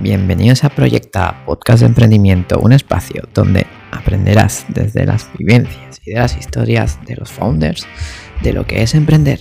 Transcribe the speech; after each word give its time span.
Bienvenidos 0.00 0.62
a 0.62 0.68
Proyecta, 0.68 1.44
podcast 1.44 1.80
de 1.80 1.86
emprendimiento, 1.86 2.60
un 2.60 2.72
espacio 2.72 3.24
donde 3.34 3.66
aprenderás 3.90 4.64
desde 4.68 5.04
las 5.04 5.28
vivencias 5.36 6.00
y 6.06 6.12
de 6.12 6.20
las 6.20 6.36
historias 6.36 7.04
de 7.04 7.16
los 7.16 7.32
founders 7.32 7.84
de 8.44 8.52
lo 8.52 8.64
que 8.64 8.82
es 8.82 8.94
emprender. 8.94 9.40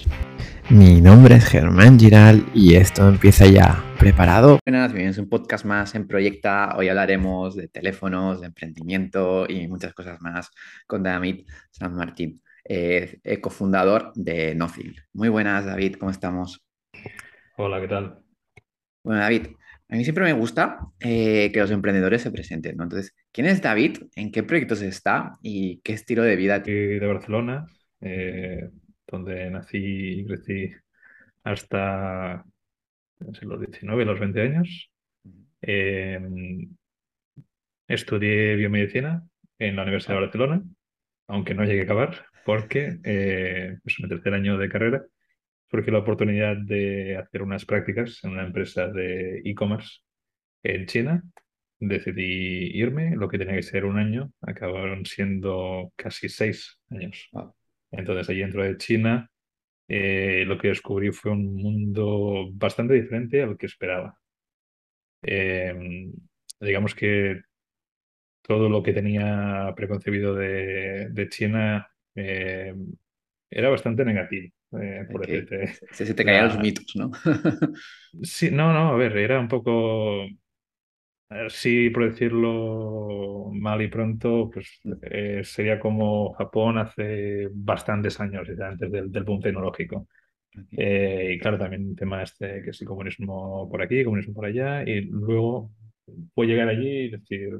Mi 0.71 0.99
nombre 0.99 1.35
es 1.35 1.45
Germán 1.45 1.99
Giral 1.99 2.43
y 2.55 2.73
esto 2.73 3.07
empieza 3.07 3.45
ya. 3.45 3.83
¿Preparado? 3.99 4.57
Buenas, 4.65 4.93
bienvenidos 4.93 5.19
a 5.19 5.21
un 5.21 5.29
podcast 5.29 5.63
más 5.63 5.93
en 5.93 6.07
Proyecta. 6.07 6.75
Hoy 6.75 6.89
hablaremos 6.89 7.55
de 7.55 7.67
teléfonos, 7.67 8.41
de 8.41 8.47
emprendimiento 8.47 9.45
y 9.47 9.67
muchas 9.67 9.93
cosas 9.93 10.19
más 10.21 10.49
con 10.87 11.03
David 11.03 11.45
San 11.69 11.93
Martín, 11.93 12.41
eh, 12.63 13.19
cofundador 13.41 14.11
de 14.15 14.55
Nothing. 14.55 14.95
Muy 15.13 15.29
buenas, 15.29 15.65
David, 15.65 15.97
¿cómo 15.99 16.09
estamos? 16.09 16.65
Hola, 17.57 17.79
¿qué 17.79 17.87
tal? 17.87 18.23
Bueno, 19.03 19.21
David, 19.21 19.49
a 19.89 19.95
mí 19.95 20.03
siempre 20.03 20.25
me 20.25 20.33
gusta 20.33 20.79
eh, 20.99 21.51
que 21.53 21.59
los 21.59 21.71
emprendedores 21.71 22.21
se 22.21 22.31
presenten, 22.31 22.77
¿no? 22.77 22.83
Entonces, 22.83 23.15
¿quién 23.31 23.47
es 23.47 23.61
David? 23.61 23.99
¿En 24.15 24.31
qué 24.31 24.43
proyectos 24.43 24.81
está? 24.81 25.37
¿Y 25.41 25.79
qué 25.81 25.93
estilo 25.93 26.23
de 26.23 26.35
vida 26.35 26.61
tiene? 26.61 26.99
De 26.99 27.07
Barcelona, 27.07 27.65
eh, 28.01 28.69
donde 29.07 29.49
nací 29.49 29.77
y 30.21 30.25
crecí 30.25 30.71
hasta 31.43 32.43
los 33.19 33.59
19, 33.59 34.05
los 34.05 34.19
20 34.19 34.41
años. 34.41 34.91
Estudié 37.87 38.55
biomedicina 38.55 39.23
en 39.59 39.75
la 39.75 39.83
Universidad 39.83 40.15
de 40.15 40.21
Barcelona, 40.21 40.63
aunque 41.27 41.53
no 41.53 41.63
llegué 41.63 41.81
a 41.81 41.83
acabar, 41.83 42.25
porque 42.45 42.99
eh, 43.03 43.77
es 43.83 43.95
mi 44.01 44.09
tercer 44.09 44.33
año 44.33 44.57
de 44.57 44.69
carrera 44.69 45.05
surgió 45.69 45.93
la 45.93 45.99
oportunidad 45.99 46.57
de 46.57 47.17
hacer 47.17 47.41
unas 47.41 47.65
prácticas 47.65 48.23
en 48.23 48.31
una 48.31 48.45
empresa 48.45 48.87
de 48.87 49.41
e-commerce 49.45 49.99
en 50.63 50.85
China. 50.85 51.23
Decidí 51.79 52.71
irme, 52.77 53.15
lo 53.15 53.29
que 53.29 53.37
tenía 53.37 53.55
que 53.55 53.63
ser 53.63 53.85
un 53.85 53.97
año, 53.99 54.31
acabaron 54.41 55.05
siendo 55.05 55.93
casi 55.95 56.29
seis 56.29 56.79
años. 56.89 57.29
Entonces, 57.91 58.29
allí 58.29 58.39
dentro 58.39 58.63
de 58.63 58.77
China, 58.77 59.29
eh, 59.87 60.43
lo 60.47 60.57
que 60.57 60.69
descubrí 60.69 61.11
fue 61.11 61.31
un 61.31 61.55
mundo 61.55 62.49
bastante 62.53 62.93
diferente 62.95 63.43
al 63.43 63.57
que 63.57 63.67
esperaba. 63.67 64.17
Em, 65.21 66.13
digamos 66.59 66.95
que 66.95 67.41
todo 68.41 68.69
lo 68.69 68.81
que 68.83 68.93
tenía 68.93 69.73
preconcebido 69.75 70.35
de, 70.35 71.27
China 71.29 71.87
em, 72.15 72.93
era 73.49 73.69
bastante 73.69 74.05
negativo. 74.05 74.51
Eh, 74.73 75.07
se, 75.91 76.13
te 76.13 76.25
caían 76.25 76.47
los 76.47 76.59
mitos, 76.59 76.93
¿no? 76.95 77.11
sí, 78.21 78.51
no, 78.51 78.73
no, 78.73 78.89
a 78.89 78.95
ver, 78.95 79.15
era 79.17 79.39
un 79.39 79.47
poco, 79.47 80.25
sí, 81.49 81.89
por 81.89 82.09
decirlo 82.09 83.49
mal 83.53 83.81
y 83.81 83.87
pronto, 83.87 84.49
pues 84.51 84.79
eh, 85.03 85.41
sería 85.43 85.79
como 85.79 86.33
Japón 86.33 86.77
hace 86.77 87.47
bastantes 87.51 88.19
años, 88.19 88.47
antes 88.59 88.91
del, 88.91 89.11
del 89.11 89.23
boom 89.23 89.41
tecnológico. 89.41 90.07
Eh, 90.71 91.33
y 91.35 91.39
claro, 91.39 91.57
también 91.57 91.89
el 91.89 91.95
tema 91.95 92.23
este, 92.23 92.63
que 92.63 92.71
es 92.71 92.81
el 92.81 92.87
comunismo 92.87 93.69
por 93.69 93.81
aquí, 93.81 94.03
comunismo 94.03 94.33
por 94.33 94.45
allá, 94.45 94.83
y 94.83 95.01
luego 95.01 95.71
puedo 96.33 96.49
llegar 96.49 96.69
allí 96.69 96.87
y 97.05 97.09
decir, 97.09 97.59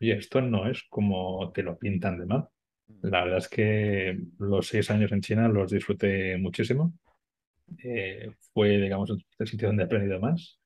oye, 0.00 0.16
esto 0.18 0.40
no 0.40 0.68
es 0.68 0.84
como 0.88 1.52
te 1.52 1.62
lo 1.62 1.78
pintan 1.78 2.18
de 2.18 2.26
mal. 2.26 2.48
La 3.02 3.24
verdad 3.24 3.38
es 3.38 3.48
que 3.48 4.18
los 4.38 4.68
seis 4.68 4.90
años 4.90 5.12
en 5.12 5.20
China 5.20 5.48
los 5.48 5.70
disfruté 5.70 6.36
muchísimo. 6.38 6.94
Eh, 7.82 8.30
fue, 8.52 8.78
digamos, 8.78 9.10
el 9.38 9.46
sitio 9.46 9.68
donde 9.68 9.84
he 9.84 9.86
aprendido 9.86 10.20
más. 10.20 10.58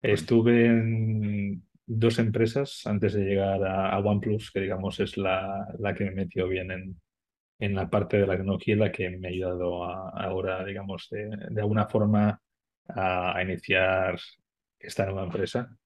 Estuve 0.00 0.66
en 0.66 1.62
dos 1.86 2.18
empresas 2.18 2.82
antes 2.86 3.14
de 3.14 3.24
llegar 3.24 3.64
a, 3.64 3.98
OnePlus, 3.98 4.50
que 4.50 4.60
digamos 4.60 5.00
es 5.00 5.16
la, 5.16 5.66
la, 5.78 5.94
que 5.94 6.04
me 6.04 6.12
metió 6.12 6.48
bien 6.48 6.70
en, 6.70 7.00
en 7.58 7.74
la 7.74 7.88
parte 7.88 8.18
de 8.18 8.26
la 8.26 8.36
tecnología 8.36 8.74
y 8.74 8.78
la 8.78 8.92
que 8.92 9.10
me 9.10 9.28
ha 9.28 9.30
ayudado 9.30 9.84
ahora, 9.84 10.64
digamos, 10.64 11.08
de, 11.10 11.30
de, 11.50 11.60
alguna 11.60 11.86
forma 11.86 12.40
a, 12.88 13.42
iniciar 13.42 14.18
esta 14.78 15.06
nueva 15.06 15.24
empresa, 15.24 15.76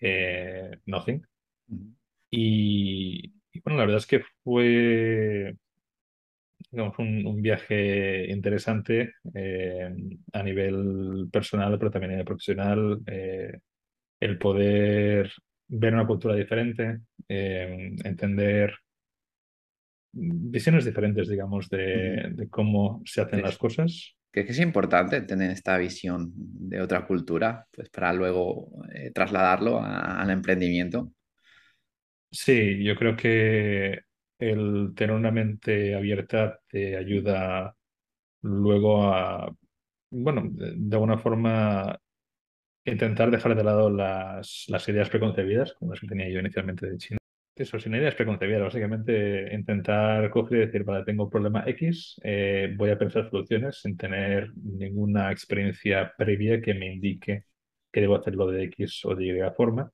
eh, 0.00 0.70
Nothing. 0.86 1.22
Y, 2.30 3.32
bueno, 3.64 3.78
la 3.78 3.84
verdad 3.86 3.98
es 3.98 4.06
que 4.06 4.22
fue 4.42 5.54
un, 6.72 7.42
viaje 7.42 8.30
interesante 8.30 9.14
eh, 9.34 9.94
a 10.32 10.42
nivel 10.42 11.28
personal, 11.32 11.78
pero 11.78 11.90
también 11.90 12.10
a 12.10 12.14
nivel 12.14 12.26
profesional. 12.26 13.00
Eh, 13.06 13.58
el 14.20 14.38
poder 14.38 15.32
ver 15.68 15.94
una 15.94 16.06
cultura 16.06 16.34
diferente, 16.34 17.00
eh, 17.28 17.94
entender 18.04 18.74
visiones 20.12 20.84
diferentes, 20.84 21.28
digamos, 21.28 21.68
de, 21.68 22.48
cómo 22.50 23.02
se 23.04 23.20
hacen 23.20 23.42
las 23.42 23.56
cosas. 23.56 24.16
Creo 24.30 24.44
que 24.44 24.52
es 24.52 24.60
importante 24.60 25.20
tener 25.22 25.50
esta 25.50 25.78
visión 25.78 26.32
de 26.34 26.80
otra 26.80 27.06
cultura, 27.06 27.66
pues 27.70 27.88
para 27.90 28.12
luego 28.12 28.70
trasladarlo 29.14 29.80
al 29.80 30.30
emprendimiento. 30.30 31.12
Sí, 32.30 32.84
yo 32.84 32.94
creo 32.96 33.16
que 33.16 34.00
el 34.38 34.92
tener 34.94 35.16
una 35.16 35.30
mente 35.30 35.94
abierta 35.94 36.60
te 36.68 36.96
ayuda 36.96 37.74
luego 38.42 39.04
a, 39.12 39.54
bueno, 40.10 40.44
de, 40.52 40.96
alguna 40.96 41.18
forma 41.18 41.98
intentar 42.84 43.30
dejar 43.30 43.56
de 43.56 43.64
lado 43.64 43.90
las, 43.90 44.66
las 44.68 44.88
ideas 44.88 45.10
preconcebidas, 45.10 45.74
como 45.74 45.92
las 45.92 46.00
que 46.00 46.08
tenía 46.08 46.28
yo 46.30 46.40
inicialmente 46.40 46.88
de 46.90 46.98
China. 46.98 47.18
Eso, 47.56 47.80
sin 47.80 47.94
ideas 47.94 48.14
preconcebidas, 48.14 48.62
básicamente 48.62 49.54
intentar 49.54 50.30
coger 50.30 50.58
y 50.58 50.66
decir, 50.66 50.84
vale, 50.84 51.04
tengo 51.04 51.24
un 51.24 51.30
problema 51.30 51.64
X, 51.66 52.20
eh, 52.24 52.74
voy 52.76 52.90
a 52.90 52.98
pensar 52.98 53.28
soluciones 53.30 53.80
sin 53.82 53.96
tener 53.96 54.52
ninguna 54.56 55.32
experiencia 55.32 56.14
previa 56.16 56.60
que 56.62 56.74
me 56.74 56.92
indique 56.94 57.44
que 57.92 58.00
debo 58.00 58.16
hacerlo 58.16 58.48
de 58.48 58.64
X 58.64 59.04
o 59.06 59.14
de 59.14 59.26
Y 59.26 59.50
forma 59.56 59.92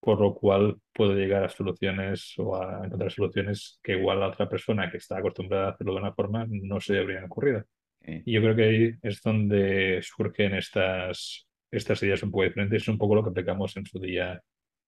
por 0.00 0.20
lo 0.20 0.34
cual 0.34 0.78
puedo 0.92 1.14
llegar 1.14 1.44
a 1.44 1.48
soluciones 1.48 2.34
o 2.38 2.56
a 2.56 2.86
encontrar 2.86 3.12
soluciones 3.12 3.78
que 3.82 3.92
igual 3.92 4.20
la 4.20 4.28
otra 4.28 4.48
persona 4.48 4.90
que 4.90 4.96
está 4.96 5.18
acostumbrada 5.18 5.68
a 5.68 5.70
hacerlo 5.72 5.94
de 5.94 6.00
una 6.00 6.14
forma 6.14 6.46
no 6.48 6.80
se 6.80 6.94
le 6.94 7.00
habrían 7.00 7.24
ocurrido. 7.24 7.64
Y 8.02 8.32
yo 8.32 8.40
creo 8.40 8.56
que 8.56 8.64
ahí 8.64 8.94
es 9.02 9.20
donde 9.22 10.00
surgen 10.02 10.54
estas, 10.54 11.46
estas 11.70 12.02
ideas 12.02 12.22
un 12.22 12.30
poco 12.30 12.44
diferentes, 12.44 12.82
es 12.82 12.88
un 12.88 12.98
poco 12.98 13.14
lo 13.14 13.22
que 13.22 13.30
aplicamos 13.30 13.76
en 13.76 13.84
su 13.84 13.98
día 13.98 14.42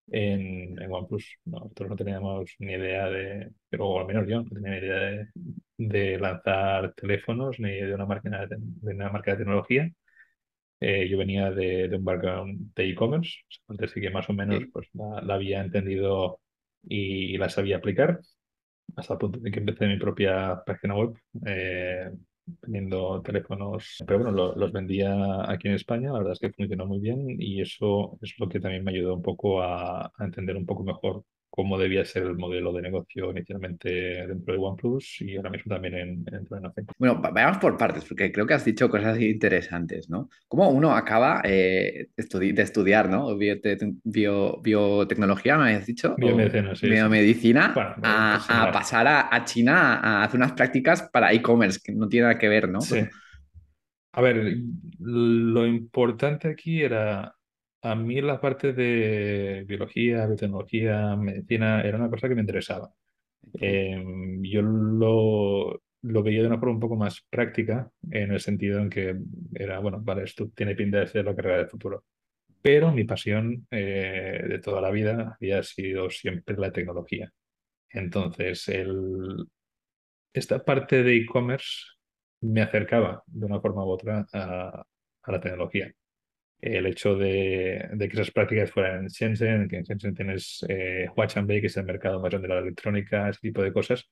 en, 0.08 0.80
en 0.80 0.92
OnePlus. 0.92 1.38
Nosotros 1.44 1.90
no 1.90 1.96
teníamos 1.96 2.54
ni 2.58 2.72
idea 2.72 3.08
de, 3.08 3.50
pero 3.68 4.00
al 4.00 4.06
menos 4.06 4.26
yo 4.28 4.42
no 4.42 4.48
tenía 4.48 4.70
ni 4.70 4.78
idea 4.78 5.28
de, 5.76 6.18
lanzar 6.18 6.94
teléfonos 6.94 7.60
ni 7.60 7.72
de 7.72 7.94
una 7.94 8.06
marca 8.06 8.46
de, 8.46 8.56
de 8.58 8.94
una 8.94 9.10
marca 9.10 9.32
de 9.32 9.38
tecnología 9.38 9.90
eh, 10.82 11.09
yo 11.09 11.16
venía 11.19 11.50
de, 11.50 11.88
un 11.94 12.04
background 12.04 12.75
de 12.75 12.91
e-commerce, 12.91 13.38
así 13.78 14.00
que 14.00 14.10
más 14.10 14.28
o 14.28 14.32
menos 14.32 14.65
pues, 14.72 14.88
la, 14.94 15.34
había 15.34 15.60
entendido 15.62 16.41
y, 16.82 17.38
la 17.38 17.48
sabía 17.48 17.76
aplicar, 17.76 18.20
hasta 18.97 19.15
el 19.15 19.19
punto 19.20 19.38
de 19.38 19.50
que 19.50 19.60
empecé 19.60 19.87
mi 19.87 19.98
propia 19.98 20.62
página 20.66 20.97
web 20.97 21.16
eh, 21.47 22.10
vendiendo 22.62 23.22
teléfonos, 23.22 24.03
pero 24.06 24.25
bueno, 24.25 24.54
los 24.56 24.72
vendía 24.72 25.50
aquí 25.50 25.69
en 25.69 25.75
España, 25.75 26.12
la 26.12 26.19
verdad 26.19 26.32
es 26.32 26.41
que 26.41 26.53
funcionó 26.53 26.87
muy 26.87 26.99
bien 26.99 27.41
y 27.41 27.60
eso 27.60 28.19
es 28.20 28.34
lo 28.38 28.49
que 28.49 28.59
también 28.59 28.82
me 28.82 28.91
ayudó 28.91 29.14
un 29.14 29.22
poco 29.22 29.62
a, 29.62 30.06
a 30.06 30.25
entender 30.25 30.56
un 30.56 30.66
poco 30.66 30.82
mejor 30.82 31.25
cómo 31.52 31.78
debía 31.78 32.04
ser 32.06 32.22
el 32.22 32.38
modelo 32.38 32.72
de 32.72 32.80
negocio 32.80 33.30
inicialmente 33.30 33.90
dentro 34.26 34.54
de 34.54 34.58
OnePlus 34.58 35.20
y 35.20 35.36
ahora 35.36 35.50
mismo 35.50 35.74
también 35.74 35.94
en, 35.94 36.24
dentro 36.24 36.56
de 36.56 36.62
Nothing. 36.62 36.86
Bueno, 36.98 37.20
vayamos 37.20 37.58
por 37.58 37.76
partes, 37.76 38.06
porque 38.06 38.32
creo 38.32 38.46
que 38.46 38.54
has 38.54 38.64
dicho 38.64 38.88
cosas 38.88 39.20
interesantes, 39.20 40.08
¿no? 40.08 40.30
¿Cómo 40.48 40.70
uno 40.70 40.96
acaba 40.96 41.42
eh, 41.44 42.08
de 42.16 42.62
estudiar, 42.62 43.10
¿no? 43.10 43.36
biotecnología, 43.36 45.58
me 45.58 45.64
habías 45.64 45.84
dicho. 45.84 46.14
Biomedicina, 46.16 46.75
sí. 46.75 46.88
Biomedicina, 46.88 47.75
a, 48.02 48.70
pasar 48.72 49.06
a, 49.06 49.44
China 49.44 50.00
a 50.02 50.25
hacer 50.25 50.38
unas 50.38 50.52
prácticas 50.52 51.02
para 51.12 51.34
e-commerce, 51.34 51.81
que 51.84 51.93
no 51.93 52.08
tiene 52.08 52.28
nada 52.28 52.38
que 52.38 52.49
ver, 52.49 52.70
¿no? 52.70 52.81
Sí. 52.81 53.00
A 54.12 54.22
ver, 54.22 54.56
lo 55.00 55.66
importante 55.66 56.49
aquí 56.49 56.82
era 56.82 57.37
a 57.82 57.94
mí 57.96 58.20
la 58.20 58.40
parte 58.40 58.73
de 58.73 59.64
biología, 59.67 60.26
biotecnología, 60.26 61.17
medicina 61.17 61.82
era 61.82 61.99
una 61.99 62.11
cosa 62.11 62.29
que 62.29 62.34
me 62.34 62.40
interesaba. 62.43 62.93
Em, 63.55 64.43
yo 64.43 64.62
lo, 64.62 65.82
lo, 66.02 66.23
veía 66.23 66.43
de 66.43 66.46
una 66.49 66.58
forma 66.58 66.75
un 66.75 66.81
poco 66.81 66.96
más 66.96 67.23
práctica, 67.31 67.90
en 68.11 68.32
el 68.32 68.40
sentido 68.40 68.81
en 68.81 68.90
que 68.90 69.17
era, 69.55 69.81
bueno, 69.81 70.00
vale, 70.02 70.25
esto 70.25 70.49
tiene 70.55 70.76
pinta 70.76 71.00
de 71.00 71.08
ser 71.08 71.25
la 71.25 71.34
carrera 71.34 71.58
del 71.58 71.69
futuro. 71.69 72.05
Pero 72.62 72.93
mi 72.93 73.05
pasión 73.05 73.67
eh, 73.70 74.44
de 74.49 74.58
toda 74.61 74.81
la 74.81 74.90
vida 74.90 75.37
había 75.40 75.62
sido 75.64 76.11
siempre 76.11 76.56
la 76.56 76.73
tecnología. 76.73 77.32
Entonces, 77.90 78.69
el, 78.69 79.46
esta 80.32 80.64
parte 80.64 81.02
de 81.02 81.17
e-commerce 81.17 81.96
me 82.43 82.62
acercaba 82.62 83.23
de 83.26 83.46
una 83.46 83.61
forma 83.61 83.85
u 83.85 83.90
otra 83.90 84.26
a, 84.32 84.85
a 85.23 85.32
la 85.32 85.40
tecnología. 85.40 85.93
El 86.62 86.87
hecho 86.87 87.17
de, 87.17 87.88
que 87.99 88.06
esas 88.06 88.31
prácticas 88.31 88.70
fueran 88.70 89.03
en 89.03 89.09
Shenzhen, 89.09 89.69
que 89.69 89.79
en 89.79 89.85
Shenzhen 89.85 90.14
tienes 90.14 90.64
eh, 90.69 91.09
Huachanbei, 91.17 91.61
que 91.61 91.67
es 91.67 91.76
el 91.76 91.85
mercado 91.85 92.20
más 92.20 92.31
grande 92.31 92.49
de 92.49 92.55
la 92.55 92.61
electrónica, 92.61 93.29
ese 93.29 93.41
tipo 93.41 93.62
de 93.62 93.73
cosas, 93.73 94.09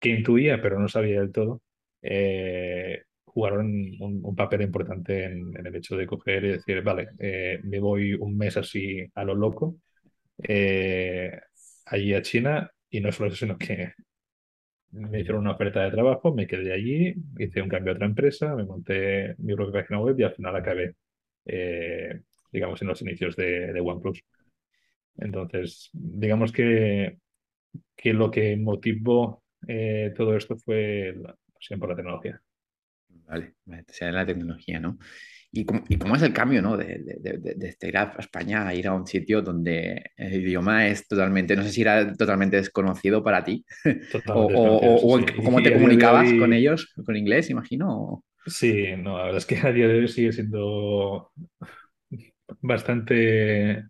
que 0.00 0.10
intuía, 0.10 0.60
pero 0.60 0.78
no 0.80 0.88
sabía 0.88 1.20
del 1.20 1.32
todo, 1.32 1.62
eh, 2.02 3.04
jugaron 3.24 3.66
un, 4.00 4.36
papel 4.36 4.62
importante 4.62 5.24
en, 5.24 5.54
el 5.66 5.76
hecho 5.76 5.96
de 5.96 6.06
coger 6.06 6.44
y 6.44 6.48
decir, 6.50 6.82
vale, 6.82 7.08
eh, 7.18 7.60
me 7.64 7.80
voy 7.80 8.14
un 8.14 8.36
mes 8.36 8.56
así 8.56 9.06
a 9.14 9.24
lo 9.24 9.34
loco, 9.34 9.76
eh, 10.42 11.40
allí 11.86 12.14
a 12.14 12.22
China, 12.22 12.70
y 12.90 13.00
no 13.00 13.12
solo 13.12 13.28
eso, 13.28 13.38
sino 13.38 13.58
que 13.58 13.92
me 14.90 15.20
hicieron 15.20 15.42
una 15.42 15.52
oferta 15.52 15.82
de 15.82 15.90
trabajo, 15.90 16.34
me 16.34 16.46
quedé 16.46 16.72
allí, 16.72 17.14
hice 17.38 17.62
un 17.62 17.68
cambio 17.68 17.92
a 17.92 17.94
otra 17.96 18.06
empresa, 18.06 18.54
me 18.54 18.64
monté 18.64 19.34
mi 19.38 19.54
propia 19.54 19.80
página 19.82 20.00
web 20.00 20.18
y 20.18 20.22
al 20.24 20.34
final 20.34 20.56
acabé, 20.56 20.94
digamos, 21.44 22.82
en 22.82 22.88
los 22.88 23.02
inicios 23.02 23.36
de, 23.36 23.72
de 23.72 23.80
OnePlus. 23.80 24.22
Entonces, 25.16 25.90
digamos 25.92 26.52
que, 26.52 27.18
que 27.96 28.12
lo 28.12 28.30
que 28.30 28.56
motivó 28.56 29.42
eh, 29.68 30.12
todo 30.16 30.36
esto 30.36 30.56
fue 30.56 31.14
la 31.16 31.36
pasión 31.54 31.78
por 31.78 31.90
la 31.90 31.96
tecnología. 31.96 32.40
Vale, 33.26 33.54
sea 33.88 34.12
la 34.12 34.26
tecnología, 34.26 34.80
¿no? 34.80 34.98
¿Y 35.50 35.64
cómo, 35.64 35.84
y 35.88 35.98
cómo 35.98 36.16
es 36.16 36.22
el 36.22 36.32
cambio, 36.32 36.62
¿no? 36.62 36.76
De, 36.76 36.98
de, 36.98 37.38
de, 37.38 37.76
ir 37.88 37.96
a 37.96 38.14
España 38.18 38.66
a 38.66 38.74
ir 38.74 38.88
a 38.88 38.94
un 38.94 39.06
sitio 39.06 39.42
donde 39.42 40.02
el 40.16 40.34
idioma 40.34 40.86
es 40.86 41.06
totalmente, 41.06 41.54
no 41.54 41.62
sé 41.62 41.70
si 41.70 41.82
era 41.82 42.14
totalmente 42.14 42.56
desconocido 42.56 43.22
para 43.22 43.44
ti, 43.44 43.64
o, 44.28 45.16
o, 45.16 45.20
cómo 45.44 45.62
te 45.62 45.74
comunicabas 45.74 46.32
con 46.34 46.52
ellos, 46.52 46.92
con 47.04 47.16
inglés, 47.16 47.50
imagino. 47.50 48.24
Sí, 48.46 48.96
no, 48.96 49.18
la 49.18 49.24
verdad 49.24 49.38
es 49.38 49.46
que 49.46 49.58
a 49.58 49.72
día 49.72 49.88
de 49.88 50.00
hoy 50.00 50.08
sigue 50.08 50.32
siendo 50.32 51.32
bastante 52.60 53.84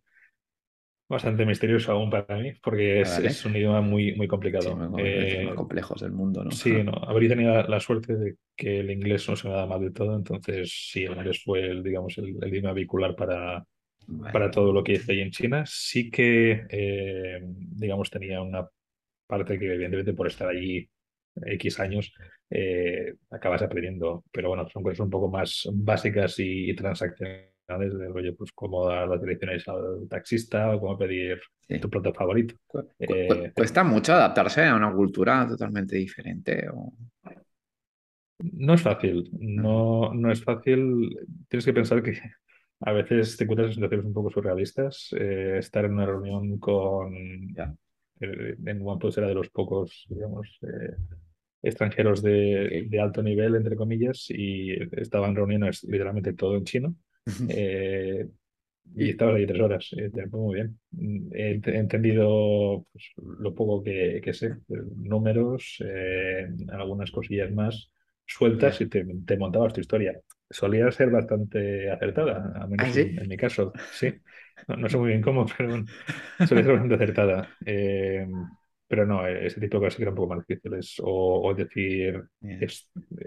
bastante 1.12 1.44
misterioso 1.44 1.92
aún 1.92 2.08
para 2.08 2.38
mí, 2.38 2.52
porque 2.62 3.02
es, 3.02 3.44
un 3.44 3.54
idioma 3.54 3.82
muy, 3.82 4.14
muy 4.14 4.26
complicado. 4.26 4.70
Sí, 4.96 5.34
los 5.36 5.44
más 5.44 5.54
complejos 5.54 6.00
del 6.00 6.12
mundo, 6.12 6.42
¿no? 6.42 6.50
Sí, 6.50 6.72
no. 6.84 6.92
Habría 6.92 7.28
tenido 7.28 7.62
la, 7.62 7.80
suerte 7.80 8.16
de 8.16 8.36
que 8.56 8.80
el 8.80 8.90
inglés 8.90 9.28
no 9.28 9.36
se 9.36 9.48
me 9.48 9.54
da 9.54 9.66
mal 9.66 9.80
de 9.80 9.90
todo, 9.90 10.16
entonces 10.16 10.72
sí, 10.90 11.04
el 11.04 11.12
inglés 11.12 11.42
fue, 11.44 11.66
el, 11.66 11.82
digamos, 11.82 12.16
el, 12.16 12.36
idioma 12.48 12.72
vehicular 12.72 13.14
para, 13.14 13.62
para 14.32 14.50
todo 14.50 14.72
lo 14.72 14.82
que 14.82 14.92
hice 14.92 15.12
ahí 15.12 15.20
en 15.20 15.30
China. 15.30 15.64
Sí 15.66 16.10
que, 16.10 16.64
eh, 16.70 17.40
digamos, 17.42 18.08
tenía 18.08 18.40
una 18.40 18.66
parte 19.26 19.58
que 19.58 19.66
evidentemente 19.66 20.14
por 20.14 20.26
estar 20.26 20.48
allí 20.48 20.88
X 21.34 21.80
años, 21.80 22.12
eh, 22.50 23.14
acabas 23.30 23.62
aprendiendo, 23.62 24.24
pero 24.30 24.48
bueno, 24.48 24.68
son 24.68 24.82
cosas 24.82 25.00
un 25.00 25.10
poco 25.10 25.30
más 25.30 25.68
básicas 25.72 26.38
y, 26.38 26.70
y 26.70 26.74
transaccionales 26.74 27.52
de 27.68 28.08
rollo, 28.08 28.36
pues 28.36 28.52
cómo 28.52 28.86
dar 28.86 29.08
las 29.08 29.20
direcciones 29.20 29.66
al 29.68 30.06
taxista 30.08 30.74
o 30.74 30.80
cómo 30.80 30.98
pedir 30.98 31.40
tu 31.80 31.88
plato 31.88 32.12
favorito. 32.12 32.54
Eh, 32.98 33.52
¿Cuesta 33.54 33.82
mucho 33.82 34.12
adaptarse 34.12 34.64
a 34.64 34.76
una 34.76 34.92
cultura 34.92 35.46
totalmente 35.48 35.96
diferente? 35.96 36.68
No 38.38 38.74
es 38.74 38.82
fácil, 38.82 39.30
no, 39.38 40.12
no 40.12 40.30
es 40.30 40.42
fácil. 40.42 41.16
Tienes 41.48 41.64
que 41.64 41.72
pensar 41.72 42.02
que 42.02 42.18
a 42.80 42.92
veces 42.92 43.36
te 43.36 43.44
encuentras 43.44 43.68
en 43.68 43.74
situaciones 43.74 44.06
un 44.06 44.12
poco 44.12 44.30
surrealistas. 44.30 45.14
Eh, 45.16 45.58
estar 45.58 45.84
en 45.84 45.94
una 45.94 46.06
reunión 46.06 46.58
con... 46.58 47.14
Eh, 48.22 48.56
en 48.64 48.86
OnePlus 48.86 49.18
era 49.18 49.28
de 49.28 49.34
los 49.34 49.50
pocos, 49.50 50.06
digamos, 50.08 50.58
extranjeros 51.62 52.22
de, 52.22 52.86
de, 52.88 53.00
alto 53.00 53.22
nivel, 53.22 53.54
entre 53.54 53.76
comillas, 53.76 54.26
y 54.28 54.72
estaban 55.00 55.36
reuniones 55.36 55.84
literalmente 55.84 56.32
todo 56.32 56.56
en 56.56 56.64
chino. 56.64 56.96
Eh, 57.48 58.28
y 58.94 59.10
estaba 59.10 59.36
ahí 59.36 59.46
tres 59.46 59.60
horas, 59.60 59.88
eh, 59.96 60.10
muy 60.32 60.54
bien. 60.56 60.78
He, 61.32 61.60
entendido 61.78 62.84
pues, 62.92 63.04
lo 63.16 63.54
poco 63.54 63.82
que, 63.82 64.20
que 64.22 64.34
sé, 64.34 64.56
números, 64.96 65.82
eh, 65.84 66.48
algunas 66.68 67.10
cosillas 67.10 67.50
más 67.52 67.92
sueltas 68.26 68.80
y 68.80 68.86
te, 68.86 69.06
te, 69.24 69.36
montabas 69.36 69.72
tu 69.72 69.80
historia. 69.80 70.20
Solía 70.52 70.90
ser 70.92 71.10
bastante 71.10 71.90
acertada, 71.90 72.52
al 72.54 72.68
menos 72.68 72.96
¿Ah, 72.96 73.00
en, 73.00 73.28
mi 73.28 73.36
caso, 73.36 73.72
sí. 73.92 74.14
No, 74.68 74.88
sé 74.88 74.96
muy 74.96 75.08
bien 75.08 75.22
cómo, 75.22 75.46
pero 75.56 75.84
solía 76.46 76.64
ser 76.64 76.72
bastante 76.72 76.94
acertada. 76.94 77.48
pero 78.86 79.06
no, 79.06 79.26
ese 79.26 79.60
tipo 79.60 79.78
de 79.78 79.86
cosas 79.86 79.96
que 79.96 80.02
eran 80.02 80.12
un 80.12 80.16
poco 80.16 80.34
más 80.34 80.46
difíciles. 80.46 81.00
O, 81.02 81.48
o 81.48 81.54
decir, 81.54 82.22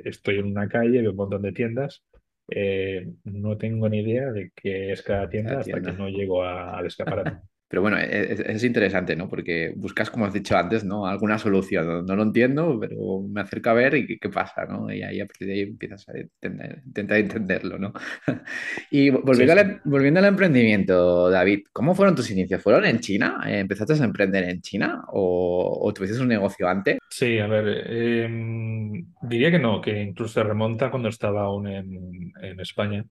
estoy 0.04 0.40
en 0.40 0.46
una 0.46 0.70
calle, 0.70 1.02
veo 1.02 1.12
un 1.12 1.18
montón 1.18 1.42
de 1.42 1.52
tiendas 1.52 2.04
eh, 2.48 3.12
no 3.24 3.58
tengo 3.58 3.90
ni 3.90 4.00
idea 4.00 4.32
de 4.32 4.52
qué 4.56 4.92
es 4.92 5.02
cada 5.02 5.30
tienda, 5.30 5.60
hasta 5.60 5.82
que 5.82 5.92
no 5.94 6.08
llego 6.10 6.44
al 6.44 6.86
escaparate. 6.86 7.38
Pero 7.68 7.82
bueno, 7.82 7.98
e-, 7.98 8.04
e-, 8.04 8.52
es, 8.54 8.64
interesante, 8.64 9.16
¿no? 9.16 9.28
Porque 9.28 9.74
buscas, 9.76 10.10
como 10.10 10.26
has 10.26 10.34
dicho 10.34 10.56
antes, 10.58 10.84
¿no? 10.84 11.08
Alguna 11.08 11.38
solución. 11.38 12.06
No, 12.06 12.16
lo 12.16 12.24
entiendo, 12.24 12.78
pero 12.80 13.22
me 13.22 13.42
acerco 13.42 13.70
a 13.72 13.74
ver 13.74 13.96
y 13.96 14.20
qué, 14.20 14.30
pasa, 14.30 14.66
¿no? 14.66 14.92
Y 14.92 15.02
ahí 15.04 15.20
a 15.20 15.26
partir 15.26 15.48
de 15.48 15.54
ahí 15.54 15.62
empiezas 15.62 16.08
a 16.10 16.14
intentar 16.18 17.18
entenderlo, 17.18 17.80
¿no? 17.80 17.94
y 18.92 19.10
volviendo, 19.10 19.54
Al, 19.54 19.82
volviendo, 19.86 20.20
al, 20.20 20.26
emprendimiento, 20.26 21.30
David, 21.30 21.66
¿cómo 21.72 21.96
fueron 21.96 22.16
tus 22.16 22.30
inicios? 22.32 22.62
¿Fueron 22.62 22.86
en 22.86 23.00
China? 23.00 23.42
¿Empezaste 23.46 23.94
a 23.94 24.06
emprender 24.06 24.44
en 24.50 24.62
China 24.62 25.04
o, 25.10 25.80
o 25.82 25.94
tuviste 25.94 26.20
un 26.20 26.28
negocio 26.28 26.68
antes? 26.68 27.00
Sí, 27.10 27.40
a 27.40 27.48
ver, 27.48 27.92
em, 27.92 29.06
diría 29.22 29.52
que 29.52 29.60
no, 29.60 29.82
que 29.82 30.02
incluso 30.02 30.34
se 30.34 30.44
remonta 30.44 30.92
cuando 30.92 31.10
estaba 31.10 31.44
aún 31.44 31.68
en, 31.68 32.34
en 32.42 32.60
España. 32.60 33.06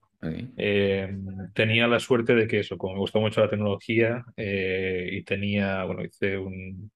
Eh, 0.56 1.17
tenía 1.55 1.87
la 1.87 2.00
suerte 2.00 2.35
de 2.35 2.47
que 2.47 2.61
eso, 2.61 2.79
como 2.79 2.94
me 2.94 3.00
gustó 3.00 3.21
mucho 3.21 3.41
la 3.41 3.50
tecnología 3.50 4.25
eh, 4.37 5.09
y 5.12 5.23
tenía, 5.25 5.85
bueno, 5.85 6.05
hice 6.05 6.38
un, 6.38 6.91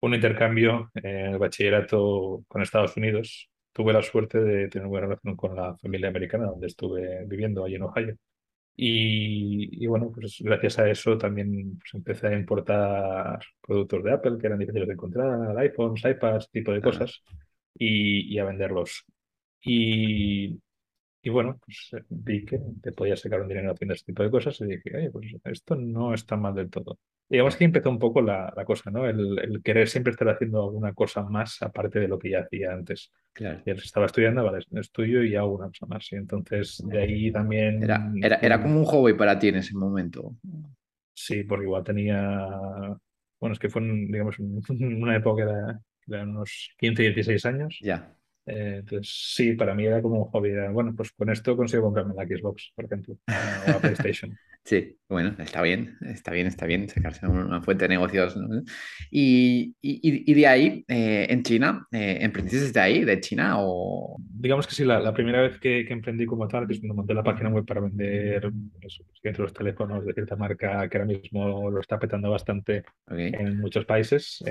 un 0.00 0.14
intercambio 0.14 0.90
en 0.94 1.26
el 1.34 1.38
bachillerato 1.38 2.44
con 2.48 2.62
Estados 2.62 2.96
Unidos. 2.96 3.50
Tuve 3.72 3.92
la 3.92 4.02
suerte 4.02 4.40
de 4.40 4.68
tener 4.68 4.88
buena 4.88 5.06
relación 5.08 5.36
con 5.36 5.56
la 5.56 5.76
familia 5.76 6.08
americana 6.08 6.46
donde 6.46 6.68
estuve 6.68 7.24
viviendo 7.26 7.64
allí 7.64 7.76
en 7.76 7.82
Ohio. 7.82 8.16
Y, 8.78 9.82
y, 9.84 9.86
bueno, 9.86 10.12
pues 10.14 10.36
gracias 10.40 10.78
a 10.78 10.88
eso 10.90 11.16
también 11.16 11.78
pues, 11.78 11.94
empecé 11.94 12.28
a 12.28 12.34
importar 12.38 13.40
productos 13.62 14.04
de 14.04 14.12
Apple 14.12 14.36
que 14.38 14.46
eran 14.48 14.58
difíciles 14.58 14.86
de 14.88 14.94
encontrar, 14.94 15.56
iPhones, 15.58 16.04
iPads, 16.04 16.50
tipo 16.50 16.72
de 16.72 16.82
cosas, 16.82 17.22
y, 17.74 18.34
y, 18.34 18.38
a 18.38 18.44
venderlos. 18.44 19.04
Y, 19.62 20.60
y 21.22 21.30
bueno, 21.30 21.58
pues 21.64 21.90
eh, 21.92 22.04
vi 22.08 22.44
que 22.44 22.60
te 22.80 22.92
podías 22.92 23.20
sacar 23.20 23.40
un 23.40 23.48
dinero 23.48 23.72
haciendo 23.72 23.94
este 23.94 24.12
tipo 24.12 24.22
de 24.22 24.30
cosas 24.30 24.60
y 24.60 24.66
dije, 24.66 24.96
oye, 24.96 25.10
pues 25.10 25.26
esto 25.44 25.74
no 25.74 26.14
está 26.14 26.36
mal 26.36 26.54
del 26.54 26.70
todo. 26.70 26.98
Digamos 27.28 27.56
que 27.56 27.64
empezó 27.64 27.90
un 27.90 27.98
poco 27.98 28.22
la, 28.22 28.52
la 28.56 28.64
cosa, 28.64 28.90
¿no? 28.90 29.06
El, 29.08 29.60
querer 29.64 29.88
siempre 29.88 30.12
estar 30.12 30.28
haciendo 30.28 30.62
alguna 30.62 30.92
cosa 30.92 31.24
más 31.24 31.60
aparte 31.62 31.98
de 31.98 32.06
lo 32.06 32.18
que 32.18 32.30
ya 32.30 32.40
hacía 32.40 32.72
antes. 32.72 33.12
Claro. 33.32 33.60
Y 33.66 33.70
estaba 33.70 34.06
estudiando, 34.06 34.44
vale, 34.44 34.64
estudio 34.72 35.24
y 35.24 35.34
hago 35.34 35.56
una 35.56 35.66
cosa 35.66 35.86
más. 35.86 36.12
Y 36.12 36.16
entonces 36.16 36.80
de 36.86 37.02
ahí 37.02 37.32
también... 37.32 37.82
Era, 37.82 38.12
era, 38.22 38.36
era 38.36 38.62
como 38.62 38.78
un 38.78 38.84
hobby 38.84 39.14
para 39.14 39.36
ti 39.36 39.48
en 39.48 39.56
ese 39.56 39.74
momento. 39.74 40.36
Sí, 41.12 41.42
porque 41.42 41.64
igual 41.64 41.82
tenía... 41.82 42.46
Bueno, 43.40 43.52
es 43.52 43.58
que 43.58 43.68
fue, 43.68 43.82
digamos, 43.82 44.38
una 44.68 45.16
época 45.16 45.80
de, 46.06 46.22
unos 46.22 46.70
15, 46.78 47.02
16 47.02 47.46
años. 47.46 47.78
Ya. 47.82 48.16
Eh, 48.46 48.76
entonces, 48.78 49.12
sí, 49.34 49.54
para 49.54 49.74
mí 49.74 49.84
era 49.84 50.00
como 50.00 50.22
un 50.22 50.30
hobby. 50.30 50.52
bueno, 50.72 50.94
pues 50.96 51.10
con 51.12 51.30
esto 51.30 51.56
consigo 51.56 51.82
comprarme 51.82 52.14
la 52.14 52.24
Xbox, 52.24 52.72
por 52.74 52.84
ejemplo, 52.84 53.14
o 53.26 53.70
la 53.70 53.80
PlayStation. 53.80 54.36
Sí, 54.66 54.98
bueno, 55.08 55.32
está 55.38 55.62
bien, 55.62 55.96
está 56.00 56.32
bien, 56.32 56.48
está 56.48 56.66
bien 56.66 56.88
sacarse 56.88 57.24
una 57.24 57.62
fuente 57.62 57.84
de 57.84 57.90
negocios. 57.90 58.36
Y, 59.12 59.76
y, 59.80 60.34
de 60.34 60.46
ahí, 60.48 60.84
eh, 60.88 61.28
en 61.30 61.44
China, 61.44 61.86
eh, 61.92 62.18
¿emprendiste 62.22 62.58
desde 62.58 62.80
ahí, 62.80 63.04
de 63.04 63.20
China? 63.20 63.58
o 63.60 64.16
Digamos 64.18 64.66
que 64.66 64.74
sí, 64.74 64.84
la, 64.84 65.14
primera 65.14 65.42
vez 65.42 65.60
que, 65.60 65.86
emprendí 65.88 66.26
como 66.26 66.48
tal, 66.48 66.66
que 66.66 66.72
es 66.72 66.80
cuando 66.80 66.96
monté 66.96 67.14
la 67.14 67.22
página 67.22 67.48
web 67.48 67.64
para 67.64 67.80
vender 67.80 68.50
eso, 68.80 69.04
pues, 69.22 69.38
los 69.38 69.54
teléfonos 69.54 70.04
de 70.04 70.12
cierta 70.12 70.34
marca 70.34 70.88
que 70.88 70.98
ahora 70.98 71.06
mismo 71.06 71.70
lo 71.70 71.80
está 71.80 72.00
petando 72.00 72.28
bastante 72.28 72.82
en 73.08 73.60
muchos 73.60 73.84
países. 73.84 74.42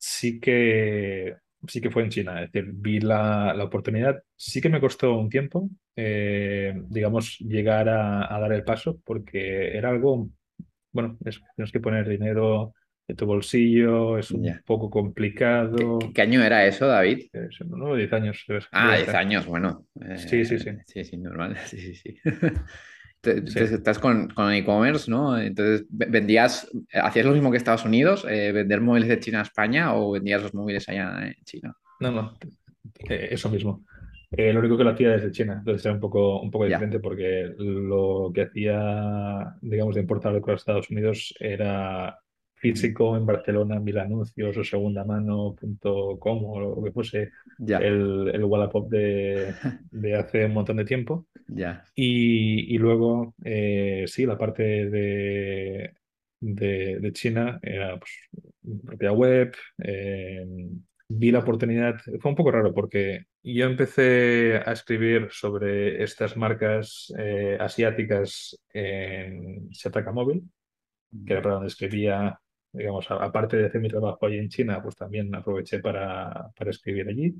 sí 0.00 0.40
que 0.40 1.36
sí 1.68 1.80
que 1.80 1.90
fue 1.90 2.02
en 2.02 2.10
China, 2.10 2.42
es 2.42 2.52
decir, 2.52 2.70
vi 2.74 3.00
la, 3.00 3.54
la 3.54 3.64
oportunidad. 3.64 4.22
Sí 4.36 4.60
que 4.60 4.68
me 4.68 4.80
costó 4.80 5.16
un 5.16 5.28
tiempo, 5.28 5.68
eh, 5.96 6.74
digamos, 6.88 7.38
llegar 7.38 7.88
a, 7.88 8.38
dar 8.38 8.52
el 8.52 8.64
paso, 8.64 9.00
porque 9.04 9.76
era 9.76 9.90
algo, 9.90 10.28
bueno, 10.92 11.18
tienes 11.56 11.72
que 11.72 11.80
poner 11.80 12.08
dinero 12.08 12.74
de 13.06 13.14
tu 13.14 13.26
bolsillo, 13.26 14.18
es 14.18 14.30
un 14.30 14.60
poco 14.64 14.88
complicado. 14.88 15.98
¿Qué, 16.14 16.22
año 16.22 16.42
era 16.42 16.66
eso, 16.66 16.86
David? 16.86 17.26
no, 17.66 17.94
10 17.94 18.12
años. 18.12 18.44
Ah, 18.72 18.96
10 18.96 19.08
años, 19.10 19.46
bueno. 19.46 19.86
sí, 20.16 20.44
sí, 20.44 20.58
sí. 20.58 20.70
Sí, 20.86 21.04
sí, 21.04 21.16
normal. 21.16 21.56
Sí, 21.66 21.78
sí, 21.78 21.94
sí. 21.94 22.18
Estás 23.26 23.98
con, 23.98 24.28
con 24.28 24.52
e-commerce, 24.52 25.10
¿no? 25.10 25.38
Entonces, 25.38 25.86
¿vendías, 25.88 26.70
hacías 26.92 27.26
lo 27.26 27.32
mismo 27.32 27.50
que 27.50 27.56
Estados 27.56 27.84
Unidos, 27.84 28.26
eh, 28.28 28.52
vender 28.52 28.80
móviles 28.80 29.08
de 29.08 29.20
China 29.20 29.40
a 29.40 29.42
España 29.42 29.94
o 29.94 30.12
vendías 30.12 30.42
los 30.42 30.54
móviles 30.54 30.88
allá 30.88 31.26
en 31.26 31.44
China? 31.44 31.76
No, 32.00 32.10
no, 32.10 32.38
eh, 33.08 33.28
eso 33.30 33.48
mismo. 33.48 33.84
Eh, 34.30 34.52
lo 34.52 34.60
único 34.60 34.76
que 34.76 34.84
lo 34.84 34.90
hacía 34.90 35.10
desde 35.10 35.30
China, 35.30 35.56
entonces 35.58 35.84
era 35.84 35.94
un 35.94 36.00
poco, 36.00 36.40
un 36.40 36.50
poco 36.50 36.64
diferente 36.64 36.98
porque 36.98 37.54
lo 37.56 38.32
que 38.34 38.42
hacía, 38.42 39.54
digamos, 39.60 39.94
de 39.94 40.00
importar 40.00 40.40
con 40.40 40.54
Estados 40.54 40.90
Unidos 40.90 41.34
era 41.38 42.18
físico 42.64 43.14
en 43.14 43.26
Barcelona, 43.26 43.78
mil 43.78 43.98
anuncios 43.98 44.56
o 44.56 44.64
segundamano.com 44.64 46.44
o 46.44 46.60
lo 46.60 46.82
que 46.82 46.92
fuese 46.92 47.30
ya, 47.58 47.76
el, 47.78 48.30
el 48.32 48.44
Wallapop 48.44 48.88
de, 48.88 49.52
de 49.90 50.14
hace 50.14 50.46
un 50.46 50.54
montón 50.54 50.78
de 50.78 50.86
tiempo. 50.86 51.26
Y, 51.94 52.74
y 52.74 52.78
luego, 52.78 53.34
eh, 53.44 54.04
sí, 54.06 54.24
la 54.24 54.38
parte 54.38 54.62
de, 54.62 55.92
de, 56.40 56.98
de 57.00 57.12
China 57.12 57.58
era 57.62 57.98
pues, 57.98 58.12
propia 58.86 59.12
web. 59.12 59.54
eh, 59.78 60.46
vi 61.06 61.30
la 61.30 61.40
oportunidad, 61.40 61.96
fue 62.18 62.30
un 62.30 62.34
poco 62.34 62.50
raro 62.50 62.72
porque 62.72 63.26
yo 63.42 63.66
empecé 63.66 64.56
a 64.64 64.72
escribir 64.72 65.28
sobre 65.30 66.02
estas 66.02 66.34
marcas 66.34 67.12
eh, 67.18 67.58
asiáticas 67.60 68.58
en 68.72 69.68
Shataka 69.68 70.12
Móvil, 70.12 70.44
que 71.26 71.32
era 71.34 71.42
para 71.42 71.54
donde 71.56 71.68
escribía, 71.68 72.40
digamos, 72.74 73.10
aparte 73.10 73.56
de 73.56 73.66
hacer 73.66 73.80
mi 73.80 73.88
trabajo 73.88 74.26
allí 74.26 74.38
en 74.38 74.48
China, 74.48 74.82
pues 74.82 74.96
también 74.96 75.34
aproveché 75.34 75.78
para, 75.80 76.50
para 76.56 76.70
escribir 76.70 77.08
allí. 77.08 77.34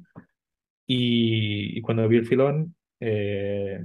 Y, 0.86 1.78
y 1.78 1.80
cuando 1.82 2.08
vi 2.08 2.18
el 2.18 2.26
filón, 2.26 2.74
eh, 3.00 3.80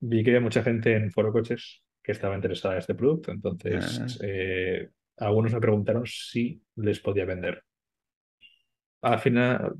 Vi 0.00 0.22
que 0.22 0.30
había 0.30 0.40
mucha 0.40 0.62
gente 0.62 0.94
en 0.94 1.10
Foro 1.10 1.32
Coches 1.32 1.82
que 2.02 2.12
estaba 2.12 2.34
interesada 2.34 2.74
en 2.74 2.80
este 2.80 2.94
producto, 2.94 3.32
entonces 3.32 4.00
ah, 4.00 4.06
eh, 4.22 4.90
algunos 5.16 5.52
me 5.52 5.60
preguntaron 5.60 6.04
si 6.06 6.62
les 6.76 7.00
podía 7.00 7.24
vender. 7.24 7.64
Al 9.02 9.18
final, 9.18 9.74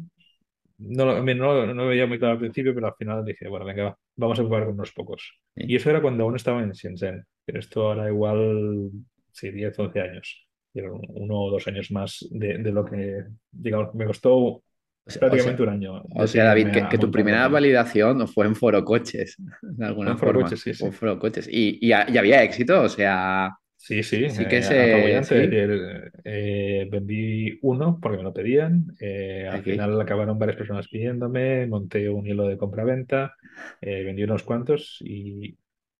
no, 0.79 1.23
no, 1.23 1.75
no 1.75 1.87
veía 1.87 2.07
muy 2.07 2.19
claro 2.19 2.35
al 2.35 2.41
principio, 2.41 2.75
pero 2.75 2.89
al 2.89 2.95
final 2.95 3.25
dije, 3.25 3.47
bueno, 3.49 3.65
venga, 3.65 3.85
va, 3.85 3.99
vamos 4.17 4.39
a 4.41 4.43
probar 4.43 4.65
con 4.65 4.75
unos 4.75 4.93
pocos. 4.93 5.39
Y 5.55 5.67
sí. 5.67 5.77
eso 5.77 5.91
era 5.91 6.03
cuando 6.03 6.25
aún 6.25 6.37
estaba 6.37 6.63
en 6.63 6.73
Shenzhen, 6.73 7.25
pero 7.45 7.61
esto 7.61 7.89
ahora 7.89 8.09
igual, 8.09 8.91
sí, 9.37 9.51
10 9.51 9.79
11 9.79 10.01
años. 10.01 10.47
Uno 10.75 11.41
o 11.45 11.51
dos 11.51 11.67
años 11.69 11.91
más 11.91 12.27
de, 12.31 12.59
de 12.59 12.71
lo 12.73 12.85
que, 12.85 13.25
digamos, 13.51 13.95
me 13.95 14.05
costó 14.07 14.63
o 15.07 15.11
sea, 15.11 15.21
prácticamente 15.21 15.63
un 15.63 15.69
año 15.71 16.03
o 16.19 16.27
sea, 16.27 16.45
David, 16.45 16.71
que, 16.73 16.89
que 16.89 16.99
tu 16.99 17.11
primera 17.11 17.49
validación 17.49 18.19
no 18.19 18.27
fue 18.27 18.47
en 18.47 18.57
Foro 18.57 18.85
Coches, 18.85 19.37
de 19.63 19.87
alguna 19.87 20.13
en 20.13 20.19
Foro 20.19 20.33
forma. 20.33 20.43
Coches, 20.43 20.61
sí, 20.63 20.73
Foro 20.93 21.19
Coches. 21.19 21.49
Y, 21.51 21.79
y, 21.87 21.93
ha- 21.93 22.09
y 22.11 22.19
había 22.19 22.43
éxito, 22.43 22.83
o 22.83 22.89
sea, 22.89 23.51
Sí, 23.79 24.03
sí, 24.03 24.17
sí 24.29 24.47
que 24.49 24.63
eh, 24.63 24.63
se... 24.63 25.23
Sí, 25.23 25.35
decir, 25.35 26.11
eh, 26.25 26.89
vendí 26.91 27.59
uno 27.63 27.99
porque 28.01 28.17
me 28.19 28.25
lo 28.25 28.33
pedían. 28.33 28.87
eh, 29.01 29.47
al 29.49 29.63
final 29.63 30.01
acabaron 30.01 30.39
varias 30.39 30.57
personas 30.57 30.89
pidiéndome. 30.89 31.67
Monté 31.67 32.09
un 32.09 32.27
hilo 32.27 32.49
de 32.49 32.57
compra-venta. 32.59 33.35
vendí 33.81 34.25
unos 34.25 34.43
cuantos 34.43 34.97
y, 35.01 35.57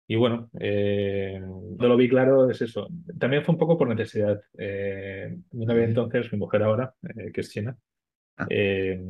y 0.09 0.17
bueno, 0.17 0.51
eh, 0.61 1.41
no 1.41 1.89
lo 1.89 1.97
vi 1.97 2.09
claro, 2.09 2.51
es 2.51 2.63
eso. 2.63 2.89
También 3.19 3.45
fue 3.45 3.55
un 3.55 3.59
poco 3.59 3.77
por 3.79 3.89
necesidad. 3.89 4.41
Eh, 4.59 5.37
mi 5.53 5.67
novia 5.67 5.85
aquí. 5.85 5.91
entonces, 5.91 6.33
mi 6.33 6.39
mujer 6.39 6.63
ahora, 6.63 6.95
eh, 7.17 7.33
que 7.33 7.41
es 7.41 7.51
china, 7.51 7.77
Ah, 8.39 8.51
eh, 8.51 9.01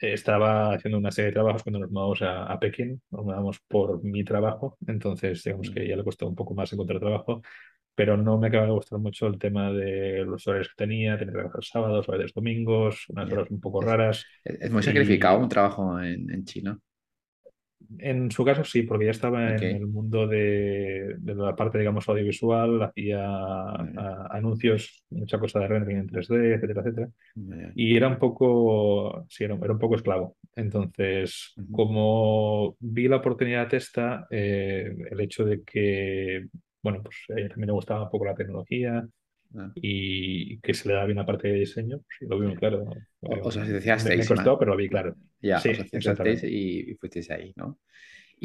estaba 0.00 0.74
haciendo 0.74 0.98
una 0.98 1.10
serie 1.12 1.28
de 1.30 1.34
trabajos 1.34 1.62
cuando 1.62 1.78
nos 1.80 1.90
mudamos 1.90 2.22
a, 2.22 2.44
a 2.46 2.58
Pekín, 2.58 3.00
nos 3.10 3.24
mudamos 3.24 3.60
por 3.68 4.02
mi 4.02 4.24
trabajo, 4.24 4.76
entonces 4.86 5.42
digamos 5.44 5.70
que 5.70 5.86
ya 5.86 5.96
le 5.96 6.04
costó 6.04 6.26
un 6.28 6.34
poco 6.34 6.54
más 6.54 6.72
encontrar 6.72 6.98
trabajo, 7.00 7.42
pero 7.94 8.16
no 8.16 8.38
me 8.38 8.48
acaba 8.48 8.66
de 8.66 8.72
gustar 8.72 8.98
mucho 9.00 9.26
el 9.28 9.38
tema 9.38 9.72
de 9.72 10.24
los 10.26 10.46
horarios 10.46 10.68
que 10.70 10.74
tenía, 10.76 11.18
tener 11.18 11.34
que 11.34 11.40
trabajar 11.40 11.64
sábados, 11.64 12.08
a 12.08 12.12
veces 12.12 12.32
domingos, 12.34 13.06
unas 13.10 13.30
horas 13.32 13.50
un 13.50 13.60
poco 13.60 13.80
raras 13.82 14.26
es- 14.44 14.60
es 14.62 14.70
muy 14.70 14.82
sacrificado 14.82 15.38
un 15.38 15.48
trabajo 15.48 16.00
en, 16.00 16.30
en 16.30 16.44
China. 16.44 16.78
En 17.98 18.30
su 18.30 18.44
caso 18.44 18.64
sí, 18.64 18.82
porque 18.82 19.06
ya 19.06 19.10
estaba 19.12 19.56
en 19.56 19.70
el 19.72 19.86
mundo 19.86 20.26
de, 20.26 21.14
de 21.18 21.34
la 21.34 21.54
parte, 21.56 21.78
digamos, 21.78 22.08
audiovisual, 22.08 22.82
hacía 22.82 23.24
Vale, 23.74 23.92
a- 23.96 24.28
anuncios, 24.36 25.04
mucha 25.10 25.38
cosa 25.38 25.60
de 25.60 25.68
rendering 25.68 25.98
en 25.98 26.06
3D, 26.08 26.54
etcétera, 26.54 26.80
etcétera. 26.82 27.08
Y 27.74 27.96
era 27.96 28.08
un 28.08 28.18
poco, 28.18 29.24
sí, 29.28 29.44
era, 29.44 29.54
era 29.56 29.72
un 29.72 29.78
poco 29.78 29.96
esclavo. 29.96 30.36
Entonces, 30.56 31.58
como 31.70 32.76
vi 32.80 33.08
la 33.08 33.16
oportunidad 33.16 33.72
esta, 33.74 34.26
eh, 34.30 34.94
el 35.10 35.20
hecho 35.20 35.44
de 35.44 35.62
que, 35.62 36.46
bueno, 36.82 37.02
pues 37.02 37.16
a 37.30 37.38
ella 37.38 37.48
también 37.48 37.68
le 37.68 37.72
gustaba 37.72 38.04
un 38.04 38.10
poco 38.10 38.24
la 38.26 38.34
tecnología 38.34 39.06
Ah. 39.56 39.70
y 39.74 40.58
que 40.60 40.74
se 40.74 40.88
le 40.88 40.94
da 40.94 41.04
bien 41.06 41.18
la 41.18 41.26
parte 41.26 41.48
de 41.48 41.54
diseño, 41.60 41.98
pues 41.98 42.16
sí, 42.20 42.26
lo 42.28 42.38
vi 42.38 42.46
muy 42.46 42.56
claro. 42.56 42.84
Eh, 43.22 43.40
Os 43.42 43.56
me, 43.56 44.14
me 44.14 44.26
asociasteis, 44.26 44.26
ma- 44.34 44.44
costó, 44.44 44.58
pero 44.58 44.72
lo 44.72 44.76
vi 44.76 44.88
claro. 44.88 45.16
ya, 45.40 45.58
Sí, 45.58 45.68
os 45.70 45.80
asociasteis 45.80 46.42
y, 46.44 46.90
y 46.90 46.94
fuisteis 46.96 47.30
ahí, 47.30 47.52
¿no? 47.56 47.78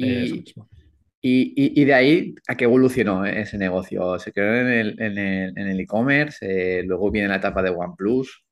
Eh, 0.01 0.27
Y, 1.21 1.53
y, 1.55 1.81
y- 1.81 1.85
de 1.85 1.93
ahí, 1.93 2.35
¿a 2.47 2.55
qué 2.55 2.65
evolucionó 2.65 3.25
ese 3.25 3.57
negocio? 3.57 4.19
¿Se 4.19 4.31
quedó 4.31 4.55
en 4.55 4.67
el, 4.67 5.01
en 5.01 5.17
el, 5.17 5.57
en 5.57 5.67
el 5.67 5.79
e-commerce? 5.79 6.37
eh, 6.79 6.83
luego 6.83 7.11
viene 7.11 7.27
la 7.29 7.37
etapa 7.37 7.61
de 7.63 7.71
OnePlus. 7.71 8.45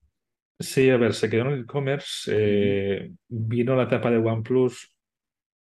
Sí, 0.60 0.90
a 0.90 0.98
ver, 0.98 1.14
se 1.14 1.30
quedó 1.30 1.42
en 1.44 1.48
el 1.54 1.60
e-commerce, 1.62 2.32
eh, 2.34 3.12
vino 3.28 3.76
la 3.76 3.84
etapa 3.84 4.10
de 4.10 4.18
OnePlus 4.18 4.92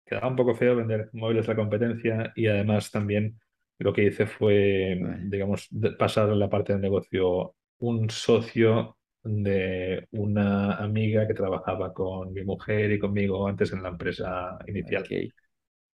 quedaba 0.06 0.30
un 0.30 0.36
poco 0.38 0.56
feo 0.56 0.76
vender 0.78 1.10
móviles 1.14 1.48
a 1.48 1.52
la 1.54 1.58
competencia 1.58 2.34
y 2.36 2.48
además 2.48 2.92
también 2.92 3.40
lo 3.84 3.94
que 3.94 4.06
hice 4.06 4.26
fue, 4.28 4.98
digamos, 5.26 5.70
pasar 6.00 6.30
a 6.30 6.36
la 6.36 6.50
parte 6.50 6.74
del 6.74 6.82
negocio 6.82 7.56
un 7.80 8.10
socio 8.10 8.98
de 9.24 10.08
una 10.12 10.76
amiga 10.78 11.28
que 11.28 11.34
trabajaba 11.34 11.94
con 11.94 12.34
mi 12.34 12.44
mujer 12.46 12.92
y 12.92 13.00
conmigo 13.00 13.48
antes 13.48 13.74
en 13.74 13.84
la 13.84 13.90
empresa 13.90 14.58
inicial. 14.68 15.06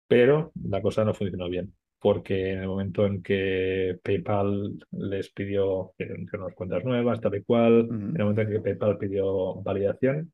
Pero 0.06 0.52
la 0.64 0.82
cosa 0.82 1.04
no 1.04 1.14
funcionó 1.14 1.48
bien, 1.48 1.74
porque 1.98 2.52
en 2.52 2.60
el 2.60 2.68
momento 2.68 3.06
en 3.06 3.22
que 3.22 3.98
PayPal 4.02 4.78
les 4.92 5.30
pidió 5.30 5.92
que, 5.98 6.06
que 6.06 6.36
unas 6.36 6.54
cuentas 6.54 6.84
nuevas, 6.84 7.20
tal 7.20 7.34
y 7.36 7.42
cual, 7.44 7.88
en 7.90 8.16
el 8.16 8.22
momento 8.22 8.42
en 8.42 8.50
que 8.50 8.60
PayPal 8.60 8.98
pidió 8.98 9.56
validación, 9.62 10.32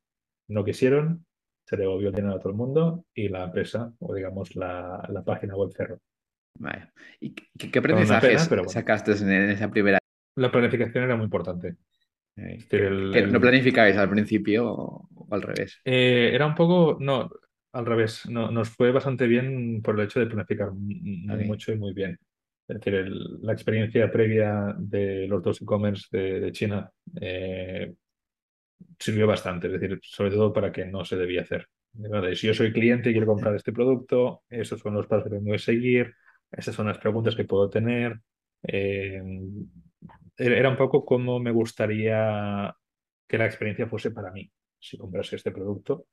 no 0.48 0.64
quisieron, 0.64 1.26
se 1.66 1.76
devolvió 1.76 2.08
el 2.08 2.14
dinero 2.14 2.34
a 2.36 2.38
todo 2.38 2.50
el 2.50 2.56
mundo 2.56 3.04
y 3.14 3.28
la 3.28 3.44
empresa, 3.44 3.92
o 4.00 4.14
digamos 4.14 4.54
la, 4.56 5.04
la 5.10 5.22
página 5.24 5.56
web 5.56 5.70
cerró. 5.72 5.98
Vale. 6.58 6.92
¿Y 7.20 7.34
qué, 7.34 7.70
qué 7.70 7.78
pena, 7.78 7.78
aprendizajes 7.78 8.48
bueno, 8.48 8.68
sacaste 8.68 9.12
en, 9.12 9.50
esa 9.50 9.70
primera? 9.70 9.98
la 10.36 10.50
planificación 10.52 11.04
era 11.04 11.16
muy 11.16 11.24
importante. 11.24 11.76
Es 12.36 12.44
eh, 12.44 12.64
decir, 12.70 12.84
que, 13.10 13.18
el, 13.18 13.30
que 13.30 13.32
no 13.32 13.40
planificabais 13.40 13.96
al 13.96 14.10
principio 14.10 14.66
o, 14.72 15.08
o 15.14 15.34
al 15.34 15.42
revés? 15.42 15.80
eh, 15.84 16.30
era 16.34 16.46
un 16.46 16.54
poco, 16.54 16.96
no, 17.00 17.30
al 17.72 17.86
revés, 17.86 18.26
no, 18.28 18.50
nos 18.50 18.70
fue 18.70 18.92
bastante 18.92 19.26
bien 19.26 19.82
por 19.82 19.98
el 19.98 20.06
hecho 20.06 20.20
de 20.20 20.26
planificar 20.26 20.70
mucho 20.72 21.72
y 21.72 21.76
muy 21.78 21.92
bien. 21.92 22.18
Es 22.68 22.76
decir, 22.78 22.94
el- 22.94 23.40
la 23.42 23.52
experiencia 23.52 24.10
previa 24.10 24.74
de 24.78 25.26
los 25.28 25.42
dos 25.42 25.60
e-commerce 25.60 26.06
de, 26.10 26.40
de 26.40 26.52
China 26.52 26.90
eh, 27.20 27.94
sirvió 28.98 29.26
bastante, 29.26 29.66
es 29.68 29.72
decir, 29.80 29.98
sobre 30.02 30.30
todo 30.30 30.52
para 30.52 30.72
que 30.72 30.84
no 30.86 31.04
se 31.04 31.16
debía 31.16 31.42
hacer. 31.42 31.68
Vale, 31.92 32.34
Si 32.36 32.46
yo 32.46 32.54
soy 32.54 32.72
cliente 32.72 33.10
y 33.10 33.12
quiero 33.12 33.26
comprar 33.26 33.54
este 33.54 33.72
producto, 33.72 34.42
esos 34.48 34.80
son 34.80 34.94
los 34.94 35.06
pasos 35.06 35.24
que 35.24 35.36
tengo 35.38 35.52
que 35.52 35.58
seguir, 35.58 36.14
esas 36.56 36.74
son 36.74 36.86
las 36.86 36.98
preguntas 36.98 37.36
que 37.36 37.44
puedo 37.44 37.68
tener. 37.70 38.20
Eh, 38.62 39.22
era 40.36 40.70
un 40.70 40.76
poco 40.76 41.04
como 41.04 41.38
me 41.38 41.50
gustaría 41.50 42.74
que 43.26 43.38
la 43.38 43.46
experiencia 43.46 43.86
fuese 43.86 44.10
para 44.10 44.32
mí, 44.32 44.50
si 44.78 44.98
comprase 44.98 45.36
este 45.36 45.50
producto, 45.50 46.06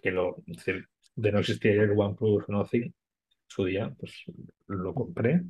que 0.00 0.10
lo, 0.10 0.36
decir, 0.46 0.88
de 1.14 1.32
no 1.32 1.40
existir 1.40 1.72
el 1.72 1.98
OnePlus 1.98 2.48
Nothing, 2.48 2.94
su 3.46 3.64
día, 3.64 3.94
pues 3.98 4.24
lo 4.66 4.94
compré 4.94 5.42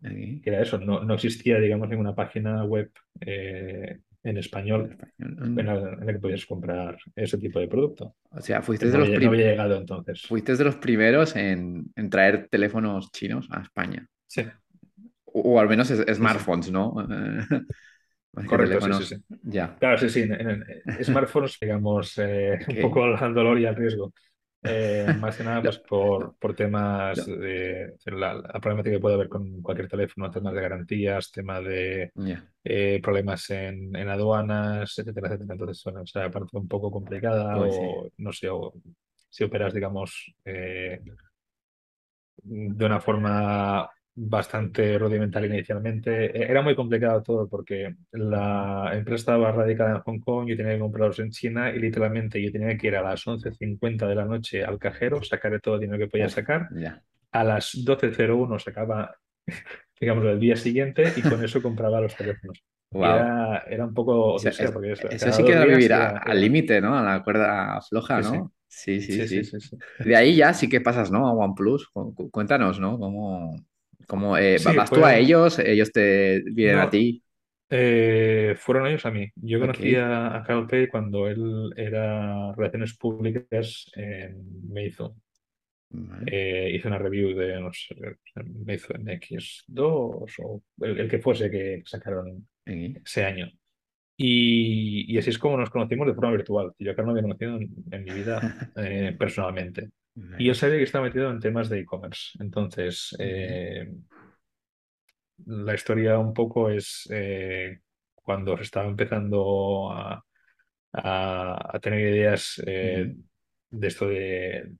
que 0.00 0.42
era 0.44 0.62
eso, 0.62 0.78
no, 0.78 1.02
no 1.02 1.14
existía, 1.14 1.58
digamos, 1.58 1.88
ninguna 1.88 2.14
página 2.14 2.64
web 2.64 2.90
eh, 3.20 4.00
en 4.30 4.36
español 4.38 4.82
español. 4.90 4.96
en 5.18 5.54
Mm. 5.54 5.58
la, 5.66 5.74
en 6.00 6.06
la 6.06 6.12
que 6.12 6.18
podías 6.18 6.46
comprar 6.46 6.96
ese 7.14 7.38
tipo 7.38 7.58
de 7.60 7.68
producto. 7.68 8.16
O 8.30 8.40
sea, 8.40 8.62
fuiste 8.62 8.90
de 8.90 8.98
los, 8.98 9.06
había, 9.06 9.14
no 9.14 9.18
prim- 9.18 9.28
había 9.28 9.46
llegado 9.50 9.76
entonces. 9.76 10.22
fuiste 10.28 10.56
de 10.56 10.64
los 10.64 10.76
primeros 10.76 11.36
en, 11.36 11.84
en 11.96 12.10
traer 12.10 12.48
teléfonos 12.50 13.10
chinos 13.12 13.48
a 13.50 13.62
España. 13.62 14.06
Sí, 14.26 14.42
O, 15.24 15.40
o 15.54 15.60
al 15.60 15.68
menos 15.68 15.90
es- 15.90 16.16
smartphones, 16.16 16.70
¿no? 16.70 16.94
Correcto, 18.44 18.80
sí, 18.80 18.92
sí, 18.92 19.04
teléfonos. 19.04 19.08
sí. 19.16 19.24
Ya. 19.42 19.76
Claro, 19.78 19.98
sí, 19.98 20.08
sí. 20.10 20.20
En, 20.22 20.32
en- 20.34 20.64
en 20.86 21.04
smartphones, 21.04 21.58
digamos, 21.60 22.18
eh, 22.18 22.58
un 22.68 22.78
poco 22.80 23.04
al 23.04 23.34
dolor 23.34 23.58
y 23.58 23.66
al 23.66 23.76
riesgo. 23.76 24.12
Eh, 24.68 25.14
más 25.20 25.36
que 25.36 25.44
nada, 25.44 25.62
pues 25.62 25.78
por, 25.78 26.36
por 26.36 26.54
temas 26.54 27.24
de 27.26 27.94
la, 28.06 28.34
la 28.34 28.60
problemática 28.60 28.96
que 28.96 29.00
puede 29.00 29.14
haber 29.14 29.28
con 29.28 29.62
cualquier 29.62 29.88
teléfono, 29.88 30.30
temas 30.30 30.54
de 30.54 30.60
garantías, 30.60 31.30
tema 31.30 31.60
de 31.60 32.10
eh, 32.64 33.00
problemas 33.02 33.48
en, 33.50 33.94
en 33.94 34.08
aduanas, 34.08 34.98
etcétera, 34.98 35.28
etcétera. 35.28 35.52
Entonces, 35.54 35.82
bueno, 35.84 36.02
esa 36.02 36.30
parte 36.30 36.56
un 36.56 36.68
poco 36.68 36.90
complicada 36.90 37.56
Pues 37.56 37.74
sí. 37.74 37.80
o 37.82 38.08
no 38.18 38.32
sé, 38.32 38.48
o 38.48 38.72
si 39.28 39.44
operas, 39.44 39.74
digamos, 39.74 40.34
eh, 40.44 41.00
de 42.42 42.84
una 42.84 43.00
forma 43.00 43.90
bastante 44.16 44.98
rudimental 44.98 45.44
inicialmente. 45.46 46.26
E- 46.36 46.50
Era 46.50 46.62
muy 46.62 46.74
complicado 46.74 47.22
todo 47.22 47.48
porque 47.48 47.94
la 48.12 48.90
empresa 48.94 49.16
estaba 49.16 49.52
radicada 49.52 49.90
en 49.96 50.00
Hong 50.02 50.20
Kong, 50.20 50.48
yo 50.48 50.56
tenía 50.56 50.74
que 50.74 50.80
comprarlos 50.80 51.18
en 51.20 51.30
China 51.30 51.70
y 51.70 51.78
literalmente 51.78 52.42
yo 52.42 52.50
tenía 52.52 52.76
que 52.76 52.86
ir 52.88 52.96
a 52.96 53.02
las 53.02 53.26
once 53.26 53.52
cincuenta 53.52 54.06
de 54.08 54.14
la 54.14 54.24
noche 54.24 54.64
al 54.64 54.78
cajero, 54.78 55.22
sacar 55.22 55.60
todo 55.60 55.74
el 55.76 55.80
dinero 55.82 55.98
que 55.98 56.08
podía 56.08 56.28
sacar. 56.28 56.68
A 57.32 57.44
las 57.44 57.72
doce 57.84 58.10
cero 58.12 58.38
uno 58.38 58.58
sacaba, 58.58 59.14
digamos, 60.00 60.24
el 60.26 60.40
día 60.40 60.56
siguiente 60.56 61.12
y 61.16 61.22
con 61.22 61.44
eso 61.44 61.62
compraba 61.62 62.00
los 62.00 62.16
teléfonos. 62.16 62.62
Wow. 62.92 63.02
era, 63.04 63.58
era 63.68 63.84
un 63.84 63.92
poco 63.94 64.36
Eso, 64.36 64.48
odisea 64.48 64.66
es- 64.66 64.72
porque 64.72 64.92
eso, 64.92 65.10
eso 65.10 65.32
sí 65.32 65.44
que 65.44 65.52
era 65.52 65.64
vivir 65.66 65.92
era- 65.92 66.18
al 66.18 66.40
límite, 66.40 66.80
¿no? 66.80 66.96
A 66.96 67.02
la 67.02 67.22
cuerda 67.22 67.80
floja. 67.82 68.20
¿no? 68.22 68.52
Sí, 68.68 69.00
sí, 69.00 69.12
Sí, 69.12 69.28
sí, 69.28 69.44
sí. 69.44 69.60
sí, 69.60 69.60
sí. 69.60 69.76
De 70.04 70.16
ahí 70.16 70.36
ya 70.36 70.54
sí 70.54 70.68
que 70.68 70.80
pasas, 70.80 71.10
¿no? 71.10 71.26
A 71.26 71.32
OnePlus. 71.32 71.88
Cu- 71.88 72.14
cu- 72.14 72.30
Cuéntanos, 72.30 72.78
¿no? 72.80 72.98
¿Cómo, 72.98 73.56
cómo, 74.06 74.36
eh, 74.36 74.58
Sí, 74.58 74.74
vas 74.74 74.90
tú 74.90 75.04
a 75.04 75.16
ellos? 75.16 75.58
¿Ellos 75.58 75.92
te 75.92 76.42
vienen 76.52 76.78
a 76.78 76.90
ti? 76.90 77.22
Eh, 77.68 78.54
fueron 78.58 78.86
ellos 78.86 79.04
a 79.06 79.10
mí. 79.10 79.28
Yo 79.36 79.58
conocí 79.60 79.94
a, 79.96 80.36
a 80.36 80.44
Carl 80.44 80.66
Pei 80.66 80.88
cuando 80.88 81.26
él 81.28 81.72
era 81.76 82.52
Relaciones 82.54 82.96
Públicas 82.96 83.90
en 83.94 84.68
Meizu. 84.72 85.14
Vale. 85.90 86.24
Eh, 86.26 86.72
hice 86.74 86.88
una 86.88 86.98
review 86.98 87.36
de, 87.36 87.60
no 87.60 87.72
sé, 87.72 87.94
Meizu 88.64 88.92
MX2 88.94 90.34
o 90.42 90.62
el, 90.80 91.00
el 91.00 91.08
que 91.08 91.18
fuese 91.18 91.50
que 91.50 91.82
sacaron 91.84 92.46
Aquí. 92.66 92.96
ese 93.04 93.24
año. 93.24 93.50
Y, 94.16 95.12
y 95.12 95.18
así 95.18 95.30
es 95.30 95.38
como 95.38 95.56
nos 95.58 95.70
conocimos 95.70 96.06
de 96.06 96.14
forma 96.14 96.30
virtual. 96.32 96.72
Yo 96.78 96.92
a 96.92 96.94
Carl 96.94 97.06
no 97.06 97.12
había 97.12 97.22
conocido 97.22 97.56
en, 97.56 97.70
en 97.90 98.04
mi 98.04 98.10
vida 98.12 98.70
eh, 98.76 99.14
personalmente. 99.18 99.90
Y 100.38 100.46
yo 100.46 100.54
sabía 100.54 100.78
que 100.78 100.84
estaba 100.84 101.04
metido 101.06 101.30
en 101.30 101.40
temas 101.40 101.68
de 101.68 101.80
e-commerce. 101.80 102.36
Entonces, 102.40 103.14
eh, 103.18 103.88
la 105.46 105.74
historia 105.74 106.18
un 106.18 106.32
poco 106.34 106.70
es 106.70 107.06
eh, 107.10 107.80
cuando 108.14 108.56
se 108.56 108.62
estaba 108.64 108.86
empezando 108.88 109.90
a, 109.92 110.24
a- 110.94 111.76
a 111.76 111.80
tener 111.80 112.00
ideas 112.14 112.62
eh, 112.66 113.14
de 113.70 113.88
esto 113.88 114.08
de, 114.08 114.74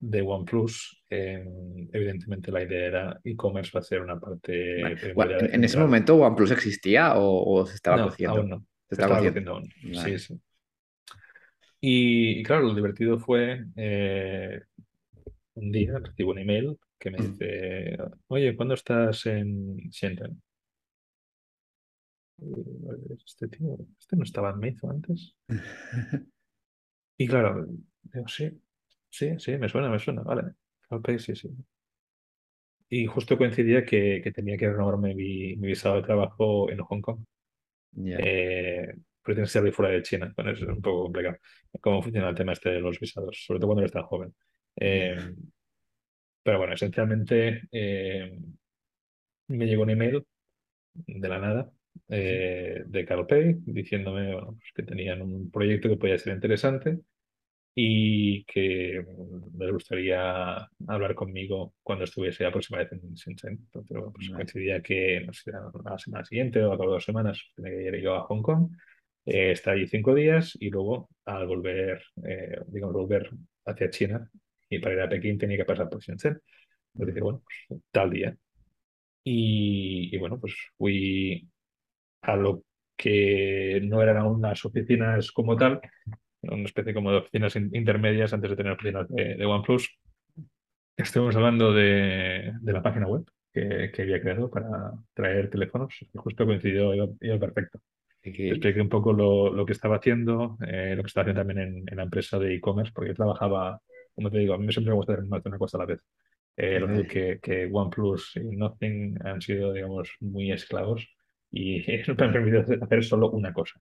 de 0.00 0.22
OnePlus. 0.22 1.04
eh, 1.10 1.44
evidentemente 1.92 2.52
la 2.52 2.62
idea 2.64 2.86
era 2.88 3.20
e-commerce 3.24 3.72
va 3.74 3.80
a 3.80 3.84
ser 3.84 4.02
una 4.02 4.20
parte 4.20 4.96
¿En 5.52 5.64
ese 5.64 5.78
momento 5.78 6.16
OnePlus 6.16 6.50
existía 6.50 7.14
o, 7.16 7.60
o 7.60 7.66
se 7.66 7.74
estaba 7.76 8.00
No, 8.00 8.02
cociendo? 8.02 8.40
aún 8.40 8.48
no. 8.50 8.66
Se 8.88 8.94
Se 8.94 9.04
estaba 9.04 9.10
cociendo. 9.14 9.40
cociendo 9.44 9.52
aún. 9.52 9.74
Vale. 9.82 10.16
Sí, 10.16 10.18
sí. 10.18 10.40
Y, 11.80 12.40
y 12.40 12.42
claro, 12.42 12.62
lo 12.62 12.74
divertido 12.74 13.18
fue 13.18 13.64
eh, 13.76 14.62
un 15.54 15.72
día 15.72 15.98
recibo 15.98 16.30
un 16.32 16.38
email 16.38 16.78
que 16.98 17.10
me 17.10 17.18
dice, 17.18 17.96
oye, 18.28 18.56
¿cuándo 18.56 18.74
estás 18.74 19.26
en 19.26 19.76
Shenzhen? 19.90 20.42
Este 23.26 23.48
tío, 23.48 23.76
este 23.98 24.16
no 24.16 24.24
estaba 24.24 24.50
en 24.50 24.58
Meizu 24.58 24.90
antes. 24.90 25.34
Y 27.16 27.28
claro, 27.28 27.66
digo, 28.02 28.26
sí, 28.26 28.50
sí, 29.08 29.38
sí, 29.38 29.56
me 29.56 29.68
suena, 29.68 29.88
me 29.88 30.00
suena, 30.00 30.22
vale. 30.22 30.54
Sí, 31.18 31.34
sí. 31.36 31.48
Y 32.88 33.06
justo 33.06 33.38
coincidía 33.38 33.84
que, 33.84 34.20
que 34.22 34.32
tenía 34.32 34.56
que 34.56 34.68
renovarme 34.68 35.14
mi, 35.14 35.56
mi 35.56 35.68
visado 35.68 35.96
de 35.96 36.02
trabajo 36.02 36.70
en 36.70 36.78
Hong 36.80 37.00
Kong. 37.00 37.20
Ya. 37.92 38.16
Eh, 38.18 38.94
pero 39.22 39.36
tienes 39.36 39.52
que 39.52 39.58
salir 39.58 39.72
fuera 39.72 39.92
de 39.92 40.02
China. 40.02 40.32
Bueno, 40.36 40.52
es 40.52 40.62
un 40.62 40.82
poco 40.82 41.04
complicado. 41.04 41.36
Cómo 41.80 42.02
funciona 42.02 42.28
el 42.28 42.34
tema 42.34 42.52
este 42.52 42.70
de 42.70 42.80
los 42.80 42.98
visados, 43.00 43.44
sobre 43.46 43.60
todo 43.60 43.68
cuando 43.68 43.82
eres 43.82 43.92
tan 43.92 44.04
joven. 44.04 44.34
Eh, 44.76 45.16
pero 46.42 46.58
bueno, 46.58 46.74
esencialmente 46.74 47.62
eh, 47.72 48.38
me 49.48 49.66
llegó 49.66 49.82
un 49.82 49.90
email 49.90 50.24
de 50.94 51.28
la 51.28 51.38
nada 51.38 51.70
eh, 52.08 52.82
de 52.86 53.04
CarPay 53.04 53.56
diciéndome 53.66 54.34
bueno, 54.34 54.56
pues 54.58 54.72
que 54.74 54.82
tenían 54.82 55.22
un 55.22 55.50
proyecto 55.50 55.88
que 55.88 55.96
podía 55.96 56.18
ser 56.18 56.34
interesante 56.34 57.00
y 57.74 58.44
que 58.44 59.04
les 59.58 59.72
gustaría 59.72 60.68
hablar 60.86 61.14
conmigo 61.14 61.74
cuando 61.82 62.04
estuviese 62.04 62.44
la 62.44 62.52
próxima 62.52 62.78
vez 62.78 62.92
en 62.92 63.14
Shenzhen. 63.14 63.52
Entonces, 63.54 63.96
bueno, 63.96 64.12
pues 64.12 64.30
coincidía 64.30 64.80
que 64.82 65.22
no 65.26 65.32
sé, 65.32 65.52
la 65.84 65.98
semana 65.98 66.24
siguiente 66.24 66.62
o 66.64 66.72
a 66.72 66.78
cabo 66.78 66.90
de 66.90 66.94
dos 66.96 67.04
semanas 67.04 67.42
tenía 67.56 67.72
que 67.72 67.98
ir 67.98 68.02
yo 68.02 68.14
a 68.14 68.22
Hong 68.24 68.42
Kong, 68.42 68.70
eh, 69.26 69.52
estar 69.52 69.74
allí 69.74 69.86
cinco 69.88 70.14
días 70.14 70.56
y 70.60 70.70
luego 70.70 71.08
al 71.24 71.46
volver, 71.46 72.02
eh, 72.24 72.60
digamos, 72.68 72.94
volver 72.94 73.30
hacia 73.66 73.90
China 73.90 74.30
y 74.68 74.78
para 74.78 74.94
ir 74.94 75.00
a 75.02 75.08
Pekín 75.08 75.38
tenía 75.38 75.56
que 75.58 75.64
pasar 75.64 75.88
por 75.88 76.00
Shenzhen. 76.00 76.40
Entonces 76.94 77.14
dije, 77.14 77.22
bueno, 77.24 77.42
pues, 77.68 77.80
tal 77.90 78.10
día. 78.10 78.36
Y, 79.24 80.14
y 80.14 80.18
bueno, 80.18 80.38
pues 80.40 80.54
fui 80.76 81.48
a 82.22 82.36
lo 82.36 82.62
que 82.96 83.80
no 83.84 84.02
eran 84.02 84.18
aún 84.18 84.42
las 84.42 84.64
oficinas 84.64 85.32
como 85.32 85.56
tal, 85.56 85.80
una 86.42 86.64
especie 86.64 86.94
como 86.94 87.10
de 87.10 87.18
oficinas 87.18 87.56
in- 87.56 87.70
intermedias 87.74 88.32
antes 88.32 88.50
de 88.50 88.56
tener 88.56 88.72
oficinas 88.72 89.08
de, 89.08 89.36
de 89.36 89.44
OnePlus. 89.46 89.98
Estuvimos 90.96 91.34
hablando 91.36 91.72
de, 91.72 92.52
de 92.60 92.72
la 92.72 92.82
página 92.82 93.06
web 93.06 93.24
que, 93.52 93.90
que 93.92 94.02
había 94.02 94.20
creado 94.20 94.50
para 94.50 94.92
traer 95.12 95.50
teléfonos 95.50 95.94
y 96.00 96.18
justo 96.18 96.46
coincidió, 96.46 96.94
iba, 96.94 97.08
iba 97.20 97.38
perfecto. 97.38 97.80
Aquí. 98.26 98.48
expliqué 98.48 98.80
un 98.80 98.88
poco 98.88 99.12
lo, 99.12 99.52
lo 99.52 99.66
que 99.66 99.72
estaba 99.72 99.96
haciendo, 99.96 100.56
eh, 100.66 100.94
lo 100.96 101.02
que 101.02 101.08
estaba 101.08 101.24
haciendo 101.24 101.40
también 101.40 101.58
en, 101.60 101.84
en 101.86 101.96
la 101.96 102.04
empresa 102.04 102.38
de 102.38 102.54
e-commerce, 102.54 102.92
porque 102.94 103.10
yo 103.10 103.14
trabajaba, 103.14 103.80
como 104.14 104.30
te 104.30 104.38
digo, 104.38 104.54
a 104.54 104.58
mí 104.58 104.72
siempre 104.72 104.90
me 104.92 104.96
gusta 104.96 105.12
hacer 105.14 105.26
más 105.26 105.42
de 105.42 105.48
una 105.50 105.58
cosa 105.58 105.76
a 105.78 105.80
la 105.80 105.86
vez. 105.86 106.00
Eh, 106.56 106.78
lo 106.80 106.86
único 106.86 107.06
que, 107.06 107.40
que 107.42 107.68
OnePlus 107.72 108.36
y 108.36 108.56
Nothing 108.56 109.18
han 109.26 109.40
sido, 109.42 109.72
digamos, 109.72 110.10
muy 110.20 110.52
esclavos 110.52 111.06
y 111.50 111.90
eso 111.92 112.14
me 112.18 112.26
ha 112.26 112.32
permitido 112.32 112.62
hacer 112.84 113.04
solo 113.04 113.30
una 113.30 113.52
cosa. 113.52 113.80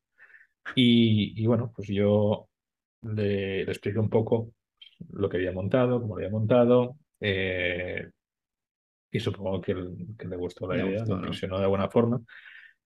Y, 0.76 1.42
y 1.42 1.48
bueno, 1.48 1.72
pues 1.76 1.88
yo 1.90 2.48
le, 3.04 3.66
le 3.66 3.72
expliqué 3.72 4.00
un 4.00 4.10
poco 4.10 4.52
lo 5.14 5.30
que 5.30 5.38
había 5.38 5.52
montado, 5.54 6.02
cómo 6.02 6.16
lo 6.16 6.20
había 6.26 6.32
montado, 6.32 6.98
eh, 7.22 8.10
y 9.12 9.20
supongo 9.20 9.62
que, 9.62 9.74
el- 9.74 10.16
que 10.18 10.28
le 10.28 10.36
gustó 10.38 10.68
la 10.68 10.80
Le 10.80 10.84
idea, 10.84 11.06
gustó, 11.06 11.18
¿no? 11.22 11.42
impresionó 11.42 11.58
de 11.58 11.64
alguna 11.64 11.90
forma. 11.90 12.20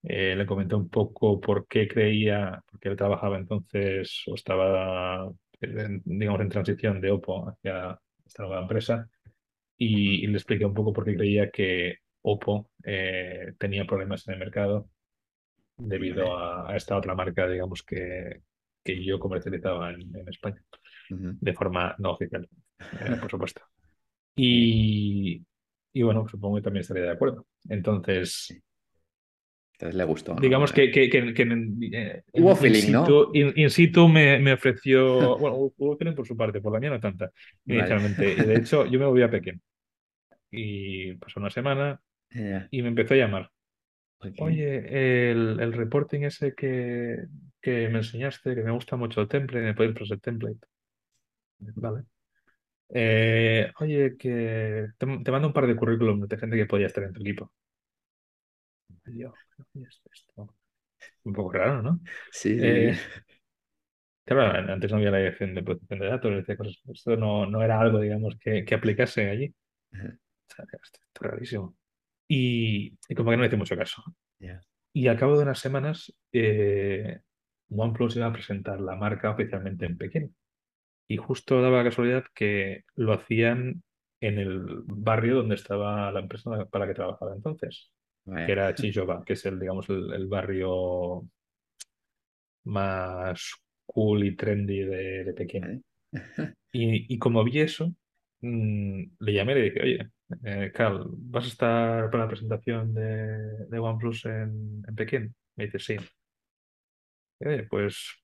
Eh, 0.04 0.36
le 0.36 0.46
comenté 0.46 0.76
un 0.76 0.90
poco 0.90 1.40
por 1.42 1.68
qué 1.68 1.88
creía, 1.88 2.62
porque 2.72 2.90
él 2.90 2.98
trabajaba 2.98 3.38
entonces 3.38 4.24
o 4.28 4.36
estaba, 4.36 5.32
en- 5.62 6.02
digamos, 6.06 6.42
en 6.42 6.50
transición 6.50 7.02
de 7.02 7.12
Oppo 7.12 7.50
hacia 7.50 8.00
esta 8.26 8.44
nueva 8.44 8.62
empresa 8.62 9.10
y, 9.78 10.24
y 10.26 10.28
le 10.28 10.36
expliqué 10.38 10.66
un 10.66 10.74
poco 10.76 10.94
por 10.94 11.06
qué 11.06 11.16
creía 11.16 11.52
que 11.52 11.98
Oppo 12.24 12.72
eh, 12.86 13.54
tenía 13.60 13.86
problemas 13.86 14.28
en 14.28 14.36
el 14.36 14.40
mercado 14.42 14.90
debido 15.78 16.38
a, 16.38 16.72
a 16.72 16.76
esta 16.76 16.98
otra 16.98 17.16
marca, 17.16 17.48
digamos, 17.48 17.84
que, 17.84 18.42
que 18.84 19.04
yo 19.04 19.20
comercializaba 19.20 19.92
en, 19.92 20.16
en 20.16 20.28
España, 20.30 20.64
de 21.40 21.54
forma 21.54 21.96
no 22.00 22.12
oficial, 22.14 22.48
eh, 23.00 23.18
por 23.18 23.32
supuesto. 23.32 23.62
Eh, 24.52 24.82
Y, 25.40 25.46
y 25.94 26.04
bueno, 26.04 26.28
supongo 26.28 26.58
que 26.58 26.62
también 26.64 26.82
estaría 26.82 27.04
de 27.04 27.12
acuerdo. 27.12 27.48
Entonces. 27.70 28.58
Entonces 29.78 29.96
le 29.96 30.04
gustó, 30.06 30.36
¿no? 30.36 30.42
digamos 30.42 30.72
que, 30.74 30.92
que, 30.92 31.10
que, 31.10 31.34
que 31.34 31.44
eh, 31.94 32.24
Hubo 32.32 32.56
in 32.56 32.56
feeling, 32.56 32.92
¿no? 32.92 33.04
situ, 33.04 33.32
in, 33.34 33.54
in 33.56 33.70
situ 33.70 34.08
me, 34.08 34.40
me 34.40 34.54
ofreció, 34.54 35.38
bueno, 35.40 35.72
hubo 35.78 35.98
feeling 35.98 36.16
por 36.16 36.28
su 36.28 36.36
parte, 36.36 36.62
por 36.62 36.74
la 36.74 36.80
mía 36.80 36.90
no 36.92 37.00
tanta, 37.00 37.32
Vale. 37.66 37.76
inicialmente. 37.76 38.34
Y 38.34 38.44
de 38.46 38.56
hecho, 38.58 38.86
yo 38.86 39.00
me 39.00 39.06
volví 39.06 39.22
a 39.24 39.30
Pekín 39.30 39.62
y 40.52 41.14
pasó 41.16 41.40
una 41.40 41.50
semana 41.50 42.02
y 42.72 42.82
me 42.82 42.90
empezó 42.90 43.14
a 43.14 43.18
llamar. 43.18 43.52
Oye, 44.40 45.32
el, 45.32 45.60
el 45.60 45.74
reporting 45.74 46.22
ese 46.24 46.54
que, 46.56 47.18
que 47.62 47.90
me 47.90 48.00
enseñaste, 48.00 48.56
que 48.56 48.64
me 48.64 48.72
gusta 48.72 48.96
mucho 48.98 49.22
el 49.22 49.28
template, 49.28 49.66
¿me 49.66 49.74
puedes 49.76 49.94
pasar 49.94 50.16
el 50.16 50.22
template? 50.22 50.60
Vale. 51.60 52.06
Eh, 52.90 53.72
oye, 53.80 54.18
que 54.18 54.88
te, 54.98 55.08
te 55.24 55.32
mando 55.32 55.48
un 55.48 55.54
par 55.54 55.68
de 55.68 55.76
currículums 55.76 56.28
de 56.30 56.38
gente 56.38 56.58
que 56.58 56.66
podía 56.66 56.88
estar 56.88 57.04
en 57.04 57.14
tu 57.14 57.22
equipo. 57.22 57.52
Y 59.08 59.20
yo, 59.20 59.34
"Oye, 59.74 59.86
esto, 59.90 60.10
esto 60.14 60.56
un 61.26 61.34
poco 61.34 61.54
raro, 61.54 61.82
¿no? 61.84 62.02
Sí, 62.32 62.60
sí, 62.60 62.68
Eh, 62.68 62.94
sí. 62.94 62.98
claro, 64.26 64.74
antes 64.74 64.92
no 64.92 64.98
había 64.98 65.12
la 65.12 65.18
dirección 65.20 65.56
de 65.56 65.64
protección 65.64 66.00
de 66.00 66.08
datos, 66.08 66.32
decía 66.36 66.58
cosas. 66.58 66.82
Esto 66.94 67.16
no, 67.18 67.46
no 67.46 67.64
era 67.64 67.80
algo, 67.80 68.00
digamos, 68.00 68.36
que, 68.40 68.66
que 68.66 68.76
aplicase 68.76 69.30
allí. 69.30 69.54
Ajá. 69.94 70.18
O 70.52 70.56
sea, 70.56 70.66
esto, 70.84 71.00
esto 71.06 71.26
es 71.26 71.32
rarísimo. 71.32 71.76
Y, 72.28 72.98
y 73.10 73.16
como 73.16 73.32
que 73.32 73.38
no 73.38 73.46
hice 73.46 73.58
mucho 73.58 73.78
caso. 73.78 74.04
Y 74.94 75.08
al 75.08 75.18
cabo 75.20 75.38
de 75.38 75.44
unas 75.44 75.60
semanas, 75.60 76.14
eh, 76.34 77.22
OnePlus 77.70 78.16
iba 78.18 78.28
a 78.28 78.34
presentar 78.34 78.80
la 78.82 78.96
marca 78.96 79.32
oficialmente 79.32 79.86
en 79.86 79.98
Pekín. 79.98 80.36
Y 81.08 81.18
justo 81.18 81.62
daba 81.62 81.80
la 81.80 81.86
casualidad 81.86 82.26
que 82.36 82.84
lo 82.96 83.14
hacían 83.14 83.84
en 84.22 84.40
el 84.40 84.60
barrio 84.86 85.38
donde 85.38 85.56
estaba 85.56 86.12
la 86.12 86.22
empresa 86.22 86.66
para 86.72 86.86
la 86.86 86.92
que 86.92 86.96
trabajaba 86.96 87.36
entonces, 87.36 87.92
que 88.46 88.52
Vale. 88.52 88.52
era 88.52 88.74
Chijoba, 88.76 89.24
que 89.26 89.34
es 89.34 89.46
el, 89.46 89.60
digamos, 89.60 89.90
el, 89.90 90.14
el 90.14 90.28
barrio 90.28 91.28
más 92.66 93.52
cool 93.86 94.26
y 94.26 94.36
trendy 94.36 94.80
de, 94.82 95.24
de 95.24 95.34
Pekín. 95.34 95.62
Vale. 95.62 95.82
Y, 96.72 97.14
y 97.14 97.18
como 97.20 97.44
vi 97.44 97.62
eso, 97.62 97.94
mm, 98.42 99.04
le 99.20 99.34
llamé 99.34 99.54
y 99.54 99.56
le 99.56 99.62
dije, 99.64 99.82
oye, 99.82 100.10
eh, 100.44 100.72
Carl, 100.74 101.06
¿vas 101.10 101.46
a 101.46 101.48
estar 101.48 102.12
para 102.12 102.24
la 102.26 102.30
presentación 102.30 102.94
de, 102.94 103.66
de 103.68 103.80
OnePlus 103.80 104.26
en, 104.26 104.84
en 104.88 104.96
Pekín? 104.96 105.36
Me 105.56 105.66
dice, 105.66 105.80
sí. 105.80 105.98
Oye, 107.40 107.64
pues, 107.64 108.16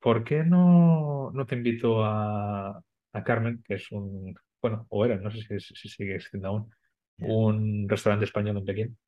¿por 0.00 0.24
qué 0.24 0.44
no, 0.44 1.30
no 1.32 1.46
te 1.46 1.54
invito 1.56 2.04
a, 2.04 2.82
a 3.12 3.24
Carmen, 3.24 3.62
que 3.66 3.74
es 3.74 3.90
un, 3.92 4.34
bueno, 4.60 4.86
o 4.90 5.04
era, 5.04 5.16
no 5.16 5.30
sé 5.30 5.42
si, 5.42 5.74
si 5.74 5.88
sigue 5.88 6.16
existiendo 6.16 6.48
aún, 6.48 6.70
un 7.18 7.88
restaurante 7.88 8.24
español 8.26 8.58
en 8.58 8.64
Pekín, 8.64 8.98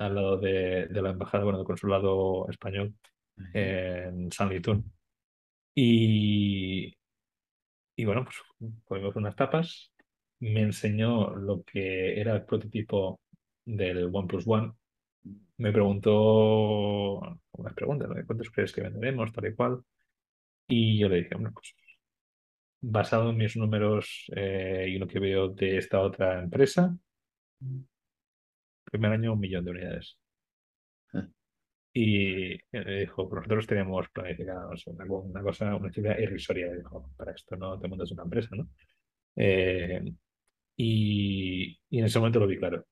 al 0.00 0.14
lado 0.14 0.38
de, 0.38 0.86
de 0.88 1.02
la 1.02 1.10
embajada, 1.10 1.44
bueno, 1.44 1.58
del 1.58 1.66
consulado 1.66 2.48
español 2.48 2.94
en 3.54 4.30
San 4.32 4.48
Litún. 4.50 4.92
Y, 5.74 6.94
y 7.96 8.04
bueno, 8.04 8.24
pues 8.24 8.36
comimos 8.84 9.16
unas 9.16 9.36
tapas, 9.36 9.92
me 10.40 10.62
enseñó 10.62 11.30
lo 11.36 11.62
que 11.64 12.20
era 12.20 12.34
el 12.34 12.44
prototipo 12.44 13.20
del 13.64 14.10
OnePlus 14.12 14.46
One, 14.46 14.72
me 15.58 15.72
preguntó 15.72 17.20
unas 17.52 17.74
preguntas, 17.74 18.08
¿no? 18.08 18.14
¿Cuántos 18.26 18.50
crees 18.50 18.72
que 18.72 18.82
venderemos, 18.82 19.32
tal 19.32 19.46
y 19.46 19.54
cual? 19.54 19.80
Y 20.68 20.98
yo 20.98 21.08
le 21.08 21.18
dije, 21.18 21.34
bueno, 21.34 21.52
pues 21.54 21.74
basado 22.82 23.30
en 23.30 23.36
mis 23.36 23.56
números 23.56 24.26
eh, 24.36 24.86
y 24.88 24.98
lo 24.98 25.06
que 25.06 25.18
veo 25.18 25.48
de 25.48 25.78
esta 25.78 26.00
otra 26.00 26.42
empresa, 26.42 26.96
primer 28.90 29.12
año 29.12 29.32
un 29.34 29.40
millón 29.40 29.64
de 29.64 29.70
unidades. 29.72 30.18
Y 31.92 32.56
me 32.72 33.00
dijo, 33.00 33.28
pues 33.28 33.40
nosotros 33.40 33.66
teníamos 33.66 34.08
planificado 34.10 34.70
una, 34.86 35.04
una 35.06 35.42
cosa, 35.42 35.74
una 35.74 35.92
cifra 35.92 36.20
irrisoria. 36.20 36.72
Dijo, 36.72 37.10
para 37.16 37.32
esto 37.32 37.56
no 37.56 37.80
te 37.80 37.88
montas 37.88 38.12
una 38.12 38.22
empresa, 38.22 38.54
¿no? 38.56 38.68
Eh, 39.36 40.02
y, 40.76 41.80
y 41.90 41.98
en 42.00 42.06
ese 42.06 42.18
momento 42.20 42.40
lo 42.40 42.46
vi 42.48 42.58
claro. 42.58 42.86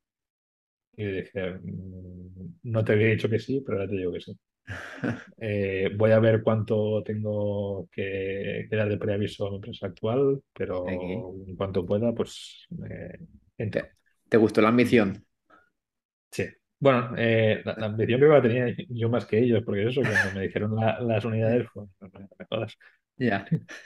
Y 0.97 1.05
le 1.05 1.13
dije, 1.23 1.53
"Mm, 1.63 2.59
no 2.65 2.85
te 2.85 2.93
había 2.93 3.09
dicho 3.09 3.29
que 3.29 3.39
sí, 3.39 3.63
pero 3.65 3.79
ahora 3.79 3.91
te 3.91 3.97
digo 3.97 4.13
que 4.13 4.21
sí. 4.21 4.39
Eh, 5.41 5.91
voy 5.97 6.11
a 6.13 6.19
ver 6.21 6.43
cuánto 6.43 7.03
tengo 7.05 7.89
que, 7.93 8.67
que 8.69 8.77
dar 8.77 8.89
de 8.89 8.99
preaviso 8.99 9.47
a 9.47 9.51
mi 9.51 9.57
empresa 9.57 9.87
actual, 9.87 10.43
pero 10.53 11.45
en 11.47 11.57
cuanto 11.57 11.87
pueda, 11.87 12.13
pues 12.15 12.67
eh. 12.91 13.19
¿Te, 13.71 13.93
te 14.29 14.37
gustó 14.37 14.61
la 14.63 14.69
ambición? 14.71 15.27
Sí. 16.31 16.45
Bueno, 16.81 17.15
eh, 17.17 17.63
la, 17.65 17.75
la 17.77 17.87
ambición 17.87 18.21
que 18.21 18.49
tenía 18.49 18.75
yo 18.91 19.09
más 19.09 19.27
que 19.27 19.39
ellos, 19.41 19.63
porque 19.65 19.89
eso, 19.89 20.05
cuando 20.07 20.31
me 20.33 20.43
dijeron 20.43 20.77
la- 20.77 21.01
las 21.01 21.25
unidades, 21.25 21.67
no 21.75 21.89
me, 22.01 22.21
me 22.39 22.47
jodas, 22.49 22.77
Ya. 23.17 23.45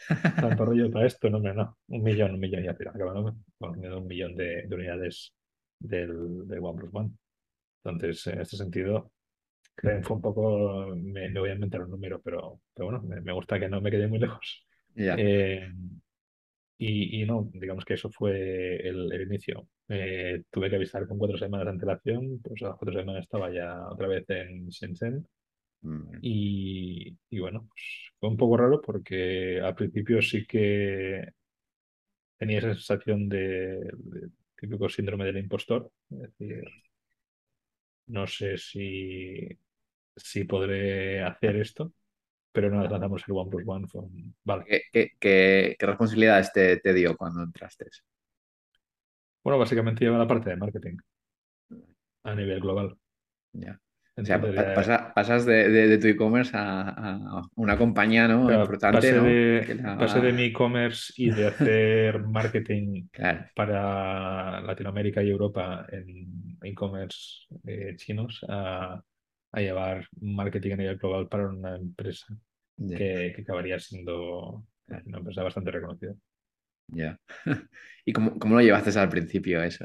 tanto 0.39 0.65
rollo 0.65 0.91
para 0.91 1.07
esto, 1.07 1.31
no, 1.31 1.39
hombre, 1.39 1.55
no, 1.55 1.79
un 1.89 2.03
millón, 2.03 2.33
un 2.35 2.41
millón, 2.41 2.65
y 2.65 2.69
al 2.69 2.77
final 2.77 2.95
acabaron 2.97 3.45
con 3.59 3.85
un 3.87 4.07
millón 4.07 4.35
de, 4.37 4.63
de 4.67 4.75
unidades 4.75 5.35
del, 5.79 6.47
del 6.49 6.59
OnePlus 6.65 6.91
One. 6.95 7.11
Entonces, 7.85 8.27
en 8.29 8.41
este 8.43 8.57
sentido, 8.59 9.13
creo 9.75 9.99
que 10.01 10.05
fue 10.07 10.17
un 10.17 10.23
poco, 10.23 10.95
me, 10.97 11.31
me 11.31 11.41
voy 11.41 11.51
a 11.51 11.55
inventar 11.55 11.83
un 11.83 11.91
número, 11.91 12.21
pero, 12.23 12.61
pero 12.75 12.87
bueno, 12.91 13.03
me, 13.05 13.21
me 13.23 13.33
gusta 13.33 13.61
que 13.61 13.69
no 13.69 13.81
me 13.81 13.91
quede 13.91 14.09
muy 14.09 14.19
lejos. 14.21 14.67
Ya. 14.97 15.15
Eh, 15.17 15.69
y, 16.79 17.23
y 17.23 17.27
no, 17.27 17.51
digamos 17.55 17.85
que 17.85 17.95
eso 17.95 18.11
fue 18.11 18.77
el, 18.89 19.13
el 19.13 19.23
inicio. 19.23 19.69
Eh, 19.95 20.43
tuve 20.51 20.71
que 20.71 20.77
avisar 20.77 21.07
con 21.07 21.19
cuatro 21.19 21.37
semanas 21.39 21.67
de 21.67 21.73
antelación, 21.73 22.41
pues 22.43 22.63
a 22.63 22.69
las 22.69 22.77
cuatro 22.79 22.99
semanas 23.01 23.25
estaba 23.25 23.53
ya 23.53 23.89
otra 23.91 24.09
vez 24.09 24.25
en 24.31 24.69
Shenzhen. 24.69 25.27
Mm, 25.85 26.23
Y, 26.23 27.17
y 27.31 27.41
bueno, 27.41 27.67
pues 27.69 27.83
fue 28.21 28.29
un 28.31 28.37
poco 28.39 28.57
raro 28.59 28.81
porque 28.83 29.61
al 29.63 29.75
principio 29.77 30.23
sí 30.23 30.47
que 30.47 31.27
tenía 32.39 32.59
esa 32.59 32.75
sensación 32.75 33.29
de, 33.29 33.39
de 33.93 34.29
típico 34.57 34.89
síndrome 34.89 35.25
del 35.27 35.39
impostor. 35.39 35.91
Es 36.11 36.19
decir, 36.39 36.65
no 38.07 38.27
sé 38.27 38.59
si, 38.59 39.49
si 40.17 40.45
podré 40.45 41.23
hacer 41.23 41.57
esto, 41.57 41.93
pero 42.53 42.71
vez 42.71 42.91
lanzamos 42.91 43.25
el 43.29 43.35
OnePlus 43.37 43.65
One 43.67 43.89
fue 43.89 44.03
un, 44.03 44.37
vale. 44.45 44.67
¿Qué, 44.67 44.83
qué, 44.93 45.11
qué- 45.21 45.77
qué 45.79 45.87
responsabilidades 45.87 46.53
te, 46.53 46.77
te 46.79 46.93
dio 46.95 47.17
cuando 47.17 47.43
entraste? 47.43 47.87
Bueno, 49.45 49.59
básicamente 49.59 50.05
lleva 50.05 50.19
la 50.19 50.27
parte 50.27 50.51
de 50.51 50.57
marketing 50.57 50.97
a 52.25 52.35
nivel 52.35 52.61
global. 52.61 52.97
Ya. 53.53 53.81
O 54.23 54.25
sea, 54.25 54.41
Entonces 54.41 54.55
pa- 54.55 54.73
ya 54.73 54.73
pasa- 54.73 55.13
pasas 55.15 55.45
de, 55.47 55.69
de- 55.69 55.89
de 55.89 55.99
tu 55.99 56.07
e-commerce 56.09 56.53
a, 56.57 56.89
a 56.91 57.43
una 57.57 57.77
compañía, 57.77 58.29
¿no? 58.29 58.41
Claro, 58.45 58.63
Importante, 58.63 58.91
pasé 58.91 59.21
de, 59.21 59.95
pasé 59.99 60.21
de 60.21 60.33
mi 60.33 60.43
la... 60.43 60.47
e-commerce 60.47 61.13
y 61.17 61.31
de 61.33 61.47
hacer 61.47 62.19
marketing 62.25 63.09
Claro, 63.13 63.49
para 63.55 64.61
Latinoamérica 64.63 65.23
y 65.23 65.31
Europa 65.31 65.87
en 65.93 66.59
e-commerce 66.63 67.47
eh, 67.67 67.95
chinos 67.97 68.41
a, 68.49 69.03
a 69.53 69.61
llevar 69.61 70.09
marketing 70.21 70.73
a 70.73 70.77
nivel 70.77 70.99
global 70.99 71.29
para 71.29 71.49
una 71.49 71.77
empresa 71.77 72.37
que, 72.95 73.33
que 73.37 73.43
acabaría 73.43 73.79
siendo 73.81 74.65
una 75.07 75.19
empresa 75.19 75.43
bastante 75.45 75.71
reconocida. 75.73 76.15
Ya. 76.89 77.19
¿Y 78.05 78.13
cómo, 78.13 78.39
cómo 78.39 78.57
lo 78.57 78.61
llevaste 78.63 78.99
al 78.99 79.09
principio 79.09 79.63
eso? 79.63 79.85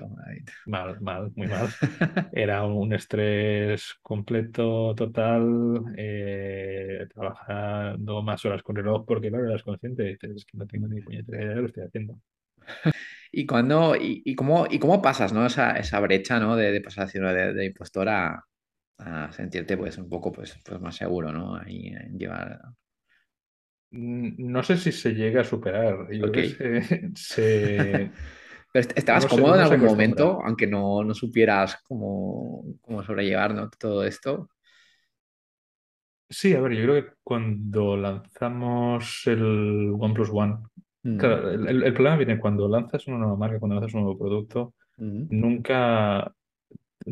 Mal, 0.66 1.00
mal, 1.02 1.32
muy 1.36 1.48
mal. 1.48 1.70
Era 2.34 2.66
un 2.66 2.94
estrés 2.94 3.96
completo, 4.02 4.94
total, 4.96 5.84
eh, 5.98 7.08
trabajando 7.14 8.22
más 8.22 8.44
horas 8.46 8.64
con 8.64 8.76
reloj 8.76 9.06
porque, 9.06 9.30
claro, 9.30 9.48
eras 9.48 9.64
consciente, 9.64 10.04
dices, 10.04 10.32
es 10.36 10.46
que 10.46 10.58
no 10.58 10.68
tengo 10.68 10.88
ni 10.88 11.02
puñetera 11.02 11.38
idea 11.44 11.50
de 11.50 11.56
lo 11.56 11.62
que 11.64 11.68
estoy 11.68 11.84
haciendo. 11.86 12.20
¿Y 13.32 13.46
cuándo, 13.46 13.96
y, 13.96 14.22
y 14.26 14.36
cómo, 14.36 14.68
y 14.70 14.80
cómo 14.80 15.02
pasas, 15.02 15.34
¿no? 15.34 15.46
Esa, 15.46 15.72
esa 15.78 16.00
brecha, 16.00 16.40
¿no? 16.40 16.56
De, 16.56 16.72
de 16.72 16.82
pasar 16.82 17.10
de, 17.12 17.20
de, 17.22 17.54
de 17.54 17.66
impostor 17.66 18.10
a, 18.10 18.44
a 19.00 19.32
sentirte 19.34 19.78
pues 19.78 19.98
un 19.98 20.10
poco 20.10 20.32
pues, 20.32 20.58
pues 20.66 20.82
más 20.82 20.96
seguro, 20.96 21.32
¿no? 21.32 21.56
Ahí 21.58 21.88
en 21.88 22.18
llevar. 22.20 22.60
No 23.91 24.63
sé 24.63 24.78
si 24.78 24.91
se 24.91 25.12
llega 25.13 25.41
a 25.41 25.43
superar. 25.45 26.12
Yo 26.12 26.32
que 26.32 26.43
se, 26.50 26.82
se- 27.15 28.12
¿estabas 28.73 29.26
cómodo 29.26 29.56
en 29.56 29.62
algún 29.62 29.82
momento, 29.82 30.41
aunque 30.43 30.67
no, 30.67 31.04
no 31.04 31.13
supieras 31.13 31.78
cómo, 31.88 32.63
cómo 32.82 33.04
sobrellevar, 33.04 33.54
¿no? 33.54 33.69
todo 33.69 34.04
esto? 34.04 34.50
Sí, 36.30 36.54
a 36.54 36.60
ver, 36.60 36.73
yo 36.73 36.84
creo 36.84 37.06
que 37.06 37.13
cuando 37.23 37.95
lanzamos 37.95 39.21
el 39.28 39.93
OnePlus 39.97 40.30
One, 40.34 40.58
Mm, 41.04 41.17
claro, 41.17 41.52
el, 41.52 41.93
problema 41.93 42.17
viene 42.17 42.39
cuando 42.39 42.67
lanzas 42.67 43.08
una 43.08 43.17
nueva 43.19 43.38
marca, 43.38 43.60
cuando 43.60 43.76
lanzas 43.76 43.93
un 43.93 44.02
nuevo 44.04 44.17
producto, 44.19 44.73
mm, 44.97 45.28
nunca, 45.30 46.34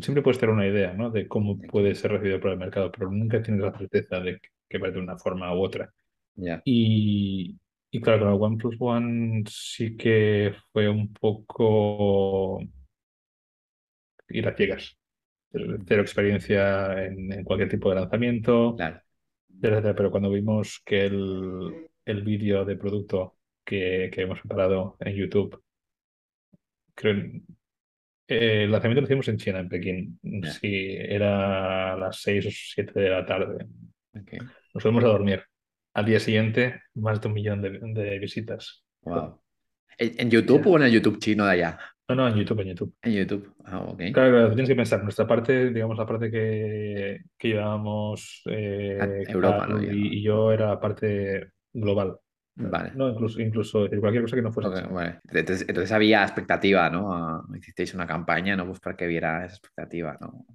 siempre 0.00 0.22
puedes 0.22 0.38
tener 0.40 0.54
una 0.54 0.66
idea, 0.66 0.92
¿no? 0.94 1.10
De 1.10 1.28
cómo 1.28 1.58
puede 1.58 1.94
ser 1.94 2.12
recibido 2.12 2.40
por 2.40 2.50
el 2.52 2.58
mercado, 2.58 2.92
pero 2.92 3.10
nunca 3.10 3.42
tienes 3.42 3.62
la 3.62 3.76
certeza 3.78 4.20
de 4.20 4.38
que, 4.40 4.48
que 4.68 4.78
va 4.78 4.90
de 4.90 4.98
una 5.00 5.18
forma 5.18 5.54
u 5.54 5.62
otra. 5.62 5.92
Y, 6.64 7.58
y 7.90 8.00
claro, 8.00 8.20
con 8.26 8.28
el 8.34 8.42
OnePlus 8.42 8.76
One 8.80 9.44
sí 9.48 9.96
que 9.96 10.54
fue 10.72 10.88
un 10.88 11.12
poco 11.12 12.60
ir 14.28 14.46
a 14.48 14.54
ciegas. 14.56 14.96
cero 15.86 16.02
experiencia 16.02 17.04
en, 17.04 17.32
en 17.32 17.44
cualquier 17.44 17.70
tipo 17.70 17.90
de 17.90 17.96
lanzamiento, 17.96 18.76
Claro. 18.76 19.00
etcétera. 19.62 19.94
Pero 19.96 20.10
cuando 20.10 20.30
vimos 20.30 20.82
que 20.84 21.06
el, 21.06 21.88
el 22.04 22.22
vídeo 22.22 22.64
de 22.64 22.76
producto 22.76 23.38
que, 23.64 24.10
que 24.12 24.22
hemos 24.22 24.40
preparado 24.40 24.96
en 25.00 25.16
YouTube, 25.16 25.62
creo, 26.94 27.14
eh, 28.28 28.64
el 28.64 28.70
lanzamiento 28.72 29.00
lo 29.02 29.06
hicimos 29.06 29.28
en 29.28 29.36
China, 29.38 29.60
en 29.60 29.68
Pekín. 29.68 30.20
Ya. 30.22 30.52
Sí, 30.52 30.96
era 30.98 31.92
a 31.94 31.96
las 31.96 32.20
6 32.22 32.46
o 32.46 32.50
7 32.52 33.00
de 33.00 33.10
la 33.10 33.24
tarde. 33.26 33.66
Nos 34.74 34.82
fuimos 34.82 35.04
a 35.04 35.08
dormir. 35.08 35.42
Al 35.96 36.04
día 36.04 36.20
siguiente, 36.20 36.82
más 36.94 37.20
de 37.20 37.28
un 37.28 37.34
millón 37.34 37.62
de, 37.62 37.70
de 37.80 38.18
visitas. 38.18 38.84
Wow. 39.02 39.40
¿En, 39.98 40.30
YouTube 40.30 40.66
o 40.66 40.76
en 40.76 40.82
el 40.84 40.92
YouTube 40.92 41.18
chino 41.18 41.46
de 41.46 41.52
allá? 41.52 41.78
No, 42.08 42.14
no, 42.14 42.28
en 42.28 42.34
YouTube, 42.36 42.60
en 42.60 42.68
YouTube. 42.68 42.94
En 43.02 43.12
YouTube. 43.14 43.54
Ah, 43.64 43.80
ok. 43.80 43.98
Claro, 44.12 44.30
claro, 44.30 44.48
tienes 44.50 44.68
que 44.68 44.76
pensar, 44.76 45.02
nuestra 45.02 45.26
parte, 45.26 45.70
digamos, 45.70 45.96
la 45.96 46.06
parte 46.06 46.30
que, 46.30 47.20
que 47.38 47.48
llevábamos 47.48 48.42
A- 48.46 48.52
eh, 48.52 49.24
Europa, 49.28 49.66
¿no? 49.66 49.82
Y, 49.82 50.18
y 50.18 50.22
yo 50.22 50.52
era 50.52 50.66
la 50.68 50.80
parte 50.80 51.50
global. 51.72 52.18
Vale. 52.58 52.92
No, 52.94 53.08
incluso, 53.10 53.40
incluso 53.40 53.82
decir, 53.84 54.00
cualquier 54.00 54.22
cosa 54.22 54.36
que 54.36 54.42
no 54.42 54.52
fuese 54.52 54.68
Ok, 54.68 54.76
China. 54.76 54.88
vale. 54.94 55.20
Entonces, 55.30 55.66
entonces 55.68 55.92
había 55.92 56.22
expectativa, 56.22 56.88
¿no? 56.90 57.12
Ah, 57.12 57.42
Hicisteis 57.56 57.92
una 57.94 58.06
campaña, 58.06 58.54
¿no? 58.56 58.66
Pues 58.66 58.80
para 58.80 58.96
que 58.96 59.06
viera 59.06 59.44
esa 59.44 59.56
expectativa, 59.56 60.16
¿no? 60.20 60.46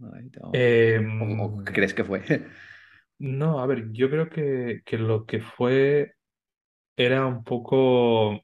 O, 0.42 0.50
o- 0.50 1.46
o 1.46 1.64
qué 1.64 1.74
Em, 1.74 1.74
crees 1.74 1.94
que 1.94 2.04
fue? 2.04 2.22
no, 3.22 3.60
a 3.60 3.66
ver, 3.68 3.92
yo 3.92 4.10
creo 4.10 4.30
que, 4.30 4.82
que 4.86 4.98
lo 4.98 5.26
que 5.26 5.42
fue 5.42 6.14
era 6.98 7.28
un 7.28 7.44
poco... 7.44 8.42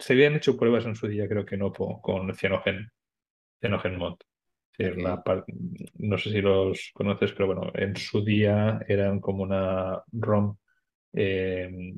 Se 0.00 0.12
habían 0.12 0.34
hecho 0.36 0.56
pruebas 0.56 0.84
en 0.86 0.96
su 0.96 1.06
día, 1.08 1.28
creo 1.28 1.44
que 1.46 1.56
no, 1.56 1.72
po- 1.72 2.00
con 2.02 2.34
Cyanogen, 2.34 2.90
Cyanogen 3.60 3.98
Mod. 3.98 4.14
Ok. 4.14 4.98
la 4.98 5.22
par- 5.22 5.44
no 5.98 6.18
sé 6.18 6.30
si 6.32 6.40
los 6.42 6.90
conoces, 6.94 7.32
pero 7.32 7.48
bueno, 7.48 7.72
en 7.74 7.96
su 7.96 8.24
día 8.24 8.80
eran 8.88 9.20
como 9.20 9.44
una 9.44 10.02
ROM 10.12 10.56
eh, 11.14 11.94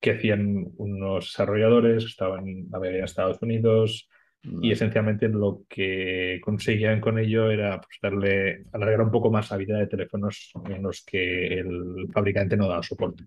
que 0.00 0.12
hacían 0.12 0.72
unos 0.78 1.26
desarrolladores, 1.26 2.04
estaban 2.04 2.46
en 2.48 3.04
Estados 3.04 3.40
Unidos, 3.42 4.08
y 4.42 4.72
esencialmente 4.72 5.28
lo 5.28 5.62
que 5.68 6.40
conseguían 6.42 7.00
con 7.00 7.18
ello 7.18 7.50
era 7.50 7.80
pues, 7.80 7.98
darle, 8.00 8.64
alargar 8.72 9.02
un 9.02 9.10
poco 9.10 9.30
más 9.30 9.50
la 9.50 9.56
vida 9.58 9.78
de 9.78 9.86
teléfonos 9.86 10.52
en 10.66 10.82
los 10.82 11.04
que 11.04 11.58
el 11.58 12.08
fabricante 12.12 12.56
no 12.56 12.68
daba 12.68 12.82
soporte. 12.82 13.24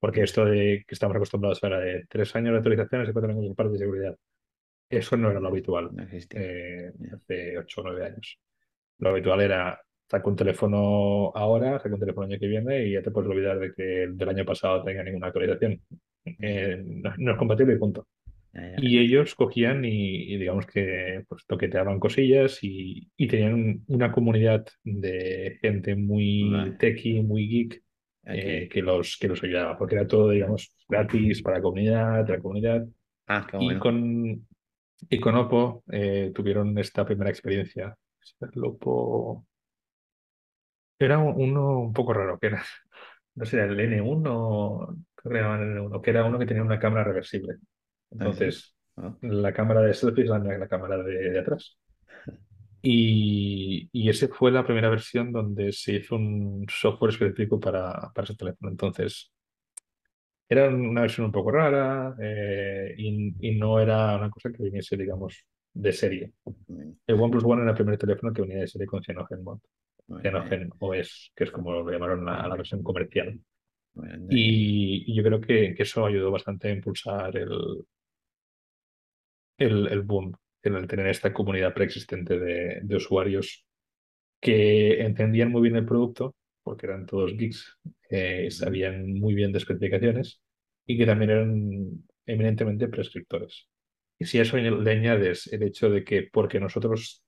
Porque 0.00 0.22
esto 0.22 0.44
de 0.44 0.84
que 0.86 0.94
estamos 0.94 1.16
acostumbrados 1.16 1.62
ahora 1.62 1.80
de 1.80 2.06
tres 2.08 2.34
años 2.36 2.52
de 2.52 2.58
actualizaciones 2.58 3.08
y 3.08 3.12
cuatro 3.12 3.30
años 3.30 3.48
de 3.48 3.54
parte 3.54 3.72
de 3.72 3.78
seguridad, 3.78 4.16
eso 4.90 5.16
no 5.16 5.30
era 5.30 5.40
lo 5.40 5.48
habitual 5.48 5.90
eh, 6.30 6.92
hace 7.14 7.58
ocho 7.58 7.80
o 7.80 7.84
nueve 7.84 8.06
años. 8.06 8.38
Lo 8.98 9.10
habitual 9.10 9.40
era 9.42 9.80
saca 10.08 10.28
un 10.28 10.36
teléfono 10.36 11.32
ahora, 11.34 11.78
saca 11.78 11.94
un 11.94 12.00
teléfono 12.00 12.26
el 12.26 12.32
año 12.32 12.40
que 12.40 12.46
viene 12.48 12.86
y 12.86 12.92
ya 12.92 13.02
te 13.02 13.10
puedes 13.10 13.30
olvidar 13.30 13.58
de 13.58 13.74
que 13.74 14.04
el 14.04 14.16
del 14.16 14.28
año 14.30 14.44
pasado 14.44 14.82
tenga 14.82 15.02
ninguna 15.02 15.28
actualización. 15.28 15.80
Eh, 16.24 16.82
no, 17.18 17.32
es 17.32 17.38
compatible 17.38 17.74
y 17.74 17.78
punto. 17.78 18.06
Y 18.78 18.98
ellos 18.98 19.34
cogían 19.34 19.84
y, 19.84 20.36
digamos 20.36 20.66
que 20.66 21.24
pues, 21.28 21.46
toqueteaban 21.46 22.00
cosillas 22.00 22.58
y, 22.62 23.10
tenían 23.28 23.84
una 23.86 24.12
comunidad 24.12 24.66
de 24.84 25.58
gente 25.60 25.96
muy 25.96 26.74
techy, 26.78 27.22
muy 27.22 27.48
geek, 27.48 27.82
eh, 28.24 28.68
que, 28.70 28.82
los, 28.82 29.16
que 29.16 29.28
los 29.28 29.42
ayudaba, 29.42 29.78
porque 29.78 29.94
era 29.94 30.06
todo, 30.06 30.30
digamos, 30.30 30.74
gratis 30.88 31.42
para 31.42 31.56
la 31.56 31.62
comunidad, 31.62 32.28
la 32.28 32.38
comunidad. 32.38 32.86
Ah, 33.26 33.46
y, 33.58 33.78
con, 33.78 34.46
y 35.08 35.20
con 35.20 35.36
Oppo 35.36 35.82
eh, 35.90 36.30
tuvieron 36.34 36.76
esta 36.78 37.04
primera 37.04 37.30
experiencia. 37.30 37.96
El 38.40 38.64
Oppo 38.64 39.46
era 40.98 41.18
uno 41.18 41.80
un 41.80 41.92
poco 41.92 42.12
raro, 42.12 42.38
que 42.38 42.48
era, 42.48 42.62
no 43.34 43.44
sé, 43.44 43.60
el 43.62 43.78
N1, 43.78 45.04
que 45.22 45.28
N1, 45.28 46.02
que 46.02 46.10
era 46.10 46.24
uno 46.24 46.38
que 46.38 46.46
tenía 46.46 46.62
una 46.62 46.78
cámara 46.78 47.04
reversible. 47.04 47.56
Entonces, 48.10 48.74
ah. 48.96 49.16
la 49.22 49.52
cámara 49.52 49.82
de 49.82 49.94
selfie 49.94 50.24
es 50.24 50.30
la, 50.30 50.68
cámara 50.68 51.02
de, 51.02 51.38
atrás. 51.38 51.78
Y, 52.80 53.88
y 53.92 54.08
esa 54.08 54.28
fue 54.28 54.52
la 54.52 54.64
primera 54.64 54.88
versión 54.88 55.32
donde 55.32 55.72
se 55.72 55.94
hizo 55.94 56.16
un 56.16 56.64
software 56.68 57.12
específico 57.12 57.58
para, 57.58 58.10
para 58.14 58.24
ese 58.24 58.36
teléfono. 58.36 58.70
Entonces, 58.70 59.32
era 60.48 60.68
una 60.68 61.02
versión 61.02 61.26
un 61.26 61.32
poco 61.32 61.50
rara 61.50 62.14
eh, 62.20 62.94
y, 62.96 63.34
y, 63.40 63.58
no 63.58 63.80
era 63.80 64.16
una 64.16 64.30
cosa 64.30 64.50
que 64.50 64.62
viniese, 64.62 64.96
digamos, 64.96 65.44
de 65.74 65.92
serie. 65.92 66.32
El 67.06 67.20
OnePlus 67.20 67.44
One 67.44 67.62
era 67.62 67.72
el 67.72 67.76
primer 67.76 67.98
teléfono 67.98 68.32
que 68.32 68.42
venía 68.42 68.60
de 68.60 68.66
serie 68.68 68.86
con 68.86 69.02
Cyanogen 69.02 69.42
Mod. 69.42 69.58
Cyanogen 70.22 70.70
OS, 70.78 71.32
que 71.34 71.44
es 71.44 71.50
como 71.50 71.72
lo 71.72 71.90
llamaron 71.90 72.28
a 72.28 72.48
la 72.48 72.56
versión 72.56 72.82
comercial. 72.82 73.38
Y, 74.30 75.14
yo 75.14 75.22
creo 75.22 75.40
que, 75.40 75.74
que, 75.74 75.82
eso 75.82 76.06
ayudó 76.06 76.30
bastante 76.30 76.68
a 76.68 76.72
impulsar 76.72 77.36
el, 77.36 77.84
el, 79.58 79.88
el 79.88 80.02
boom, 80.02 80.34
el 80.62 80.86
tener 80.86 81.08
esta 81.08 81.32
comunidad 81.32 81.74
preexistente 81.74 82.38
de, 82.38 82.80
de 82.82 82.96
usuarios 82.96 83.66
que 84.40 85.02
entendían 85.02 85.50
muy 85.50 85.62
bien 85.62 85.76
el 85.76 85.86
producto, 85.86 86.34
porque 86.62 86.86
eran 86.86 87.06
todos 87.06 87.36
geeks, 87.36 87.78
que 88.08 88.50
sabían 88.50 89.14
muy 89.14 89.34
bien 89.34 89.52
de 89.52 89.58
especificaciones 89.58 90.40
y 90.86 90.96
que 90.96 91.06
también 91.06 91.30
eran 91.30 92.04
eminentemente 92.26 92.88
prescriptores. 92.88 93.68
Y 94.18 94.26
si 94.26 94.38
a 94.38 94.42
eso 94.42 94.56
le 94.56 94.90
añades 94.90 95.46
el 95.52 95.62
hecho 95.62 95.90
de 95.90 96.04
que 96.04 96.28
porque 96.32 96.60
nosotros 96.60 97.22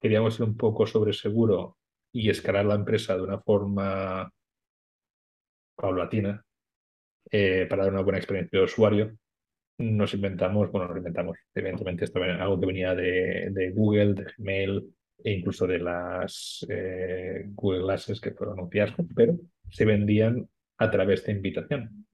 queríamos 0.00 0.34
ser 0.36 0.46
un 0.46 0.56
poco 0.56 0.86
sobre 0.86 1.12
seguro 1.12 1.76
y 2.12 2.30
escalar 2.30 2.64
la 2.64 2.74
empresa 2.74 3.16
de 3.16 3.22
una 3.22 3.40
forma 3.40 4.32
paulatina 5.74 6.44
eh, 7.30 7.66
para 7.68 7.84
dar 7.84 7.92
una 7.92 8.02
buena 8.02 8.18
experiencia 8.18 8.58
de 8.58 8.64
usuario, 8.64 9.16
nos 9.78 10.14
inventamos, 10.14 10.70
bueno, 10.70 10.88
nos 10.88 10.96
inventamos, 10.96 11.38
evidentemente 11.54 12.04
esto 12.04 12.22
era 12.24 12.42
algo 12.42 12.58
que 12.60 12.66
venía 12.66 12.94
de, 12.94 13.48
de 13.50 13.70
Google, 13.72 14.14
de 14.14 14.26
Gmail 14.36 14.94
e 15.22 15.32
incluso 15.32 15.66
de 15.66 15.78
las 15.78 16.64
eh, 16.68 17.44
Google 17.48 17.82
Glasses 17.82 18.20
que 18.20 18.32
fueron 18.32 18.58
anunciadas, 18.58 18.94
pero 19.14 19.38
se 19.70 19.84
vendían 19.84 20.48
a 20.78 20.90
través 20.90 21.24
de 21.24 21.32
invitación. 21.32 22.06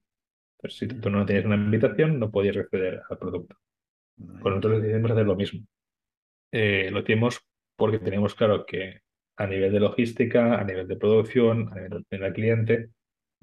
Pues 0.57 0.77
si 0.77 0.87
tú 0.87 1.09
no 1.09 1.25
tenías 1.25 1.45
una 1.45 1.55
invitación, 1.55 2.19
no 2.19 2.31
podías 2.31 2.57
acceder 2.57 3.01
al 3.09 3.17
producto. 3.17 3.57
Con 4.15 4.51
nosotros 4.51 4.81
decidimos 4.81 5.11
hacer 5.11 5.25
lo 5.25 5.35
mismo. 5.35 5.65
Eh, 6.51 6.89
lo 6.91 6.99
hicimos 6.99 7.39
porque 7.75 7.99
teníamos 7.99 8.35
claro 8.35 8.65
que 8.65 9.01
a 9.35 9.47
nivel 9.47 9.73
de 9.73 9.79
logística, 9.79 10.59
a 10.59 10.63
nivel 10.63 10.87
de 10.87 10.95
producción, 10.95 11.69
a 11.73 11.81
nivel 11.81 12.05
de 12.09 12.33
cliente, 12.33 12.89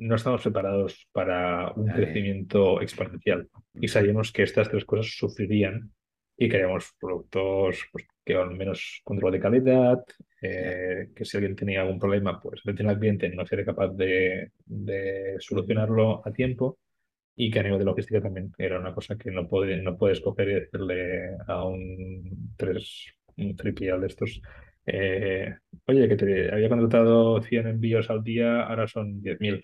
no 0.01 0.15
estamos 0.17 0.43
preparados 0.43 1.07
para 1.13 1.73
un 1.73 1.87
crecimiento 1.89 2.81
exponencial. 2.81 3.49
Y 3.75 3.89
sabíamos 3.89 4.33
que 4.33 4.43
estas 4.43 4.69
tres 4.71 4.85
cosas 4.85 5.13
sufrirían 5.17 5.93
y 6.37 6.49
queríamos 6.49 6.95
productos 6.99 7.85
pues, 7.93 8.07
que 8.25 8.35
con 8.35 8.57
menos 8.57 9.03
control 9.05 9.33
de 9.33 9.41
calidad, 9.41 10.03
eh, 10.41 11.11
que 11.15 11.25
si 11.25 11.37
alguien 11.37 11.55
tenía 11.55 11.83
algún 11.83 11.99
problema, 11.99 12.41
pues 12.41 12.63
el 12.65 12.89
al 12.89 12.99
cliente 12.99 13.29
no 13.29 13.45
sería 13.45 13.67
capaz 13.67 13.89
de, 13.89 14.51
solucionarlo 15.39 16.27
a 16.27 16.33
tiempo 16.33 16.79
y 17.37 17.51
que 17.51 17.61
a 17.61 17.63
nivel 17.63 17.79
de 17.79 17.85
logística 17.85 18.23
también 18.23 18.53
era 18.57 18.81
una 18.81 18.95
cosa 18.95 19.17
que 19.17 19.31
no, 19.31 19.47
puede, 19.49 19.83
no 19.83 19.99
puedes 19.99 20.21
coger 20.21 20.49
y 20.49 20.55
decirle 20.55 21.37
a 21.47 21.65
un, 21.65 22.55
tres, 22.57 23.07
un 23.37 23.55
tripial 23.55 24.01
de 24.01 24.07
estos 24.07 24.41
eh, 24.87 25.55
oye, 25.87 26.09
que 26.09 26.17
te 26.17 26.53
había 26.53 26.69
contratado 26.69 27.41
100 27.43 27.67
envíos 27.67 28.11
al 28.11 28.23
día, 28.25 28.63
ahora 28.63 28.89
son 28.89 29.21
10.000. 29.23 29.63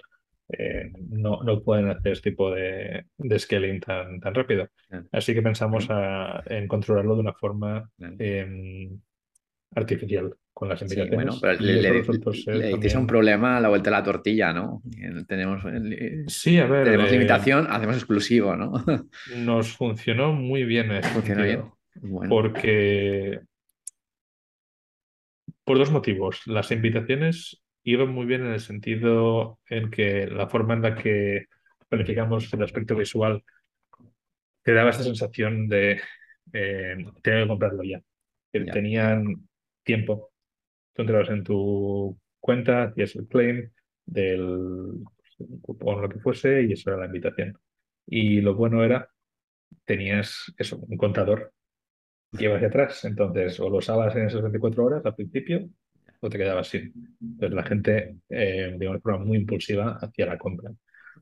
Eh, 0.48 0.92
no, 1.10 1.42
no 1.42 1.62
pueden 1.62 1.88
hacer 1.88 2.12
este 2.12 2.30
tipo 2.30 2.52
de, 2.52 3.06
de 3.18 3.38
scaling 3.38 3.80
tan, 3.80 4.20
tan 4.20 4.34
rápido. 4.34 4.68
Así 5.10 5.34
que 5.34 5.42
pensamos 5.42 5.88
en 6.46 6.68
controlarlo 6.68 7.14
de 7.14 7.20
una 7.20 7.32
forma 7.32 7.90
em, 7.98 8.98
artificial 9.74 10.34
con 10.52 10.68
las 10.68 10.80
invitaciones. 10.80 11.40
bueno, 11.40 11.56
le, 11.60 11.82
le, 11.82 12.96
un 12.96 13.06
problema 13.06 13.58
a 13.58 13.60
la 13.60 13.68
vuelta 13.68 13.90
de 13.90 13.96
la 13.96 14.02
tortilla, 14.02 14.52
¿no? 14.52 14.82
Tenemos, 15.26 15.62
sí, 16.28 16.58
a 16.58 16.66
ver, 16.66 16.84
tenemos 16.84 17.10
limitación, 17.10 17.66
hacemos 17.68 17.96
exclusivo, 17.96 18.56
¿no? 18.56 18.72
Nos 19.36 19.72
funcionó 19.72 20.32
muy 20.32 20.64
bien. 20.64 21.02
Funcionó 21.02 21.42
bien. 21.42 21.64
Porque 22.28 23.40
por 25.66 25.78
dos 25.78 25.90
motivos. 25.90 26.42
Las 26.46 26.70
invitaciones 26.70 27.60
iba 27.86 28.04
muy 28.04 28.26
bien 28.26 28.44
en 28.44 28.52
el 28.52 28.60
sentido 28.60 29.60
en 29.68 29.90
que 29.90 30.26
la 30.26 30.48
forma 30.48 30.74
en 30.74 30.82
la 30.82 30.96
que 30.96 31.46
planificamos 31.88 32.52
el 32.52 32.62
aspecto 32.64 32.96
visual 32.96 33.44
te 34.62 34.72
daba 34.72 34.90
esta 34.90 35.04
sensación 35.04 35.68
de 35.68 36.00
eh, 36.52 36.96
tener 37.22 37.44
que 37.44 37.48
comprarlo 37.48 37.84
ya. 37.84 38.02
Que 38.52 38.60
tenían 38.64 39.48
tiempo. 39.84 40.32
Tú 40.94 41.02
entrabas 41.02 41.30
en 41.30 41.44
tu 41.44 42.18
cuenta, 42.40 42.84
hacías 42.84 43.14
el 43.14 43.28
claim 43.28 43.70
del 44.04 45.04
o 45.78 46.00
lo 46.00 46.08
que 46.08 46.18
fuese 46.18 46.62
y 46.62 46.72
eso 46.72 46.90
era 46.90 46.98
la 46.98 47.06
invitación. 47.06 47.56
Y 48.04 48.40
lo 48.40 48.56
bueno 48.56 48.82
era, 48.82 49.08
tenías 49.84 50.52
eso, 50.58 50.78
un 50.78 50.96
contador 50.96 51.52
que 52.36 52.46
iba 52.46 52.56
hacia 52.56 52.68
atrás. 52.68 53.04
Entonces, 53.04 53.60
o 53.60 53.70
lo 53.70 53.78
usabas 53.78 54.16
en 54.16 54.26
esas 54.26 54.42
24 54.42 54.84
horas 54.84 55.06
al 55.06 55.14
principio 55.14 55.70
o 56.20 56.28
te 56.28 56.38
quedabas 56.38 56.68
sin. 56.68 56.92
Entonces 57.20 57.54
la 57.54 57.64
gente, 57.64 58.16
eh, 58.28 58.74
de 58.76 58.88
una 58.88 59.00
forma 59.00 59.24
muy 59.24 59.38
impulsiva, 59.38 59.98
hacía 60.00 60.26
la 60.26 60.38
compra. 60.38 60.70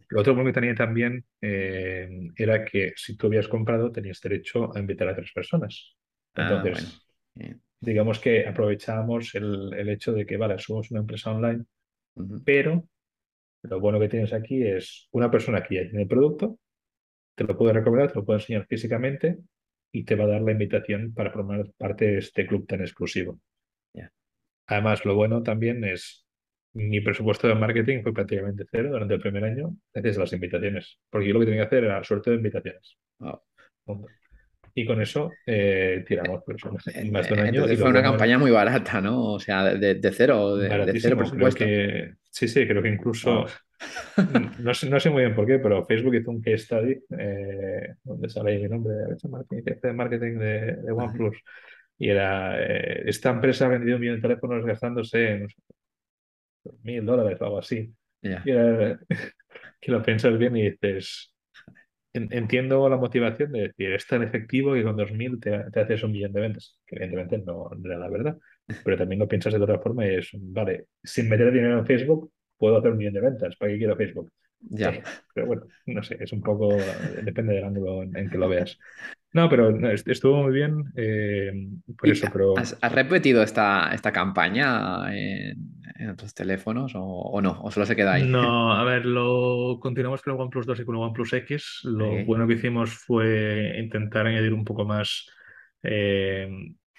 Lo 0.08 0.20
otro 0.20 0.36
que 0.44 0.52
tenía 0.52 0.74
también 0.74 1.24
eh, 1.40 2.08
era 2.36 2.64
que 2.64 2.92
si 2.96 3.16
tú 3.16 3.28
habías 3.28 3.48
comprado, 3.48 3.90
tenías 3.90 4.20
derecho 4.20 4.74
a 4.74 4.80
invitar 4.80 5.08
a 5.08 5.14
tres 5.14 5.32
personas. 5.32 5.96
Ah, 6.34 6.42
Entonces, 6.42 7.00
digamos 7.80 8.18
que 8.18 8.46
aprovechábamos 8.46 9.34
el, 9.34 9.72
el, 9.74 9.88
hecho 9.88 10.12
de 10.12 10.26
que, 10.26 10.36
vale, 10.36 10.58
somos 10.58 10.90
una 10.90 11.00
empresa 11.00 11.30
online, 11.32 11.64
pero 12.44 12.88
lo 13.62 13.80
bueno 13.80 13.98
que 13.98 14.08
tienes 14.08 14.32
aquí 14.32 14.62
es 14.62 15.08
una 15.12 15.30
persona 15.30 15.62
que 15.62 15.76
ya 15.76 15.82
tiene 15.82 16.02
el 16.02 16.08
producto, 16.08 16.58
te 17.34 17.44
lo 17.44 17.56
puede 17.56 17.72
recomendar, 17.72 18.12
te 18.12 18.18
lo 18.18 18.24
puede 18.24 18.40
enseñar 18.40 18.66
físicamente 18.66 19.38
y 19.92 20.04
te 20.04 20.14
va 20.14 20.24
a 20.24 20.28
dar 20.28 20.42
la 20.42 20.52
invitación 20.52 21.12
para 21.14 21.30
formar 21.30 21.64
parte 21.76 22.06
de 22.06 22.18
este 22.18 22.46
club 22.46 22.66
tan 22.66 22.80
exclusivo. 22.80 23.40
Además, 24.66 25.04
lo 25.04 25.14
bueno 25.14 25.42
también 25.42 25.84
es 25.84 26.24
mi 26.74 27.00
presupuesto 27.00 27.46
de 27.46 27.54
marketing 27.54 28.02
fue 28.02 28.12
prácticamente 28.12 28.64
cero 28.70 28.90
durante 28.90 29.14
el 29.14 29.20
primer 29.20 29.44
año 29.44 29.76
gracias 29.92 30.16
a 30.16 30.20
las 30.20 30.32
invitaciones, 30.32 30.98
porque 31.08 31.28
yo 31.28 31.34
lo 31.34 31.40
que 31.40 31.46
tenía 31.46 31.62
que 31.62 31.66
hacer 31.66 31.84
era 31.84 32.02
suerte 32.02 32.30
de 32.30 32.36
invitaciones. 32.36 32.98
Y 34.76 34.84
con 34.84 35.00
eso 35.00 35.30
eh, 35.46 36.04
tiramos 36.06 36.42
personas 36.42 36.84
en 36.94 37.12
más 37.12 37.28
de 37.28 37.34
un 37.34 37.40
año. 37.40 37.66
fue 37.76 37.90
una 37.90 38.02
campaña 38.02 38.38
muy 38.38 38.50
barata, 38.50 39.00
¿no? 39.00 39.34
O 39.34 39.38
sea, 39.38 39.74
de, 39.74 39.94
de 39.94 40.12
cero, 40.12 40.56
de, 40.56 40.68
de 40.68 41.00
cero 41.00 41.16
presupuesto. 41.16 41.64
Que, 41.64 42.14
sí, 42.28 42.48
sí, 42.48 42.66
creo 42.66 42.82
que 42.82 42.88
incluso, 42.88 43.46
no, 44.58 44.74
sé, 44.74 44.90
no, 44.90 44.98
sé, 44.98 45.10
muy 45.10 45.22
bien 45.22 45.34
por 45.36 45.46
qué, 45.46 45.60
pero 45.60 45.84
Facebook 45.84 46.16
hizo 46.16 46.32
un 46.32 46.42
case 46.42 46.58
study 46.58 47.04
eh, 47.18 47.94
donde 48.02 48.28
sale 48.28 48.58
mi 48.58 48.68
nombre, 48.68 48.94
de 48.94 49.92
marketing 49.92 50.38
de, 50.38 50.76
de 50.76 50.92
OnePlus. 50.92 51.36
Y 51.98 52.10
era, 52.10 52.60
eh, 52.60 53.02
esta 53.06 53.30
empresa 53.30 53.66
ha 53.66 53.68
vendido 53.68 53.96
un 53.96 54.00
millón 54.00 54.16
de 54.16 54.22
teléfonos 54.22 54.64
gastándose 54.64 55.46
no 56.64 56.72
mil 56.82 57.04
dólares 57.04 57.40
o 57.40 57.44
algo 57.44 57.58
así. 57.58 57.92
Y 58.22 58.50
era, 58.50 58.98
que 59.80 59.92
lo 59.92 60.02
piensas 60.02 60.36
bien 60.38 60.56
y 60.56 60.70
dices, 60.70 61.32
entiendo 62.12 62.88
la 62.88 62.96
motivación 62.96 63.52
de 63.52 63.68
decir, 63.68 63.92
es 63.92 64.06
tan 64.06 64.22
efectivo 64.22 64.74
que 64.74 64.82
con 64.82 64.96
2.000 64.96 65.40
te, 65.40 65.70
te 65.70 65.80
haces 65.80 66.02
un 66.04 66.12
millón 66.12 66.32
de 66.32 66.40
ventas, 66.40 66.78
que 66.86 66.96
evidentemente 66.96 67.38
no, 67.38 67.68
no 67.76 67.90
era 67.90 67.98
la 67.98 68.08
verdad, 68.08 68.38
pero 68.84 68.96
también 68.96 69.18
lo 69.18 69.28
piensas 69.28 69.52
de 69.52 69.60
otra 69.60 69.78
forma 69.78 70.06
y 70.06 70.16
es, 70.16 70.30
vale, 70.32 70.86
sin 71.02 71.28
meter 71.28 71.52
dinero 71.52 71.78
en 71.78 71.86
Facebook, 71.86 72.32
puedo 72.56 72.78
hacer 72.78 72.92
un 72.92 72.98
millón 72.98 73.14
de 73.14 73.20
ventas, 73.20 73.56
¿para 73.56 73.72
qué 73.72 73.78
quiero 73.78 73.96
Facebook? 73.96 74.30
Ya. 74.60 74.90
Eh, 74.90 75.02
pero 75.34 75.46
bueno, 75.46 75.66
no 75.86 76.02
sé, 76.02 76.16
es 76.20 76.32
un 76.32 76.40
poco, 76.40 76.74
depende 77.22 77.54
del 77.54 77.64
ángulo 77.64 78.02
en, 78.02 78.16
en 78.16 78.30
que 78.30 78.38
lo 78.38 78.48
veas. 78.48 78.78
No, 79.34 79.50
pero 79.50 79.76
estuvo 79.88 80.44
muy 80.44 80.52
bien, 80.52 80.92
eh, 80.96 81.52
por 81.98 82.08
¿Y 82.08 82.12
eso, 82.12 82.28
pero 82.32 82.56
has, 82.56 82.78
has 82.80 82.92
repetido 82.92 83.42
esta, 83.42 83.90
esta 83.92 84.12
campaña 84.12 85.12
en, 85.12 85.74
en 85.96 86.10
otros 86.10 86.32
teléfonos 86.34 86.94
o, 86.94 87.02
o 87.02 87.40
no? 87.42 87.60
¿O 87.62 87.70
solo 87.72 87.84
se 87.84 87.96
queda 87.96 88.14
ahí? 88.14 88.28
no, 88.28 88.72
a 88.72 88.84
ver, 88.84 89.04
lo 89.04 89.78
continuamos 89.80 90.22
con 90.22 90.34
el 90.34 90.40
OnePlus 90.40 90.66
2 90.66 90.80
y 90.80 90.84
con 90.84 90.94
el 90.94 91.02
OnePlus 91.02 91.32
X. 91.32 91.80
Lo 91.82 92.24
bueno 92.24 92.46
que 92.46 92.54
hicimos 92.54 92.94
fue 92.94 93.76
intentar 93.78 94.24
añadir 94.28 94.54
un 94.54 94.64
poco 94.64 94.84
más, 94.84 95.28
eh, 95.82 96.48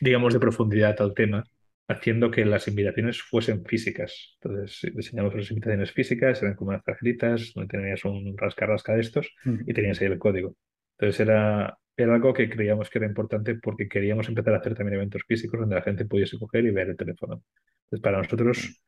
digamos, 0.02 0.34
de 0.34 0.40
profundidad 0.42 1.00
al 1.02 1.14
tema, 1.14 1.42
haciendo 1.88 2.32
que 2.32 2.44
las 2.44 2.68
invitaciones 2.68 3.22
fuesen 3.22 3.64
físicas. 3.64 4.38
Entonces, 4.42 4.94
diseñamos 4.94 5.34
las 5.36 5.50
invitaciones 5.52 5.94
físicas, 5.94 6.42
eran 6.42 6.56
como 6.56 6.72
unas 6.72 6.84
tarjetitas, 6.84 7.54
donde 7.56 7.78
tenías 7.78 8.04
un 8.04 8.36
rasca-rasca 8.38 8.94
de 8.94 9.02
estos 9.02 9.30
y 9.66 9.74
tenías 9.74 10.02
ahí 10.02 10.08
el 10.08 10.20
código. 10.20 10.56
Entonces 10.98 11.20
era, 11.22 11.78
era 11.98 12.14
algo 12.16 12.34
que 12.34 12.50
creíamos 12.50 12.90
que 12.90 13.00
era 13.00 13.08
importante 13.08 13.56
porque 13.56 13.88
queríamos 13.88 14.28
empezar 14.28 14.54
a 14.54 14.58
hacer 14.58 14.76
también 14.76 14.96
eventos 14.96 15.24
físicos 15.28 15.60
donde 15.60 15.76
la 15.76 15.82
gente 15.82 16.06
pudiese 16.06 16.38
coger 16.38 16.66
y 16.66 16.72
ver 16.72 16.90
el 16.90 16.98
teléfono. 16.98 17.44
Entonces 17.86 18.02
para 18.04 18.18
nosotros 18.18 18.82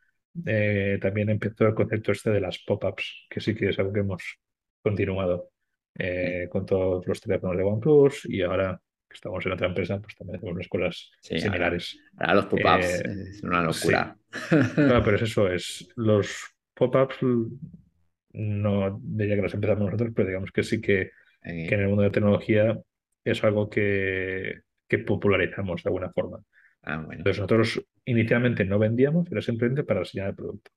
eh, 0.46 0.98
también 1.02 1.30
empezó 1.30 1.68
el 1.68 1.74
concepto 1.76 2.12
este 2.12 2.32
de 2.32 2.42
las 2.42 2.60
pop-ups, 2.60 3.28
que 3.30 3.40
sí 3.40 3.56
que 3.56 3.70
es 3.70 3.80
algo 3.80 3.94
que 3.94 4.02
hemos 4.02 4.24
continuado 4.82 5.52
eh, 5.96 6.48
con 6.52 6.66
todos 6.66 7.06
los 7.08 7.22
teléfonos 7.22 7.58
de 7.58 7.64
OnePlus 7.64 8.26
y 8.26 8.42
ahora 8.42 8.80
que 9.10 9.16
estamos 9.16 9.46
en 9.46 9.52
otra 9.54 9.68
empresa, 9.68 10.00
pues 10.02 10.16
también 10.16 10.38
hacemos 10.38 10.56
unas 10.56 10.68
cosas 10.68 11.12
Sí, 11.22 11.40
similares. 11.40 11.98
ahora 12.18 12.36
los 12.36 12.46
pop-ups 12.48 13.02
Eh, 13.04 13.04
es 13.32 13.44
una 13.44 13.62
locura. 13.62 14.18
Claro, 14.84 15.04
pero 15.04 15.16
es 15.18 15.22
eso, 15.24 15.48
es 15.50 15.88
los 15.96 16.28
pop-ups 16.74 17.18
no 18.34 19.00
diría 19.04 19.36
que 19.36 19.42
los 19.42 19.54
empezamos 19.54 19.86
nosotros, 19.86 20.12
pero 20.16 20.28
digamos 20.28 20.52
que 20.52 20.64
sí 20.64 20.82
que 20.82 21.12
que 21.42 21.76
en 21.76 21.82
el 21.82 21.88
mundo 21.88 22.02
de 22.04 22.10
la 22.10 22.12
tecnología 22.12 22.78
es 23.32 23.44
algo 23.44 23.70
que, 23.70 24.62
que 24.88 25.00
popularizamos 25.00 25.84
de 25.84 25.90
alguna 25.90 26.12
forma. 26.12 26.40
Ah, 26.84 26.98
bueno. 27.06 27.20
Entonces 27.20 27.40
nosotros 27.42 27.86
inicialmente 28.06 28.66
no 28.66 28.80
vendíamos, 28.80 29.32
era 29.32 29.42
simplemente 29.42 29.84
para 29.84 30.02
enseñar 30.02 30.30
el 30.30 30.36
producto. 30.36 30.72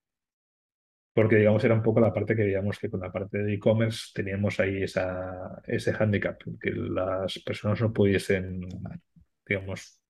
Porque 1.12 1.36
digamos 1.36 1.64
era 1.64 1.74
un 1.74 1.82
poco 1.82 2.00
la 2.00 2.12
parte 2.12 2.36
que 2.36 2.44
veíamos 2.44 2.78
que 2.78 2.88
con 2.88 3.00
la 3.00 3.10
parte 3.12 3.38
de 3.38 3.54
e-commerce 3.54 4.10
teníamos 4.14 4.60
ahí 4.60 4.82
esa, 4.82 5.60
ese 5.66 5.92
handicap, 5.98 6.40
que 6.60 6.70
las 6.70 7.38
personas 7.40 7.80
no 7.80 7.92
pudiesen, 7.92 8.60
digamos, 9.46 10.00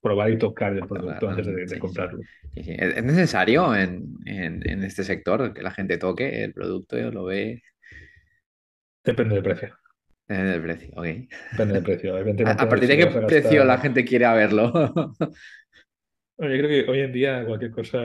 probar 0.00 0.30
y 0.30 0.38
tocar 0.38 0.74
el 0.74 0.86
producto 0.86 1.28
antes 1.28 1.46
de, 1.46 1.66
de 1.66 1.66
Sí, 1.68 1.78
comprarlo. 1.78 2.22
Sí, 2.54 2.64
sí. 2.64 2.72
¿Es 2.78 2.96
es 2.96 3.04
necesario 3.04 3.74
en, 3.76 4.14
en- 4.26 4.68
en 4.68 4.84
este 4.84 5.04
sector 5.04 5.54
que 5.54 5.62
la 5.62 5.70
gente 5.72 5.98
toque 5.98 6.44
el 6.44 6.54
producto 6.54 6.98
y 6.98 7.10
lo 7.10 7.24
ve 7.24 7.62
Depende 9.04 9.34
del 9.34 9.42
precio. 9.42 9.78
En 10.28 10.46
el 10.46 10.62
precio? 10.62 10.88
Ok. 10.96 11.04
Depende 11.52 11.74
del 11.74 11.82
precio. 11.82 12.14
¿A, 12.14 12.20
Evidentemente, 12.20 12.62
a 12.62 12.68
partir 12.68 12.88
de 12.88 12.96
qué 12.96 13.06
precio 13.06 13.64
la 13.64 13.78
gente 13.78 14.04
quiere 14.04 14.26
verlo? 14.34 14.72
Yo 16.38 16.48
creo 16.48 16.68
que 16.68 16.90
hoy 16.90 17.00
en 17.00 17.12
día 17.12 17.44
cualquier 17.46 17.70
cosa 17.70 17.98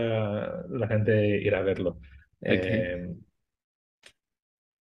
la 0.69 0.87
gente 0.87 1.41
irá 1.41 1.59
a 1.59 1.63
verlo. 1.63 1.99
Eh, 2.41 3.09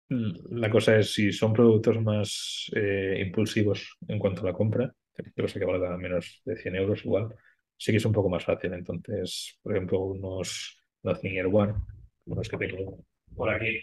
la 0.09 0.69
cosa 0.69 0.97
es 0.97 1.13
si 1.13 1.31
son 1.31 1.53
productos 1.53 2.01
más 2.01 2.71
eh, 2.75 3.23
impulsivos 3.25 3.97
en 4.07 4.19
cuanto 4.19 4.41
a 4.41 4.45
la 4.45 4.53
compra, 4.53 4.93
yo 5.35 5.47
sé 5.47 5.59
que 5.59 5.65
valga 5.65 5.97
menos 5.97 6.41
de 6.45 6.55
100 6.57 6.75
euros 6.75 7.03
igual, 7.03 7.35
sí 7.77 7.91
que 7.91 7.97
es 7.97 8.05
un 8.05 8.13
poco 8.13 8.29
más 8.29 8.45
fácil. 8.45 8.73
Entonces, 8.73 9.57
por 9.61 9.75
ejemplo, 9.75 9.99
unos 9.99 10.81
Nothing 11.03 11.37
Air 11.37 11.47
One, 11.51 11.73
unos 12.25 12.49
que 12.49 12.57
tengo 12.57 13.03
por 13.35 13.49
aquí, 13.49 13.81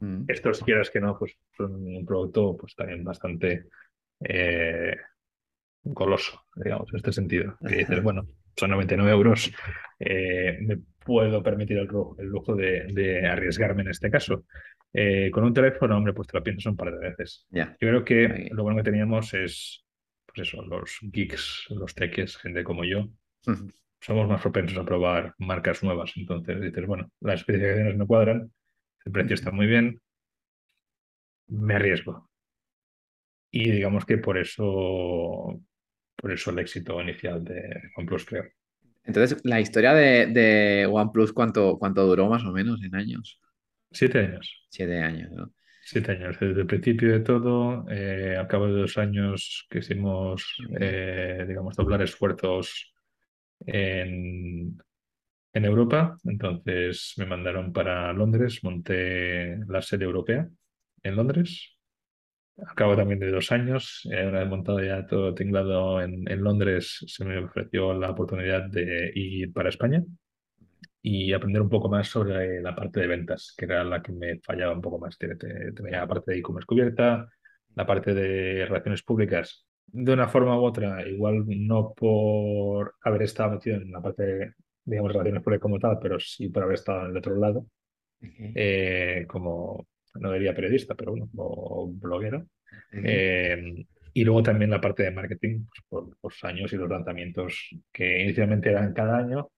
Mm, 0.00 0.24
estos 0.28 0.62
quieras 0.62 0.90
que 0.90 1.00
no, 1.00 1.18
pues 1.18 1.36
son 1.56 1.74
un 1.74 2.04
producto 2.04 2.56
pues 2.56 2.74
también 2.74 3.04
bastante 3.04 3.66
eh, 4.20 4.96
goloso, 5.82 6.44
digamos, 6.56 6.88
en 6.92 6.96
este 6.96 7.12
sentido. 7.12 7.56
Que 7.68 7.76
dices, 7.76 8.02
bueno, 8.02 8.26
son 8.56 8.70
99 8.70 9.12
euros, 9.12 9.50
eh, 9.98 10.58
me 10.62 10.78
puedo 11.04 11.42
permitir 11.42 11.78
el, 11.78 11.88
el 12.18 12.26
lujo 12.26 12.54
de, 12.54 12.86
de 12.92 13.26
arriesgarme 13.26 13.82
en 13.82 13.90
este 13.90 14.10
caso. 14.10 14.44
Eh, 14.92 15.30
con 15.32 15.42
un 15.42 15.52
teléfono, 15.52 15.96
hombre, 15.96 16.12
pues 16.12 16.28
te 16.28 16.38
lo 16.38 16.44
piensas 16.44 16.66
un 16.66 16.76
par 16.76 16.92
de 16.92 17.08
veces. 17.08 17.46
Ya. 17.50 17.76
Yo 17.80 17.88
creo 17.88 18.04
que 18.04 18.48
lo 18.52 18.62
bueno 18.62 18.78
que 18.78 18.84
teníamos 18.90 19.34
es, 19.34 19.84
pues 20.24 20.48
eso, 20.48 20.62
los 20.62 20.98
geeks, 21.02 21.66
los 21.70 21.94
techies, 21.94 22.36
gente 22.36 22.62
como 22.62 22.84
yo, 22.84 23.08
somos 24.00 24.28
más 24.28 24.40
propensos 24.40 24.78
a 24.78 24.84
probar 24.84 25.34
marcas 25.38 25.82
nuevas. 25.82 26.12
Entonces 26.16 26.60
dices, 26.60 26.86
bueno, 26.86 27.10
las 27.20 27.40
especificaciones 27.40 27.96
no 27.96 28.06
cuadran, 28.06 28.52
el 29.04 29.12
precio 29.12 29.34
está 29.34 29.50
muy 29.50 29.66
bien, 29.66 30.00
me 31.48 31.74
arriesgo. 31.74 32.28
Y 33.50 33.70
digamos 33.70 34.04
que 34.04 34.18
por 34.18 34.38
eso, 34.38 35.60
por 36.16 36.32
eso 36.32 36.50
el 36.50 36.58
éxito 36.58 37.00
inicial 37.00 37.44
de 37.44 37.90
OnePlus, 37.96 38.24
creo. 38.24 38.44
Entonces, 39.04 39.40
la 39.44 39.60
historia 39.60 39.92
de, 39.92 40.26
de 40.26 40.86
OnePlus, 40.86 41.32
¿cuánto, 41.32 41.78
cuánto 41.78 42.06
duró 42.06 42.28
más 42.28 42.44
o 42.44 42.52
menos 42.52 42.82
en 42.82 42.94
años? 42.94 43.40
Siete 43.92 44.18
años. 44.18 44.66
Siete 44.70 44.98
años, 44.98 45.30
¿no? 45.30 45.52
Siete 45.84 46.12
años. 46.12 46.36
Desde 46.40 46.62
el 46.62 46.66
principio 46.66 47.12
de 47.12 47.20
todo, 47.20 47.84
eh, 47.90 48.36
al 48.36 48.48
cabo 48.48 48.66
de 48.66 48.80
dos 48.80 48.96
años 48.96 49.66
quisimos, 49.70 50.56
eh, 50.80 51.44
digamos, 51.46 51.76
doblar 51.76 52.02
esfuerzos 52.02 52.94
en, 53.66 54.78
en 55.54 55.64
Europa. 55.64 56.18
Entonces 56.24 57.14
me 57.18 57.26
mandaron 57.26 57.72
para 57.72 58.12
Londres, 58.12 58.60
monté 58.64 59.58
la 59.68 59.82
sede 59.82 60.04
europea 60.04 60.48
en 61.02 61.16
Londres. 61.16 61.76
Al 62.58 62.74
cabo 62.76 62.96
también 62.96 63.20
de 63.20 63.30
dos 63.30 63.52
años, 63.52 64.02
eh, 64.12 64.26
una 64.26 64.40
vez 64.40 64.48
montado 64.48 64.80
ya 64.82 65.06
todo 65.06 65.34
tinglado 65.34 66.00
en, 66.02 66.28
en 66.30 66.42
Londres, 66.44 67.04
se 67.06 67.24
me 67.24 67.38
ofreció 67.38 67.94
la 67.94 68.10
oportunidad 68.10 68.64
de 68.70 69.12
ir 69.14 69.52
para 69.52 69.70
España 69.70 70.04
y 71.02 71.32
aprender 71.32 71.62
un 71.62 71.68
poco 71.68 71.88
más 71.88 72.08
sobre 72.08 72.60
la 72.62 72.74
parte 72.74 73.00
de 73.00 73.06
ventas, 73.06 73.54
que 73.56 73.66
era 73.66 73.84
la 73.84 74.02
que 74.02 74.12
me 74.12 74.40
fallaba 74.40 74.72
un 74.74 74.80
poco 74.80 74.98
más. 74.98 75.18
Te- 75.18 75.36
te- 75.36 75.72
Tenía 75.72 76.00
la 76.00 76.08
parte 76.08 76.32
de 76.32 76.38
e-commerce 76.38 76.66
cubierta, 76.66 77.28
la 77.74 77.86
parte 77.86 78.14
de 78.14 78.64
relaciones 78.66 79.02
públicas, 79.02 79.66
de 79.86 80.12
una 80.12 80.28
forma 80.28 80.58
u 80.58 80.64
otra, 80.64 81.06
igual 81.06 81.44
no 81.46 81.92
por 81.94 82.94
haber 83.02 83.22
estado 83.22 83.52
metido 83.52 83.76
en 83.76 83.92
la 83.92 84.00
parte 84.02 84.54
digamos, 84.84 85.12
relaciones 85.12 85.42
públicas 85.42 85.62
como 85.62 85.78
tal, 85.78 85.98
pero 86.00 86.18
sí 86.20 86.48
por 86.48 86.62
haber 86.62 86.74
estado 86.74 87.04
en 87.04 87.10
el 87.10 87.16
otro 87.16 87.36
lado, 87.36 87.66
eh, 88.20 89.24
como, 89.28 89.86
no 90.14 90.32
diría 90.32 90.54
periodista, 90.54 90.94
pero 90.94 91.12
bueno, 91.12 91.28
o 91.36 91.90
bloguero. 91.92 92.46
Eh, 92.92 93.84
y 94.12 94.24
luego 94.24 94.42
también 94.42 94.70
la 94.70 94.80
parte 94.80 95.02
de 95.02 95.10
marketing, 95.10 95.66
pues, 95.88 96.04
por 96.20 96.32
los 96.32 96.44
años 96.44 96.72
y 96.72 96.76
los 96.76 96.88
lanzamientos 96.88 97.70
que 97.92 98.22
inicialmente 98.22 98.70
eran 98.70 98.92
cada 98.92 99.18
año, 99.18 99.50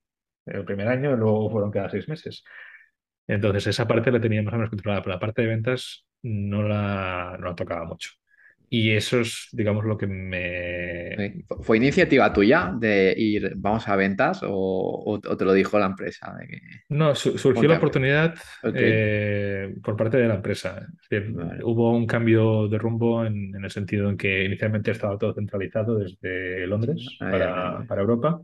el 0.46 0.64
primer 0.64 0.88
año, 0.88 1.14
y 1.14 1.16
luego 1.16 1.50
fueron 1.50 1.70
cada 1.70 1.90
seis 1.90 2.08
meses. 2.08 2.42
Entonces, 3.26 3.66
esa 3.66 3.86
parte 3.86 4.10
la 4.10 4.20
tenía 4.20 4.42
más 4.42 4.54
o 4.54 4.56
menos 4.56 4.70
controlada, 4.70 5.02
pero 5.02 5.14
la 5.14 5.20
parte 5.20 5.42
de 5.42 5.48
ventas 5.48 6.06
no 6.22 6.62
la, 6.62 7.36
no 7.38 7.48
la 7.48 7.54
tocaba 7.54 7.84
mucho. 7.84 8.10
Y 8.68 8.92
eso 8.92 9.20
es, 9.20 9.48
digamos, 9.52 9.84
lo 9.84 9.96
que 9.96 10.06
me... 10.06 11.16
Ok. 11.18 11.46
¿Fu- 11.46 11.62
¿Fue 11.62 11.76
iniciativa 11.76 12.32
tuya 12.32 12.72
de 12.78 13.14
ir, 13.16 13.52
vamos 13.56 13.88
a 13.88 13.96
ventas 13.96 14.40
o, 14.44 15.02
o- 15.06 15.36
te 15.36 15.44
lo 15.44 15.52
dijo 15.52 15.78
la 15.78 15.86
empresa? 15.86 16.34
De 16.38 16.46
que... 16.48 16.60
No, 16.88 17.14
su- 17.16 17.36
surgió 17.36 17.68
la 17.68 17.74
oportunidad 17.78 18.36
eh, 18.72 19.74
por 19.82 19.96
parte 19.96 20.18
de 20.18 20.28
la 20.28 20.36
empresa. 20.36 20.86
Es 21.02 21.08
decir, 21.08 21.34
Vale. 21.34 21.64
hubo 21.64 21.90
un 21.96 22.06
cambio 22.06 22.68
de 22.68 22.78
rumbo 22.78 23.24
en, 23.24 23.54
en 23.56 23.64
el 23.64 23.70
sentido 23.72 24.08
en 24.08 24.16
que 24.16 24.44
inicialmente 24.44 24.92
estaba 24.92 25.18
todo 25.18 25.34
centralizado 25.34 25.98
desde 25.98 26.64
Londres 26.68 27.04
Ah, 27.20 27.30
para, 27.30 27.48
ya, 27.54 27.54
ya. 27.54 27.88
para 27.88 28.02
Europa 28.02 28.40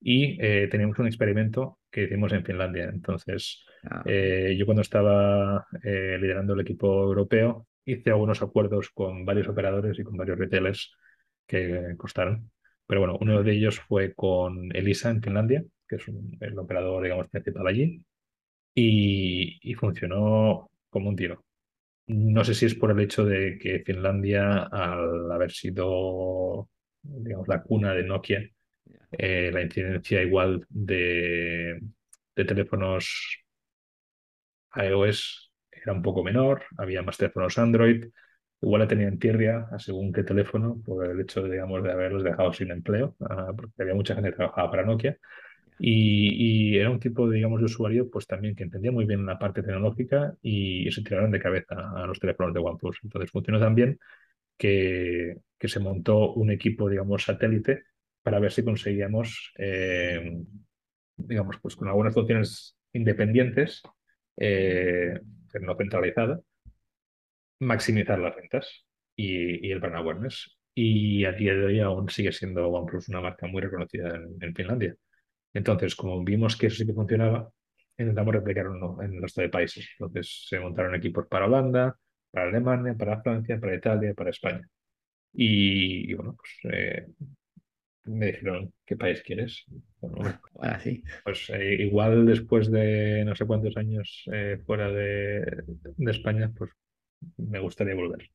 y 0.00 0.38
eh, 0.44 0.68
teníamos 0.70 0.98
un 0.98 1.08
experimento 1.08 1.80
que 1.92 2.04
hicimos 2.04 2.32
en 2.34 2.44
Finlandia. 2.44 2.86
Entonces, 2.92 3.64
Ah, 3.90 4.04
eh, 4.04 4.56
yo 4.58 4.66
cuando 4.66 4.82
estaba 4.82 5.66
eh, 5.84 6.18
liderando 6.20 6.54
el 6.54 6.62
equipo 6.62 7.04
europeo 7.04 7.67
hice 7.92 8.10
algunos 8.10 8.42
acuerdos 8.42 8.90
con 8.90 9.24
varios 9.24 9.48
operadores 9.48 9.98
y 9.98 10.04
con 10.04 10.16
varios 10.16 10.38
retailers 10.38 10.92
que 11.46 11.94
costaron. 11.96 12.50
Pero 12.86 13.00
bueno, 13.00 13.18
uno 13.20 13.42
de 13.42 13.52
ellos 13.52 13.80
fue 13.80 14.14
con 14.14 14.74
Elisa 14.76 15.10
en 15.10 15.22
Finlandia, 15.22 15.64
que 15.88 15.96
es 15.96 16.08
un- 16.08 16.36
el 16.40 16.58
operador, 16.58 17.02
digamos, 17.02 17.28
principal 17.28 17.66
allí 17.66 18.02
y, 18.74 19.74
funcionó 19.74 20.70
como 20.90 21.08
un 21.10 21.16
tiro. 21.16 21.44
No 22.08 22.44
sé 22.44 22.54
si 22.54 22.66
es 22.66 22.74
por 22.74 22.90
el 22.92 23.00
hecho 23.00 23.24
de 23.24 23.58
que 23.60 23.80
Finlandia, 23.84 24.64
al 24.64 25.30
haber 25.32 25.52
sido, 25.52 26.68
digamos, 27.02 27.48
la 27.48 27.62
cuna 27.62 27.94
de 27.94 28.04
Nokia, 28.04 28.48
eh, 29.12 29.50
la 29.52 29.62
incidencia 29.62 30.22
igual 30.22 30.66
de, 30.70 31.80
de 32.36 32.44
teléfonos 32.44 33.44
iOS 34.74 35.47
era 35.82 35.92
un 35.92 36.02
poco 36.02 36.22
menor, 36.24 36.64
había 36.76 37.02
más 37.02 37.16
teléfonos 37.16 37.58
Android, 37.58 38.06
igual 38.60 38.80
la 38.82 38.88
tenía 38.88 39.08
en 39.08 39.18
tierra 39.18 39.68
según 39.78 40.12
qué 40.12 40.24
teléfono, 40.24 40.80
por 40.84 41.06
el 41.06 41.20
hecho, 41.20 41.44
digamos, 41.44 41.82
de 41.82 41.92
haberlos 41.92 42.24
dejado 42.24 42.52
sin 42.52 42.70
empleo, 42.70 43.16
ah, 43.20 43.52
porque 43.56 43.82
había 43.82 43.94
mucha 43.94 44.14
gente 44.14 44.30
que 44.30 44.36
trabajaba 44.36 44.70
para 44.70 44.84
Nokia. 44.84 45.16
Y, 45.80 46.72
y, 46.74 46.78
era 46.78 46.90
un 46.90 46.98
tipo, 46.98 47.30
digamos, 47.30 47.60
de 47.60 47.66
usuario, 47.66 48.10
pues 48.10 48.26
también 48.26 48.56
que 48.56 48.64
entendía 48.64 48.90
muy 48.90 49.04
bien 49.04 49.24
la 49.24 49.38
parte 49.38 49.62
tecnológica 49.62 50.34
y, 50.42 50.90
se 50.90 51.02
tiraron 51.02 51.30
de 51.30 51.40
cabeza 51.40 51.76
a 51.94 52.06
los 52.06 52.18
teléfonos 52.18 52.52
de 52.54 52.60
OnePlus. 52.60 52.98
Entonces 53.04 53.30
funcionó 53.30 53.60
tan 53.60 53.74
bien 53.76 53.98
que, 54.56 55.36
que 55.58 55.68
se 55.68 55.80
montó 55.80 56.32
un 56.34 56.50
equipo, 56.50 56.88
digamos, 56.88 57.24
satélite 57.24 57.84
para 58.22 58.40
ver 58.40 58.52
si 58.52 58.64
conseguíamos, 58.64 59.52
eh, 59.56 60.42
digamos, 61.16 61.58
pues 61.62 61.76
con 61.76 61.88
algunas 61.88 62.14
funciones 62.14 62.76
independientes, 62.92 63.82
eh, 64.36 65.20
no 65.60 65.76
centralizada, 65.76 66.40
maximizar 67.60 68.18
las 68.18 68.36
ventas 68.36 68.86
y, 69.16 69.70
el 69.70 69.80
brand 69.80 69.96
awareness. 69.96 70.56
Y 70.74 71.24
a 71.24 71.32
día 71.32 71.54
de 71.54 71.64
hoy 71.66 71.80
aún 71.80 72.08
sigue 72.08 72.32
siendo 72.32 72.68
OnePlus 72.68 73.08
una 73.08 73.20
marca 73.20 73.46
muy 73.46 73.60
reconocida 73.62 74.14
en, 74.40 74.54
Finlandia. 74.54 74.94
Entonces, 75.52 75.96
como 75.96 76.22
vimos 76.24 76.56
que 76.56 76.68
eso 76.68 76.76
sí 76.76 76.86
que 76.86 76.92
funcionaba, 76.92 77.50
intentamos 77.98 78.34
replicarlo 78.34 79.02
en 79.02 79.14
el 79.14 79.22
resto 79.22 79.42
países. 79.50 79.88
Entonces, 79.98 80.46
se 80.48 80.60
montaron 80.60 80.94
equipos 80.94 81.26
para 81.26 81.46
Holanda, 81.46 81.96
para 82.30 82.48
Alemania, 82.48 82.94
para 82.96 83.20
Francia, 83.22 83.58
para 83.60 83.74
Italia, 83.74 84.14
para 84.14 84.30
España. 84.30 84.68
Y, 85.32 86.12
y 86.12 86.14
bueno, 86.14 86.36
pues 86.36 86.74
eh, 86.74 87.06
me 88.08 88.26
dijeron, 88.26 88.72
¿qué 88.86 88.96
país 88.96 89.22
quieres? 89.22 89.64
Bueno, 90.00 90.40
sí. 90.82 91.02
Pues 91.24 91.50
eh, 91.50 91.74
igual 91.80 92.26
después 92.26 92.70
de 92.70 93.24
no 93.24 93.34
sé 93.34 93.44
cuántos 93.44 93.76
años 93.76 94.24
eh, 94.32 94.58
fuera 94.64 94.90
de, 94.90 95.64
de, 95.96 96.10
España, 96.10 96.50
pues 96.56 96.70
me 97.36 97.58
gustaría 97.58 97.94
volver. 97.94 98.30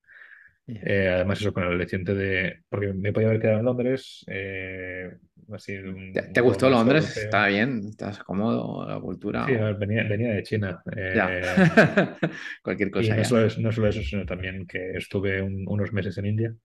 Yeah. 0.66 0.82
Eh, 0.86 1.10
además, 1.10 1.42
eso 1.42 1.54
con 1.54 1.64
el 1.64 1.74
aliciente 1.74 2.14
de. 2.14 2.62
Porque 2.70 2.94
me 2.94 3.12
podía 3.12 3.28
haber 3.28 3.42
quedado 3.42 3.60
en 3.60 3.66
Londres. 3.66 4.24
Eh, 4.28 5.12
así, 5.52 5.76
un, 5.76 6.14
¿Te, 6.14 6.22
te 6.22 6.42
gustó 6.42 6.70
Londres? 6.70 7.04
Europeo. 7.04 7.24
Está 7.24 7.48
bien, 7.48 7.88
estás 7.90 8.20
cómodo, 8.20 8.88
la 8.88 9.00
cultura. 9.00 9.46
Sí, 9.46 9.56
a 9.56 9.66
ver, 9.66 9.76
venía, 9.76 10.04
venía, 10.04 10.34
de 10.34 10.44
China. 10.44 10.82
Eh, 10.96 11.42
Cualquier 12.64 12.92
cosa. 12.92 13.06
Y 13.06 13.08
ya. 13.08 13.16
no, 13.18 13.24
solo, 13.26 13.46
es, 13.46 13.58
no 13.58 13.72
solo 13.72 13.88
eso, 13.90 14.02
sino 14.02 14.26
también 14.26 14.66
que 14.66 14.92
estuve 14.92 15.42
un, 15.42 15.66
unos 15.68 15.92
meses 15.92 16.18
en 16.18 16.26
India. 16.28 16.56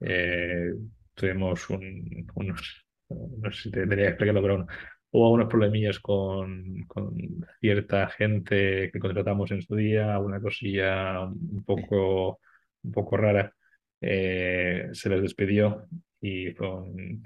Eh, 0.00 0.72
tuvimos 1.20 1.68
un, 1.70 2.26
unos. 2.34 2.86
No 3.08 3.52
sé 3.52 3.62
si 3.62 3.70
te 3.70 3.80
debería 3.80 4.08
explicarlo, 4.08 4.42
pero 4.42 4.56
bueno, 4.56 4.72
hubo 5.10 5.26
algunos 5.26 5.48
problemillas 5.48 5.98
con, 6.00 6.84
con, 6.86 7.16
cierta 7.60 8.08
gente 8.08 8.90
que 8.92 8.98
contratamos 9.00 9.50
en 9.50 9.62
su 9.62 9.74
día, 9.76 10.18
una 10.18 10.40
cosilla 10.40 11.20
un 11.22 11.64
poco 11.64 12.40
un 12.82 12.92
poco 12.92 13.16
rara, 13.16 13.54
eh, 14.00 14.88
se 14.92 15.08
les 15.10 15.22
despidió 15.22 15.86
y 16.20 16.54
con 16.54 17.22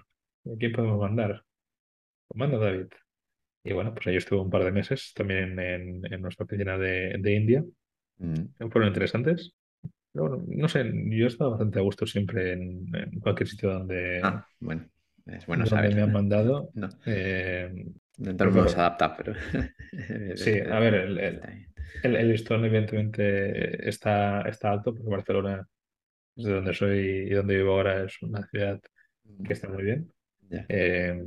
¿quién 0.59 0.73
podemos 0.73 0.99
mandar? 0.99 1.45
Pues 2.29 2.39
manda 2.39 2.59
David. 2.59 2.89
Y 3.63 3.73
bueno, 3.73 3.95
pues 3.95 4.07
ahí 4.07 4.17
estuve 4.17 4.41
un 4.41 4.51
par 4.51 4.65
de 4.65 4.73
meses 4.73 5.13
también 5.15 5.59
en, 5.59 6.13
en 6.13 6.21
nuestra 6.21 6.45
oficina 6.45 6.77
de, 6.77 7.17
de 7.19 7.35
India. 7.35 7.65
Mm. 8.19 8.69
Fueron 8.71 8.89
interesantes. 8.89 9.55
Pero 10.15 10.29
bueno, 10.29 10.45
no 10.47 10.69
sé, 10.69 10.85
yo 10.85 11.25
he 11.25 11.29
estado 11.29 11.51
bastante 11.51 11.81
a 11.81 11.83
gusto 11.83 12.07
siempre 12.07 12.53
en, 12.53 12.87
en 12.95 13.19
cualquier 13.19 13.49
sitio 13.49 13.73
donde, 13.73 14.21
ah, 14.23 14.47
bueno, 14.61 14.89
es 15.27 15.45
bueno 15.45 15.65
donde 15.65 15.77
saber. 15.77 15.95
me 15.95 16.03
han 16.03 16.13
mandado. 16.13 16.71
No. 16.75 16.89
Eh, 17.05 17.85
Dentro 18.17 18.53
de 18.53 18.69
se 18.69 18.77
adapta, 18.77 19.17
pero. 19.17 19.35
sí, 20.37 20.61
a 20.61 20.79
ver, 20.79 20.95
el, 20.95 21.19
el, 21.19 21.41
el, 22.05 22.17
el, 22.17 22.29
listón 22.29 22.65
evidentemente 22.65 23.89
está, 23.89 24.43
está 24.43 24.71
alto 24.71 24.95
porque 24.95 25.11
Barcelona 25.11 25.67
de 26.37 26.51
donde 26.53 26.75
soy 26.75 26.99
y 26.99 27.31
donde 27.31 27.57
vivo 27.57 27.73
ahora 27.73 28.05
es 28.05 28.23
una 28.23 28.47
ciudad 28.47 28.81
que 29.45 29.53
está 29.53 29.69
muy 29.69 29.83
bien. 29.83 30.13
Yeah. 30.49 30.67
Eh, 30.69 31.25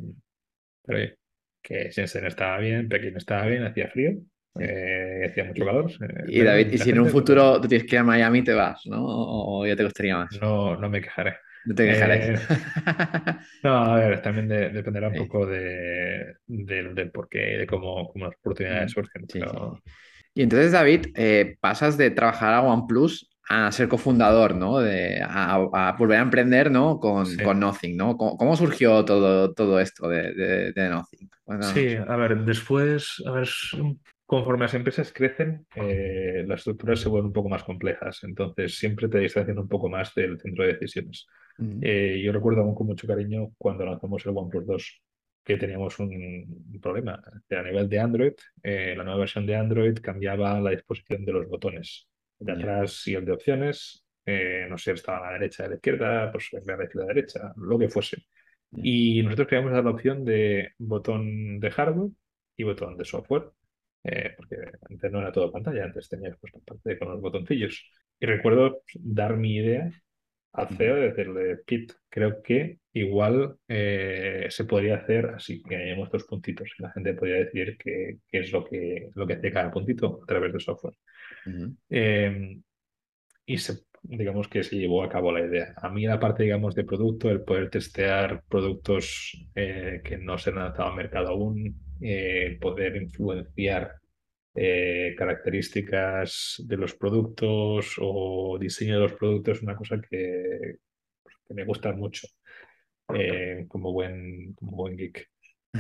pero 0.84 1.14
que 1.62 1.90
Shenzhen 1.92 2.26
estaba 2.26 2.60
bien, 2.60 2.88
Pekín 2.88 3.18
estaba 3.18 3.48
bien, 3.48 3.64
hacía 3.64 3.90
frío, 3.90 4.18
eh, 4.60 5.28
hacía 5.30 5.46
mucho 5.46 5.66
calor. 5.66 5.92
Eh, 5.92 6.24
y 6.28 6.42
David, 6.42 6.68
y 6.72 6.78
si 6.78 6.90
en 6.92 7.00
un 7.00 7.10
futuro 7.10 7.60
tú 7.62 7.68
tienes 7.68 7.88
que 7.88 7.96
ir 7.96 8.00
a 8.00 8.04
Miami, 8.04 8.44
te 8.44 8.54
vas, 8.54 8.86
¿no? 8.86 9.04
¿O 9.04 9.66
ya 9.66 9.76
te 9.76 9.84
gustaría 9.84 10.18
más? 10.18 10.42
No, 10.42 10.76
no 10.76 10.90
me 10.90 11.02
quejaré. 11.02 11.36
No 11.66 11.76
te 11.76 11.86
quejaré. 11.86 12.34
Eh, 12.34 12.40
no, 13.64 13.76
a 13.76 13.96
ver, 13.96 14.22
también 14.22 14.48
de, 14.48 14.70
dependerá 14.70 15.10
un 15.10 15.14
sí. 15.14 15.20
poco 15.20 15.46
de, 15.46 16.36
de, 16.48 16.94
del 16.94 17.12
porqué, 17.12 17.58
de 17.58 17.68
cómo, 17.68 18.10
cómo 18.10 18.26
las 18.26 18.36
oportunidades 18.36 18.92
surgen. 18.92 19.26
Sí, 19.28 19.40
pero... 19.40 19.82
sí. 19.84 19.92
Y 20.38 20.44
entonces, 20.44 20.72
David, 20.72 21.08
eh, 21.16 21.58
pasas 21.60 21.98
de 21.98 22.12
trabajar 22.12 22.54
a 22.54 22.62
OnePlus 22.62 23.28
a 23.50 23.72
ser 23.72 23.88
cofundador, 23.88 24.54
¿no? 24.54 24.78
De, 24.78 25.20
a, 25.20 25.56
a, 25.56 25.92
volver 25.94 26.20
a 26.20 26.22
emprender, 26.22 26.70
¿no? 26.70 27.00
Con, 27.00 27.26
sí. 27.26 27.42
con 27.42 27.60
Nothing, 27.60 27.98
¿no? 27.98 28.18
¿Cómo, 28.18 28.38
¿Cómo, 28.38 28.56
surgió 28.56 29.04
todo, 29.04 29.54
todo 29.56 29.80
esto 29.80 30.08
de, 30.08 30.34
de, 30.34 30.74
de 30.74 30.90
Nothing? 30.90 31.28
Bueno, 31.44 31.64
sí, 31.64 31.96
a 31.96 32.16
ver, 32.18 32.38
después, 32.44 33.24
a 33.26 33.32
ver, 33.32 33.50
conforme 34.28 34.66
las 34.66 34.74
empresas 34.76 35.12
crecen, 35.12 35.66
eh, 35.74 36.44
las 36.46 36.60
estructuras 36.60 37.00
se 37.00 37.10
vuelven 37.10 37.28
un 37.28 37.34
poco 37.34 37.50
más 37.50 37.64
complejas, 37.64 38.24
entonces 38.24 38.78
siempre 38.78 39.08
te 39.08 39.20
distancian 39.20 39.58
un 39.58 39.68
poco 39.68 39.90
más 39.90 40.14
del 40.14 40.40
centro 40.40 40.66
de 40.66 40.74
decisiones. 40.74 41.26
Eh, 41.82 42.22
yo 42.24 42.32
recuerdo 42.32 42.62
aún 42.62 42.76
con 42.76 42.86
mucho 42.86 43.08
cariño 43.08 43.54
cuando 43.58 43.86
lanzamos 43.86 44.24
el 44.26 44.38
OnePlus 44.38 44.68
2, 44.68 45.02
que 45.44 45.58
teníamos 45.58 45.98
un, 46.00 46.10
un 46.12 46.80
problema. 46.82 47.20
A 47.50 47.64
nivel 47.64 47.88
de 47.88 48.00
Android, 48.00 48.34
eh, 48.62 48.94
la 48.98 49.04
nueva 49.06 49.22
versión 49.22 49.46
de 49.46 49.56
Android 49.56 49.98
cambiaba 50.00 50.60
la 50.60 50.72
disposición 50.72 51.26
de 51.26 51.32
los 51.32 51.48
botones. 51.48 52.08
De 52.38 52.52
atrás 52.52 53.08
y 53.08 53.16
el 53.16 53.26
de 53.26 53.32
opciones, 53.32 54.06
eh, 54.26 54.68
no 54.70 54.78
sé, 54.78 54.92
estaba 54.92 55.20
a 55.20 55.32
la 55.32 55.40
derecha, 55.40 55.64
a 55.64 55.70
la 55.70 55.76
izquierda, 55.76 56.32
pues 56.32 56.50
en 56.52 56.66
vez 56.66 56.90
de 56.90 57.00
la 57.00 57.06
derecha, 57.06 57.54
lo 57.56 57.80
que 57.80 57.88
fuese. 57.88 58.26
Y 58.76 59.24
nosotros 59.24 59.48
queríamos 59.48 59.72
dar 59.72 59.86
la 59.86 59.92
opción 59.92 60.26
de 60.26 60.74
botón 60.78 61.60
de 61.62 61.72
hardware 61.72 62.12
y 62.58 62.64
botón 62.64 62.98
de 62.98 63.06
software. 63.06 63.50
Eh, 64.08 64.34
porque 64.38 64.56
antes 64.90 65.12
no 65.12 65.20
era 65.20 65.32
todo 65.32 65.52
pantalla, 65.52 65.84
antes 65.84 66.08
tenías 66.08 66.38
pues, 66.40 66.54
parte 66.66 66.98
con 66.98 67.10
los 67.10 67.22
botoncillos. 67.22 67.92
Y 68.20 68.26
recuerdo 68.26 68.82
dar 68.96 69.36
mi 69.36 69.58
idea 69.58 69.92
al 70.54 70.70
CEO 70.70 70.96
de 70.96 71.10
decirle, 71.10 71.58
Pete, 71.66 71.94
creo 72.10 72.42
que 72.42 72.80
igual 72.94 73.58
eh, 73.68 74.48
se 74.50 74.66
podría 74.66 74.96
hacer 74.96 75.28
así, 75.36 75.62
que 75.62 75.76
añadimos 75.76 76.10
dos 76.10 76.24
puntitos 76.24 76.70
la 76.80 76.92
gente 76.92 77.14
podría 77.14 77.38
decir 77.46 77.78
qué, 77.78 78.18
qué 78.28 78.40
es 78.40 78.52
lo 78.52 78.66
que, 78.66 79.10
lo 79.14 79.28
que 79.28 79.34
hace 79.34 79.52
cada 79.52 79.70
puntito 79.70 80.22
a 80.24 80.26
través 80.26 80.54
de 80.54 80.60
software. 80.60 80.96
Uh 81.46 81.50
-huh. 81.50 81.76
eh, 81.90 82.62
y 83.46 83.58
se, 83.58 83.80
digamos 84.04 84.48
que 84.48 84.64
se 84.64 84.78
llevó 84.78 85.04
a 85.04 85.10
cabo 85.10 85.32
la 85.32 85.46
idea. 85.46 85.74
A 85.78 85.90
mí 85.90 86.06
la 86.06 86.20
parte, 86.20 86.44
digamos, 86.44 86.76
de 86.76 86.84
producto, 86.84 87.30
el 87.30 87.44
poder 87.44 87.70
testear 87.70 88.44
productos 88.50 89.32
eh, 89.56 90.02
que 90.04 90.18
no 90.18 90.38
se 90.38 90.50
han 90.50 90.58
lanzado 90.58 90.90
al 90.90 90.96
mercado 90.96 91.30
aún, 91.30 91.76
eh, 92.02 92.58
poder 92.62 92.96
influenciar 92.98 93.96
eh, 94.56 95.14
características 95.18 96.56
de 96.66 96.78
los 96.78 96.96
productos 96.96 97.96
o 98.00 98.58
diseño 98.60 98.96
de 98.96 99.02
los 99.02 99.14
productos 99.14 99.58
es 99.58 99.64
una 99.64 99.76
cosa 99.76 100.02
que, 100.02 100.78
que 101.48 101.54
me 101.54 101.64
gusta 101.64 101.92
mucho 101.94 102.28
eh, 103.14 103.66
como, 103.68 103.94
buen, 103.94 104.54
como 104.54 104.78
buen 104.78 104.98
geek. 104.98 105.30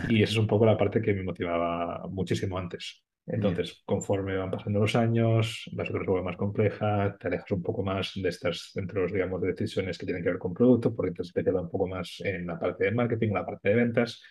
Y 0.09 0.21
esa 0.21 0.33
es 0.33 0.37
un 0.37 0.47
poco 0.47 0.65
la 0.65 0.77
parte 0.77 1.01
que 1.01 1.13
me 1.13 1.23
motivaba 1.23 2.07
muchísimo 2.07 2.57
antes. 2.57 3.03
Entonces, 3.25 3.83
conforme 3.85 4.37
van 4.37 4.51
pasando 4.51 4.79
los 4.79 4.95
años, 4.95 5.69
las 5.73 5.89
cosas 5.89 6.05
se 6.05 6.11
vuelven 6.11 6.25
más 6.25 6.37
complejas, 6.37 7.17
te 7.19 7.27
alejas 7.27 7.51
un 7.51 7.61
poco 7.61 7.83
más 7.83 8.13
de 8.15 8.29
estos 8.29 8.71
centros, 8.71 9.11
digamos, 9.11 9.41
de 9.41 9.49
decisiones 9.49 9.97
que 9.97 10.05
tienen 10.05 10.23
que 10.23 10.29
ver 10.29 10.39
con 10.39 10.53
producto, 10.53 10.95
porque 10.95 11.11
te 11.11 11.23
especializas 11.23 11.63
un 11.63 11.69
poco 11.69 11.87
más 11.87 12.21
en 12.23 12.47
la 12.47 12.57
parte 12.57 12.85
de 12.85 12.91
marketing, 12.91 13.33
la 13.33 13.45
parte 13.45 13.69
de 13.69 13.75
ventas. 13.75 14.21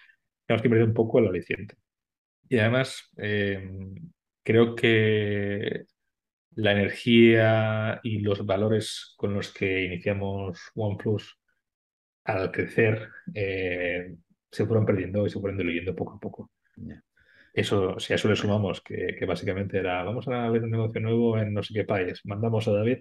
Tenemos 0.46 0.62
que 0.62 0.68
perder 0.68 0.86
un 0.86 0.94
poco 0.94 1.18
el 1.18 1.28
aliciente. 1.28 1.76
Y 2.48 2.58
además, 2.58 3.10
eh, 3.16 3.68
creo 4.42 4.74
que 4.76 5.86
la 6.54 6.72
energía 6.72 8.00
y 8.02 8.20
los 8.20 8.46
valores 8.46 9.14
con 9.16 9.34
los 9.34 9.52
que 9.52 9.84
iniciamos 9.84 10.58
OnePlus 10.74 11.38
al 12.24 12.50
crecer 12.50 13.08
eh, 13.34 14.16
se 14.50 14.66
fueron 14.66 14.86
perdiendo 14.86 15.26
y 15.26 15.30
se 15.30 15.40
fueron 15.40 15.58
diluyendo 15.58 15.94
poco 15.94 16.14
a 16.14 16.20
poco. 16.20 16.50
Yeah. 16.76 17.02
Eso, 17.52 17.98
si 17.98 18.12
a 18.12 18.16
eso 18.16 18.28
le 18.28 18.36
sumamos 18.36 18.82
que, 18.82 19.16
que, 19.18 19.26
básicamente 19.26 19.78
era, 19.78 20.02
vamos 20.04 20.28
a 20.28 20.48
ver 20.50 20.62
un 20.62 20.70
negocio 20.70 21.00
nuevo 21.00 21.38
en 21.38 21.54
no 21.54 21.62
sé 21.62 21.74
qué 21.74 21.84
país, 21.84 22.20
mandamos 22.24 22.68
a 22.68 22.72
David 22.72 22.98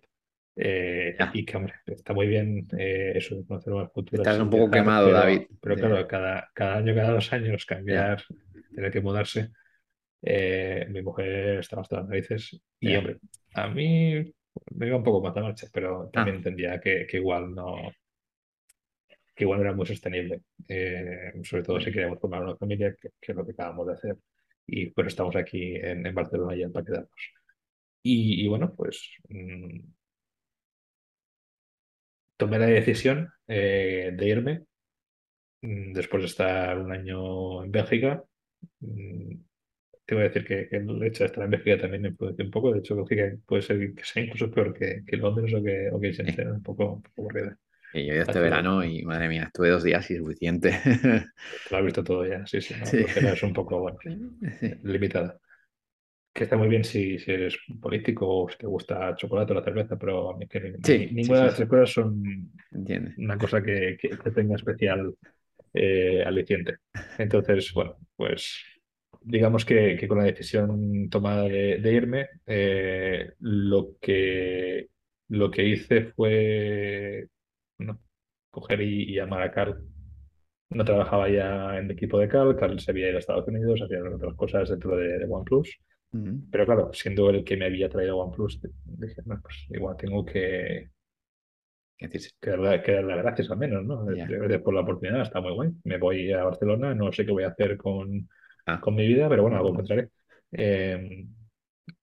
eh, 0.56 1.16
yeah. 1.18 1.32
y 1.34 1.45
que, 1.45 1.58
hombre, 1.58 1.74
está 1.86 2.14
muy 2.14 2.28
bien 2.28 2.68
eh, 2.78 3.14
eso 3.16 3.36
de 3.36 3.45
conocer 3.45 3.74
nuevas 3.74 3.91
culturas. 3.91 4.26
Estás 4.26 4.41
un 4.41 4.49
poco 4.49 4.72
quemado, 4.72 5.08
pero, 5.08 5.18
David. 5.18 5.41
Pero 5.62 5.76
yeah. 5.76 5.88
claro, 5.88 6.08
cada, 6.08 6.49
cada 6.53 6.78
año, 6.78 6.95
cada 6.95 7.12
dos 7.12 7.34
años 7.34 7.66
cambiar, 7.66 8.24
tener 8.74 8.91
que 8.91 9.01
mudarse. 9.01 9.51
Eh, 10.22 10.88
mi 10.89 11.01
mujer 11.01 11.60
está 11.60 11.80
hasta 11.80 11.97
las 11.97 12.08
narices 12.08 12.60
y, 12.80 12.95
hombre, 12.95 13.18
a 13.53 13.68
mí 13.68 14.34
me 14.72 14.88
iba 14.88 14.97
un 14.97 15.03
poco 15.03 15.22
más 15.22 15.36
de 15.36 15.41
marcha, 15.41 15.68
pero 15.72 16.10
también 16.12 16.36
ah. 16.36 16.38
entendía 16.39 16.80
que, 16.80 17.06
que 17.06 17.18
igual 17.18 17.53
no, 17.53 17.91
que 19.36 19.43
igual 19.43 19.60
no 19.60 19.66
era 19.66 19.76
muy 19.76 19.86
sostenible, 19.86 20.41
eh, 20.68 21.34
sobre 21.43 21.64
todo 21.64 21.80
si 21.80 21.91
queríamos 21.91 22.20
formar 22.20 22.41
una 22.41 22.56
familia, 22.56 22.95
que, 22.99 23.10
que, 23.22 23.32
es 23.34 23.36
lo 23.36 23.45
que 23.45 23.51
acabamos 23.51 23.88
de 23.88 23.93
hacer. 23.93 24.18
Y 24.68 24.88
pues 24.88 25.08
estamos 25.08 25.36
aquí 25.36 25.76
en, 25.76 26.06
en 26.08 26.16
Barcelona 26.16 26.56
ya 26.56 26.70
para 26.70 26.86
quedarnos. 26.86 27.34
Y, 28.01 28.43
y 28.43 28.47
bueno, 28.47 28.74
pues 28.76 29.08
mmm, 29.30 29.80
tomé 32.38 32.60
la 32.60 32.68
decisión 32.68 33.32
eh, 33.48 34.12
de 34.14 34.28
irme 34.28 34.64
mm, 35.62 35.94
después 35.94 36.24
de 36.24 36.28
estar 36.28 36.78
un 36.78 36.92
año 36.92 37.64
en 37.64 37.72
Bélgica. 37.72 38.24
Mm, 38.80 39.36
te 40.06 40.16
voy 40.16 40.24
a 40.26 40.28
decir 40.28 40.46
que, 40.46 40.68
que 40.70 40.78
el 40.78 41.04
hecho 41.04 41.24
de 41.24 41.28
estar 41.28 41.44
en 41.44 41.50
Bélgica 41.50 41.82
también 41.82 42.04
me 42.04 42.10
influye 42.10 42.44
un 42.44 42.52
poco. 42.52 42.72
De 42.72 42.80
hecho, 42.80 42.96
Bélgica 42.96 43.36
puede 43.46 43.62
ser 43.62 43.94
que 43.96 44.04
sea 44.04 44.24
incluso 44.24 44.52
peor 44.52 44.74
que, 44.74 45.04
que 45.06 45.18
Londres 45.18 45.54
o 45.54 45.64
que, 45.64 45.90
o 45.92 46.00
que 46.00 46.44
un 46.44 46.64
poco, 46.64 46.94
un 46.94 47.02
poco 47.02 47.22
aburrida. 47.22 47.58
Y 47.94 48.08
yo 48.08 48.14
ido 48.14 48.24
este 48.24 48.40
verano 48.40 48.84
y 48.84 49.04
madre 49.04 49.30
mía, 49.30 49.44
estuve 49.46 49.70
dos 49.70 49.84
días 49.84 50.10
y 50.12 50.18
suficiente. 50.18 50.78
Te 50.84 51.26
lo 51.72 51.78
has 51.78 51.86
visto 51.86 52.04
todo 52.04 52.26
ya, 52.26 52.46
sí, 52.46 52.60
sí, 52.60 52.76
no, 52.78 52.86
Sí. 52.88 53.06
Es 53.08 53.42
un 53.42 53.54
poco, 53.54 53.80
bueno, 53.80 53.98
limitada. 54.84 55.40
Que 56.36 56.44
está 56.44 56.58
muy 56.58 56.68
bien 56.68 56.84
si, 56.84 57.18
si 57.20 57.32
eres 57.32 57.58
político 57.82 58.28
o 58.28 58.50
si 58.50 58.58
te 58.58 58.68
gusta 58.68 59.10
el 59.10 59.16
chocolate 59.16 59.54
o 59.54 59.56
la 59.56 59.64
cerveza, 59.64 59.98
pero 59.98 60.32
a 60.32 60.38
mí 60.38 60.48
que 60.48 60.60
Sí, 60.84 60.96
ni- 61.00 61.16
sí, 61.22 61.34
ninguna 61.34 61.40
de 61.40 61.46
sí, 61.46 61.48
las 61.48 61.56
tres 61.56 61.70
cosas 61.70 61.92
son 61.94 62.52
una 63.18 63.38
cosa 63.40 63.64
que, 63.64 63.98
que- 64.00 64.18
que 64.18 64.32
tenga 64.32 64.56
especial 64.56 65.16
eh, 65.74 66.24
aliciente. 66.26 66.78
Entonces, 67.20 67.72
bueno, 67.74 67.98
pues 68.18 68.64
digamos 69.22 69.66
que, 69.66 69.98
que 70.00 70.08
con 70.08 70.20
la 70.20 70.26
decisión 70.26 71.10
tomada 71.10 71.44
de, 71.44 71.80
de 71.80 71.94
irme, 71.94 72.28
eh, 72.48 73.34
lo 73.40 73.98
que, 74.02 74.90
lo 75.30 75.52
que 75.52 75.66
hice 75.66 76.14
fue 76.16 77.28
bueno, 77.78 78.02
coger 78.52 78.82
y, 78.82 79.04
y 79.14 79.16
llamar 79.16 79.44
a 79.44 79.52
Carl. 79.52 79.84
No 80.70 80.86
trabajaba 80.86 81.30
ya 81.30 81.78
en 81.78 81.86
el 81.86 81.92
equipo 81.92 82.20
de 82.20 82.28
Carl, 82.30 82.56
Carl 82.58 82.80
se 82.80 82.92
había 82.92 83.08
ido 83.10 83.18
a 83.18 83.20
Estados 83.20 83.48
Unidos, 83.48 83.82
hacía 83.82 84.00
otras 84.04 84.36
cosas 84.36 84.70
dentro 84.70 84.96
de, 84.98 85.20
de 85.20 85.26
OnePlus. 85.26 85.80
Pero 86.51 86.66
claro, 86.66 86.91
siendo 86.93 87.30
el 87.30 87.43
que 87.43 87.58
me 87.58 87.66
había 87.66 87.89
traído 87.89 88.18
OnePlus, 88.18 88.62
dije, 88.86 89.22
no, 89.26 89.41
pues 89.41 89.66
igual 89.70 89.97
tengo 89.97 90.26
que, 90.26 90.89
que 91.97 92.49
darle, 92.49 92.82
que 92.82 92.91
darle 92.93 93.18
gracias 93.18 93.51
al 93.51 93.58
menos, 93.58 93.84
¿no? 93.86 94.10
Ya. 94.16 94.26
Gracias 94.28 94.62
por 94.62 94.74
la 94.74 94.82
oportunidad, 94.82 95.22
está 95.22 95.41
muy 95.41 95.53
guay. 95.53 95.72
Me 95.84 95.97
voy 95.97 96.32
a 96.32 96.43
Barcelona, 96.43 96.93
no 96.93 97.12
sé 97.12 97.26
qué 97.26 97.32
voy 97.32 97.43
a 97.43 97.49
hacer 97.49 97.78
con, 97.78 98.30
Ah. 98.68 98.80
con 98.82 98.95
mi 98.95 99.06
vida, 99.08 99.30
pero 99.30 99.43
bueno, 99.43 99.58
algo 99.58 99.70
encontraré. 99.70 100.10
Eh, 100.51 101.28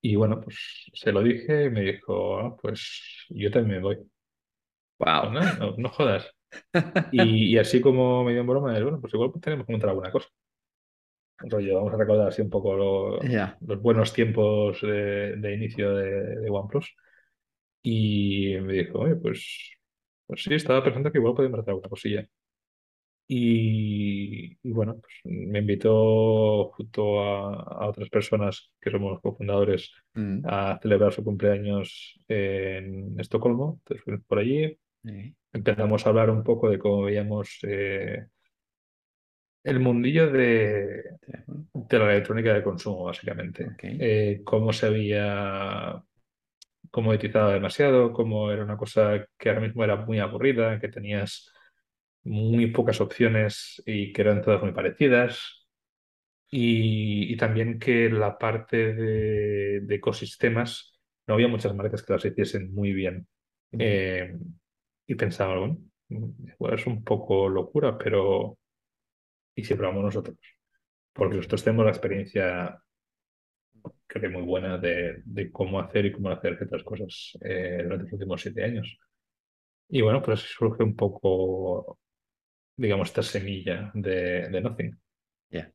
y 0.00 0.14
bueno, 0.16 0.40
pues 0.40 0.90
se 0.94 1.10
lo 1.12 1.22
dije 1.22 1.64
y 1.64 1.70
me 1.70 1.80
dijo, 1.82 2.38
"Ah, 2.38 2.56
pues 2.60 3.26
yo 3.30 3.50
también 3.50 3.78
me 3.78 3.82
voy. 3.82 3.98
Wow. 4.98 5.32
No, 5.32 5.40
no, 5.58 5.74
no 5.78 5.88
jodas. 5.88 6.30
Y, 7.12 7.54
y 7.54 7.58
así 7.58 7.80
como 7.80 8.24
medio 8.24 8.40
en 8.42 8.46
broma, 8.46 8.72
bueno, 8.80 9.00
pues 9.00 9.12
igual 9.14 9.32
tenemos 9.40 9.66
que 9.66 9.72
montar 9.72 9.90
alguna 9.90 10.10
cosa. 10.12 10.28
Rollo, 11.50 11.74
vamos 11.76 11.94
a 11.94 11.96
recordar 11.96 12.28
así 12.28 12.42
un 12.42 12.50
poco 12.50 12.74
lo- 12.76 13.22
Ya. 13.22 13.56
los 13.60 13.80
buenos 13.82 14.12
tiempos 14.12 14.80
de, 14.82 15.36
de 15.36 15.54
inicio 15.54 15.94
de, 15.96 16.36
de 16.40 16.50
OnePlus. 16.50 16.94
Y 17.82 18.56
me 18.62 18.72
dijo, 18.74 19.00
oye, 19.00 19.16
pues, 19.16 19.72
pues 20.26 20.42
sí, 20.44 20.54
estaba 20.54 20.84
pensando 20.84 21.10
que 21.12 21.18
igual 21.18 21.34
podemos 21.34 21.60
hacer 21.60 21.70
alguna 21.70 21.88
cosilla. 21.88 22.28
Y, 23.28 24.58
y 24.62 24.72
bueno, 24.72 24.96
pues 25.00 25.14
me 25.24 25.60
invitó 25.60 26.70
junto 26.76 27.22
a, 27.22 27.54
a 27.84 27.88
otras 27.88 28.10
personas 28.10 28.70
que 28.80 28.90
somos 28.90 29.20
cofundadores 29.20 29.92
Mm. 30.14 30.42
a 30.44 30.78
celebrar 30.82 31.10
su 31.12 31.24
cumpleaños 31.24 32.20
en 32.28 33.18
Estocolmo. 33.18 33.78
Entonces 33.78 34.04
fuimos 34.04 34.24
por 34.26 34.38
allí, 34.40 34.78
empezamos 35.54 36.04
a 36.04 36.10
hablar 36.10 36.28
un 36.28 36.42
poco 36.44 36.68
de 36.68 36.78
cómo 36.78 37.02
veíamos 37.04 37.58
eh, 37.62 38.26
el 39.64 39.80
mundillo 39.80 40.30
de, 40.30 41.02
de 41.74 41.98
la 41.98 42.12
electrónica 42.12 42.52
de 42.54 42.62
consumo, 42.62 43.04
básicamente. 43.04 43.68
Eh, 43.82 44.42
cómo 44.44 44.72
se 44.72 44.86
había 44.86 46.02
comoditizado 46.90 47.50
demasiado, 47.50 48.12
cómo 48.12 48.50
era 48.52 48.64
una 48.64 48.76
cosa 48.76 49.26
que 49.38 49.48
ahora 49.50 49.62
mismo 49.62 49.84
era 49.84 49.96
muy 49.96 50.18
aburrida, 50.20 50.80
que 50.80 50.88
tenías 50.88 51.52
muy 52.24 52.68
pocas 52.68 53.00
opciones 53.00 53.82
y 53.86 54.12
que 54.12 54.22
eran 54.22 54.42
todas 54.42 54.62
muy 54.62 54.72
parecidas. 54.72 55.66
Y, 56.50 57.32
y 57.32 57.36
también 57.36 57.78
que 57.78 58.10
la 58.10 58.38
parte 58.38 58.94
de, 58.94 59.80
de 59.80 59.94
ecosistemas, 59.94 60.92
no 61.26 61.34
había 61.34 61.48
muchas 61.48 61.74
marcas 61.74 62.02
que 62.02 62.12
las 62.12 62.24
hiciesen 62.26 62.74
muy 62.74 62.92
bien. 62.92 63.26
Eh, 63.78 64.36
y 65.06 65.14
pensaba, 65.14 65.56
bueno, 65.58 66.74
es 66.76 66.86
un 66.86 67.04
poco 67.04 67.48
locura, 67.48 67.96
pero 67.98 68.58
¿y 69.54 69.64
si 69.64 69.74
probamos 69.74 70.04
nosotros? 70.04 70.38
Porque 71.12 71.36
nosotros 71.36 71.64
tenemos 71.64 71.84
la 71.86 71.92
experiencia, 71.92 72.82
creo 74.06 74.22
que 74.22 74.28
muy 74.28 74.42
buena, 74.42 74.78
de, 74.78 75.22
de 75.24 75.50
cómo 75.50 75.80
hacer 75.80 76.06
y 76.06 76.12
cómo 76.12 76.30
hacer 76.30 76.56
ciertas 76.58 76.82
cosas 76.82 77.36
eh, 77.42 77.80
durante 77.82 78.04
los 78.04 78.12
últimos 78.14 78.40
siete 78.42 78.64
años. 78.64 78.98
Y 79.88 80.00
bueno, 80.02 80.22
pues 80.22 80.40
surge 80.40 80.82
un 80.82 80.96
poco, 80.96 81.98
digamos, 82.76 83.08
esta 83.08 83.22
semilla 83.22 83.90
de, 83.94 84.48
de 84.48 84.60
Nothing. 84.60 84.98
Ya. 85.50 85.70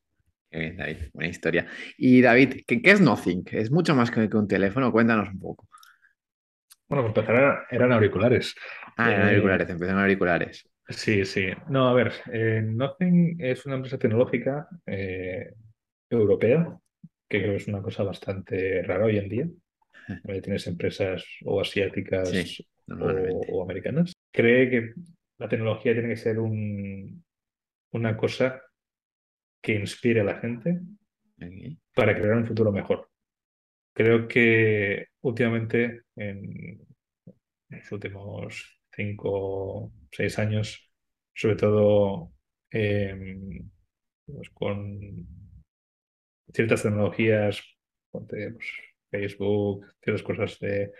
Qué 0.50 0.58
bien, 0.58 0.76
David. 0.76 0.96
Buena 1.12 1.30
historia. 1.30 1.66
Y 1.98 2.20
David, 2.22 2.62
¿qué, 2.66 2.82
qué 2.82 2.90
es 2.92 3.00
Nothing? 3.00 3.44
Es 3.52 3.70
mucho 3.70 3.94
más 3.94 4.10
que, 4.10 4.20
un 4.36 4.48
teléfono. 4.48 4.90
Cuéntanos 4.92 5.28
un 5.28 5.38
poco. 5.40 5.68
Bueno, 6.88 7.02
por 7.02 7.18
empezar, 7.18 7.34
era- 7.36 7.66
eran 7.70 7.92
auriculares. 7.92 8.54
Ah, 8.96 9.12
eran 9.12 9.28
Eh, 9.28 9.30
auriculares, 9.30 9.68
empezaron 9.70 10.00
auriculares. 10.00 10.68
Sí, 10.88 11.24
sí. 11.26 11.48
No, 11.68 11.88
a 11.88 11.92
ver, 11.94 12.12
eh, 12.32 12.62
Nothing 12.64 13.36
es 13.40 13.66
una 13.66 13.74
empresa 13.76 13.98
tecnológica 13.98 14.68
eh, 14.86 15.52
europea, 16.10 16.78
que 17.28 17.40
creo 17.40 17.52
que 17.52 17.56
es 17.58 17.68
una 17.68 17.82
cosa 17.82 18.04
bastante 18.04 18.82
rara 18.82 19.04
hoy 19.04 19.18
en 19.18 19.28
día. 19.28 19.48
donde 20.24 20.42
Tienes 20.42 20.66
empresas 20.68 21.24
o 21.44 21.60
asiáticas 21.60 22.30
Sí, 22.30 22.66
o, 23.00 23.62
americanas. 23.62 24.14
Cree 24.32 24.70
que 24.70 24.94
la 25.38 25.48
tecnología 25.48 25.92
tiene 25.94 26.10
que 26.10 26.16
ser 26.16 26.38
un- 26.40 27.24
una 27.92 28.16
cosa 28.16 28.62
que 29.62 29.74
inspire 29.74 30.20
a 30.20 30.24
la 30.24 30.40
gente 30.40 30.80
para 31.94 32.14
crear 32.14 32.36
un 32.36 32.46
futuro 32.46 32.72
mejor. 32.72 33.08
Creo 33.94 34.28
que 34.28 35.08
últimamente, 35.22 36.02
en 36.16 36.80
los 37.70 37.92
últimos 37.92 38.77
cinco 38.98 39.92
seis 40.12 40.38
años, 40.38 40.92
sobre 41.34 41.56
todo 41.56 42.32
eh, 42.72 43.16
pues 44.26 44.50
con 44.50 44.98
ciertas 46.52 46.82
tecnologías, 46.82 47.62
pues, 48.10 48.26
Facebook, 49.10 49.86
ciertas 50.02 50.22
cosas 50.22 50.58
de, 50.58 50.92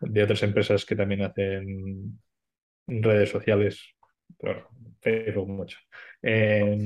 de 0.00 0.22
otras 0.22 0.42
empresas 0.42 0.84
que 0.84 0.96
también 0.96 1.22
hacen 1.22 2.20
redes 2.86 3.30
sociales, 3.30 3.80
pero 4.38 4.68
Facebook 5.00 5.48
mucho, 5.48 5.78
eh, 6.22 6.78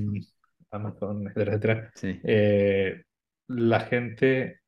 Amazon, 0.70 1.26
etcétera, 1.28 1.52
etcétera, 1.52 1.92
Sí. 1.94 2.20
eh, 2.24 3.04
la 3.48 3.80
gente 3.80 4.60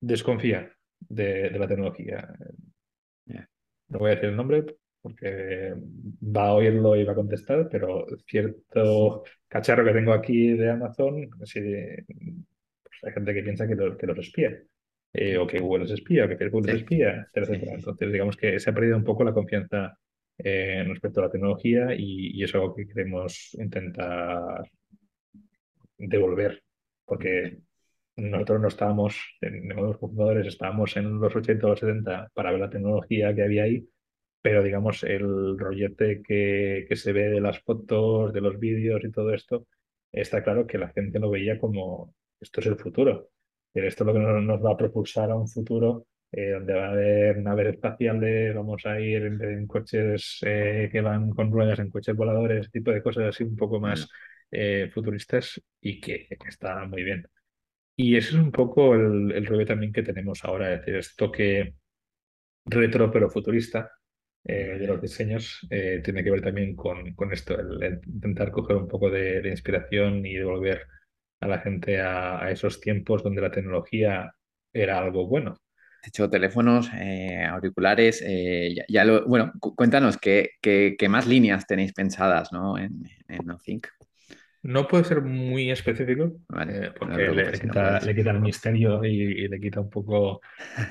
desconfía 0.00 0.72
de, 1.00 1.50
de 1.50 1.58
la 1.58 1.68
tecnología. 1.68 2.28
No 3.88 3.98
voy 4.00 4.10
a 4.10 4.14
decir 4.14 4.28
el 4.30 4.36
nombre 4.36 4.64
porque 5.08 5.74
va 6.36 6.48
a 6.48 6.52
oírlo 6.54 6.96
y 6.96 7.04
va 7.04 7.12
a 7.12 7.14
contestar, 7.16 7.68
pero 7.70 8.06
cierto 8.26 9.24
cacharro 9.48 9.84
que 9.84 9.92
tengo 9.92 10.12
aquí 10.12 10.52
de 10.52 10.70
Amazon, 10.70 11.28
sí, 11.44 11.60
pues 12.82 13.04
hay 13.04 13.12
gente 13.12 13.34
que 13.34 13.42
piensa 13.42 13.66
que, 13.66 13.74
lo- 13.74 13.96
que 13.96 14.06
los 14.06 14.18
espía. 14.18 14.56
eh, 15.14 15.38
o 15.38 15.46
que 15.46 15.58
Google 15.58 15.84
les 15.84 15.92
espía, 15.92 16.26
o 16.26 16.28
que 16.28 16.36
Facebook 16.36 16.66
Sí. 16.66 16.70
espía, 16.76 17.26
etcétera. 17.34 17.64
sí. 17.64 17.74
Entonces, 17.76 18.12
digamos 18.12 18.36
que 18.36 18.60
se 18.60 18.70
ha 18.70 18.74
perdido 18.74 18.96
un 18.96 19.04
poco 19.04 19.24
la 19.24 19.32
confianza 19.32 19.96
eh, 20.38 20.84
respecto 20.86 21.20
a 21.20 21.24
la 21.24 21.30
tecnología 21.30 21.94
y, 21.96 22.38
y 22.38 22.44
es 22.44 22.54
algo 22.54 22.74
que 22.74 22.86
queremos 22.86 23.54
intentar 23.58 24.62
devolver, 25.96 26.62
porque 27.04 27.58
nosotros 28.16 28.60
no 28.60 28.68
estábamos, 28.68 29.16
en 29.40 29.68
los 29.70 29.96
fundadores 29.98 30.46
estábamos 30.46 30.96
en 30.96 31.18
los 31.20 31.34
80 31.34 31.66
o 31.66 31.70
los 31.70 31.80
70 31.80 32.28
para 32.34 32.50
ver 32.50 32.60
la 32.60 32.70
tecnología 32.70 33.34
que 33.34 33.42
había 33.42 33.64
ahí, 33.64 33.88
pero 34.42 34.62
digamos 34.62 35.02
el 35.04 35.58
rollete 35.58 36.22
que, 36.22 36.86
que 36.88 36.96
se 36.96 37.12
ve 37.12 37.28
de 37.28 37.40
las 37.40 37.60
fotos, 37.60 38.32
de 38.32 38.40
los 38.40 38.58
vídeos 38.58 39.02
y 39.04 39.10
todo 39.10 39.32
esto, 39.34 39.66
está 40.12 40.42
claro 40.42 40.66
que 40.66 40.78
la 40.78 40.88
gente 40.90 41.18
lo 41.18 41.30
veía 41.30 41.58
como 41.58 42.14
esto 42.40 42.60
es 42.60 42.66
el 42.66 42.76
futuro. 42.76 43.30
Esto 43.74 44.04
es 44.04 44.06
lo 44.06 44.12
que 44.14 44.18
nos, 44.20 44.42
nos 44.42 44.64
va 44.64 44.72
a 44.72 44.76
propulsar 44.76 45.30
a 45.30 45.36
un 45.36 45.48
futuro 45.48 46.06
eh, 46.32 46.50
donde 46.50 46.74
va 46.74 46.86
a 46.88 46.90
haber 46.92 47.38
naves 47.38 47.68
espaciales, 47.74 48.54
vamos 48.54 48.84
a 48.86 49.00
ir 49.00 49.22
en, 49.24 49.42
en 49.42 49.66
coches 49.66 50.38
eh, 50.44 50.88
que 50.90 51.00
van 51.00 51.30
con 51.30 51.50
ruedas, 51.52 51.78
en 51.78 51.90
coches 51.90 52.16
voladores, 52.16 52.60
ese 52.60 52.70
tipo 52.70 52.90
de 52.90 53.02
cosas 53.02 53.24
así 53.26 53.44
un 53.44 53.56
poco 53.56 53.80
más 53.80 54.08
eh, 54.50 54.90
futuristas 54.92 55.60
y 55.80 56.00
que, 56.00 56.26
que 56.28 56.48
está 56.48 56.84
muy 56.86 57.02
bien. 57.04 57.26
Y 57.96 58.16
ese 58.16 58.30
es 58.30 58.34
un 58.36 58.52
poco 58.52 58.94
el, 58.94 59.32
el 59.32 59.46
rollo 59.46 59.66
también 59.66 59.92
que 59.92 60.02
tenemos 60.02 60.44
ahora, 60.44 60.74
es 60.74 60.80
decir, 60.80 60.96
esto 60.96 61.32
que 61.32 61.74
retro 62.66 63.10
pero 63.10 63.30
futurista 63.30 63.90
eh, 64.48 64.78
de 64.80 64.88
los 64.88 65.02
diseños 65.02 65.66
eh, 65.70 66.02
tiene 66.04 66.24
que 66.24 66.32
ver 66.32 66.42
también 66.42 66.76
con, 66.76 67.14
con 67.14 67.32
esto, 67.32 67.58
el, 67.60 68.00
intentar 68.06 68.52
coger 68.52 68.76
un 68.76 68.88
poco 68.88 69.10
de, 69.10 69.42
de 69.42 69.50
inspiración 69.50 70.26
y 70.26 70.34
devolver 70.36 70.86
a 71.40 71.48
la 71.48 71.58
gente 71.60 72.00
a, 72.00 72.50
esos 72.52 72.80
tiempos 72.80 73.22
donde 73.24 73.42
la 73.42 73.50
tecnología 73.52 74.32
era 74.72 74.98
algo 75.00 75.28
bueno. 75.28 75.56
hecho 76.02 76.30
teléfonos, 76.30 76.90
eh, 76.94 77.44
auriculares, 77.44 78.22
ya, 78.88 79.04
lo, 79.04 79.26
bueno, 79.26 79.52
cu- 79.60 79.74
cuéntanos 79.74 80.16
qué, 80.18 80.50
qué- 80.62 80.96
qué 80.98 81.08
más 81.08 81.26
líneas 81.26 81.66
tenéis 81.66 81.92
pensadas, 81.92 82.52
¿no? 82.52 82.78
En, 82.78 83.02
en 83.28 83.46
Nothink. 83.46 83.86
No 84.62 84.86
puede 84.88 85.04
ser 85.04 85.22
muy 85.22 85.70
específico, 85.70 86.32
Vale, 86.48 86.86
eh, 86.86 86.90
no 86.90 86.98
porque 86.98 87.28
le, 87.30 87.58
quita, 87.58 88.00
le 88.00 88.14
quita 88.14 88.30
el 88.30 88.40
misterio 88.40 89.04
y, 89.04 89.08
y 89.44 89.48
le 89.48 89.60
quita 89.60 89.80
un 89.80 89.90
poco 89.90 90.40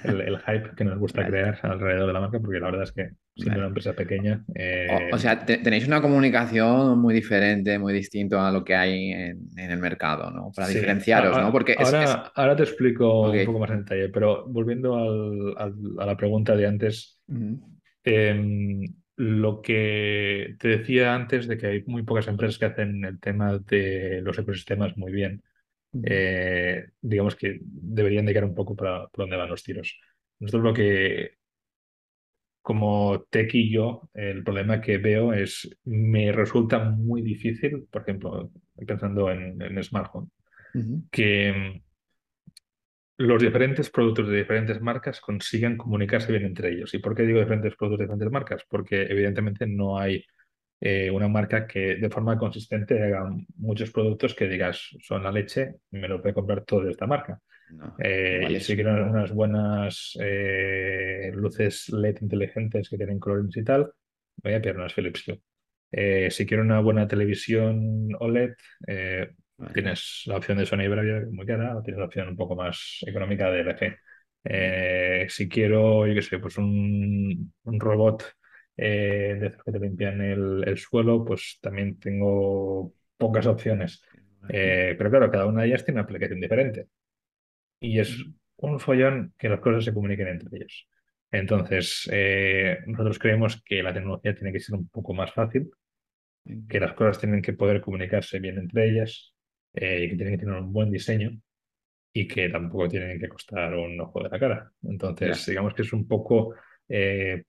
el, 0.03 0.21
el 0.21 0.39
hype 0.39 0.75
que 0.75 0.83
nos 0.85 0.97
gusta 0.97 1.21
Vale, 1.23 1.31
crear 1.31 1.59
alrededor 1.63 2.07
de 2.07 2.13
la 2.13 2.19
marca, 2.21 2.39
porque 2.39 2.59
la 2.59 2.67
verdad 2.67 2.83
es 2.83 2.91
que 2.93 3.09
siendo 3.35 3.59
una 3.59 3.67
empresa 3.67 3.93
pequeña, 3.93 4.43
O, 4.89 4.95
eh, 4.95 5.11
o 5.11 5.17
sea, 5.17 5.45
te- 5.45 5.57
tenéis 5.57 5.85
una 5.87 6.01
comunicación 6.01 6.99
muy 6.99 7.13
diferente, 7.13 7.77
muy 7.77 7.93
distinto 7.93 8.39
a 8.39 8.51
lo 8.51 8.63
que 8.63 8.75
hay 8.75 9.11
en, 9.11 9.49
en 9.57 9.71
el 9.71 9.79
mercado, 9.79 10.31
¿no? 10.31 10.51
Para 10.53 10.67
sí. 10.67 10.79
Diferenciaros, 10.79 11.37
¿no? 11.37 11.51
Porque 11.51 11.73
es, 11.73 11.89
es... 11.89 11.93
ahora, 11.95 12.31
ahora 12.35 12.55
te 12.55 12.63
explico 12.63 13.31
un 13.31 13.43
poco 13.43 13.59
más 13.59 13.71
en 13.71 13.79
detalle, 13.79 14.09
pero 14.09 14.45
volviendo 14.47 14.95
al- 14.95 15.55
al- 15.57 15.75
a 15.99 16.05
la 16.05 16.17
pregunta 16.17 16.55
de 16.55 16.67
antes, 16.67 17.19
lo 19.17 19.61
que 19.61 20.55
te 20.59 20.67
decía 20.69 21.15
antes 21.15 21.47
de 21.47 21.57
que 21.57 21.67
hay 21.67 21.83
muy 21.85 22.03
pocas 22.03 22.27
empresas 22.27 22.57
que 22.57 22.65
hacen 22.65 23.03
el 23.03 23.19
tema 23.19 23.57
de 23.59 24.21
los 24.23 24.37
ecosistemas 24.39 24.95
muy 24.97 25.11
bien. 25.11 25.43
eh, 26.03 26.89
digamos 27.01 27.35
que 27.35 27.59
deberían 27.61 28.23
indicar 28.25 28.45
un 28.45 28.55
poco 28.55 28.75
para, 28.75 29.07
por 29.07 29.23
dónde 29.23 29.37
van 29.37 29.49
los 29.49 29.63
tiros. 29.63 29.99
Nosotros 30.39 30.63
lo 30.63 30.73
que, 30.73 31.37
como 32.61 33.25
tech 33.29 33.53
y 33.55 33.71
yo, 33.71 34.09
el 34.13 34.43
problema 34.43 34.81
que 34.81 34.97
veo 34.97 35.33
es, 35.33 35.69
me 35.85 36.31
resulta 36.31 36.79
muy 36.79 37.21
difícil, 37.21 37.87
por 37.89 38.01
ejemplo, 38.03 38.51
pensando 38.85 39.31
en, 39.31 39.61
en 39.61 39.83
Smart 39.83 40.11
Home, 40.13 40.27
que 41.09 41.81
los 43.17 43.41
diferentes 43.41 43.89
productos 43.89 44.27
de 44.27 44.37
diferentes 44.37 44.79
marcas 44.79 45.19
consigan 45.19 45.77
comunicarse 45.77 46.31
bien 46.31 46.45
entre 46.45 46.69
ellos. 46.69 46.93
¿Y 46.93 46.99
por 46.99 47.15
qué 47.15 47.23
digo 47.23 47.39
diferentes 47.39 47.75
productos 47.75 47.99
de 47.99 48.05
diferentes 48.05 48.31
marcas? 48.31 48.63
Porque 48.69 49.03
evidentemente 49.03 49.65
no 49.65 49.97
hay 49.97 50.23
eh, 50.79 51.09
una 51.09 51.27
marca 51.27 51.65
que 51.65 51.95
de 51.95 52.09
forma 52.09 52.37
consistente 52.37 53.01
haga 53.01 53.29
muchos 53.55 53.91
productos 53.91 54.35
que 54.35 54.47
digas 54.47 54.95
son 55.01 55.23
la 55.23 55.31
leche, 55.31 55.75
me 55.91 56.07
lo 56.07 56.21
a 56.23 56.33
comprar 56.33 56.63
todo 56.63 56.83
de 56.83 56.91
esta 56.91 57.07
marca. 57.07 57.39
No, 57.71 57.95
Eh, 57.99 58.59
quiero 58.75 59.09
unas 59.09 59.33
buenas 59.33 60.17
eh, 60.21 61.31
luces 61.33 61.89
LED 61.89 62.19
inteligentes 62.21 62.87
que 62.87 62.97
tienen 62.97 63.19
colores 63.19 63.57
y 63.57 63.63
tal, 63.63 63.91
voy 64.37 64.53
a 64.53 64.61
pillar 64.61 64.77
unas 64.77 64.93
Philips. 64.93 65.25
Eh, 65.91 66.29
si 66.31 66.45
quiero 66.45 66.63
una 66.63 66.79
buena 66.81 67.07
televisión 67.07 68.09
OLED, 68.19 68.53
eh, 68.87 69.31
Vale, 69.57 69.73
tienes 69.73 70.23
la 70.27 70.37
opción 70.37 70.57
de 70.59 70.65
Sony 70.67 70.87
Bravia, 70.89 71.23
muy 71.31 71.45
cara, 71.45 71.75
o 71.77 71.81
tienes 71.81 71.99
la 71.99 72.05
opción 72.05 72.27
un 72.29 72.35
poco 72.37 72.55
más 72.55 72.99
económica 73.07 73.49
de 73.51 73.61
LG. 73.61 73.97
Eh, 74.43 75.25
si 75.29 75.49
quiero, 75.49 76.05
yo 76.07 76.13
qué 76.13 76.21
sé, 76.21 76.37
pues 76.39 76.57
un, 76.57 77.53
un 77.63 77.79
robot 77.79 78.23
eh, 78.77 79.35
de 79.39 79.47
esos 79.47 79.63
que 79.63 79.71
te 79.71 79.79
limpian 79.79 80.21
el, 80.21 80.63
el 80.67 80.77
suelo, 80.77 81.25
pues 81.25 81.57
también 81.61 81.99
tengo 81.99 82.93
pocas 83.17 83.47
opciones. 83.47 84.01
Eh, 84.49 84.93
pero 84.97 85.09
claro, 85.09 85.31
cada 85.31 85.47
una 85.47 85.63
de 85.63 85.69
ellas 85.69 85.83
tiene 85.83 85.99
una 85.99 86.03
aplicación 86.05 86.39
diferente 86.39 86.87
y 87.79 87.99
es 87.99 88.17
un 88.57 88.79
follón 88.79 89.33
que 89.37 89.49
las 89.49 89.59
cosas 89.61 89.85
se 89.85 89.93
comuniquen 89.93 90.27
entre 90.29 90.49
ellos. 90.57 90.87
Entonces, 91.31 92.09
nosotros 92.87 93.19
creemos 93.19 93.61
que 93.65 93.83
la 93.83 93.93
tecnología 93.93 94.35
tiene 94.35 94.53
que 94.53 94.59
ser 94.61 94.75
un 94.75 94.89
poco 94.89 95.13
más 95.13 95.33
fácil, 95.33 95.71
que 96.69 96.79
las 96.79 96.93
cosas 96.93 97.19
tienen 97.19 97.41
que 97.41 97.53
poder 97.53 97.81
comunicarse 97.81 98.39
bien 98.39 98.57
entre 98.57 98.89
ellas, 98.89 99.33
eh, 99.77 100.03
y 100.05 100.09
que 100.09 100.15
tienen 100.17 100.35
que 100.35 100.45
tener 100.45 100.55
un 100.61 100.73
buen 100.73 100.91
diseño 100.91 101.31
y 102.13 102.27
que 102.27 102.49
tampoco 102.49 102.87
tienen 102.89 103.19
que 103.19 103.29
costar 103.29 103.75
un 103.75 103.99
ojo 104.01 104.23
de 104.23 104.29
la 104.29 104.39
cara. 104.39 104.71
Entonces, 104.83 105.45
Ya. 105.45 105.51
digamos 105.51 105.73
que 105.73 105.83
es 105.83 105.93
un 105.93 106.07
poco 106.07 106.55
eh, 106.89 107.43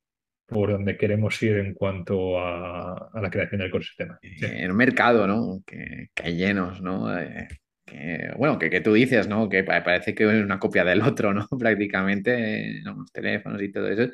por 0.47 0.71
donde 0.73 0.97
queremos 0.97 1.43
ir 1.43 1.59
en 1.59 1.75
cuanto 1.75 2.39
a, 2.41 3.11
a 3.13 3.21
la 3.21 3.31
creación 3.31 3.61
del 3.61 3.69
ecosistema. 3.69 4.19
Sí. 4.23 4.47
en 4.47 4.71
un 4.71 4.77
mercado, 4.77 5.27
¿no? 5.27 5.63
Que, 5.67 6.09
que 6.15 6.23
hay 6.25 6.37
llenos, 6.37 6.81
¿no? 6.83 7.19
Eh, 7.19 7.49
que, 7.85 8.31
bueno, 8.37 8.59
que, 8.59 8.71
que 8.71 8.81
tú 8.81 8.95
dices, 8.95 9.29
¿no? 9.29 9.49
Que 9.49 9.65
pa- 9.65 9.83
parece 9.85 10.15
que 10.15 10.25
es 10.25 10.45
una 10.45 10.59
copia 10.59 10.85
del 10.85 11.03
otro, 11.03 11.35
¿no? 11.35 11.47
Prácticamente, 11.59 12.81
¿no? 12.85 12.95
Los 12.97 13.13
teléfonos 13.13 13.63
y 13.63 13.73
todo 13.73 13.89
eso. 13.89 14.11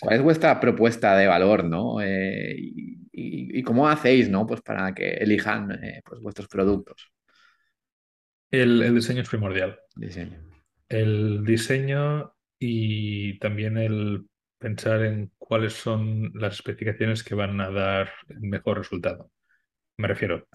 ¿Cuál 0.00 0.16
es 0.16 0.22
vuestra 0.22 0.60
propuesta 0.60 1.16
de 1.16 1.26
valor, 1.26 1.64
¿no? 1.64 2.00
Eh, 2.02 2.54
y, 2.58 2.94
y- 3.12 3.58
y 3.58 3.62
cómo 3.62 3.88
hacéis, 3.88 4.28
¿no? 4.30 4.46
Pues 4.46 4.60
para 4.62 4.94
que 4.94 5.08
elijan 5.14 5.72
eh, 5.82 6.02
pues 6.04 6.20
vuestros 6.20 6.48
productos. 6.48 7.12
El, 8.50 8.82
el 8.82 8.94
diseño 8.94 9.22
es 9.22 9.28
primordial. 9.28 9.78
Diseño. 9.94 10.38
El 10.88 11.44
diseño 11.44 12.32
y 12.58 13.38
también 13.38 13.76
el 13.76 14.26
pensar 14.58 15.04
en 15.04 15.30
cuáles 15.38 15.74
son 15.74 16.32
las 16.34 16.54
especificaciones 16.54 17.22
que 17.22 17.34
van 17.34 17.60
a 17.60 17.70
dar 17.70 18.10
el 18.28 18.40
mejor 18.40 18.78
resultado. 18.78 19.30
Me 19.98 20.08
refiero, 20.08 20.46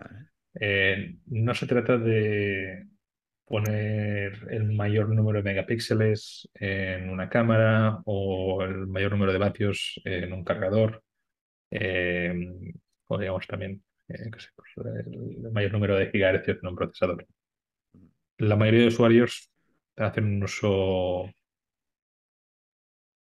eh, 0.59 1.15
no 1.27 1.53
se 1.53 1.67
trata 1.67 1.97
de 1.97 2.87
poner 3.45 4.47
el 4.49 4.71
mayor 4.71 5.09
número 5.09 5.39
de 5.39 5.43
megapíxeles 5.43 6.49
en 6.53 7.09
una 7.09 7.29
cámara 7.29 7.99
o 8.05 8.63
el 8.63 8.87
mayor 8.87 9.11
número 9.11 9.33
de 9.33 9.39
vatios 9.39 10.01
en 10.05 10.31
un 10.33 10.43
cargador, 10.43 11.03
eh, 11.71 12.33
o 13.07 13.17
digamos 13.17 13.47
también 13.47 13.83
eh, 14.07 14.29
pues, 14.31 14.53
el 14.95 15.51
mayor 15.51 15.71
número 15.73 15.97
de 15.97 16.09
gigahercios 16.09 16.59
en 16.61 16.69
un 16.69 16.75
procesador. 16.75 17.25
La 18.41 18.57
mayoría 18.57 18.81
de 18.81 18.87
usuarios 18.87 19.49
hacen 19.95 20.25
un 20.25 20.43
uso 20.43 21.29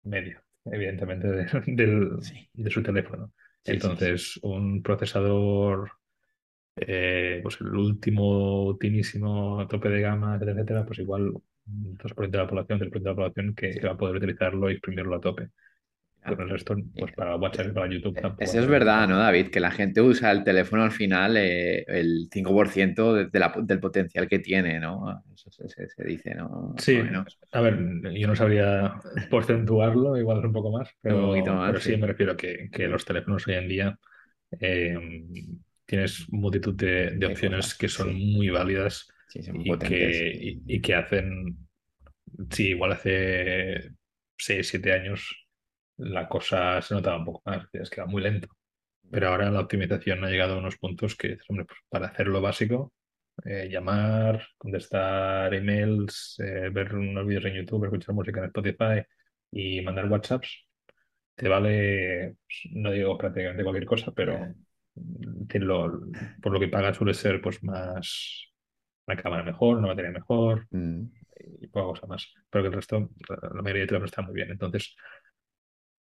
medio, 0.03 0.41
evidentemente, 0.66 1.28
de, 1.28 1.45
del- 1.68 2.20
Sí, 2.20 2.49
de 2.53 2.70
su 2.72 2.84
teléfono. 2.84 3.32
sí, 3.64 3.80
sí, 3.82 3.97
sí. 3.97 4.14
Entonces, 4.14 4.38
un 4.43 4.82
procesador, 4.84 5.91
eh, 6.78 7.41
pues 7.43 7.60
el 7.62 7.76
último, 7.76 8.66
ultimísimo 8.66 9.68
tope 9.70 9.89
de 9.89 10.01
gama, 10.01 10.36
etcétera, 10.36 10.53
etcétera, 10.62 10.86
pues 10.86 10.99
igual 10.99 11.30
un 11.32 11.97
2% 11.97 12.38
de 12.39 12.43
la 12.45 12.49
población, 12.49 12.80
3% 12.80 13.10
de 13.12 13.14
la 13.16 13.18
población 13.30 13.56
que, 13.56 13.72
que 13.80 13.88
va 13.88 13.93
a 13.93 13.97
poder 13.97 14.18
utilizarlo 14.18 14.70
y 14.70 14.74
exprimirlo 14.76 15.16
a 15.18 15.22
tope. 15.22 15.49
Con 16.26 16.41
el 16.41 16.49
resto, 16.49 16.76
pues 16.97 17.13
para 17.13 17.36
WhatsApp 17.36 17.67
y 17.67 17.71
para 17.71 17.89
YouTube 17.91 18.19
tampoco. 18.19 18.51
Eso 18.51 18.59
es 18.59 18.67
verdad, 18.67 19.07
¿no, 19.07 19.17
David? 19.17 19.49
Que 19.49 19.59
la 19.59 19.71
gente 19.71 20.01
usa 20.01 20.32
el 20.32 20.43
teléfono 20.43 20.84
al 20.84 20.91
final 20.91 21.38
eh, 21.38 21.84
el 21.88 22.28
5% 22.32 23.13
de, 23.13 23.26
de 23.28 23.39
la- 23.39 23.53
del 23.61 23.80
potencial 23.80 24.28
que 24.28 24.39
tiene, 24.39 24.80
¿no? 24.80 25.23
Eso 25.34 25.51
se, 25.51 25.67
se- 25.69 25.89
se 25.89 26.03
dice, 26.03 26.34
¿no? 26.36 26.73
Sí, 26.78 27.01
a 27.51 27.61
ver, 27.61 27.80
yo 28.17 28.28
no 28.28 28.36
sabría 28.36 29.01
porcentuarlo, 29.30 30.17
igual 30.17 30.39
es 30.39 30.45
un 30.45 30.53
poco 30.53 30.71
más, 30.71 30.89
Un 31.07 31.19
pero, 31.21 31.34
más, 31.55 31.65
pero 31.65 31.80
sí 31.80 31.95
sí. 31.95 31.97
me 31.97 32.07
refiero 32.07 32.36
que, 32.36 32.69
que 32.71 32.88
los 32.88 33.05
teléfonos 33.05 33.47
hoy 33.47 33.53
en 33.55 33.67
día 33.69 33.99
eh, 34.59 34.97
tienes 35.86 36.26
multitud 36.32 36.76
de, 36.76 37.11
de 37.11 37.26
opciones 37.28 37.73
cosas, 37.73 37.76
que 37.76 37.89
son 37.89 38.13
sí. 38.13 38.15
muy 38.15 38.49
válidas 38.49 39.07
Sí, 39.28 39.43
son 39.43 39.57
y 39.63 39.82
que, 39.82 40.32
y, 40.67 40.76
y 40.78 40.82
que 40.82 40.95
hacen, 40.95 41.57
sí, 42.51 42.69
igual 42.69 42.93
hace 42.93 43.91
6, 44.38 44.67
7 44.69 44.93
años 44.93 45.44
la 45.97 46.27
cosa 46.29 46.81
se 46.81 46.93
notaba 46.95 47.17
un 47.17 47.25
poco 47.25 47.41
más, 47.45 47.67
es 47.73 47.89
que 47.89 48.01
era 48.01 48.07
muy 48.09 48.21
lento. 48.21 48.47
Pero 49.11 49.29
ahora 49.29 49.51
la 49.51 49.61
optimización 49.61 50.23
ha 50.23 50.29
llegado 50.29 50.55
a 50.55 50.57
unos 50.59 50.77
puntos 50.77 51.15
que, 51.15 51.37
hombre, 51.49 51.65
pues 51.65 51.79
para 51.89 52.07
hacer 52.07 52.27
lo 52.27 52.41
básico, 52.41 52.93
eh, 53.45 53.69
llamar, 53.71 54.47
contestar 54.57 55.53
emails, 55.53 56.37
eh, 56.39 56.69
ver 56.71 56.95
unos 56.95 57.25
vídeos 57.27 57.45
en 57.45 57.55
YouTube, 57.55 57.85
escuchar 57.85 58.15
música 58.15 58.39
en 58.41 58.47
Spotify 58.47 59.03
y 59.51 59.81
mandar 59.81 60.07
WhatsApps, 60.11 60.65
te 61.35 61.47
vale, 61.49 62.35
pues, 62.47 62.73
no 62.73 62.91
digo 62.91 63.17
prácticamente 63.17 63.63
cualquier 63.63 63.85
cosa, 63.85 64.11
pero 64.13 64.39
mm, 64.95 65.45
lo- 65.59 66.01
por 66.41 66.51
lo 66.53 66.59
que 66.59 66.67
pagas 66.67 66.97
suele 66.97 67.13
ser 67.13 67.41
pues 67.41 67.63
más 67.63 68.51
una 69.07 69.17
cámara 69.21 69.43
mejor, 69.43 69.77
una 69.77 69.89
batería 69.89 70.11
mejor 70.11 70.67
Mm, 70.71 71.05
y 71.61 71.67
poca 71.67 71.85
cosa 71.87 72.07
más. 72.07 72.33
Pero 72.49 72.63
que 72.63 72.67
el 72.69 72.73
resto, 72.75 73.09
la 73.29 73.49
la 73.55 73.61
mayoría 73.61 73.83
de 73.83 73.87
teléfonos 73.87 74.11
está 74.11 74.21
muy 74.23 74.33
bien. 74.35 74.51
Entonces, 74.51 74.95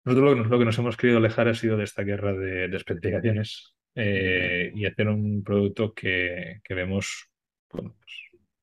nosotros 0.04 0.30
lo 0.30 0.36
que, 0.36 0.42
nos, 0.42 0.50
lo 0.50 0.60
que 0.60 0.66
nos 0.66 0.78
hemos 0.80 0.98
querido 0.98 1.18
alejar 1.20 1.48
ha 1.48 1.54
sido 1.54 1.78
de 1.78 1.84
esta 1.84 2.04
guerra 2.04 2.34
de, 2.34 2.68
de 2.68 2.78
especificaciones 2.78 3.76
eh, 3.96 4.72
y 4.74 4.86
hacer 4.86 5.08
un 5.08 5.44
producto 5.44 5.94
que, 5.94 6.60
que 6.64 6.74
vemos 6.74 7.30
bueno, 7.72 7.96
pues, 8.00 8.14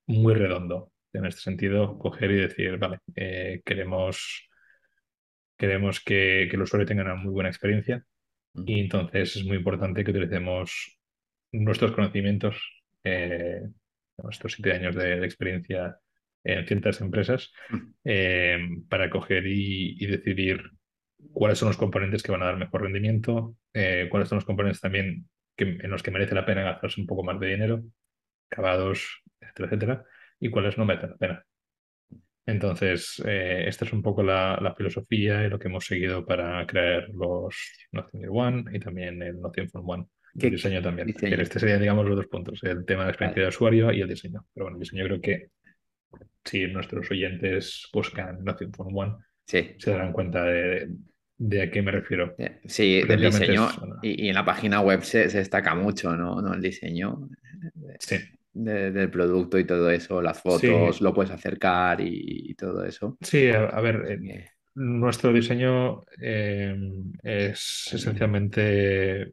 muy 0.07 0.35
redondo. 0.35 0.93
En 1.13 1.25
este 1.25 1.41
sentido, 1.41 1.99
coger 1.99 2.31
y 2.31 2.37
decir, 2.37 2.77
vale, 2.77 2.99
eh, 3.17 3.63
queremos, 3.65 4.49
queremos 5.57 6.01
que, 6.01 6.47
que 6.51 6.57
el 6.57 6.63
usuario 6.63 6.87
tenga 6.87 7.03
una 7.03 7.15
muy 7.15 7.33
buena 7.33 7.49
experiencia 7.49 8.05
y 8.55 8.77
mm, 8.77 8.79
entonces 8.79 9.37
es 9.37 9.45
muy 9.45 9.57
importante 9.57 10.05
que 10.05 10.11
utilicemos 10.11 10.99
nuestros 11.53 11.93
conocimientos, 11.93 12.57
eh, 13.05 13.63
nuestros 14.19 14.53
siete 14.53 14.73
años 14.73 14.95
de, 14.95 15.19
de 15.19 15.27
experiencia 15.27 15.99
en 16.45 16.67
ciertas 16.67 17.01
empresas, 17.01 17.53
mm. 17.71 17.77
eh, 18.05 18.59
para 18.89 19.09
coger 19.11 19.47
y, 19.47 19.97
y 19.99 20.07
decidir 20.07 20.63
cuáles 21.33 21.59
son 21.59 21.69
los 21.69 21.77
componentes 21.77 22.23
que 22.23 22.33
van 22.33 22.43
a 22.43 22.47
dar 22.47 22.57
mejor 22.57 22.83
rendimiento, 22.83 23.57
eh, 23.73 24.09
cuáles 24.11 24.29
son 24.29 24.37
los 24.37 24.45
componentes 24.45 24.81
también 24.81 25.29
que, 25.57 25.65
en 25.65 25.91
los 25.91 26.03
que 26.03 26.11
merece 26.11 26.35
la 26.35 26.47
pena 26.47 26.63
gastarse 26.63 27.01
un 27.01 27.07
poco 27.07 27.25
más 27.25 27.39
de 27.41 27.49
dinero, 27.49 27.83
acabados, 28.51 29.23
etcétera, 29.41 29.67
etcétera, 29.67 30.05
y 30.41 30.51
cuáles 30.51 30.79
no 30.79 30.85
merecen 30.85 31.11
la 31.11 31.17
pena. 31.17 31.45
Entonces, 32.47 33.23
eh, 33.27 33.65
esta 33.67 33.85
es 33.85 33.93
un 33.93 34.03
poco 34.03 34.23
la, 34.23 34.59
la, 34.63 34.75
filosofía 34.75 35.45
y 35.45 35.51
lo 35.51 35.59
que 35.59 35.69
hemos 35.69 35.85
seguido 35.85 36.25
para 36.25 36.67
crear 36.67 37.07
los 37.11 37.55
Nothing 37.93 38.27
One 38.31 38.65
y 38.73 38.81
también 38.81 39.23
el 39.23 39.39
Nothing 39.39 39.69
Phone 39.69 39.85
One. 39.87 40.07
El 40.35 40.53
diseño 40.53 40.81
también. 40.81 41.11
Este 41.11 41.59
sería, 41.59 41.79
digamos, 41.79 42.07
los 42.07 42.17
dos 42.17 42.27
puntos, 42.27 42.63
el 42.63 42.87
tema 42.87 43.03
de 43.03 43.07
la 43.07 43.11
experiencia 43.11 43.43
de 43.43 43.49
usuario 43.49 43.93
y 43.93 44.01
el 44.01 44.09
diseño. 44.09 44.47
Pero 44.55 44.65
bueno, 44.65 44.77
el 44.77 44.81
diseño 44.81 45.05
creo 45.05 45.21
que 45.21 45.49
si 46.43 46.67
nuestros 46.69 47.11
oyentes 47.11 47.89
buscan 47.93 48.43
Nothing 48.43 48.73
Phone 48.73 48.93
One, 48.95 49.15
se 49.45 49.77
darán 49.85 50.13
cuenta 50.13 50.45
de, 50.45 50.89
de, 51.39 51.63
a 51.63 51.71
qué 51.71 51.81
me 51.81 51.93
refiero. 51.93 52.35
Sí, 52.67 53.03
del 53.03 53.23
diseño. 53.23 53.69
y, 54.03 54.29
en 54.29 54.35
la 54.35 54.45
página 54.45 54.81
web 54.81 55.03
se, 55.03 55.31
se 55.31 55.39
destaca 55.39 55.75
mucho, 55.75 56.15
¿no? 56.15 56.43
¿no? 56.43 56.53
El 56.53 56.61
diseño. 56.61 57.29
Sí 57.99 58.17
del 58.59 59.11
producto 59.11 59.59
y 59.59 59.65
todo 59.65 59.91
eso, 59.91 60.21
las 60.21 60.41
fotos, 60.41 61.01
lo 61.01 61.15
puedes 61.15 61.31
acercar 61.31 62.01
y, 62.01 62.55
todo 62.55 62.85
eso. 62.85 63.17
Sí, 63.21 63.49
a, 63.51 63.81
ver, 63.81 64.05
eh, 64.09 64.51
nuestro 64.75 65.33
diseño 65.33 66.05
eh, 66.21 66.77
es 67.23 67.91
esencialmente, 67.93 69.31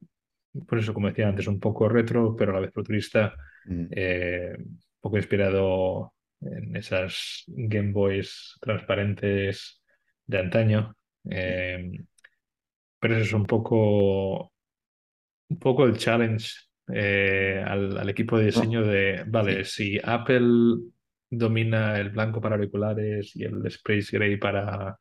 por 0.67 0.79
eso 0.79 0.93
como 0.93 1.07
decía 1.07 1.27
antes, 1.27 1.47
un 1.47 1.59
poco 1.59 1.89
retro, 1.89 2.35
pero 2.35 2.51
a 2.51 2.55
la 2.55 2.61
vez 2.61 2.71
futurista, 2.73 3.33
mm. 3.65 3.85
eh, 3.91 4.53
un 4.57 4.79
poco 4.99 5.17
inspirado 5.17 6.13
en 6.41 6.75
esas 6.75 7.43
Game 7.47 7.91
Boys 7.91 8.57
transparentes 8.61 9.81
de 10.27 10.39
antaño. 10.39 10.95
Pero 11.25 13.15
eso 13.15 13.23
es 13.23 13.33
un 13.33 13.45
poco, 13.45 14.51
un 15.49 15.59
poco 15.59 15.85
el 15.85 15.97
challenge 15.97 16.49
eh, 16.93 17.63
al, 17.65 18.09
equipo 18.09 18.37
de 18.37 18.45
diseño 18.45 18.83
de, 18.83 19.23
vale, 19.27 19.65
si 19.65 19.99
Apple 20.03 20.77
domina 21.29 21.99
el 21.99 22.09
blanco 22.09 22.39
para 22.39 22.55
auriculares 22.55 23.35
y 23.35 23.43
el 23.43 23.65
Space 23.67 24.15
Gray 24.15 24.37
para 24.37 24.97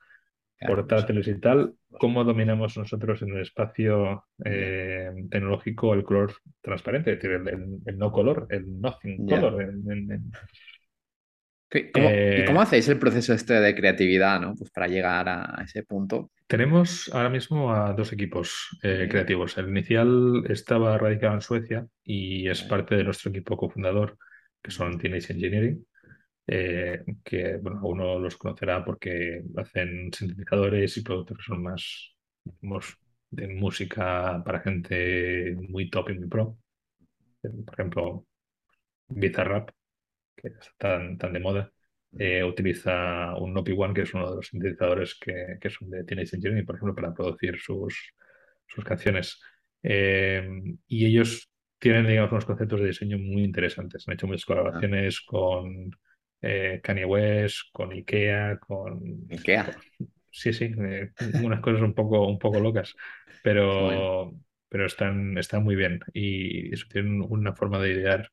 portátiles 0.66 1.28
y 1.28 1.40
tal, 1.40 1.74
¿cómo 1.98 2.24
dominamos 2.24 2.76
nosotros 2.76 3.20
en 3.22 3.30
el 3.30 3.42
espacio 3.42 4.24
eh, 4.44 5.10
tecnológico 5.30 5.92
el 5.94 6.04
color 6.04 6.32
transparente? 6.62 7.12
Es 7.12 7.22
decir, 7.22 7.32
el, 7.32 7.98
no 7.98 8.10
color, 8.10 8.46
el 8.50 8.80
nothing 8.80 9.26
color. 9.26 9.62
¿Y 9.62 10.73
cómo 11.92 12.08
eh, 12.08 12.46
hacéis 12.60 12.88
el 12.88 12.98
proceso 12.98 13.34
este 13.34 13.54
de 13.54 13.74
creatividad, 13.74 14.40
¿no? 14.40 14.54
Pues 14.54 14.70
para 14.70 14.86
llegar 14.86 15.28
a 15.28 15.62
ese 15.64 15.82
punto. 15.82 16.30
Tenemos 16.46 17.10
ahora 17.12 17.30
mismo 17.30 17.74
a 17.74 17.94
dos 17.94 18.12
equipos 18.12 18.78
eh, 18.82 19.08
creativos. 19.10 19.56
El 19.56 19.68
inicial 19.68 20.44
estaba 20.48 20.96
radicado 20.98 21.34
en 21.34 21.40
Suecia 21.40 21.86
y 22.04 22.48
es 22.48 22.62
parte 22.62 22.94
de 22.96 23.04
nuestro 23.04 23.30
equipo 23.30 23.56
cofundador, 23.56 24.18
que 24.62 24.70
son 24.70 24.98
Teenage 24.98 25.32
Engineering, 25.32 25.86
eh, 26.46 27.02
que 27.24 27.56
bueno, 27.56 27.80
uno 27.84 28.18
los 28.18 28.36
conocerá 28.36 28.84
porque 28.84 29.42
hacen 29.56 30.12
sintetizadores 30.12 30.96
y 30.96 31.02
productos 31.02 31.38
que 31.38 31.44
son 31.44 31.62
más 31.62 32.14
de 33.30 33.48
música 33.48 34.42
para 34.44 34.60
gente 34.60 35.56
muy 35.68 35.88
top 35.88 36.10
y 36.10 36.18
muy 36.18 36.28
pro. 36.28 36.58
Por 37.40 37.74
ejemplo, 37.74 38.26
Bizarrap, 39.08 39.70
que 40.36 40.48
está 40.48 40.70
tan, 40.78 41.18
tan 41.18 41.32
de 41.32 41.40
moda. 41.40 41.72
Eh, 42.16 42.44
utiliza 42.44 43.34
un 43.36 43.52
Nopi 43.52 43.72
One, 43.76 43.92
que 43.92 44.02
es 44.02 44.14
uno 44.14 44.30
de 44.30 44.36
los 44.36 44.46
sintetizadores 44.46 45.16
que, 45.18 45.56
que 45.60 45.70
son 45.70 45.90
de 45.90 46.04
Teenage 46.04 46.36
Engineering, 46.36 46.64
por 46.64 46.76
ejemplo, 46.76 46.94
para 46.94 47.12
producir 47.12 47.58
sus, 47.58 48.14
sus 48.66 48.84
canciones. 48.84 49.40
Eh, 49.82 50.48
y 50.86 51.06
ellos 51.06 51.50
tienen, 51.78 52.06
digamos, 52.06 52.32
unos 52.32 52.46
conceptos 52.46 52.80
de 52.80 52.86
diseño 52.86 53.18
muy 53.18 53.42
interesantes. 53.42 54.06
Han 54.06 54.14
hecho 54.14 54.26
muchas 54.26 54.44
colaboraciones 54.44 55.20
con 55.20 55.90
eh, 56.40 56.80
Kanye 56.82 57.04
West, 57.04 57.70
con 57.72 57.92
Ikea, 57.92 58.58
con... 58.58 59.26
Ikea. 59.30 59.76
sí, 60.30 60.52
sí, 60.52 60.72
unas 61.42 61.60
cosas 61.60 61.82
un 61.82 61.94
poco, 61.94 62.26
un 62.26 62.38
poco 62.38 62.60
locas, 62.60 62.94
pero, 63.42 64.32
pero 64.68 64.86
están, 64.86 65.36
están 65.36 65.64
muy 65.64 65.74
bien 65.74 66.00
y 66.12 66.72
eso 66.72 66.86
tienen 66.90 67.22
una 67.22 67.54
forma 67.54 67.80
de 67.80 67.92
idear 67.92 68.30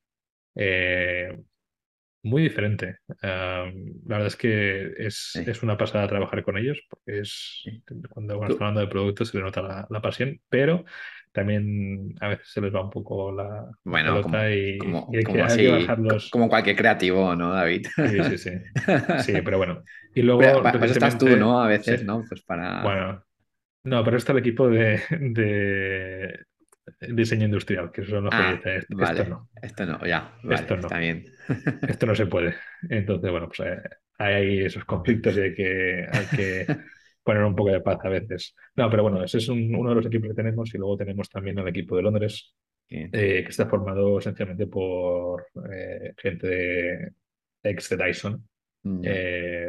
muy 2.24 2.44
diferente. 2.44 2.98
la 3.22 3.72
verdad 4.06 4.28
es 4.28 4.36
que 4.36 4.94
es, 4.98 5.36
es, 5.36 5.64
una 5.64 5.78
pasada 5.78 6.08
trabajar 6.08 6.44
con 6.44 6.58
ellos, 6.58 6.82
porque 6.90 7.20
es 7.20 7.64
cuando 8.10 8.36
estamos 8.36 8.62
hablando 8.62 8.80
de 8.80 8.88
productos 8.88 9.30
se 9.30 9.38
le 9.38 9.44
nota 9.44 9.88
la, 9.90 10.02
pasión, 10.02 10.40
pero 10.50 10.86
también 11.32 12.16
a 12.20 12.30
veces 12.30 12.48
se 12.50 12.62
les 12.62 12.74
va 12.74 12.84
un 12.84 12.90
poco 12.90 13.32
la, 13.32 13.70
bueno, 13.84 14.22
como, 14.22 14.38
y, 14.38 14.42
hay, 14.42 15.24
que, 15.24 15.72
bajarlos. 15.72 16.30
Como 16.30 16.50
cualquier 16.50 16.76
creativo, 16.76 17.36
¿no, 17.36 17.54
David? 17.54 17.88
Sí, 17.96 18.24
sí, 18.24 18.38
sí. 18.38 18.52
Sí, 19.20 19.34
pero 19.44 19.58
bueno. 19.58 19.84
Y 20.14 20.22
luego. 20.22 20.62
Pero, 20.62 20.86
estás 20.86 21.18
tú, 21.18 21.28
¿no? 21.38 21.62
A 21.62 21.68
veces, 21.68 22.04
¿no? 22.04 22.24
Pues 22.28 22.42
para. 22.44 22.84
Bueno. 22.84 23.24
No, 23.84 24.04
pero 24.04 24.18
está 24.18 24.34
el 24.34 24.40
equipo 24.40 24.70
de, 24.70 25.02
de 25.10 26.40
diseño 27.00 27.46
industrial, 27.46 27.92
que 27.92 28.04
son 28.04 28.26
los 28.26 28.34
ah, 28.34 28.60
que 28.62 28.78
esto, 28.78 28.96
vale. 28.96 29.26
no. 29.26 29.50
Esto 29.62 29.86
no, 29.86 30.06
ya, 30.06 30.38
esto 30.50 30.76
no. 30.76 30.82
está 30.82 30.98
bien. 30.98 31.26
esto 31.88 32.06
no 32.06 32.16
se 32.16 32.26
puede. 32.28 32.56
Entonces, 32.90 33.32
bueno, 33.32 33.48
pues 33.48 33.68
eh, 33.68 33.82
hay 34.18 34.60
esos 34.66 34.86
conflictos 34.86 35.38
y 35.38 35.42
hay 35.42 35.54
que, 35.54 36.08
hay 36.12 36.26
que 36.36 36.66
poner 37.24 37.44
un 37.44 37.56
poco 37.56 37.72
de 37.72 37.82
paz 37.82 38.00
a 38.04 38.10
veces. 38.10 38.56
No, 38.76 38.90
pero 38.90 39.04
bueno, 39.04 39.24
ese 39.24 39.38
es 39.38 39.50
uno 39.50 39.90
de 39.90 39.96
los 39.96 40.06
equipos 40.06 40.30
que 40.30 40.36
tenemos 40.36 40.74
y 40.74 40.78
luego 40.78 40.98
tenemos 40.98 41.30
también 41.30 41.58
el 41.60 41.68
equipo 41.68 41.96
de 41.96 42.04
Londres, 42.04 42.54
eh, 42.90 43.10
que 43.12 43.50
está 43.50 43.68
formado 43.68 44.20
esencialmente 44.20 44.68
por 44.68 45.48
eh, 45.72 46.14
gente 46.18 46.48
de 46.48 47.12
ex 47.64 47.90
de 47.90 48.06
Dyson. 48.06 48.48
Mm, 48.84 49.02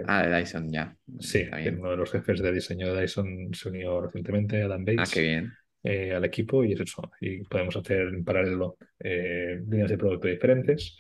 ah, 0.06 0.26
de 0.26 0.38
Dyson, 0.38 0.72
ya. 0.72 0.96
Sí, 1.20 1.46
uno 1.78 1.90
de 1.90 1.96
los 1.98 2.10
jefes 2.10 2.40
de 2.40 2.52
diseño 2.52 2.92
de 2.92 3.02
Dyson 3.02 3.50
se 3.52 3.68
unió 3.68 4.00
recientemente, 4.00 4.62
Adam 4.62 4.84
Bates. 4.84 5.10
Ah, 5.10 5.12
qué 5.12 5.20
bien. 5.20 5.52
Eh, 5.84 6.12
al 6.14 6.24
equipo 6.24 6.64
y 6.64 6.72
es 6.72 6.80
eso. 6.80 7.10
Y 7.20 7.42
podemos 7.44 7.76
hacer 7.76 8.02
en 8.08 8.24
paralelo 8.24 8.76
eh, 9.00 9.60
líneas 9.68 9.90
de 9.90 9.98
producto 9.98 10.28
diferentes. 10.28 10.98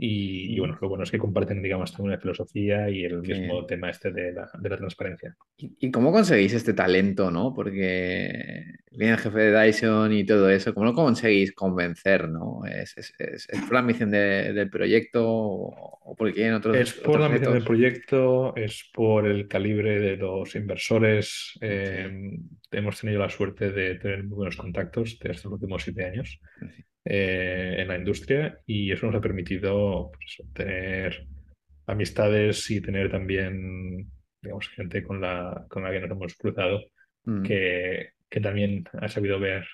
Y, 0.00 0.56
bueno, 0.60 0.78
lo 0.80 0.88
bueno 0.88 1.02
es 1.02 1.10
que 1.10 1.18
comparten, 1.18 1.60
digamos, 1.60 1.90
también 1.90 2.12
una 2.12 2.20
filosofía 2.20 2.88
y 2.88 3.04
el 3.04 3.20
mismo 3.20 3.66
tema 3.66 3.90
este 3.90 4.12
de 4.12 4.32
la, 4.32 4.48
de 4.56 4.68
la 4.68 4.76
transparencia. 4.76 5.36
¿Y, 5.56 5.90
cómo 5.90 6.12
conseguís 6.12 6.54
este 6.54 6.72
talento, 6.72 7.32
no? 7.32 7.52
Porque 7.52 8.64
viene 8.92 9.14
el 9.14 9.18
jefe 9.18 9.38
de 9.38 9.60
Dyson 9.60 10.12
y 10.12 10.24
todo 10.24 10.50
eso, 10.50 10.72
¿cómo 10.72 10.86
lo 10.86 10.94
conseguís 10.94 11.52
convencer, 11.52 12.28
no? 12.28 12.60
¿Es, 12.64 12.96
es, 12.96 13.12
es, 13.18 13.48
por 13.62 13.72
la 13.72 13.82
misión 13.82 14.12
del 14.12 14.70
proyecto 14.70 15.24
o, 15.28 16.14
porque 16.16 16.44
hay 16.44 16.50
otros 16.52 16.76
Es 16.76 16.92
por 16.94 17.18
la 17.18 17.28
misión 17.28 17.54
del 17.54 17.64
proyecto, 17.64 18.54
es 18.54 18.88
por 18.94 19.26
el 19.26 19.48
calibre 19.48 19.98
de 19.98 20.16
los 20.16 20.54
inversores. 20.54 21.58
Eh, 21.60 22.38
hemos 22.70 23.00
tenido 23.00 23.18
la 23.18 23.30
suerte 23.30 23.72
de 23.72 23.96
tener 23.96 24.22
muy 24.22 24.36
buenos 24.36 24.56
contactos 24.56 25.18
desde 25.18 25.42
los 25.42 25.54
últimos 25.54 25.82
siete 25.82 26.04
años. 26.04 26.40
Eh, 27.04 27.76
en 27.78 27.88
la 27.88 27.96
industria 27.96 28.60
y 28.66 28.92
eso 28.92 29.06
nos 29.06 29.14
ha 29.14 29.20
permitido 29.20 30.10
pues, 30.12 30.42
tener 30.52 31.26
amistades 31.86 32.70
y 32.70 32.82
tener 32.82 33.10
también, 33.10 34.10
digamos, 34.42 34.68
gente 34.68 35.02
con 35.02 35.20
la, 35.20 35.64
con 35.70 35.84
la 35.84 35.90
que 35.90 36.00
nos 36.00 36.10
hemos 36.10 36.34
cruzado 36.34 36.82
mm. 37.24 37.42
que, 37.44 38.10
que, 38.28 38.40
también 38.40 38.84
ha 38.92 39.08
sabido 39.08 39.40
ver 39.40 39.66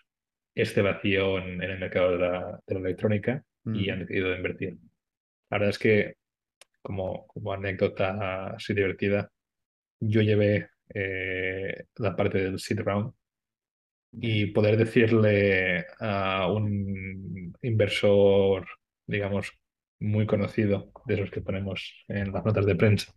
este 0.55 0.81
vacío 0.81 1.39
en, 1.39 1.61
el 1.61 1.79
mercado 1.81 2.12
de 2.12 2.18
la, 2.18 2.61
de 2.64 2.75
la 2.75 2.81
electrónica 2.81 3.43
y 3.64 3.89
mm. 3.89 3.91
han 3.91 3.99
decidido 4.01 4.37
invertir. 4.37 4.77
La 5.51 5.59
verdad 5.59 5.70
es 5.70 5.79
que, 5.79 6.14
como, 6.83 7.27
como 7.27 7.53
anécdota 7.53 8.55
así 8.55 8.75
divertida, 8.75 9.29
yo 9.99 10.20
llevé 10.20 10.68
eh, 10.95 11.87
la 11.97 12.14
parte 12.14 12.39
del 12.39 12.61
seed 12.61 12.79
round 12.81 13.12
y 14.21 14.47
poder 14.47 14.77
decirle 14.77 15.87
a 16.01 16.51
un 16.51 17.55
inversor, 17.62 18.67
digamos, 19.07 19.53
muy 20.01 20.27
conocido, 20.27 20.91
de 21.07 21.15
esos 21.15 21.31
que 21.31 21.41
ponemos 21.41 22.05
en 22.09 22.33
las 22.33 22.45
notas 22.45 22.67
de 22.67 22.77
prensa, 22.77 23.12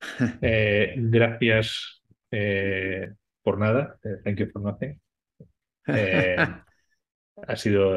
eh, 0.42 0.94
gracias 0.96 2.02
eh, 2.30 3.12
por 3.42 3.58
nada, 3.58 3.98
eh, 4.04 4.16
thank 4.24 4.38
you 4.38 4.46
for 4.46 4.62
nothing. 4.62 5.00
ha 5.86 7.56
sido, 7.56 7.94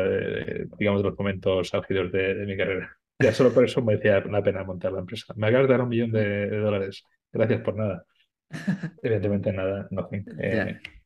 digamos, 0.77 1.03
de 1.03 1.09
los 1.09 1.17
momentos 1.17 1.73
álgidos 1.73 2.11
de, 2.11 2.45
mi 2.45 2.57
carrera. 2.57 2.97
Ya 3.19 3.31
solo 3.31 3.53
por 3.53 3.63
eso 3.63 3.81
me 3.81 3.95
decía 3.95 4.21
la 4.21 4.43
pena 4.43 4.63
montar 4.63 4.91
la 4.91 4.99
empresa. 4.99 5.33
Me 5.35 5.47
acabas 5.47 5.67
de 5.67 5.73
dar 5.73 5.81
un 5.81 5.89
millón 5.89 6.11
de, 6.11 6.49
dólares. 6.49 7.03
Gracias 7.31 7.61
por 7.61 7.75
nada. 7.75 8.03
Evidentemente 9.03 9.53
nada, 9.53 9.87
nothing 9.91 10.25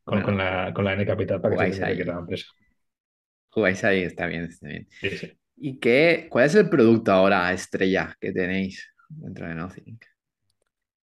con, 0.09 0.37
la, 0.37 0.73
con 0.73 0.85
la 0.85 0.93
N 0.93 1.05
capital 1.05 1.41
para 1.41 1.65
que 1.65 1.73
se 1.73 1.83
ahí. 1.83 2.03
la 2.03 2.19
empresa. 2.19 2.47
Jugáis 3.49 3.83
ahí, 3.83 4.03
está 4.03 4.27
bien, 4.27 4.43
está 4.45 4.67
bien. 4.67 4.87
¿Y 5.57 5.79
qué, 5.79 6.27
cuál 6.29 6.45
es 6.45 6.55
el 6.55 6.69
producto 6.69 7.11
ahora 7.11 7.51
estrella 7.51 8.15
que 8.19 8.31
tenéis 8.31 8.93
dentro 9.09 9.47
de 9.47 9.55
Nothing? 9.55 9.99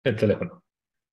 El 0.04 0.16
teléfono. 0.16 0.64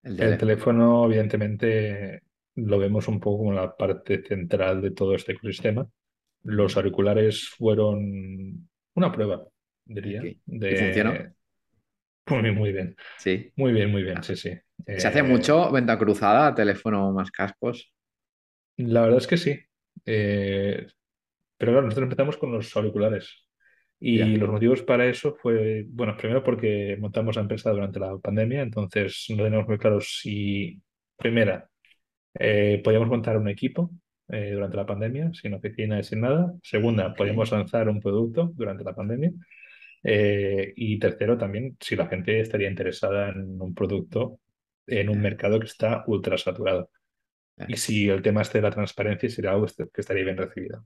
El 0.03 0.39
teléfono. 0.39 1.05
evidentemente, 1.07 2.23
lo 2.57 2.79
vemos 2.79 3.07
un 3.09 3.21
poco 3.21 3.39
como 3.39 3.53
la 3.53 3.77
parte 3.77 4.23
central 4.23 4.81
de 4.81 4.91
todo 4.93 5.15
este 5.15 5.33
ecosistema. 5.33 5.87
Los 6.43 6.77
auriculares 6.77 7.49
fueron 7.51 8.69
una 8.95 9.13
prueba, 9.13 9.47
diría. 9.85 10.23
De... 10.47 11.33
Muy, 12.27 12.51
muy 12.53 12.73
bien. 12.73 12.97
Sí. 13.19 13.53
Muy 13.57 13.73
bien, 13.73 13.91
muy 13.91 14.03
bien, 14.03 14.23
sí, 14.23 14.37
sí. 14.37 14.51
¿Se 14.87 15.09
hace 15.09 15.19
Eh, 15.21 15.23
mucho 15.23 15.71
venta 15.71 15.99
cruzada, 15.99 16.55
teléfono 16.55 17.13
más 17.13 17.31
cascos? 17.31 17.93
la 18.77 19.03
verdad 19.03 19.19
es 19.19 19.27
que 19.27 19.37
sí. 19.37 19.59
Eh, 20.07 20.87
pero 21.57 21.73
claro, 21.73 21.87
nosotros 21.87 22.05
empezamos 22.05 22.37
con 22.37 22.53
los 22.53 22.75
auriculares. 22.77 23.47
Y 24.01 24.37
los 24.37 24.49
motivos 24.51 24.83
para 24.83 25.07
eso 25.07 25.35
fue, 25.43 25.85
bueno, 25.89 26.17
primero 26.17 26.45
porque 26.45 26.97
montamos 27.01 27.35
la 27.35 27.43
empresa 27.43 27.71
durante 27.73 27.99
la 27.99 28.17
pandemia, 28.19 28.63
entonces 28.63 29.27
no 29.31 29.43
teníamos 29.43 29.67
muy 29.67 29.77
claro 29.79 30.01
si, 30.01 30.81
primera, 31.17 31.69
eh, 32.35 32.81
podíamos 32.85 33.09
montar 33.09 33.37
un 33.39 33.49
equipo 33.49 33.91
eh, 34.29 34.53
durante 34.53 34.77
la 34.77 34.87
pandemia, 34.87 35.33
sin 35.35 35.55
oficina 35.55 35.99
y 36.01 36.05
sin 36.05 36.21
nada. 36.21 36.55
Segunda, 36.63 37.15
podíamos 37.15 37.51
lanzar 37.53 37.89
un 37.89 38.01
producto 38.01 38.51
durante 38.55 38.85
la 38.85 38.95
pandemia. 38.95 39.33
Eh, 40.05 40.73
y 40.77 40.99
tercero, 40.99 41.37
también, 41.37 41.77
si 41.81 41.97
la 41.97 42.07
gente 42.07 42.41
estaría 42.41 42.69
interesada 42.71 43.31
en 43.31 43.61
un 43.61 43.75
producto 43.75 44.41
en 44.89 45.09
un 45.09 45.21
mercado 45.21 45.59
que 45.61 45.67
está 45.67 46.05
ultra 46.07 46.39
saturado. 46.39 46.91
Y 47.67 47.77
si 47.77 48.09
el 48.09 48.23
tema 48.23 48.43
este 48.43 48.59
de 48.59 48.63
la 48.63 48.71
transparencia 48.71 49.29
sería 49.29 49.51
algo 49.53 49.67
este- 49.67 49.89
que 49.93 50.01
estaría 50.01 50.25
bien 50.25 50.37
recibido 50.37 50.85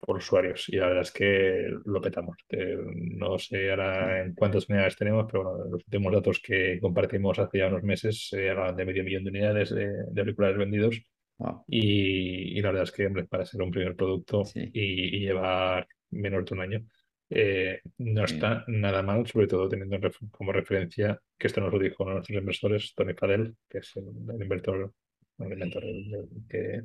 por 0.00 0.16
usuarios. 0.18 0.68
Y 0.68 0.76
la 0.76 0.86
verdad 0.86 1.02
es 1.02 1.12
que 1.12 1.68
lo 1.84 2.00
petamos. 2.00 2.36
Eh, 2.48 2.76
no 2.94 3.38
sé 3.38 3.70
ahora 3.70 4.22
en 4.22 4.34
cuántas 4.34 4.68
unidades 4.68 4.96
tenemos, 4.96 5.26
pero 5.30 5.44
bueno, 5.44 5.64
los 5.70 5.84
últimos 5.84 6.12
datos 6.12 6.40
que 6.40 6.78
compartimos 6.80 7.38
hace 7.38 7.58
ya 7.58 7.68
unos 7.68 7.82
meses 7.84 8.28
eh, 8.32 8.50
hablaban 8.50 8.76
de 8.76 8.84
medio 8.84 9.04
millón 9.04 9.24
de 9.24 9.30
unidades 9.30 9.70
de, 9.70 9.88
de 10.10 10.20
auriculares 10.20 10.58
vendidos. 10.58 11.00
Wow. 11.38 11.64
Y, 11.68 12.58
y 12.58 12.60
la 12.62 12.68
verdad 12.70 12.84
es 12.84 12.92
que, 12.92 13.06
hombre, 13.06 13.24
para 13.24 13.44
ser 13.44 13.62
un 13.62 13.70
primer 13.70 13.96
producto 13.96 14.44
Sí. 14.44 14.70
y, 14.72 15.16
y 15.16 15.20
llevar 15.20 15.86
menos 16.10 16.44
de 16.44 16.54
un 16.54 16.60
año, 16.60 16.86
eh, 17.34 17.80
no 17.98 18.24
está 18.24 18.64
nada 18.68 19.02
mal, 19.02 19.26
sobre 19.26 19.46
todo 19.48 19.68
teniendo 19.68 19.98
como 20.30 20.52
referencia, 20.52 21.20
que 21.38 21.46
esto 21.48 21.60
nos 21.60 21.72
lo 21.72 21.78
dijo 21.78 22.04
uno 22.04 22.10
de 22.12 22.14
nuestros 22.16 22.38
inversores, 22.40 22.94
Tony 22.94 23.14
Fadell, 23.14 23.56
que 23.68 23.78
es 23.78 23.96
el, 23.96 24.04
el 24.34 24.42
inversor, 24.42 24.92
el 25.38 25.52
inventor, 25.52 25.84
el- 25.84 26.28
que 26.48 26.82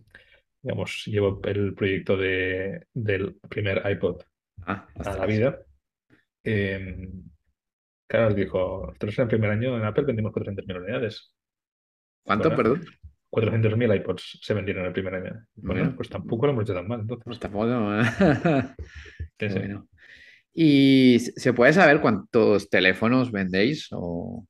digamos, 0.61 1.03
llevó 1.05 1.41
el 1.45 1.73
proyecto 1.75 2.17
de, 2.17 2.87
del 2.93 3.35
primer 3.49 3.83
iPod 3.89 4.21
Ah, 4.65 4.87
a 4.95 5.15
la 5.15 5.25
vida. 5.25 5.59
Eh, 6.43 7.09
claro, 8.07 8.33
dijo, 8.33 8.85
nosotros 8.87 9.17
en 9.19 9.23
el 9.23 9.27
primer 9.29 9.51
año 9.51 9.77
en 9.77 9.85
Apple 9.85 10.03
vendimos 10.05 10.31
400.000 10.31 10.77
unidades. 10.77 11.33
¿Cuánto, 12.23 12.49
Bueno, 12.49 12.57
perdón? 12.57 12.85
400.000 13.29 13.93
iPods 13.95 14.39
se 14.41 14.53
vendieron 14.53 14.83
en 14.83 14.87
el 14.87 14.93
primer 14.93 15.15
año. 15.15 15.45
Bueno, 15.55 15.81
Bueno, 15.81 15.95
pues 15.95 16.09
tampoco 16.09 16.45
lo 16.47 16.53
hemos 16.53 16.63
hecho 16.63 16.73
tan 16.75 16.87
mal, 16.87 17.01
pues 17.23 17.39
entonces. 17.39 17.39
tampoco. 17.39 17.65
no. 17.65 18.01
Qué 19.37 19.49
Sí, 19.49 19.49
sí. 19.49 19.59
bueno. 19.59 19.87
¿Y 20.60 21.20
se 21.20 21.53
puede 21.53 21.74
saber 21.74 22.01
cuántos 22.01 22.70
teléfonos 22.70 23.32
vendéis? 23.32 23.89
O 23.91 24.45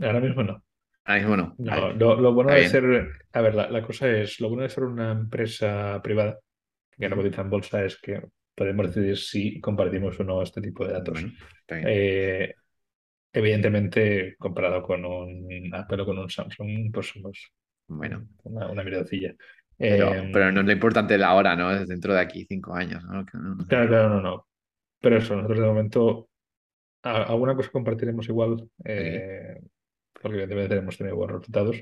Ahora 0.00 0.20
mismo 0.20 0.42
no. 0.44 0.62
ahora 1.04 1.20
mismo 1.20 1.36
no. 1.36 1.58
No, 1.58 1.70
Vale, 1.70 1.94
lo, 1.94 2.16
lo 2.20 2.34
bueno 2.34 2.50
está 2.50 2.54
de 2.54 2.60
bien. 2.60 2.70
ser, 2.70 2.84
a 3.32 3.40
ver, 3.40 3.54
la, 3.54 3.70
la 3.70 3.82
cosa 3.82 4.08
es, 4.10 4.40
lo 4.40 4.48
bueno 4.48 4.64
de 4.64 4.70
ser 4.70 4.84
una 4.84 5.12
empresa 5.12 6.00
privada 6.02 6.38
que 6.98 7.08
no 7.08 7.16
cotiza 7.16 7.42
en 7.42 7.50
bolsa 7.50 7.84
es 7.84 7.98
que 8.00 8.22
podemos 8.54 8.88
decidir 8.88 9.18
si 9.18 9.60
compartimos 9.60 10.18
o 10.20 10.24
no 10.24 10.42
este 10.42 10.60
tipo 10.62 10.86
de 10.86 10.94
datos. 10.94 11.28
Bueno. 11.68 11.86
Eh, 11.86 12.54
evidentemente, 13.32 14.36
comparado 14.38 14.82
con 14.82 15.04
un 15.04 15.70
Apple 15.74 16.02
o 16.02 16.06
con 16.06 16.18
un 16.18 16.30
Samsung, 16.30 16.92
pues 16.92 17.08
somos 17.10 17.52
Bueno, 17.86 18.26
una, 18.44 18.68
una 18.70 18.84
mierdecilla. 18.84 19.34
pero, 19.86 20.14
Eh, 20.16 20.30
pero 20.32 20.52
no 20.52 20.60
es 20.60 20.66
lo 20.66 20.72
importante 20.72 21.16
de 21.18 21.24
ahora, 21.24 21.56
¿no? 21.56 21.70
Es 21.72 21.88
dentro 21.88 22.14
de 22.14 22.20
aquí 22.20 22.44
cinco 22.48 22.74
años, 22.74 23.02
¿no? 23.04 23.24
Que 23.26 23.38
no- 23.38 23.54
no 23.54 23.64
sé. 23.64 23.70
claro, 23.70 23.88
claro, 23.88 24.08
no, 24.10 24.20
no. 24.20 24.46
Pero 25.04 25.18
eso, 25.18 25.36
nosotros 25.36 25.60
de 25.60 25.66
momento, 25.66 26.30
alguna 27.02 27.54
cosa 27.54 27.70
compartiremos 27.70 28.26
igual, 28.28 28.70
eh, 28.86 29.60
porque 30.14 30.36
evidentemente 30.36 30.70
tenemos 30.76 30.96
tenido 30.96 31.16
buenos 31.16 31.40
resultados, 31.40 31.76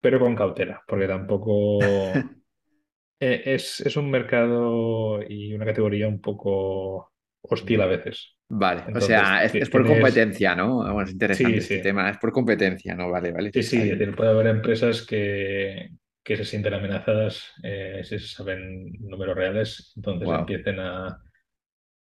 pero 0.00 0.20
con 0.20 0.36
cautela, 0.36 0.82
porque 0.86 1.08
tampoco 1.08 2.14
eh, 3.20 3.42
es, 3.44 3.80
es 3.80 3.96
un 3.96 4.08
mercado 4.08 5.20
y 5.28 5.52
una 5.52 5.64
categoría 5.66 6.06
un 6.06 6.20
poco 6.20 7.12
hostil 7.42 7.80
a 7.80 7.86
veces. 7.86 8.36
Vale, 8.48 8.84
o 8.94 9.00
sea, 9.00 9.42
es, 9.44 9.68
por 9.68 9.82
tienes, 9.82 9.90
competencia, 9.90 10.54
¿no? 10.54 10.76
Bueno, 10.76 11.02
es 11.02 11.10
interesante 11.10 11.60
sí, 11.60 11.64
este 11.64 11.76
sí, 11.78 11.82
tema, 11.82 12.08
es 12.08 12.18
por 12.18 12.30
competencia, 12.30 12.94
¿no? 12.94 13.10
Vale, 13.10 13.32
vale. 13.32 13.50
sí, 13.52 13.62
sí, 13.64 13.78
decir, 13.78 14.14
puede 14.14 14.30
haber 14.30 14.46
empresas 14.46 15.04
que, 15.04 15.90
que 16.22 16.36
se 16.36 16.44
sienten 16.44 16.74
amenazadas 16.74 17.52
eh, 17.64 18.02
si 18.04 18.18
se 18.20 18.28
saben 18.28 18.92
números 19.00 19.36
reales, 19.36 19.92
entonces 19.96 20.28
Wow, 20.28 20.40
empiecen 20.40 20.78
a 20.78 21.20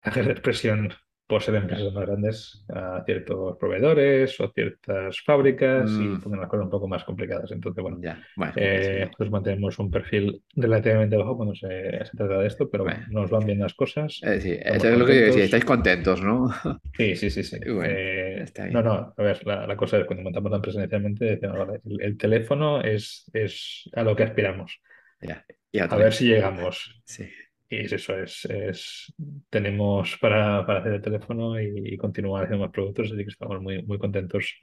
ejercer 0.05 0.43
presión 0.43 0.93
por 1.27 1.43
ser 1.43 1.55
empresas 1.55 1.93
más 1.95 2.07
grandes 2.07 2.65
a 2.69 3.03
ciertos 3.07 3.57
proveedores 3.59 4.39
o 4.41 4.51
ciertas 4.53 5.21
fábricas 5.23 5.99
y 5.99 6.09
Mm, 6.09 6.19
ponen 6.19 6.41
las 6.41 6.49
cosas 6.51 6.65
un 6.65 6.71
poco 6.71 6.89
más 6.89 7.05
complicadas. 7.05 7.51
Entonces, 7.53 7.83
bueno, 7.83 8.03
ya, 8.03 8.23
bueno, 8.37 8.55
eh, 8.57 9.11
mantenemos 9.31 9.79
un 9.79 9.91
perfil 9.91 10.45
relativamente 10.55 11.17
bajo 11.17 11.37
cuando 11.37 11.55
se, 11.55 12.05
se 12.05 12.17
trata 12.17 12.39
de 12.39 12.47
esto, 12.49 12.69
pero 12.71 12.85
bueno, 12.85 13.03
nos 13.07 13.31
van 13.31 13.47
bien 13.47 13.61
las 13.61 13.75
cosas, 13.75 14.23
eh, 14.23 14.41
sí, 14.41 14.53
eso 14.61 14.89
es 14.89 14.99
lo 14.99 15.07
que 15.07 15.15
yo 15.19 15.27
decía, 15.27 15.45
estáis 15.45 15.65
contentos, 15.65 16.21
¿no? 16.23 16.49
Sí, 16.97 17.17
sí, 17.17 17.31
sí, 17.31 17.43
sí. 17.43 17.59
Bueno, 17.67 17.95
Eh, 17.95 18.43
está 18.45 18.65
no, 18.69 18.81
bien. 18.81 18.83
no, 18.83 19.15
a 19.17 19.23
ver, 19.23 19.45
la, 19.47 19.67
la 19.67 19.77
cosa 19.77 19.99
es 19.99 20.07
cuando 20.07 20.23
montamos 20.25 20.51
la 20.51 20.57
empresa 20.57 20.79
inicialmente 20.81 21.25
decíamos, 21.25 21.59
vale, 21.59 21.81
el, 21.85 22.03
el 22.03 22.19
teléfono 22.19 22.81
es, 22.83 23.29
es 23.33 23.89
a 23.95 24.03
lo 24.05 24.15
que 24.17 24.23
aspiramos, 24.25 24.81
Ya, 25.21 25.45
a 25.89 25.97
ver 25.97 26.13
si 26.13 26.27
llegamos. 26.27 27.03
Sí, 27.05 27.25
Y 27.73 27.87
es 27.87 27.93
eso, 27.93 28.15
es, 28.19 28.45
es 28.45 29.15
tenemos 29.49 30.19
para, 30.21 30.67
para 30.67 30.81
hacer 30.81 30.93
el 30.93 31.01
teléfono 31.01 31.59
y, 31.59 31.95
y 31.95 31.97
continuar 31.97 32.45
haciendo 32.45 32.67
más 32.67 32.71
productos, 32.71 33.07
así 33.11 33.25
que 33.25 33.31
estamos 33.31 33.63
muy, 33.63 33.83
muy 33.85 33.97
contentos 33.99 34.61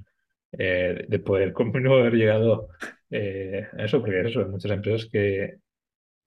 eh, 0.52 1.06
de 1.08 1.18
poder 1.18 1.52
como 1.54 1.74
haber 1.74 2.14
llegado 2.14 2.68
eh, 3.10 3.68
a 3.76 3.86
eso, 3.86 4.00
porque 4.00 4.20
es 4.20 4.28
eso, 4.28 4.42
hay 4.42 4.46
muchas 4.46 4.70
empresas 4.70 5.10
que 5.12 5.56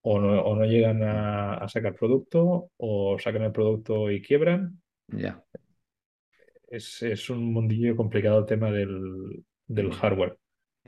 o 0.01 0.18
no, 0.18 0.43
o 0.43 0.57
no 0.57 0.64
llegan 0.64 1.05
a, 1.05 1.55
a 1.55 1.68
sacar 1.68 1.95
producto 1.95 2.72
o 2.78 3.16
sacan 3.16 3.43
el 3.43 3.53
producto 3.53 4.11
y 4.11 4.20
quiebran. 4.20 4.83
ya. 5.07 5.41
Es, 6.68 7.01
es 7.05 7.30
un 7.30 7.45
mundillo 7.53 7.95
complicado 7.95 8.41
el 8.41 8.47
tema 8.47 8.72
del, 8.72 9.45
del 9.68 9.93
hardware, 9.93 10.37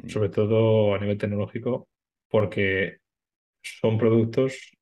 sobre 0.08 0.30
todo 0.30 0.92
a 0.92 0.98
nivel 0.98 1.18
tecnológico, 1.18 1.88
porque 2.28 2.96
son 3.62 3.96
productos 3.96 4.72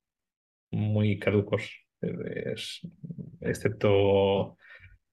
muy 0.73 1.19
caducos. 1.19 1.71
Es- 2.01 2.81
excepto 3.41 4.57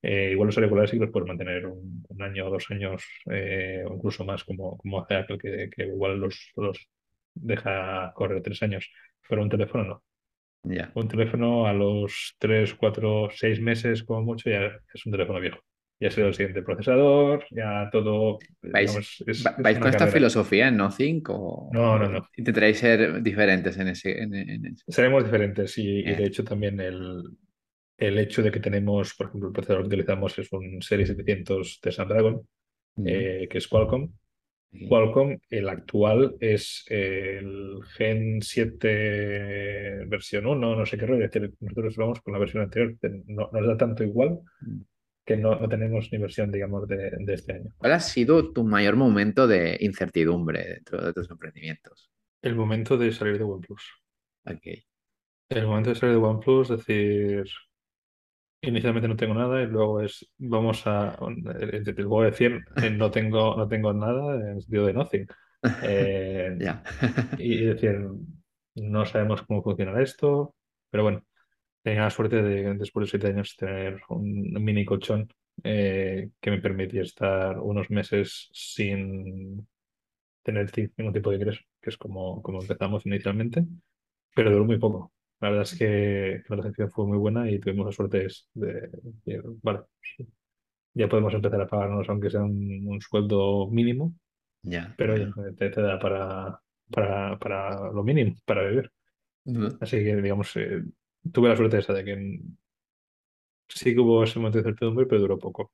eh, 0.02 0.32
igual 0.34 0.48
los 0.48 0.58
auriculares 0.58 0.92
sí 0.92 0.98
que 0.98 1.06
los 1.06 1.12
puedes 1.14 1.28
mantener 1.28 1.66
un, 1.68 2.04
un 2.10 2.22
año 2.24 2.48
o 2.48 2.52
dos 2.52 2.66
años 2.72 3.04
eh, 3.32 3.84
o 3.90 3.96
incluso 3.96 4.26
más, 4.26 4.44
como, 4.46 4.78
como 4.78 5.02
hace 5.02 5.16
Apple, 5.16 5.38
que, 5.40 5.70
que 5.76 5.88
igual 5.88 6.20
los, 6.20 6.52
los 6.58 6.78
deja 7.36 8.14
correr 8.16 8.42
tres 8.44 8.64
años, 8.64 8.90
pero 9.30 9.42
un 9.44 9.50
teléfono 9.50 9.84
no. 9.86 10.04
ya. 10.64 10.92
Un 10.94 11.08
teléfono 11.08 11.66
a 11.68 11.74
los 11.74 12.36
3, 12.40 12.76
4, 12.76 13.30
6 13.36 13.60
meses 13.62 14.04
como 14.04 14.22
mucho 14.24 14.50
ya 14.52 14.68
es 14.94 15.06
un 15.08 15.12
teléfono 15.14 15.40
viejo. 15.40 15.60
Ya 16.00 16.12
sido 16.12 16.28
el 16.28 16.34
siguiente 16.34 16.62
procesador, 16.62 17.46
ya 17.52 17.90
todo, 17.92 18.40
¿Vais, 18.62 18.92
digamos, 18.92 19.24
es, 19.28 19.46
va- 19.46 19.56
es 19.58 19.64
vais 19.64 19.80
con 19.80 19.90
esta 19.90 20.08
filosofía 20.08 20.68
en 20.68 20.78
Nothing 20.78 21.24
o, 21.30 21.70
No, 21.72 21.96
o 21.96 22.00
no, 22.00 22.10
no. 22.10 22.28
intentaréis 22.38 22.78
ser 22.80 23.22
diferentes 23.24 23.78
en 23.78 23.88
ese, 23.90 24.22
en, 24.24 24.34
en 24.36 24.66
ese? 24.66 24.84
Seremos 24.88 25.24
diferentes 25.24 25.78
y, 25.78 26.00
y 26.00 26.04
Eh, 26.12 26.16
de 26.16 26.26
hecho 26.26 26.44
también 26.44 26.80
el, 26.80 27.24
el 27.98 28.20
hecho 28.20 28.44
de 28.44 28.52
que 28.52 28.60
tenemos, 28.60 29.14
por 29.16 29.28
ejemplo, 29.28 29.50
el 29.50 29.54
procesador 29.54 29.84
que 29.84 29.88
utilizamos 29.88 30.38
es 30.40 30.52
un 30.54 30.82
Series 30.82 31.10
700 31.10 31.80
de 31.84 31.92
Snapdragon, 31.92 32.48
mm, 32.98 33.06
eh, 33.08 33.48
que 33.50 33.58
es 33.60 33.68
Qualcomm. 33.68 34.12
Qualcomm, 34.90 35.38
el 35.50 35.70
actual 35.70 36.36
es 36.40 36.86
el 36.90 37.80
Gen 37.98 38.42
7 38.42 40.06
versión 40.08 40.46
1, 40.48 40.76
no 40.76 40.86
sé 40.86 40.98
qué 40.98 41.06
rollo. 41.08 41.26
Es 41.26 41.32
decir, 41.32 41.54
nosotros 41.62 41.96
vamos 41.98 42.22
con 42.22 42.34
la 42.34 42.40
versión 42.40 42.64
anterior. 42.64 42.96
No, 43.28 43.50
nos 43.54 43.68
da 43.68 43.78
tanto 43.78 44.04
igual 44.04 44.40
mm. 44.62 44.82
Que 45.30 45.38
no, 45.38 45.56
no 45.56 45.70
tenemos 45.70 46.10
ni 46.12 46.18
versión, 46.18 46.52
digamos, 46.52 46.88
de, 46.88 47.12
de 47.20 47.34
este 47.36 47.54
año. 47.54 47.72
¿Cuál 47.78 47.94
ha 47.94 48.00
sido 48.00 48.52
tu 48.52 48.64
mayor 48.64 48.96
momento 48.96 49.48
de 49.48 49.78
incertidumbre 49.80 50.66
dentro 50.74 51.06
de 51.06 51.14
tus 51.14 51.30
emprendimientos? 51.30 52.10
El 52.42 52.56
momento 52.56 52.98
de 52.98 53.12
salir 53.12 53.38
de 53.38 53.44
OnePlus. 53.44 53.84
Ok, 54.46 54.66
El 55.50 55.68
momento 55.68 55.92
de 55.92 55.96
salir 55.96 56.16
de 56.16 56.22
OnePlus, 56.22 56.70
decir, 56.70 57.46
inicialmente 58.62 59.08
no 59.08 59.16
tengo 59.16 59.34
nada 59.34 59.62
y 59.62 59.68
luego 59.68 60.02
es, 60.02 60.28
vamos 60.38 60.86
a, 60.86 61.18
eh, 61.62 61.82
te 61.84 62.04
voy 62.04 62.28
a 62.28 62.30
decir, 62.32 62.60
eh, 62.82 62.90
no 62.90 63.12
tengo, 63.12 63.56
no 63.56 63.68
tengo 63.68 63.94
nada 63.94 64.36
en 64.36 64.48
el 64.58 64.62
sentido 64.62 64.86
de 64.86 64.94
nothing. 64.94 65.28
Eh, 65.82 66.56
ya. 66.58 66.82
y 67.38 67.66
decir, 67.66 68.00
no 68.76 69.06
sabemos 69.06 69.42
cómo 69.44 69.62
funcionará 69.62 70.02
esto, 70.02 70.56
pero 70.90 71.04
bueno, 71.04 71.24
tenía 71.90 72.04
la 72.04 72.10
suerte 72.10 72.42
de, 72.42 72.74
después 72.76 73.06
de 73.06 73.10
siete 73.12 73.28
años, 73.28 73.56
tener 73.58 74.02
un 74.10 74.54
mini 74.64 74.86
colchón 74.86 75.28
eh, 75.64 76.30
que 76.40 76.52
me 76.52 76.62
permitía 76.62 77.02
estar 77.02 77.60
unos 77.60 77.90
meses 77.90 78.50
sin 78.54 79.68
tener 80.44 80.72
ningún 80.98 81.14
tipo 81.14 81.30
de 81.30 81.38
ingreso, 81.38 81.62
que 81.82 81.90
es 81.90 81.98
como, 81.98 82.42
como 82.42 82.62
empezamos 82.62 83.06
inicialmente, 83.06 83.66
pero 84.36 84.52
duró 84.52 84.66
muy 84.66 84.78
poco. 84.80 85.12
La 85.42 85.50
verdad 85.50 85.64
es 85.64 85.78
que, 85.78 86.42
la 86.50 86.56
recepción 86.58 86.92
fue 86.92 87.08
muy 87.08 87.18
buena 87.18 87.50
y 87.50 87.60
tuvimos 87.60 87.86
la 87.86 87.92
suerte 87.92 88.28
de, 88.54 88.90
de 89.26 89.42
vale, 89.62 89.82
ya 90.94 91.08
podemos 91.08 91.34
empezar 91.34 91.62
a 91.62 91.68
pagarnos, 91.68 92.10
aunque 92.10 92.30
sea 92.30 92.44
un, 92.44 92.86
un 92.88 93.02
sueldo 93.02 93.68
mínimo, 93.70 94.14
Ya. 94.64 94.94
pero 94.98 95.18
ya. 95.18 95.32
te, 95.58 95.70
te 95.70 95.82
da 95.82 96.00
para, 96.00 96.60
para, 96.92 97.38
para 97.40 97.92
lo 97.92 98.04
mínimo, 98.04 98.36
para 98.46 98.68
vivir. 98.68 98.92
Así 99.80 99.98
que, 99.98 100.16
digamos, 100.18 100.56
eh, 100.58 100.84
tuve 101.34 101.50
la 101.50 101.56
suerte 101.58 101.78
esa 101.80 101.94
de 101.94 102.04
que 102.06 102.16
sí 103.70 103.94
que 103.94 104.00
hubo 104.02 104.24
ese 104.24 104.38
momento 104.40 104.58
de 104.60 104.64
incertidumbre, 104.64 105.06
pero 105.06 105.22
duró 105.22 105.40
poco. 105.40 105.72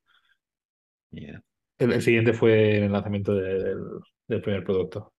El, 1.78 1.91
el 1.93 2.02
siguiente 2.02 2.34
fue 2.34 2.78
el 2.86 2.91
lanzamiento 2.91 3.34
del, 3.36 3.78
del 4.28 4.41
primer 4.41 4.64
producto, 4.64 5.14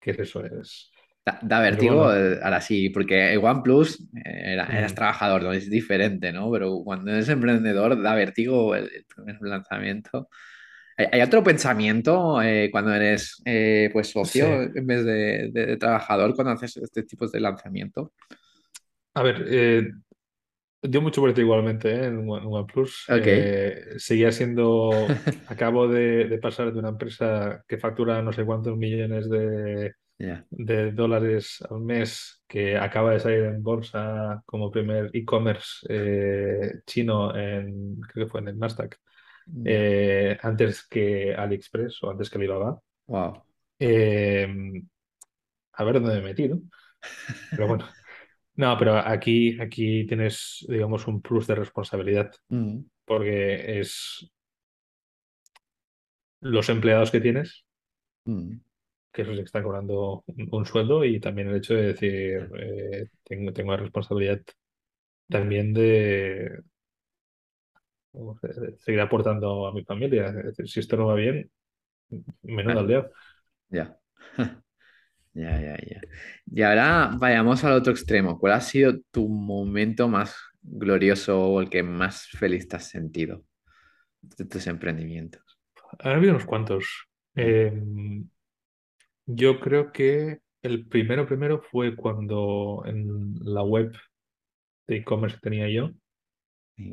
que 0.00 0.12
es 0.12 0.18
eso, 0.20 0.44
es... 0.44 0.92
Da, 1.24 1.40
da 1.42 1.60
vértigo, 1.60 1.96
bueno, 1.96 2.14
eh, 2.14 2.38
ahora 2.40 2.60
sí, 2.60 2.88
porque 2.90 3.32
el 3.32 3.38
OnePlus 3.44 4.00
eh, 4.24 4.52
era, 4.54 4.66
eras 4.78 4.94
mm, 4.94 4.94
trabajador, 4.94 5.42
¿no? 5.42 5.52
Es 5.52 5.68
diferente, 5.68 6.32
¿no? 6.32 6.48
Pero 6.52 6.82
cuando 6.84 7.10
eres 7.10 7.28
emprendedor 7.28 8.00
da 8.00 8.14
vértigo 8.14 8.76
el, 8.76 8.84
el 8.94 9.04
primer 9.06 9.36
lanzamiento. 9.42 10.28
¿Hay, 10.96 11.06
hay 11.12 11.22
otro 11.22 11.42
pensamiento 11.44 12.42
eh, 12.42 12.70
cuando 12.72 12.94
eres 12.94 13.42
eh, 13.46 13.90
pues 13.92 14.08
sí. 14.22 14.40
socio 14.40 14.62
en 14.62 14.86
vez 14.86 15.04
de, 15.04 15.50
de- 15.52 15.66
de 15.66 15.76
trabajador 15.78 16.34
cuando 16.34 16.52
haces 16.52 16.76
este 16.78 17.04
tipo 17.04 17.26
de 17.28 17.40
lanzamiento? 17.40 18.12
A 19.16 19.22
ver, 19.22 19.46
eh, 19.48 19.90
dio 20.82 21.00
mucho 21.00 21.22
vuelta 21.22 21.40
igualmente, 21.40 21.90
¿eh? 21.90 22.04
en 22.06 22.28
One- 22.28 22.46
OnePlus. 22.46 23.06
Ok. 23.08 23.26
Eh, 23.26 23.80
seguía 23.96 24.30
siendo... 24.30 24.90
Acabo 25.48 25.88
de, 25.88 26.26
de 26.26 26.38
pasar 26.38 26.72
de 26.72 26.78
una 26.78 26.90
empresa 26.90 27.64
que 27.66 27.78
factura 27.78 28.20
no 28.20 28.32
sé 28.32 28.44
cuántos 28.44 28.76
millones 28.76 29.30
de 29.30 30.92
dólares 30.92 31.62
al 31.70 31.80
mes 31.80 32.42
que 32.46 32.76
acaba 32.76 33.12
de 33.12 33.20
salir 33.20 33.44
en 33.44 33.62
bolsa 33.62 34.42
como 34.44 34.70
primer 34.70 35.10
e-commerce 35.12 35.86
eh, 35.88 36.72
chino 36.86 37.34
en, 37.36 38.00
creo 38.00 38.26
que 38.26 38.30
fue 38.30 38.40
en 38.40 38.48
el 38.48 38.58
Nasdaq, 38.58 38.96
antes 40.42 40.86
que 40.88 41.34
AliExpress 41.34 42.02
o 42.02 42.10
antes 42.10 42.28
que 42.28 42.38
Alibaba. 42.38 42.80
Wow. 43.06 43.42
A 45.78 45.84
ver 45.84 45.94
dónde 45.94 46.14
me 46.16 46.22
metí, 46.22 46.48
¿no? 46.48 46.60
Pero 47.50 47.68
bueno, 47.68 47.86
no, 48.56 48.76
pero 48.78 48.96
aquí, 48.96 49.60
aquí 49.60 50.06
tienes, 50.06 50.64
digamos, 50.68 51.06
un 51.06 51.20
plus 51.20 51.46
de 51.46 51.54
responsabilidad 51.54 52.32
Mm, 52.48 52.80
porque 53.04 53.80
es 53.80 54.30
los 56.40 56.68
empleados 56.68 57.10
que 57.10 57.20
tienes, 57.20 57.64
mm, 58.24 58.56
que 59.12 59.22
esos 59.22 59.38
están 59.38 59.62
cobrando 59.62 60.24
un, 60.26 60.48
un 60.50 60.66
sueldo 60.66 61.04
y 61.04 61.20
también 61.20 61.48
el 61.48 61.56
hecho 61.56 61.74
de 61.74 61.82
decir, 61.82 62.50
eh, 62.58 63.08
tengo, 63.24 63.52
tengo 63.52 63.72
la 63.72 63.78
responsabilidad 63.78 64.40
también 65.28 65.72
de, 65.72 66.62
seguir 68.78 69.00
aportando 69.00 69.66
a 69.66 69.72
mi 69.72 69.84
familia. 69.84 70.26
Es 70.28 70.34
decir, 70.46 70.68
si 70.68 70.80
esto 70.80 70.96
no 70.96 71.06
va 71.06 71.14
bien, 71.14 71.50
menudo 72.42 72.80
aldea. 72.80 73.10
ya. 73.70 73.98
Ya, 75.36 75.60
ya, 75.60 75.76
ya. 75.76 76.00
Y 76.46 76.62
ahora 76.62 77.10
vayamos 77.18 77.62
al 77.62 77.74
otro 77.74 77.92
extremo. 77.92 78.38
¿Cuál 78.38 78.54
ha 78.54 78.60
sido 78.62 78.94
tu 79.10 79.28
momento 79.28 80.08
más 80.08 80.34
glorioso 80.62 81.38
o 81.38 81.60
el 81.60 81.68
que 81.68 81.82
más 81.82 82.26
feliz 82.28 82.66
te 82.68 82.76
has 82.76 82.88
sentido 82.88 83.44
de 84.22 84.46
tus 84.46 84.66
emprendimientos? 84.66 85.42
Ha 85.98 86.12
habido 86.12 86.32
unos 86.32 86.46
cuantos. 86.46 86.86
Eh, 87.34 87.70
yo 89.26 89.60
creo 89.60 89.92
que 89.92 90.38
el 90.62 90.86
primero, 90.88 91.26
primero 91.26 91.60
fue 91.60 91.94
cuando 91.94 92.82
en 92.86 93.34
la 93.40 93.62
web 93.62 93.92
de 94.86 94.96
e-commerce 94.96 95.36
que 95.36 95.42
tenía 95.42 95.68
yo, 95.68 95.90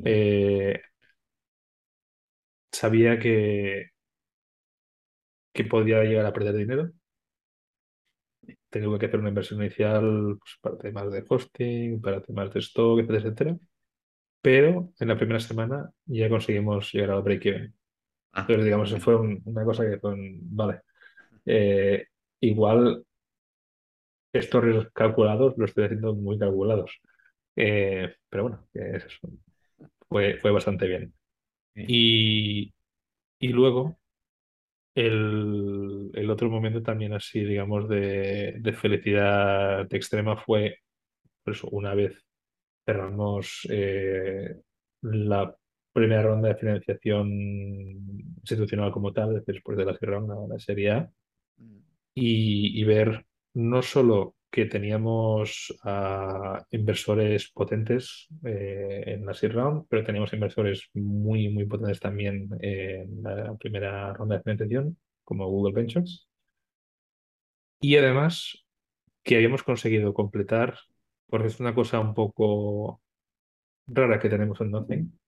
eh, 0.04 0.82
sabía 2.72 3.20
que, 3.20 3.92
que 5.54 5.64
podía 5.66 6.04
llegar 6.04 6.26
a 6.26 6.34
perder 6.34 6.56
dinero. 6.56 6.92
Tenía 8.74 9.00
que 9.00 9.08
hacer 9.08 9.22
una 9.22 9.30
inversión 9.30 9.62
inicial 9.62 10.38
pues, 10.42 10.54
para 10.62 10.80
temas 10.80 11.12
de 11.14 11.26
hosting, 11.30 12.02
para 12.02 12.22
temas 12.24 12.54
de 12.54 12.62
stock, 12.62 13.00
etcétera, 13.00 13.20
etcétera. 13.22 13.58
Pero 14.42 14.94
en 15.00 15.08
la 15.10 15.18
primera 15.18 15.40
semana 15.40 15.92
ya 16.06 16.30
conseguimos 16.30 16.92
llegar 16.94 17.12
al 17.12 17.24
break-even. 17.24 17.76
Ah, 18.34 18.42
Entonces, 18.42 18.66
digamos, 18.66 18.92
bueno, 18.92 19.06
fue 19.06 19.16
un- 19.18 19.42
una 19.46 19.66
cosa 19.66 19.86
que 19.86 20.00
fue 20.00 20.14
un, 20.14 20.40
vale, 20.56 20.82
eh, 21.46 22.08
igual 22.42 23.06
estos 24.34 24.64
riesgos 24.64 24.90
calculados 24.94 25.54
los 25.58 25.70
estoy 25.70 25.86
haciendo 25.86 26.14
muy 26.16 26.38
calculados. 26.40 27.00
Eh, 27.56 28.16
pero 28.30 28.44
bueno, 28.44 28.68
que 28.74 28.98
es 28.98 29.06
eso. 29.06 29.30
Fue, 30.10 30.38
fue 30.40 30.52
bastante 30.52 30.88
bien. 30.88 31.14
Y, 31.76 32.74
y 33.40 33.50
luego, 33.50 33.98
el, 34.96 36.12
el 36.14 36.30
otro 36.30 36.50
momento 36.50 36.82
también 36.84 37.14
así, 37.14 37.44
digamos, 37.44 37.90
de, 37.90 38.58
de 38.60 38.74
felicidad 38.74 39.94
extrema 39.94 40.38
fue, 40.38 40.80
por 41.44 41.54
eso, 41.56 41.70
una 41.72 41.96
vez 41.96 42.16
cerramos 42.86 43.68
eh, 43.72 44.58
la 45.02 45.56
primera 45.94 46.24
ronda 46.24 46.50
de 46.50 46.56
financiación 46.56 47.30
institucional 48.40 48.92
como 48.92 49.14
tal, 49.14 49.44
después 49.46 49.78
de 49.78 49.86
la 49.86 49.98
ronda, 50.02 50.36
la 50.50 50.60
Serie 50.60 50.92
A, 50.92 51.12
Mm, 51.58 51.78
y, 52.16 52.82
y 52.82 52.84
ver 52.84 53.26
no 53.54 53.82
solo 53.84 54.36
que 54.54 54.66
teníamos 54.68 55.74
a 55.84 56.64
inversores 56.70 57.50
potentes 57.50 58.28
eh, 58.46 59.04
en 59.08 59.26
la 59.26 59.34
seed 59.34 59.52
round, 59.52 59.88
pero 59.90 60.04
teníamos 60.04 60.32
inversores 60.32 60.92
muy, 60.94 61.50
muy 61.50 61.66
potentes 61.66 62.00
también 62.00 62.50
en 62.62 63.24
la 63.24 63.56
primera 63.56 64.14
ronda 64.14 64.38
de 64.38 64.44
financiación, 64.44 64.96
como 65.24 65.48
Google 65.48 65.74
Ventures. 65.74 66.28
Y 67.82 67.98
además 67.98 68.64
que 69.24 69.38
habíamos 69.38 69.64
conseguido 69.64 70.14
completar, 70.14 70.78
porque 71.26 71.48
es 71.48 71.60
una 71.60 71.74
cosa 71.74 72.00
un 72.00 72.14
poco 72.14 73.02
rara 73.88 74.20
que 74.20 74.30
tenemos 74.30 74.62
en 74.62 74.70
Nothing, 74.70 75.20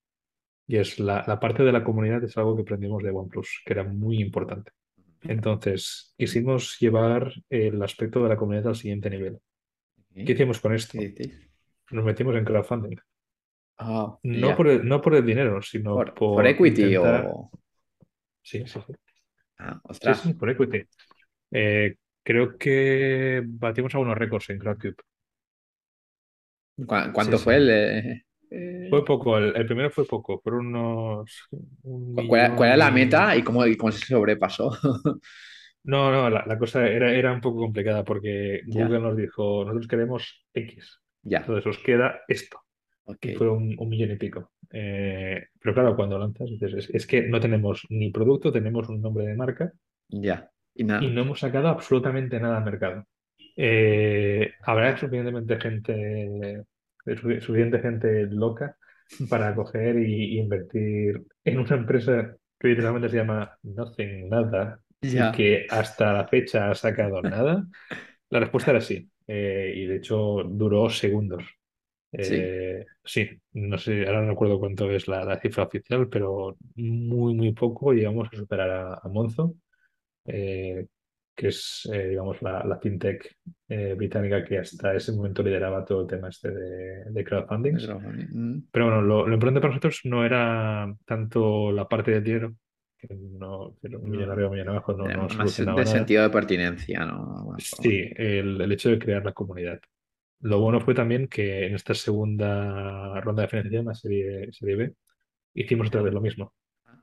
y 0.67 0.77
es 0.77 0.99
la, 0.99 1.23
la 1.25 1.39
parte 1.39 1.63
de 1.63 1.71
la 1.71 1.83
comunidad 1.83 2.23
es 2.23 2.37
algo 2.37 2.55
que 2.55 2.61
aprendimos 2.61 3.01
de 3.01 3.09
OnePlus, 3.09 3.63
que 3.65 3.73
era 3.73 3.85
muy 3.85 4.21
importante. 4.21 4.71
Entonces, 5.27 6.13
quisimos 6.17 6.77
llevar 6.79 7.33
el 7.49 7.81
aspecto 7.81 8.21
de 8.23 8.29
la 8.29 8.37
comunidad 8.37 8.67
al 8.69 8.75
siguiente 8.75 9.09
nivel. 9.09 9.39
¿Qué 10.23 10.33
hicimos 10.33 10.59
con 10.61 10.73
¿Qué 10.95 11.05
esto? 11.05 11.11
Nos 11.91 12.05
metimos 12.05 12.35
en 12.35 12.45
crowdfunding. 12.45 12.97
Ah, 13.77 14.17
No 14.23 14.55
por 14.55 14.67
el, 14.67 14.85
no 14.87 15.01
por 15.01 15.15
el 15.15 15.25
dinero, 15.25 15.61
sino 15.61 15.91
¿Por, 15.91 16.13
por 16.33 16.45
por 16.45 16.45
equity 16.47 16.87
intentar. 16.87 17.23
o...? 17.23 17.49
Sí, 18.43 18.65
sí, 18.67 18.79
sí. 18.87 18.93
Ah, 19.59 19.81
Sí, 19.99 20.13
sí, 20.15 20.33
ostras. 20.33 20.35
por 20.35 20.49
equity. 20.49 20.83
Eh, 21.51 21.95
creo 22.23 22.57
que 22.57 23.43
batimos 23.45 23.93
algunos 23.95 24.17
récords 24.17 24.49
en 24.51 24.59
Crowdcube. 24.59 24.95
¿Cu- 26.87 27.11
Sí, 27.13 27.13
¿Cuánto 27.13 27.37
sí. 27.37 27.39
fue 27.39 27.55
el...? 27.57 28.24
Eh, 28.49 28.89
Fue 28.89 29.03
poco, 29.05 29.37
el, 29.37 29.55
el 29.55 29.65
primero 29.65 29.89
fue 29.91 30.05
poco, 30.07 30.39
fueron 30.41 30.67
unos 30.67 31.47
un 31.83 32.27
cu- 32.27 32.27
¿Cuál, 32.27 32.55
cuál 32.55 32.69
era 32.69 32.77
la 32.77 32.91
y. 32.91 32.91
meta 32.91 33.35
y 33.35 33.43
cómo, 33.43 33.65
y 33.65 33.75
cómo 33.77 33.91
se 33.91 34.05
sobrepasó? 34.05 34.71
No, 35.83 36.11
no, 36.11 36.29
la, 36.31 36.43
la 36.47 36.57
cosa 36.57 36.87
era, 36.87 37.11
era 37.13 37.31
un 37.33 37.41
poco 37.41 37.59
complicada 37.59 38.03
porque 38.03 38.61
Google 38.67 38.99
nos 39.01 39.15
dijo, 39.17 39.63
nosotros 39.65 39.87
queremos 39.87 40.45
X, 40.53 40.99
ya. 41.23 41.45
entonces 41.45 41.67
os 41.67 41.77
queda 41.79 42.21
esto. 42.27 42.59
Ok, 43.05 43.25
y 43.25 43.31
fue 43.31 43.49
un, 43.49 43.75
un 43.79 43.89
millón 43.89 44.11
y 44.11 44.17
pico. 44.17 44.51
Eh, 44.71 45.47
pero 45.59 45.73
claro, 45.75 45.95
cuando 45.95 46.19
lanzas, 46.19 46.49
dices, 46.49 46.73
es, 46.75 46.89
es 46.91 47.07
que 47.07 47.23
no 47.23 47.39
tenemos 47.39 47.85
ni 47.89 48.11
producto, 48.11 48.51
tenemos 48.51 48.89
un 48.89 49.01
nombre 49.01 49.25
de 49.27 49.35
marca 49.35 49.73
ya. 50.09 50.51
Y 50.73 50.83
y 50.97 51.09
nada. 51.09 51.11
no 51.11 51.21
hemos 51.21 51.39
sacado 51.39 51.67
absolutamente 51.69 52.39
nada 52.39 52.57
al 52.57 52.65
mercado. 52.65 53.05
Eh, 53.55 54.51
habrá 54.63 54.97
suficientemente 54.97 55.59
gente, 55.59 56.63
suficiente 57.05 57.79
gente 57.79 58.27
loca 58.27 58.77
para 59.27 59.53
coger 59.55 59.97
y, 59.99 60.35
y 60.35 60.39
invertir 60.39 61.23
en 61.43 61.59
una 61.59 61.75
empresa 61.75 62.35
que 62.59 62.67
literalmente 62.69 63.09
se 63.09 63.17
llama 63.17 63.57
Nothing 63.63 64.29
Nada 64.29 64.81
y 65.09 65.29
que 65.31 65.65
hasta 65.69 66.13
la 66.13 66.27
fecha 66.27 66.71
ha 66.71 66.75
sacado 66.75 67.21
nada. 67.21 67.65
La 68.29 68.39
respuesta 68.39 68.71
era 68.71 68.81
sí. 68.81 69.09
Eh, 69.27 69.73
y 69.75 69.85
de 69.87 69.97
hecho 69.97 70.43
duró 70.45 70.89
segundos. 70.89 71.43
Sí. 72.21 72.55
Eh, 72.57 72.85
sí, 73.03 73.29
no 73.53 73.77
sé, 73.77 74.05
ahora 74.07 74.21
no 74.21 74.29
recuerdo 74.31 74.59
cuánto 74.59 74.89
es 74.91 75.07
la, 75.07 75.25
la 75.25 75.39
cifra 75.41 75.63
oficial, 75.65 76.07
pero 76.09 76.57
muy, 76.75 77.33
muy 77.35 77.53
poco 77.53 77.93
llegamos 77.93 78.29
a 78.31 78.37
superar 78.37 78.69
a, 78.71 78.93
a 78.95 79.07
Monzo, 79.09 79.55
eh, 80.25 80.87
que 81.35 81.49
es, 81.49 81.87
eh, 81.91 82.09
digamos, 82.09 82.41
la, 82.41 82.63
la 82.63 82.79
fintech 82.79 83.37
eh, 83.67 83.93
británica 83.95 84.43
que 84.43 84.59
hasta 84.59 84.95
ese 84.95 85.11
momento 85.11 85.43
lideraba 85.43 85.83
todo 85.83 86.01
el 86.01 86.07
tema 86.07 86.29
este 86.29 86.49
de, 86.51 87.03
de 87.11 87.23
crowdfunding. 87.23 87.75
Mm. 87.75 88.67
Pero 88.71 88.85
bueno, 88.85 89.01
lo, 89.01 89.27
lo 89.27 89.33
importante 89.33 89.59
para 89.59 89.71
nosotros 89.71 90.01
no 90.05 90.25
era 90.25 90.95
tanto 91.05 91.71
la 91.71 91.87
parte 91.87 92.11
del 92.11 92.23
dinero, 92.23 92.55
que 92.97 93.07
no, 93.13 93.75
que 93.81 93.95
un 93.95 94.09
millón 94.09 94.27
No, 94.27 94.33
arriba, 94.33 94.47
un 94.47 94.53
millón 94.53 94.69
abajo 94.69 94.93
no, 94.93 95.05
no 95.07 95.27
más 95.27 95.57
de 95.57 95.65
nada. 95.65 95.85
sentido 95.85 96.23
de 96.23 96.29
pertinencia, 96.29 97.05
¿no? 97.05 97.53
Sí, 97.57 98.09
el, 98.15 98.61
el 98.61 98.71
hecho 98.71 98.89
de 98.89 98.99
crear 98.99 99.25
la 99.25 99.33
comunidad. 99.33 99.79
Lo 100.41 100.59
bueno 100.59 100.79
fue 100.79 100.93
también 100.93 101.27
que 101.27 101.65
en 101.65 101.75
esta 101.75 101.93
segunda 101.93 103.19
ronda 103.21 103.43
de 103.43 103.47
financiación, 103.49 103.85
la 103.85 103.93
serie, 103.95 104.51
serie 104.51 104.75
B, 104.75 104.93
hicimos 105.53 105.87
otra 105.87 106.01
vez 106.01 106.13
lo 106.13 106.21
mismo. 106.21 106.53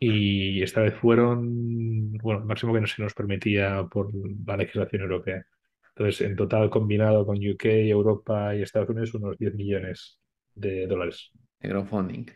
Y 0.04 0.60
esta 0.64 0.80
vez 0.80 0.94
fueron, 0.94 2.14
bueno, 2.14 2.40
el 2.40 2.46
máximo 2.46 2.74
que 2.74 2.80
no 2.80 2.88
se 2.88 3.00
nos 3.00 3.14
permitía 3.14 3.84
por 3.88 4.10
la 4.44 4.56
legislación 4.56 5.02
europea. 5.02 5.46
Entonces, 5.90 6.26
en 6.26 6.34
total, 6.34 6.70
combinado 6.70 7.24
con 7.24 7.36
UK, 7.36 7.66
Europa 7.66 8.52
y 8.56 8.62
Estados 8.62 8.88
Unidos, 8.88 9.14
unos 9.14 9.38
10 9.38 9.54
millones 9.54 10.18
de 10.56 10.88
dólares. 10.88 11.30
De 11.60 11.68
crowdfunding. 11.68 12.26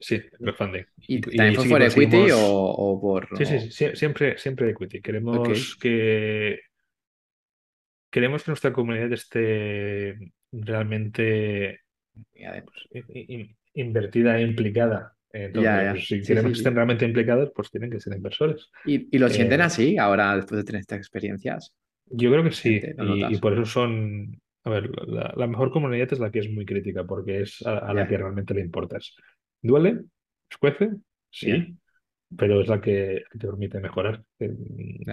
Sí, 0.00 0.20
crowdfunding. 0.20 0.82
¿Y, 1.06 1.20
también 1.20 1.54
fue 1.54 1.68
por 1.68 1.82
equity 1.82 2.28
o, 2.32 2.98
por...? 3.00 3.28
Sí, 3.38 3.44
sí, 3.46 3.70
sí, 3.70 3.86
siempre, 3.94 4.36
siempre 4.36 4.70
equity. 4.70 5.00
Queremos 5.00 5.76
que... 5.76 6.58
Queremos 8.10 8.42
que 8.42 8.50
nuestra 8.50 8.72
comunidad 8.72 9.12
esté 9.12 10.18
realmente 10.50 11.82
pues, 12.32 13.04
invertida 13.74 14.38
e 14.38 14.42
implicada. 14.42 15.15
Entonces, 15.44 15.90
pues, 15.90 16.06
si 16.06 16.22
queremos 16.22 16.52
que 16.52 16.58
estén 16.58 16.74
realmente 16.74 17.04
implicados, 17.04 17.52
pues 17.54 17.70
tienen 17.70 17.90
que 17.90 18.00
ser 18.00 18.16
inversores. 18.16 18.70
¿Y, 18.84 19.18
lo 19.18 19.28
sienten 19.28 19.60
eh, 19.60 19.64
así 19.64 19.98
ahora 19.98 20.36
después 20.36 20.58
de 20.58 20.64
tener 20.64 20.80
estas 20.80 20.98
experiencias? 20.98 21.74
Yo 22.06 22.30
creo 22.30 22.44
que 22.44 22.52
sí, 22.52 22.80
y, 23.30 23.36
por 23.38 23.52
eso 23.52 23.64
son, 23.64 24.40
a 24.64 24.70
ver, 24.70 24.90
la, 25.08 25.46
mejor 25.46 25.70
comunidad 25.70 26.12
es 26.12 26.20
la 26.20 26.30
que 26.30 26.38
es 26.38 26.50
muy 26.50 26.64
crítica, 26.64 27.04
porque 27.04 27.42
es 27.42 27.66
a, 27.66 27.92
la 27.92 28.06
que 28.06 28.16
realmente 28.16 28.54
le 28.54 28.60
importas. 28.60 29.16
¿Duele? 29.60 30.02
¿Escuece? 30.48 30.90
Sí, 31.30 31.76
pero 32.34 32.60
es 32.60 32.68
la 32.68 32.80
que 32.80 33.24
te 33.30 33.46
permite 33.46 33.80
mejorar. 33.80 34.24
Eh, 34.40 34.54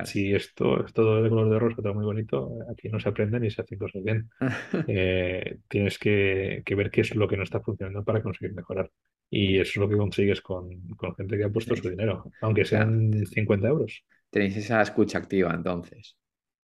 si 0.06 0.34
esto 0.34 0.84
es 0.86 0.94
todo 0.94 1.22
de 1.22 1.30
color 1.30 1.50
de 1.50 1.60
rosa, 1.60 1.82
todo 1.82 1.94
muy 1.94 2.06
bonito, 2.06 2.58
aquí 2.72 2.90
no 2.90 3.00
se 3.00 3.10
aprende 3.10 3.40
ni 3.40 3.52
se 3.52 3.62
hacen 3.62 3.78
cosas 3.78 4.04
bien. 4.04 4.30
Eh, 4.88 5.58
tienes 5.68 5.98
que, 6.00 6.64
ver 6.66 6.92
qué 6.92 7.02
es 7.02 7.16
lo 7.16 7.28
que 7.28 7.38
no 7.38 7.44
está 7.44 7.60
funcionando 7.62 8.04
para 8.04 8.22
conseguir 8.22 8.54
mejorar. 8.54 8.90
Y 9.36 9.60
eso 9.60 9.72
es 9.72 9.78
lo 9.78 9.90
que 9.90 9.98
consigues 9.98 10.42
con, 10.42 10.70
gente 11.18 11.38
que 11.38 11.44
ha 11.44 11.50
puesto 11.50 11.76
su 11.76 11.90
dinero, 11.90 12.32
aunque 12.40 12.66
sean 12.66 13.12
50 13.26 13.68
euros. 13.68 14.06
Tenéis 14.30 14.58
esa 14.58 14.80
escucha 14.80 15.18
activa 15.18 15.52
entonces. 15.56 16.16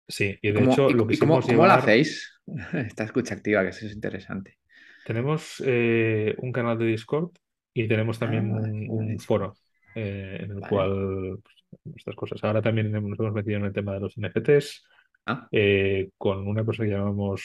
Sí, 0.07 0.39
y 0.41 0.53
de 0.53 0.63
hecho, 0.63 0.89
lo 0.91 1.05
que 1.05 1.19
¿cómo, 1.19 1.41
¿cómo 1.41 1.67
la 1.67 1.75
hacéis? 1.75 2.41
Esta 2.73 3.03
escucha 3.03 3.35
activa, 3.35 3.65
que 3.65 3.71
eso 3.71 3.87
es 3.87 3.93
interesante. 3.93 4.59
Tenemos 5.05 5.61
eh, 5.67 6.37
un 6.39 6.53
canal 6.53 6.79
de 6.79 6.87
Discord 6.87 7.33
y 7.75 7.89
tenemos 7.89 8.21
también 8.21 8.53
ah, 8.55 8.61
un, 8.61 9.19
foro 9.19 9.57
eh, 9.97 10.39
en 10.43 10.53
el 10.53 10.61
cual 10.61 11.41
pues, 11.43 11.97
estas 11.97 12.15
cosas. 12.15 12.45
Ahora 12.45 12.63
también 12.63 12.93
nos 12.93 13.19
hemos 13.19 13.33
metido 13.33 13.57
en 13.57 13.65
el 13.65 13.73
tema 13.73 13.95
de 13.95 14.01
los 14.01 14.15
NFTs 14.17 14.85
ah. 15.27 15.49
eh, 15.51 16.11
con 16.17 16.47
una 16.47 16.65
cosa 16.65 16.85
que 16.85 16.91
llamamos 16.91 17.43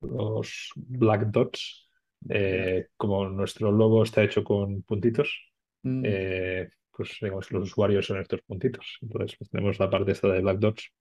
los 0.00 0.72
Black 0.74 1.26
Dots. 1.26 1.90
Como 2.96 3.28
nuestro 3.28 3.72
logo 3.72 4.02
está 4.02 4.22
hecho 4.22 4.44
con 4.44 4.82
puntitos, 4.82 5.52
mm. 5.82 6.02
pues 6.96 7.18
digamos 7.20 7.50
los 7.50 7.64
usuarios 7.64 8.06
son 8.06 8.20
estos 8.20 8.42
puntitos. 8.42 8.98
Entonces 9.02 9.36
pues, 9.38 9.50
tenemos 9.50 9.78
la 9.78 9.90
parte 9.90 10.12
esta 10.12 10.28
de 10.28 10.40
Black 10.40 10.58
Dots 10.58 10.92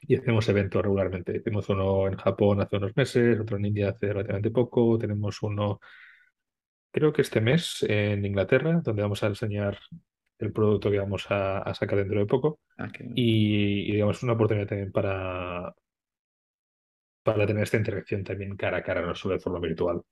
y 0.00 0.16
hacemos 0.16 0.48
eventos 0.48 0.82
regularmente. 0.82 1.36
Hicimos 1.36 1.68
uno 1.68 2.06
en 2.06 2.16
Japón 2.16 2.60
hace 2.60 2.76
unos 2.76 2.96
meses, 2.96 3.40
otro 3.40 3.56
en 3.56 3.66
India 3.66 3.90
hace 3.90 4.08
relativamente 4.08 4.50
poco, 4.50 4.98
tenemos 4.98 5.42
uno, 5.42 5.80
creo 6.90 7.12
que 7.12 7.22
este 7.22 7.40
mes, 7.40 7.84
en 7.88 8.24
Inglaterra, 8.24 8.80
donde 8.82 9.02
vamos 9.02 9.22
a 9.22 9.26
enseñar 9.26 9.78
el 10.38 10.52
producto 10.52 10.90
que 10.90 10.98
vamos 10.98 11.26
a, 11.30 11.72
sacar 11.74 11.98
dentro 11.98 12.20
de 12.20 12.26
poco. 12.26 12.60
Ah, 12.78 12.88
y, 13.14 13.92
digamos, 13.92 14.18
es 14.18 14.22
una 14.22 14.34
oportunidad 14.34 14.68
también 14.68 14.92
para, 14.92 15.74
para 17.22 17.46
tener 17.46 17.62
esta 17.62 17.78
interacción 17.78 18.22
también 18.22 18.56
cara 18.56 18.78
a 18.78 18.82
cara, 18.82 19.02
no 19.02 19.14
solo 19.14 19.34
de 19.34 19.40
forma 19.40 19.60
virtual. 19.60 20.02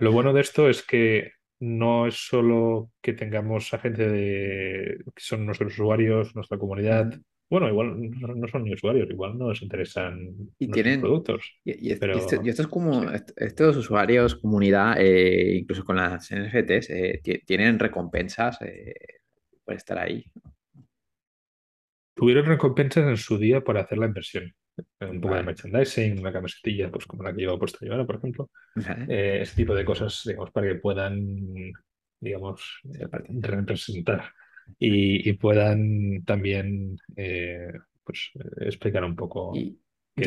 Lo 0.00 0.12
bueno 0.12 0.32
de 0.32 0.42
esto 0.42 0.68
es 0.68 0.82
que 0.82 1.32
no 1.60 2.06
es 2.06 2.14
solo 2.14 2.92
que 3.00 3.12
tengamos 3.12 3.72
a 3.72 3.78
gente 3.78 4.08
de, 4.08 4.98
que 5.14 5.22
son 5.22 5.46
nuestros 5.46 5.72
usuarios, 5.72 6.34
nuestra 6.34 6.58
comunidad, 6.58 7.12
bueno, 7.50 7.68
igual 7.68 7.96
no 8.36 8.46
son 8.46 8.62
ni 8.62 8.72
usuarios, 8.72 9.10
igual 9.10 9.36
no 9.36 9.50
les 9.50 9.60
interesan 9.62 10.34
y 10.58 10.70
tienen, 10.70 11.00
productos. 11.00 11.58
Y, 11.64 11.90
esto, 11.90 12.06
es 12.44 12.66
como, 12.68 13.10
estos 13.36 13.76
usuarios, 13.76 14.36
comunidad, 14.36 14.94
eh, 14.98 15.56
incluso 15.56 15.84
con 15.84 15.96
las 15.96 16.30
NFTs, 16.30 16.90
eh, 16.90 17.20
tienen 17.44 17.78
recompensas 17.78 18.62
eh, 18.62 18.94
por 19.64 19.74
estar 19.74 19.98
ahí. 19.98 20.24
Tuvieron 22.14 22.46
recompensas 22.46 23.08
en 23.08 23.16
su 23.16 23.36
día 23.36 23.62
por 23.62 23.78
hacer 23.78 23.98
la 23.98 24.06
inversión. 24.06 24.54
Un 25.00 25.20
poco 25.20 25.34
de 25.34 25.42
merchandising, 25.42 26.18
una 26.18 26.32
camisetilla, 26.32 26.90
pues 26.90 27.06
como 27.06 27.22
la 27.22 27.32
que 27.32 27.42
llevo 27.42 27.58
puesta 27.58 27.78
yo 27.82 27.92
ahora, 27.92 28.06
por 28.06 28.16
ejemplo. 28.16 28.50
ese 29.08 29.56
tipo 29.56 29.74
de 29.74 29.84
cosas, 29.84 30.22
digamos, 30.24 30.50
para 30.50 30.68
que 30.68 30.74
puedan, 30.76 31.72
digamos, 32.20 32.80
representar. 33.28 34.32
Y, 34.78 35.32
puedan 35.34 36.24
también 36.24 36.96
eh, 37.16 37.72
pues, 38.04 38.30
explicar 38.58 39.04
un 39.04 39.16
poco 39.16 39.52
y, 39.54 39.78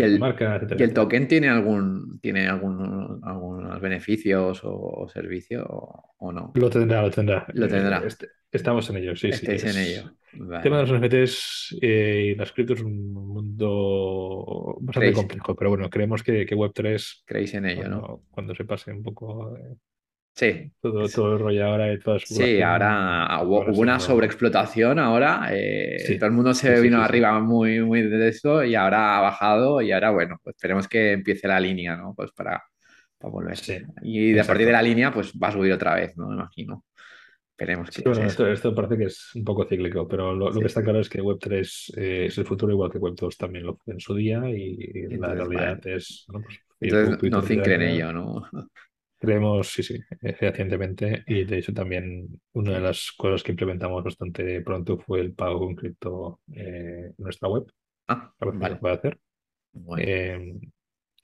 el, 0.02 0.20
marca, 0.20 0.62
¿Y 0.78 0.84
el 0.84 0.94
token 0.94 1.28
tiene 1.28 1.50
algún 1.50 2.20
tiene 2.20 2.48
algún, 2.48 3.20
algunos 3.24 3.80
beneficios 3.82 4.62
o, 4.64 5.08
servicios 5.12 5.66
o, 5.68 6.32
no? 6.32 6.52
Lo 6.56 6.70
tendrá, 6.70 7.02
lo 7.02 7.12
tendrá. 7.12 7.46
Lo 7.54 7.68
tendrá. 7.68 8.00
Eh, 8.00 8.08
este, 8.08 8.30
estamos 8.52 8.90
en 8.90 8.98
ello, 8.98 9.16
sí, 9.16 9.32
sí. 9.32 9.46
en 9.48 9.78
ello. 9.78 10.16
El 10.34 10.62
tema 10.62 10.82
de 10.82 10.88
los 10.88 11.00
NFTs 11.00 11.78
eh, 11.82 12.32
y 12.32 12.36
las 12.36 12.52
criptos 12.52 12.80
es 12.80 12.86
un 12.86 13.14
mundo 13.14 14.78
bastante 14.82 15.14
complejo, 15.14 15.56
pero 15.56 15.70
bueno, 15.70 15.90
creemos 15.90 16.24
que, 16.24 16.46
que 16.46 16.56
Web3. 16.56 17.24
Creéis 17.26 17.54
en 17.54 17.66
ello, 17.66 17.82
cuando, 17.82 17.98
¿no? 18.00 18.24
Cuando 18.32 18.56
se 18.56 18.66
pase 18.66 18.92
un 18.92 19.04
poco. 19.04 19.56
Sí. 20.36 20.72
Todo, 20.82 21.08
todo 21.08 21.34
el 21.34 21.40
rollo 21.40 21.66
ahora 21.66 21.94
y 21.94 22.00
toda 22.00 22.18
Sí, 22.20 22.60
ahora 22.62 23.40
hubo, 23.44 23.66
una 23.80 24.00
sobreexplotación 24.00 24.98
ahora. 24.98 25.50
Eh, 25.52 26.18
todo 26.18 26.26
el 26.26 26.32
mundo 26.32 26.54
se 26.56 26.82
vino 26.82 27.02
arriba 27.02 27.40
muy, 27.40 27.82
muy 27.82 28.02
de 28.02 28.30
eso 28.30 28.64
y 28.64 28.74
ahora 28.74 29.18
ha 29.18 29.22
bajado 29.22 29.82
y 29.82 29.92
ahora, 29.92 30.10
bueno, 30.10 30.40
pues 30.44 30.56
esperemos 30.56 30.88
que 30.88 31.12
empiece 31.12 31.48
la 31.48 31.60
línea, 31.60 31.96
¿no? 31.96 32.16
Pues 32.16 32.32
para, 32.32 32.64
para 33.18 33.32
volver. 33.32 33.58
y 34.02 34.32
de 34.32 34.42
a 34.42 34.46
partir 34.46 34.66
de 34.66 34.72
la 34.72 34.82
línea, 34.82 35.14
pues 35.14 35.34
va 35.34 35.50
a 35.50 35.52
subir 35.52 35.72
otra 35.72 35.94
vez, 35.96 36.18
¿no? 36.18 36.28
Me 36.28 36.36
imagino. 36.36 36.84
Esperemos 37.52 37.92
que. 37.92 38.02
bueno, 38.02 38.26
esto, 38.26 38.48
esto, 38.48 38.74
parece 38.74 38.98
que 38.98 39.04
es 39.04 39.36
un 39.36 39.44
poco 39.44 39.66
cíclico, 39.66 40.08
pero 40.08 40.34
lo, 40.34 40.52
que 40.52 40.66
está 40.66 40.82
claro 40.82 41.00
es 41.00 41.10
que 41.10 41.22
Web3 41.22 41.94
eh, 41.98 42.26
es 42.26 42.38
el 42.40 42.46
futuro, 42.46 42.72
igual 42.72 42.92
que 42.92 43.00
Web2 43.00 43.38
también 43.38 43.68
lo 43.68 43.76
fue 43.76 43.94
en 43.94 44.00
su 44.00 44.16
día 44.16 44.42
y, 44.50 45.16
la 45.18 45.36
realidad 45.36 45.80
es. 45.86 46.26
pues, 46.28 46.60
Entonces, 46.80 47.58
no 47.58 47.64
en 47.66 47.82
ello, 47.84 48.12
¿no? 48.12 48.50
Creemos, 49.24 49.70
sí, 49.70 49.84
sí, 49.84 50.02
fehacientemente. 50.38 51.24
Y 51.28 51.46
de 51.46 51.60
hecho 51.60 51.74
también 51.74 52.28
una 52.52 52.74
de 52.74 52.82
las 52.82 53.14
cosas 53.14 53.42
que 53.42 53.54
implementamos 53.54 54.04
bastante 54.04 54.60
pronto 54.60 54.98
fue 54.98 55.22
el 55.22 55.34
pago 55.34 55.60
con 55.60 55.76
cripto 55.76 56.42
eh, 56.54 57.06
en 57.08 57.24
nuestra 57.24 57.48
web. 57.48 57.66
Ah, 58.10 58.34
vale. 58.38 58.76
puede 58.76 58.96
hacer. 58.96 59.20
Eh, 59.98 60.60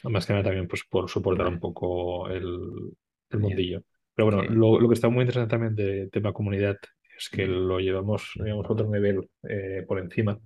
más 0.06 0.26
que 0.26 0.32
nada 0.32 0.46
también 0.46 0.66
pues, 0.66 0.86
por 0.90 1.10
soportar 1.10 1.48
un 1.48 1.60
poco 1.60 2.30
el, 2.30 2.94
el 3.32 3.40
mundillo. 3.40 3.84
Pero 4.16 4.32
bueno, 4.32 4.44
lo, 4.44 4.80
lo, 4.80 4.88
que 4.88 4.94
está 4.94 5.10
muy 5.10 5.24
interesante 5.24 5.52
también 5.52 5.76
de 5.76 6.08
tema 6.08 6.32
comunidad 6.32 6.78
es 7.18 7.28
que 7.28 7.48
lo 7.48 7.82
llevamos, 7.82 8.32
digamos, 8.36 8.66
a 8.66 8.72
otro 8.72 8.88
nivel 8.88 9.30
eh, 9.44 9.84
por 9.86 10.00
encima. 10.00 10.40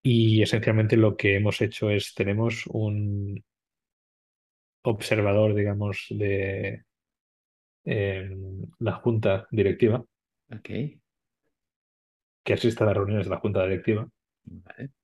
Y 0.00 0.42
esencialmente 0.42 0.96
lo 0.96 1.16
que 1.16 1.34
hemos 1.34 1.60
hecho 1.60 1.90
es, 1.90 2.14
tenemos 2.14 2.68
un, 2.68 3.42
observador, 4.82 5.54
digamos, 5.54 6.06
de 6.10 6.84
em, 7.84 8.62
la 8.78 8.92
junta 8.94 9.46
directiva. 9.50 10.04
Que 10.64 12.52
asiste 12.54 12.82
a 12.82 12.86
las 12.86 12.96
reuniones 12.96 13.26
de 13.26 13.30
la 13.30 13.40
junta 13.40 13.62
directiva. 13.62 14.08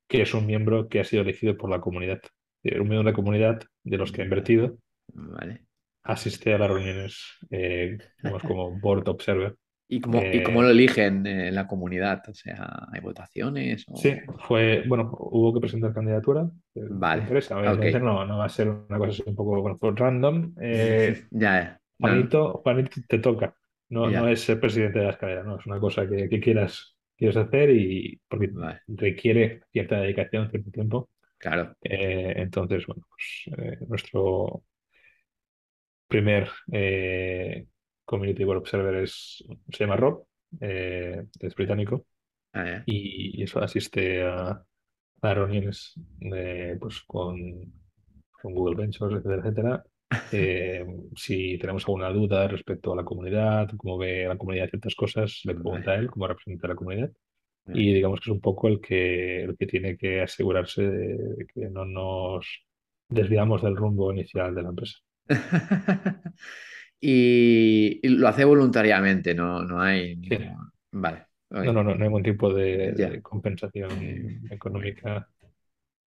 Que 0.07 0.21
es 0.21 0.33
un 0.33 0.45
miembro 0.45 0.87
que 0.87 0.99
ha 0.99 1.03
sido 1.03 1.23
elegido 1.23 1.57
por 1.57 1.69
la 1.69 1.81
comunidad. 1.81 2.21
Un 2.63 2.71
miembro 2.71 2.99
de 2.99 3.03
la 3.03 3.13
comunidad 3.13 3.61
de 3.83 3.97
los 3.97 4.11
que 4.11 4.21
ha 4.21 4.25
invertido. 4.25 4.77
Asiste 6.03 6.53
a 6.53 6.57
las 6.59 6.69
reuniones, 6.69 7.37
eh, 7.49 7.97
como 8.47 8.79
board 8.79 9.07
observer. 9.09 9.55
¿Y 9.87 10.01
cómo, 10.01 10.21
¿Y 10.23 10.41
cómo, 10.41 10.63
lo 10.63 10.69
eligen 10.69 11.27
en 11.27 11.53
la 11.53 11.67
comunidad? 11.67 12.23
O 12.27 12.33
sea, 12.33 12.87
¿hay 12.91 13.01
votaciones? 13.01 13.85
Sí, 13.95 14.15
fue, 14.47 14.83
bueno, 14.87 15.15
hubo 15.19 15.53
que 15.53 15.59
presentar 15.59 15.93
candidatura. 15.93 16.49
Vale. 16.73 17.23
Obviamente 17.51 17.99
no, 17.99 18.25
no 18.25 18.39
va 18.39 18.45
a 18.45 18.49
ser 18.49 18.69
una 18.69 18.97
cosa 18.97 19.11
así 19.11 19.23
un 19.27 19.35
poco 19.35 19.61
bueno, 19.61 19.77
random. 19.81 20.55
Eh, 20.59 21.25
ya, 21.31 21.79
Juanito, 21.99 22.61
Juanito, 22.63 23.01
te 23.07 23.19
toca. 23.19 23.55
No, 23.89 24.09
no 24.09 24.27
es 24.27 24.41
ser 24.41 24.59
presidente 24.59 24.99
de 24.99 25.05
la 25.05 25.11
escalera, 25.11 25.43
no, 25.43 25.59
es 25.59 25.65
una 25.67 25.79
cosa 25.79 26.09
que, 26.09 26.27
que 26.27 26.39
quieras, 26.39 26.95
quieres 27.15 27.37
hacer 27.37 27.69
y 27.69 28.19
porque 28.27 28.49
requiere 28.87 29.61
cierta 29.71 29.99
dedicación, 29.99 30.49
cierto 30.49 30.71
tiempo. 30.71 31.09
Claro. 31.37 31.75
Eh, 31.81 32.33
entonces, 32.37 32.87
bueno, 32.87 33.03
pues 33.07 33.55
eh, 33.57 33.77
nuestro 33.87 34.63
primer 36.07 36.49
Community 38.05 38.43
World 38.43 38.61
Observer 38.61 38.95
es, 38.95 39.43
se 39.71 39.83
llama 39.83 39.97
Rob, 39.97 40.25
eh, 40.61 41.25
es 41.39 41.55
británico, 41.55 42.05
ah, 42.53 42.83
y, 42.85 43.41
eso 43.43 43.59
asiste 43.59 44.23
a, 44.23 44.63
a 45.21 45.33
reuniones 45.33 45.93
pues, 46.79 47.01
con, 47.01 47.73
con, 48.41 48.53
Google 48.53 48.75
Ventures, 48.75 49.17
etcétera, 49.17 49.41
etcétera. 49.41 49.83
Eh, 50.31 50.85
si 51.15 51.57
tenemos 51.57 51.83
alguna 51.85 52.09
duda 52.09 52.47
respecto 52.47 52.93
a 52.93 52.95
la 52.95 53.03
comunidad, 53.03 53.67
cómo 53.75 53.97
ve 53.97 54.27
la 54.27 54.37
comunidad 54.37 54.69
ciertas 54.69 54.95
cosas, 54.95 55.41
le 55.43 55.55
pregunta 55.55 55.91
a 55.91 55.95
él 55.95 56.09
cómo 56.09 56.27
representa 56.27 56.67
la 56.67 56.75
comunidad. 56.75 57.11
Y 57.73 57.91
digamos 57.91 58.19
que 58.19 58.29
es 58.29 58.33
un 58.33 58.39
poco 58.39 58.67
el 58.67 58.79
que, 58.79 59.43
el 59.43 59.57
que 59.57 59.65
tiene 59.65 59.97
que 59.97 60.21
asegurarse 60.21 60.83
de, 60.83 61.17
de 61.17 61.47
que 61.47 61.69
no 61.71 61.83
nos 61.83 62.45
desviamos 63.09 63.63
del 63.63 63.75
rumbo 63.75 64.13
inicial 64.13 64.53
de 64.53 64.61
la 64.61 64.69
empresa. 64.69 64.99
Y, 67.07 67.99
y 68.03 68.09
lo 68.09 68.27
hace 68.27 68.45
voluntariamente, 68.45 69.33
no, 69.35 69.63
no 69.63 69.81
hay 69.81 70.15
Sí. 70.29 70.37
ningún... 70.37 70.71
Vale, 70.91 71.27
No, 71.49 71.73
no, 71.73 71.83
no, 71.83 71.83
no 71.83 71.91
hay 71.93 71.97
ningún 71.99 72.23
tipo 72.23 72.53
de, 72.53 73.21
compensación 73.21 74.41
económica. 74.49 75.29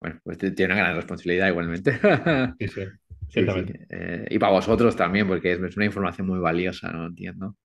bueno, 0.01 0.21
pues 0.25 0.39
tiene 0.39 0.67
una 0.67 0.77
gran 0.77 0.97
responsabilidad 0.97 1.49
igualmente. 1.49 1.99
Sí, 2.59 2.69
sí, 2.69 2.83
Sí. 3.29 3.41
Eh, 3.91 4.27
y 4.31 4.39
para 4.39 4.53
vosotros 4.53 4.97
también, 4.97 5.27
porque 5.29 5.53
es, 5.53 5.61
es 5.61 5.77
una 5.77 5.87
información 5.87 6.27
muy 6.29 6.39
valiosa, 6.39 6.91
¿no? 6.93 7.07
Entiendo. 7.07 7.57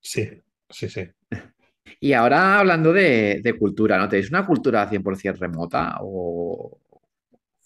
Sí, 0.00 0.42
sí, 0.70 0.88
sí. 0.88 1.10
Y 2.00 2.12
ahora 2.12 2.58
hablando 2.58 2.92
de, 2.92 3.40
de 3.42 3.58
cultura, 3.58 3.98
¿no? 3.98 4.08
¿Tenéis 4.08 4.30
una 4.30 4.46
cultura 4.46 4.88
100% 4.88 5.40
remota 5.40 5.98
o 6.00 6.78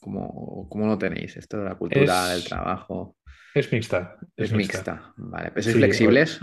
cómo, 0.00 0.68
cómo 0.70 0.86
lo 0.86 0.98
tenéis? 0.98 1.36
Esto 1.36 1.58
de 1.58 1.64
la 1.64 1.76
cultura 1.76 2.28
del 2.28 2.42
Es, 2.42 2.44
trabajo 2.44 3.16
es 3.54 3.72
mixta, 3.72 4.18
es 4.36 4.50
es 4.50 4.52
mixta. 4.52 4.78
mixta, 4.82 5.14
¿vale? 5.16 5.50
¿Pero 5.52 5.62
sois 5.62 5.76
Sí, 5.76 5.80
flexibles? 5.80 6.40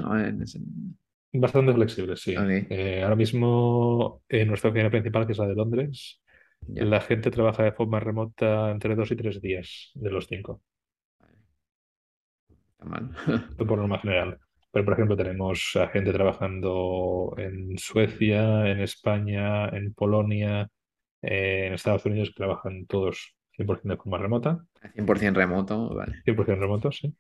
bastante 1.34 1.74
flexible, 1.74 2.16
sí. 2.18 2.34
Eh, 2.70 3.02
ahora 3.04 3.16
mismo 3.16 4.24
en 4.30 4.48
nuestra 4.48 4.70
oficina 4.70 4.90
principal, 4.90 5.26
que 5.26 5.34
es 5.34 5.38
la 5.40 5.48
de 5.48 5.56
Londres, 5.56 6.22
la 6.68 7.02
gente 7.02 7.32
trabaja 7.32 7.64
de 7.64 7.72
forma 7.72 8.00
remota 8.00 8.72
entre 8.72 8.96
dos 8.96 9.12
y 9.12 9.16
tres 9.16 9.42
días 9.42 9.92
de 9.96 10.10
los 10.12 10.28
cinco, 10.28 10.62
está 12.72 12.86
mal. 12.86 13.10
por 13.58 13.78
norma 13.78 14.00
general. 14.00 14.40
Pero, 14.72 14.86
por 14.86 14.94
ejemplo, 14.94 15.18
tenemos 15.18 15.76
a 15.76 15.88
gente 15.88 16.12
trabajando 16.14 17.34
en 17.38 17.78
Suecia, 17.78 18.68
en 18.70 18.80
España, 18.82 19.70
en 19.70 19.94
Polonia, 19.94 20.70
eh, 21.22 21.66
en 21.68 21.74
Estados 21.74 22.06
Unidos, 22.06 22.30
que 22.30 22.36
trabajan 22.36 22.86
todos 22.88 23.36
100% 23.58 23.96
de 23.96 23.98
forma 24.04 24.20
remota, 24.20 24.66
100% 24.94 25.40
remoto, 25.40 25.90
vale. 25.96 26.24
100% 26.24 26.62
remotos, 26.62 26.98
sí. 27.02 27.16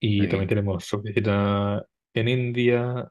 Y 0.00 0.28
también 0.28 0.48
Ok, 0.48 0.50
tenemos 0.50 0.92
oficina 0.94 1.84
en 2.14 2.28
India, 2.28 3.08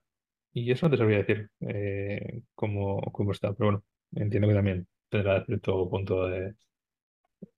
y 0.54 0.72
eso 0.72 0.88
no 0.88 0.92
te 0.92 0.98
sabría 0.98 1.20
decir 1.20 1.50
eh, 1.62 2.42
cómo, 2.56 3.02
cómo 3.14 3.32
está, 3.34 3.54
pero 3.54 3.68
bueno, 3.72 3.86
entiendo 4.16 4.48
que 4.50 4.54
también 4.56 4.88
tendrá 5.10 5.46
cierto 5.46 5.90
punto 5.90 6.28
de, 6.28 6.56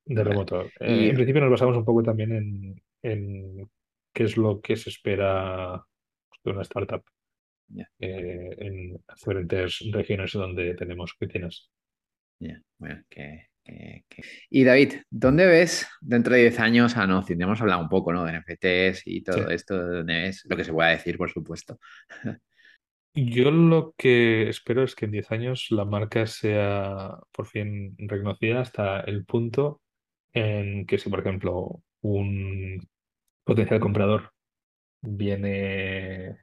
de 0.05 0.23
vale. 0.23 0.23
remoto. 0.23 0.71
Eh, 0.79 1.07
Y 1.07 1.09
en 1.09 1.15
principio 1.15 1.41
nos 1.41 1.51
basamos 1.51 1.77
un 1.77 1.85
poco 1.85 2.03
también 2.03 2.31
en, 2.33 2.83
en 3.01 3.69
qué 4.13 4.23
es 4.23 4.37
lo 4.37 4.61
que 4.61 4.75
se 4.75 4.89
espera 4.89 5.83
de 6.43 6.51
una 6.51 6.61
startup 6.63 7.03
ya, 7.69 7.89
eh, 7.99 8.55
en 8.59 9.03
diferentes 9.15 9.79
regiones 9.93 10.33
donde 10.33 10.75
tenemos 10.75 11.13
oficinas. 11.13 11.71
ya, 12.39 12.61
bueno, 12.77 13.03
que, 13.09 13.46
que- 13.67 14.05
que- 14.09 14.23
Y 14.49 14.63
David, 14.63 14.93
¿dónde 15.09 15.45
ves 15.45 15.87
dentro 16.01 16.33
de 16.33 16.41
10 16.41 16.59
años 16.59 16.97
a 16.97 17.05
Nozin? 17.07 17.41
Hemos 17.41 17.61
hablado 17.61 17.81
un 17.81 17.89
poco, 17.89 18.13
¿no? 18.13 18.23
De 18.23 18.31
NFTs 18.33 19.05
y 19.05 19.17
Sí. 19.19 19.23
todo 19.23 19.49
esto, 19.49 19.77
de 19.85 19.97
dónde 19.97 20.13
ves, 20.13 20.45
lo 20.49 20.55
que 20.57 20.63
se 20.63 20.73
pueda 20.73 20.89
decir, 20.89 21.17
por 21.17 21.29
supuesto. 21.31 21.79
Yo 23.13 23.49
lo 23.51 23.93
que 23.97 24.47
espero 24.49 24.83
es 24.83 24.93
que 24.95 25.05
en 25.05 25.11
10 25.11 25.31
años 25.31 25.67
la 25.71 25.85
marca 25.85 26.27
sea 26.27 27.17
por 27.31 27.47
fin 27.47 27.95
reconocida 27.97 28.61
hasta 28.61 28.99
el 29.01 29.25
punto 29.25 29.81
en 30.33 30.85
que 30.85 30.99
si, 30.99 31.09
por 31.09 31.21
ejemplo, 31.21 31.81
un 32.01 32.87
potencial 33.43 33.79
comprador 33.79 34.31
viene, 35.01 36.37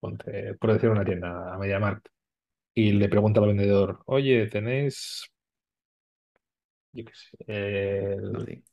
ponte, 0.00 0.54
por 0.54 0.72
decir 0.72 0.90
una 0.90 1.04
tienda, 1.04 1.54
a 1.54 1.58
MediaMarkt, 1.58 2.08
y 2.74 2.92
le 2.92 3.08
pregunta 3.08 3.40
al 3.40 3.46
vendedor, 3.48 4.02
oye, 4.06 4.46
¿tenéis, 4.48 5.30
yo 6.98 7.04
qué 7.04 7.12
sé, 7.14 7.36
el- 7.46 8.32
Nozin. 8.32 8.64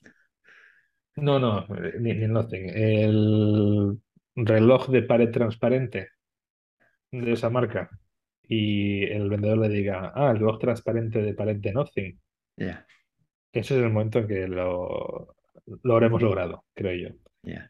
no, 1.18 1.40
no, 1.40 1.66
ni, 2.00 2.14
ni 2.14 2.28
Nothing, 2.28 2.70
el 2.76 3.98
reloj 4.36 4.88
de 4.90 5.04
pared 5.04 5.32
transparente 5.32 6.10
de 7.12 7.32
esa 7.34 7.50
marca? 7.50 7.90
Y 8.48 9.04
el 9.06 9.30
vendedor 9.30 9.58
le 9.58 9.70
diga, 9.70 10.12
ah, 10.16 10.32
el 10.32 10.38
reloj 10.40 10.60
transparente 10.60 11.22
de 11.22 11.34
pared 11.34 11.58
de 11.58 11.74
Nothing. 11.74 12.20
Ya, 12.58 12.86
Ese 13.52 13.76
es 13.76 13.82
el 13.84 13.90
momento 13.92 14.20
en 14.20 14.28
que 14.28 14.48
lo, 14.48 15.36
lo 15.84 15.94
habremos 15.94 16.22
logrado, 16.22 16.66
creo 16.74 17.10
yo. 17.10 17.16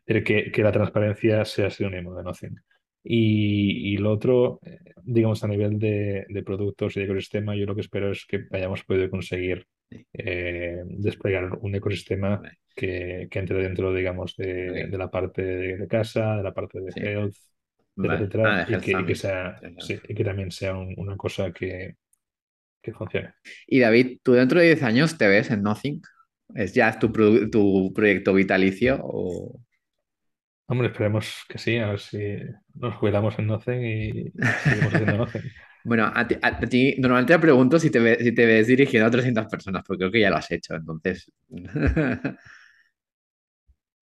Pero 0.03 0.23
que, 0.23 0.52
que 0.52 0.64
la 0.64 0.72
transparencia 0.72 1.45
sea 1.45 1.69
sinónimo 1.69 2.15
de 2.15 2.23
Nothing. 2.23 2.56
Y, 3.03 3.94
y 3.94 3.98
lo 3.98 4.11
otro, 4.11 4.60
eh, 4.64 4.80
digamos, 5.03 5.44
a 5.44 5.48
nivel 5.48 5.77
de, 5.80 6.26
de 6.27 6.44
productos 6.44 6.98
y 6.98 6.99
de 7.02 7.06
ecosistema, 7.06 7.56
yo 7.56 7.65
lo 7.68 7.76
que 7.76 7.82
espero 7.82 8.11
es 8.11 8.26
que 8.26 8.45
hayamos 8.52 8.84
podido 8.84 9.10
conseguir 9.10 9.68
eh, 10.13 10.83
desplegar 10.87 11.53
un 11.61 11.75
ecosistema 11.75 12.41
que, 12.75 13.27
que 13.31 13.39
entre 13.39 13.63
dentro, 13.63 13.93
digamos, 13.93 14.35
de, 14.37 14.87
de 14.87 14.97
la 14.97 15.09
parte 15.11 15.41
de, 15.43 15.87
casa, 15.87 16.37
de 16.37 16.43
la 16.43 16.53
parte 16.53 16.79
de 16.81 16.93
sí, 16.93 17.01
health, 17.03 17.35
etcétera, 18.01 18.15
vale. 18.15 18.31
Ah, 18.43 18.55
etcétera, 18.55 18.57
de 18.57 18.63
y 18.65 18.77
Health 18.77 18.81
que, 18.81 18.93
y 18.93 19.05
que 19.05 19.15
también. 19.15 19.15
sea, 19.15 19.63
sí, 19.77 19.99
Interesante. 19.99 20.03
y 20.07 20.15
que 20.15 20.23
también 20.23 20.51
sea 20.51 20.75
un- 20.75 20.93
una 20.97 21.17
cosa 21.17 21.51
que, 21.53 21.95
que 22.83 22.93
funcione. 22.93 23.35
Y 23.67 23.79
David, 23.79 24.19
¿tú 24.23 24.33
dentro 24.33 24.59
de 24.59 24.67
10 24.67 24.83
años 24.83 25.17
te 25.17 25.27
ves 25.27 25.49
en 25.51 25.61
Nothing? 25.63 26.01
¿Es 26.55 26.73
ya 26.73 26.97
tu, 26.99 27.11
pro- 27.11 27.49
tu 27.49 27.91
proyecto 27.93 28.33
vitalicio 28.33 28.99
o...? 29.03 29.59
Hombre, 30.67 30.87
esperemos 30.87 31.43
que 31.47 31.57
sí, 31.59 31.77
a 31.77 31.89
ver 31.89 31.99
si 31.99 32.17
nos 32.73 32.95
jubilamos 32.95 33.37
en 33.37 33.47
Nothing 33.47 33.83
y 33.85 34.33
seguimos 34.57 34.93
haciendo 34.93 35.17
Nothing. 35.17 35.53
Bueno, 35.85 36.11
a 36.13 36.27
ti, 36.27 36.35
a 36.41 36.59
ti 36.59 36.95
normalmente 36.99 37.33
te 37.33 37.39
pregunto 37.39 37.79
si 37.79 37.89
te, 37.91 37.99
ve- 37.99 38.17
si 38.19 38.33
te 38.33 38.45
ves 38.45 38.67
dirigiendo 38.67 39.07
a 39.07 39.11
300 39.11 39.45
personas, 39.47 39.83
porque 39.85 39.99
creo 39.99 40.11
que 40.11 40.21
ya 40.21 40.29
lo 40.29 40.37
has 40.37 40.51
hecho, 40.51 40.75
entonces... 40.75 41.31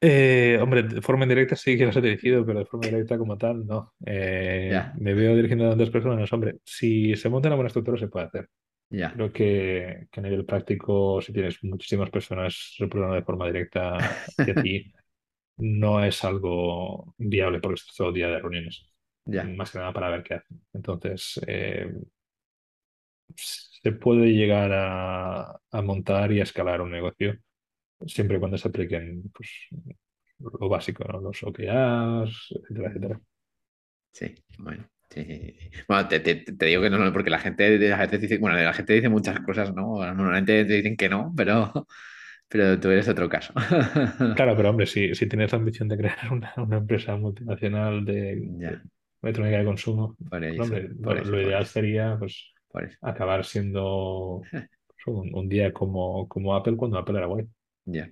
Eh, 0.05 0.59
hombre, 0.61 0.83
de 0.83 1.01
forma 1.01 1.23
indirecta 1.23 1.55
sí 1.55 1.77
que 1.77 1.85
los 1.85 1.95
he 1.95 2.01
dirigido, 2.01 2.45
pero 2.45 2.59
de 2.59 2.65
forma 2.65 2.87
directa 2.87 3.17
como 3.17 3.37
tal, 3.37 3.65
no. 3.65 3.93
Eh, 4.05 4.85
me 4.95 5.13
veo 5.13 5.33
dirigiendo 5.35 5.65
a 5.67 5.69
tantas 5.69 5.89
personas. 5.91 6.31
Hombre, 6.33 6.57
si 6.65 7.15
se 7.15 7.29
monta 7.29 7.47
una 7.47 7.55
buena 7.55 7.67
estructura 7.67 7.97
se 7.97 8.09
puede 8.09 8.25
hacer. 8.25 8.49
ya, 8.91 9.13
Creo 9.13 9.31
que, 9.33 10.07
que 10.11 10.19
a 10.21 10.23
nivel 10.23 10.45
práctico, 10.45 11.21
si 11.21 11.33
tienes 11.33 11.63
muchísimas 11.63 12.09
personas 12.11 12.75
reportando 12.79 13.15
de 13.15 13.23
forma 13.23 13.47
directa 13.47 14.23
hacia 14.27 14.57
ti, 14.59 14.93
no 15.57 16.03
es 16.03 16.23
algo 16.25 17.15
viable 17.17 17.59
porque 17.61 17.75
estás 17.81 17.95
todo 17.97 18.11
día 18.13 18.29
de 18.29 18.39
reuniones, 18.39 18.92
ya, 19.25 19.43
más 19.43 19.71
que 19.71 19.79
nada 19.79 19.93
para 19.93 20.09
ver 20.09 20.23
qué 20.23 20.35
hacen. 20.35 20.61
Entonces, 20.73 21.39
eh, 21.47 21.91
se 23.35 23.91
puede 23.93 24.27
llegar 24.33 24.71
a, 24.73 25.51
a 25.71 25.81
montar 25.81 26.31
y 26.31 26.39
a 26.39 26.43
escalar 26.43 26.81
un 26.81 26.91
negocio 26.91 27.37
siempre 28.07 28.37
y 28.37 28.39
cuando 28.41 28.57
se 28.57 28.67
apliquen 28.69 29.23
pues, 29.33 29.49
lo 30.39 30.69
básico, 30.69 31.03
¿no? 31.05 31.21
Los 31.21 31.43
OKRs, 31.43 32.49
etcétera, 32.55 32.89
etcétera. 32.89 33.21
sí, 34.11 34.33
bueno. 34.57 34.85
sí. 35.09 35.57
Bueno, 35.87 36.07
te, 36.07 36.19
te- 36.19 36.35
te 36.53 36.65
digo 36.65 36.81
que 36.81 36.89
no, 36.89 36.97
no, 36.97 37.13
porque 37.13 37.29
la 37.29 37.39
gente 37.39 37.65
a 37.93 37.97
veces 37.99 38.21
dice, 38.21 38.37
bueno, 38.37 38.57
la 38.57 38.73
gente 38.73 38.93
dice 38.93 39.09
muchas 39.09 39.39
cosas, 39.41 39.73
¿no? 39.73 39.97
Normalmente 40.05 40.65
te 40.65 40.73
dicen 40.73 40.97
que 40.97 41.09
no, 41.09 41.33
pero, 41.35 41.71
pero 42.47 42.79
tú 42.79 42.89
eres 42.91 43.07
otro 43.09 43.29
caso. 43.29 43.53
Claro, 44.33 44.55
pero 44.55 44.69
hombre, 44.71 44.85
si, 44.87 45.13
si 45.15 45.27
tienes 45.27 45.51
la 45.51 45.57
ambición 45.59 45.87
de 45.87 45.97
crear 45.97 46.31
una, 46.31 46.53
una 46.57 46.77
empresa 46.77 47.15
multinacional 47.17 48.03
de, 48.05 48.35
de 48.41 48.81
Ya, 49.23 49.29
electrónica 49.29 49.57
de 49.59 49.65
consumo, 49.65 50.17
por 50.29 50.43
eso, 50.43 50.61
hombre, 50.63 50.89
por 51.01 51.17
lo, 51.17 51.21
eso, 51.21 51.31
lo 51.31 51.37
por 51.39 51.41
ideal 51.41 51.63
eso, 51.63 51.73
sería 51.73 52.17
pues 52.19 52.53
acabar 53.01 53.45
siendo 53.45 54.41
pues, 54.51 55.07
un, 55.07 55.33
un 55.33 55.49
día 55.49 55.73
como, 55.73 56.27
como 56.27 56.55
Apple 56.55 56.77
cuando 56.77 56.97
Apple 56.97 57.17
era 57.17 57.27
guay. 57.27 57.47
Ya, 57.85 58.11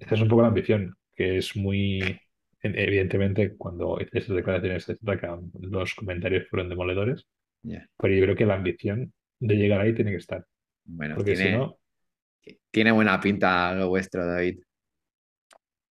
Esa 0.00 0.14
es 0.14 0.20
un 0.20 0.28
poco 0.28 0.42
la 0.42 0.48
ambición, 0.48 0.96
que 1.14 1.38
es 1.38 1.56
muy... 1.56 2.20
Evidentemente, 2.60 3.56
cuando 3.56 4.00
hice 4.00 4.18
esas 4.18 4.34
declaraciones, 4.34 4.88
etcétera, 4.88 5.20
que 5.20 5.66
los 5.66 5.94
comentarios 5.94 6.48
fueron 6.48 6.68
demoledores, 6.68 7.26
ya. 7.62 7.88
pero 7.96 8.14
yo 8.14 8.22
creo 8.24 8.36
que 8.36 8.46
la 8.46 8.54
ambición 8.54 9.12
de 9.38 9.54
llegar 9.54 9.80
ahí 9.80 9.94
tiene 9.94 10.10
que 10.10 10.16
estar, 10.16 10.44
Bueno, 10.84 11.14
porque 11.14 11.36
si 11.36 11.44
tiene, 11.44 11.50
no, 11.50 11.78
tiene 12.70 12.92
buena 12.92 13.20
pinta 13.20 13.74
lo 13.74 13.88
vuestro, 13.88 14.26
David. 14.26 14.60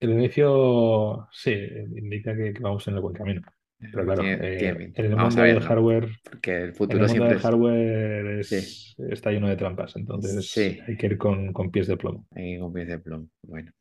el 0.00 0.10
inicio 0.10 1.28
sí 1.32 1.50
indica 1.96 2.34
que, 2.36 2.52
que 2.54 2.60
vamos 2.62 2.86
en 2.88 2.94
el 2.94 3.00
buen 3.00 3.14
camino. 3.14 3.42
Pero 3.78 4.04
claro, 4.04 4.22
Tiene, 4.22 4.56
tiene 4.56 4.72
eh, 4.72 4.74
pinta. 4.74 5.02
en 5.02 5.06
el 5.12 5.16
Vamos 5.16 5.36
a 5.38 5.42
mundo 5.42 5.42
del 5.42 5.60
hardware, 5.60 6.08
Porque 6.22 6.62
el 6.62 6.72
en 6.72 6.74
futuro 6.74 7.04
el 7.04 7.08
mundo 7.08 7.12
siempre 7.12 7.28
del 7.28 7.38
es... 7.38 7.42
hardware 7.42 8.44
Sí, 8.44 8.70
está 9.10 9.30
lleno 9.30 9.48
de 9.48 9.56
trampas, 9.56 9.96
entonces 9.96 10.50
sí, 10.50 10.80
hay 10.86 10.96
que 10.96 11.06
ir 11.06 11.18
con, 11.18 11.52
con 11.52 11.70
pies 11.70 11.86
de 11.86 11.96
plomo. 11.96 12.26
hay 12.34 12.58
un 12.58 12.72
pie 12.72 12.84
de 12.86 12.98
plomo. 12.98 13.28
Bueno. 13.42 13.72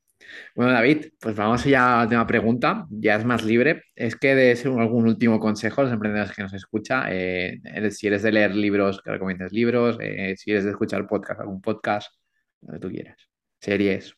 Bueno, 0.55 0.71
David, 0.71 1.07
pues 1.19 1.35
vamos 1.35 1.63
ya 1.65 1.93
a 1.93 1.97
la 1.97 2.03
última 2.03 2.27
pregunta. 2.27 2.87
Ya 2.89 3.15
es 3.15 3.25
más 3.25 3.43
libre. 3.43 3.83
Es 3.95 4.15
que 4.15 4.33
de 4.35 4.55
ser 4.55 4.71
algún 4.71 5.05
último 5.07 5.39
consejo 5.39 5.81
a 5.81 5.83
los 5.85 5.93
emprendedores 5.93 6.35
que 6.35 6.41
nos 6.43 6.53
escucha. 6.53 7.05
eh, 7.13 7.59
si 7.91 8.07
eres 8.07 8.23
de 8.23 8.31
leer 8.31 8.55
libros, 8.55 9.01
que 9.03 9.11
recomiendes 9.11 9.51
libros. 9.53 9.97
eh, 10.01 10.35
si 10.37 10.51
eres 10.51 10.63
de 10.63 10.71
escuchar 10.71 11.05
podcast, 11.07 11.41
algún 11.41 11.61
podcast, 11.61 12.13
lo 12.61 12.73
que 12.73 12.79
tú 12.79 12.89
quieras. 12.89 13.17
Series. 13.59 14.15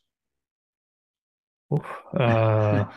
Uf, 1.69 1.85
ah, 2.13 2.89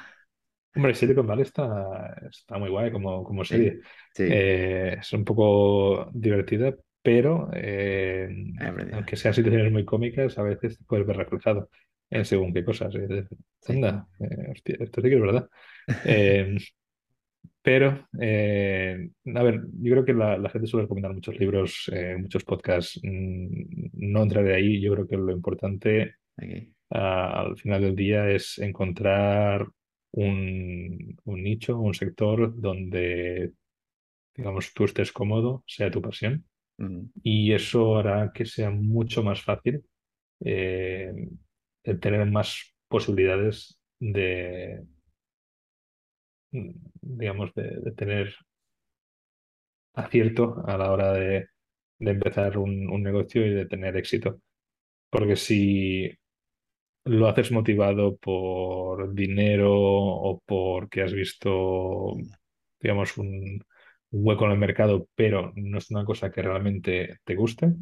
hombre, 0.74 0.94
Silicon 0.94 1.26
Valley 1.26 1.42
está, 1.44 2.16
está 2.30 2.58
muy 2.58 2.70
guay 2.70 2.90
como, 2.92 3.24
como 3.24 3.44
serie. 3.44 3.80
sí, 4.14 4.24
Eh, 4.32 4.96
es 5.00 5.12
un 5.12 5.24
poco 5.24 6.08
divertida, 6.12 6.74
pero 7.02 7.48
eh, 7.54 8.28
aunque 8.92 9.16
sean 9.16 9.34
situaciones 9.34 9.72
muy 9.72 9.84
cómicas, 9.84 10.38
a 10.38 10.42
veces 10.42 10.78
te 10.78 10.84
puedes 10.84 11.06
ver 11.06 11.16
reflejado 11.16 11.70
en 12.10 12.24
según 12.24 12.52
qué 12.52 12.64
cosas. 12.64 12.94
Anda, 13.66 14.06
eh, 14.20 14.50
hostia, 14.52 14.76
esto 14.80 15.00
sí 15.00 15.08
que 15.08 15.14
es 15.16 15.20
verdad. 15.20 15.48
Eh, 16.04 16.56
pero, 17.62 17.88
a 18.14 19.42
ver, 19.42 19.60
yo 19.80 19.92
creo 19.92 20.04
que 20.04 20.14
la, 20.14 20.38
la 20.38 20.48
gente 20.50 20.66
suele 20.66 20.84
recomendar 20.84 21.12
muchos 21.12 21.38
libros, 21.38 21.90
muchos 22.18 22.44
podcasts. 22.44 22.98
Mm, 23.02 23.90
No 23.92 24.22
entraré 24.22 24.54
ahí. 24.54 24.80
Yo 24.80 24.92
creo 24.94 25.06
que 25.08 25.16
lo 25.16 25.32
importante 25.32 26.14
al 26.90 27.56
final 27.58 27.82
del 27.82 27.96
día 27.96 28.30
es 28.30 28.58
encontrar 28.58 29.66
un, 30.12 31.16
un 31.24 31.42
nicho, 31.42 31.78
un 31.78 31.94
sector 31.94 32.60
donde, 32.60 33.52
digamos, 34.36 34.72
tú 34.74 34.84
estés 34.84 35.12
cómodo, 35.12 35.64
sea 35.66 35.90
tu 35.90 36.02
pasión, 36.02 36.46
y 37.22 37.52
eso 37.52 37.98
hará 37.98 38.32
que 38.34 38.46
sea 38.46 38.70
mucho 38.70 39.22
más 39.22 39.42
fácil 39.42 39.84
eh, 40.40 41.12
tener 42.00 42.26
más 42.30 42.74
posibilidades 42.88 43.78
de, 44.00 44.82
digamos, 47.02 47.52
de, 47.54 47.80
de 47.80 47.92
tener 47.92 48.34
acierto 49.94 50.62
a 50.66 50.76
la 50.76 50.90
hora 50.92 51.12
de, 51.12 51.48
de 51.98 52.10
empezar 52.10 52.58
un, 52.58 52.88
un 52.90 53.02
negocio 53.02 53.46
y 53.46 53.50
de 53.50 53.66
tener 53.66 53.96
éxito. 53.96 54.40
Porque 55.10 55.36
si 55.36 56.10
lo 57.04 57.28
haces 57.28 57.52
motivado 57.52 58.16
por 58.16 59.14
dinero 59.14 59.72
o 59.74 60.40
porque 60.46 61.02
has 61.02 61.12
visto, 61.12 62.16
digamos, 62.80 63.16
un, 63.18 63.64
hueco 64.10 64.44
en 64.46 64.52
el 64.52 64.58
mercado, 64.58 65.08
pero 65.14 65.52
no 65.56 65.78
es 65.78 65.90
una 65.90 66.04
cosa 66.04 66.30
que 66.30 66.42
realmente 66.42 67.18
te 67.24 67.34
guste, 67.36 67.74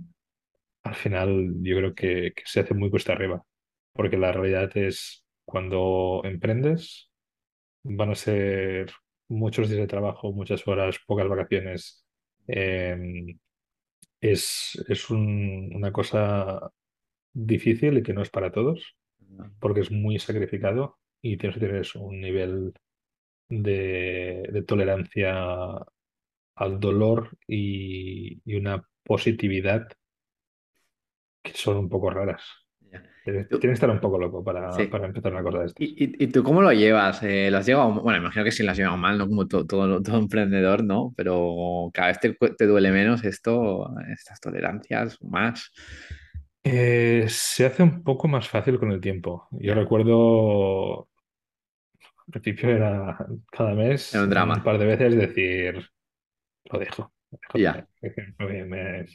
al 0.83 0.95
final 0.95 1.55
yo 1.63 1.77
creo 1.77 1.95
que, 1.95 2.33
se 2.45 2.61
hace 2.61 2.75
muy 2.75 2.91
cuesta 2.91 3.13
arriba. 3.13 3.43
Porque 3.93 4.17
la 4.17 4.33
realidad 4.33 4.77
es 4.77 5.25
cuando 5.45 6.23
emprendes, 6.25 7.11
van 7.85 8.11
a 8.13 8.15
ser 8.17 8.93
muchos 9.29 9.69
días 9.69 9.81
de 9.83 9.87
trabajo, 9.89 10.33
muchas 10.33 10.67
horas, 10.69 10.99
pocas 11.07 11.29
vacaciones. 11.29 12.05
Eh, 12.49 13.37
es 14.21 14.85
es 14.89 15.11
un- 15.11 15.71
una 15.75 15.93
cosa 15.93 16.71
difícil 17.35 17.99
y 17.99 18.05
que 18.05 18.15
no 18.15 18.23
es 18.23 18.31
para 18.31 18.53
todos 18.53 18.97
porque 19.61 19.81
es 19.81 19.91
muy 19.91 20.19
sacrificado 20.19 20.99
y 21.23 21.37
tienes 21.37 21.59
que 21.59 21.67
tener 21.67 21.87
un 21.97 22.21
nivel 22.21 22.73
de, 23.49 24.49
de 24.53 24.63
tolerancia 24.63 25.37
al 26.57 26.81
dolor 26.81 27.31
y, 27.47 28.41
y 28.45 28.57
una 28.57 28.83
positividad 29.05 29.89
que 31.43 31.53
son 31.55 31.77
un 31.77 31.89
poco 31.89 32.11
raras. 32.11 32.43
Tienes, 33.25 33.47
que 33.49 33.71
estar 33.73 33.91
un 33.91 34.01
poco 34.01 34.19
loco 34.19 34.43
para, 34.43 34.73
Sí. 34.73 34.87
para 34.87 35.07
empezar 35.07 35.33
una 35.33 35.43
cosa 35.43 35.59
de 35.59 35.67
estas. 35.67 35.83
¿Y, 35.87 36.05
y, 36.05 36.25
y 36.25 36.27
tú 36.29 36.43
cómo 36.43 36.63
lo 36.63 36.73
llevas? 36.73 37.23
Eh, 37.23 37.51
¿lo 37.51 37.59
has 37.59 37.67
llevado? 37.67 38.01
Bueno, 38.01 38.19
imagino 38.21 38.43
que 38.45 38.51
sí 38.53 38.63
lo 38.63 38.71
has 38.71 38.79
llevado 38.79 38.97
mal, 38.97 39.19
¿no? 39.19 39.29
Como 39.29 39.47
to- 39.47 39.67
todo, 39.67 40.03
todo 40.03 40.19
emprendedor, 40.19 40.83
¿no? 40.83 41.13
Pero 41.15 41.91
cada 41.93 42.09
vez 42.09 42.21
te, 42.21 42.33
te 42.57 42.67
duele 42.67 42.91
menos 42.91 43.25
esto, 43.25 43.91
estas 44.11 44.41
tolerancias, 44.41 45.19
más. 45.23 45.71
Eh, 46.65 47.27
se 47.29 47.67
hace 47.67 47.83
un 47.83 48.03
poco 48.05 48.29
más 48.29 48.49
fácil 48.49 48.79
con 48.79 48.93
el 48.93 49.01
tiempo. 49.01 49.49
Yo 49.53 49.75
recuerdo, 49.75 51.09
al 52.27 52.41
principio 52.41 52.71
era 52.71 53.17
cada 53.51 53.75
era 54.13 54.23
mes, 54.23 54.25
un 54.25 54.31
un 54.31 54.31
drama. 54.31 54.63
par 54.63 54.79
de 54.79 54.87
veces 54.87 55.17
decir, 55.17 55.91
lo 56.67 56.81
dejo, 56.81 57.13
lo 57.33 57.61
dejo. 57.61 57.79
Me, 58.39 58.65
me- 58.65 59.07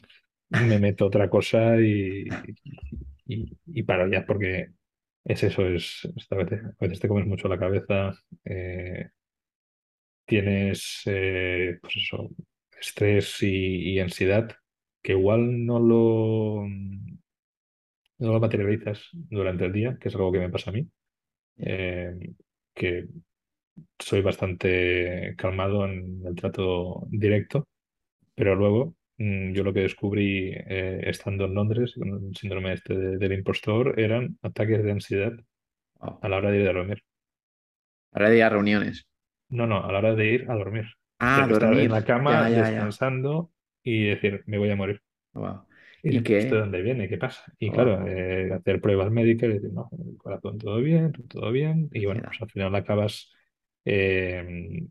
me 0.49 0.79
meto 0.79 1.05
otra 1.07 1.29
cosa 1.29 1.77
y, 1.79 2.25
y, 3.27 3.57
y 3.67 3.83
paro 3.83 4.07
ya, 4.11 4.25
porque 4.25 4.73
es 5.25 5.43
eso, 5.43 5.67
es, 5.67 6.07
esta 6.17 6.35
vez, 6.37 6.51
a 6.53 6.75
veces 6.81 6.99
te 6.99 7.07
comes 7.07 7.25
mucho 7.27 7.47
la 7.47 7.59
cabeza, 7.59 8.13
eh, 8.45 9.09
tienes 10.25 11.01
eh, 11.05 11.79
pues 11.81 11.95
eso, 11.97 12.29
estrés 12.79 13.41
y, 13.43 13.93
y 13.93 13.99
ansiedad, 13.99 14.51
que 15.01 15.13
igual 15.13 15.65
no 15.65 15.79
lo, 15.79 16.65
no 18.23 18.33
lo 18.33 18.39
materializas 18.41 19.09
durante 19.13 19.65
el 19.65 19.73
día, 19.73 19.97
que 19.99 20.09
es 20.09 20.15
algo 20.15 20.31
que 20.31 20.39
me 20.39 20.49
pasa 20.49 20.71
a 20.71 20.73
mí, 20.73 20.87
eh, 21.57 22.15
que 22.75 23.07
soy 23.99 24.21
bastante 24.21 25.35
calmado 25.37 25.85
en 25.85 26.21
el 26.25 26.35
trato 26.35 27.05
directo 27.09 27.67
Pero 28.35 28.55
luego, 28.55 28.95
mm, 29.19 29.53
yo 29.53 29.63
lo 29.63 29.73
que 29.73 29.81
descubrí 29.81 30.53
eh, 30.55 31.01
estando 31.07 31.45
en 31.45 31.55
Londres, 31.55 31.95
con 31.97 32.09
el 32.29 32.35
síndrome 32.37 32.73
este 32.73 32.95
de- 32.97 33.17
del 33.17 33.33
impostor, 33.33 33.99
eran 33.99 34.37
ataques 34.43 34.83
de 34.83 34.91
ansiedad 34.91 35.33
a 36.01 36.29
la 36.29 36.37
hora 36.37 36.51
de 36.51 36.61
ir 36.61 36.69
a 36.69 36.73
dormir. 36.73 37.03
Ahora 38.11 38.29
de 38.29 38.37
ir 38.37 38.43
a 38.43 38.49
reuniones. 38.49 39.05
No, 39.57 39.65
no, 39.67 39.77
a 39.83 39.91
la 39.91 39.99
hora 39.99 40.15
de 40.15 40.25
ir 40.33 40.51
a 40.51 40.55
dormir. 40.55 40.85
Ah, 41.19 41.47
estar 41.49 41.73
en 41.79 41.91
la 41.91 42.03
cama 42.03 42.31
Ya, 42.33 42.49
ya, 42.49 42.71
ya. 42.71 42.79
descansando 42.79 43.51
y 43.83 44.05
decir, 44.07 44.43
me 44.47 44.57
voy 44.57 44.69
a 44.71 44.75
morir. 44.75 45.01
Wow. 45.33 45.65
Y 46.03 46.11
¿Y 46.11 46.19
decir, 46.19 46.35
¿esto 46.37 46.55
de 46.55 46.61
dónde 46.61 46.81
viene? 46.81 47.07
¿Qué 47.09 47.17
pasa? 47.17 47.43
Y 47.59 47.71
claro, 47.71 48.01
Wow. 48.01 48.07
eh, 48.07 48.51
hacer 48.53 48.81
pruebas 48.81 49.11
médicas 49.11 49.49
y 49.49 49.53
decir, 49.53 49.71
no, 49.73 49.89
el 50.05 50.17
corazón 50.17 50.57
todo 50.57 50.77
bien, 50.79 51.13
todo 51.29 51.51
bien. 51.51 51.89
Y 51.93 52.05
bueno, 52.05 52.23
pues 52.25 52.41
al 52.41 52.49
final 52.51 52.75
acabas 52.75 53.31
eh, 53.85 54.85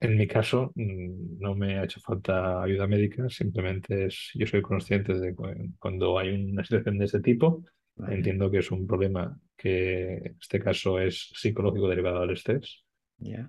En 0.00 0.16
mi 0.16 0.26
caso, 0.28 0.72
mm, 0.76 1.38
no 1.40 1.54
me 1.56 1.78
ha 1.78 1.84
hecho 1.84 2.00
falta 2.00 2.62
ayuda 2.62 2.86
médica, 2.86 3.28
simplemente 3.30 4.06
es, 4.06 4.30
yo 4.34 4.46
soy 4.46 4.62
consciente 4.62 5.14
de 5.14 5.34
cu- 5.34 5.48
cuando 5.80 6.18
hay 6.18 6.30
una 6.30 6.64
situación 6.64 6.98
de 6.98 7.06
ese 7.06 7.20
tipo, 7.20 7.64
Vale. 7.96 8.14
entiendo 8.14 8.50
que 8.50 8.58
es 8.58 8.70
un 8.70 8.86
problema 8.86 9.38
que 9.56 10.14
en 10.18 10.36
este 10.40 10.60
caso 10.60 11.00
es 11.00 11.30
psicológico 11.34 11.88
derivado 11.88 12.20
del 12.22 12.30
estrés. 12.32 12.84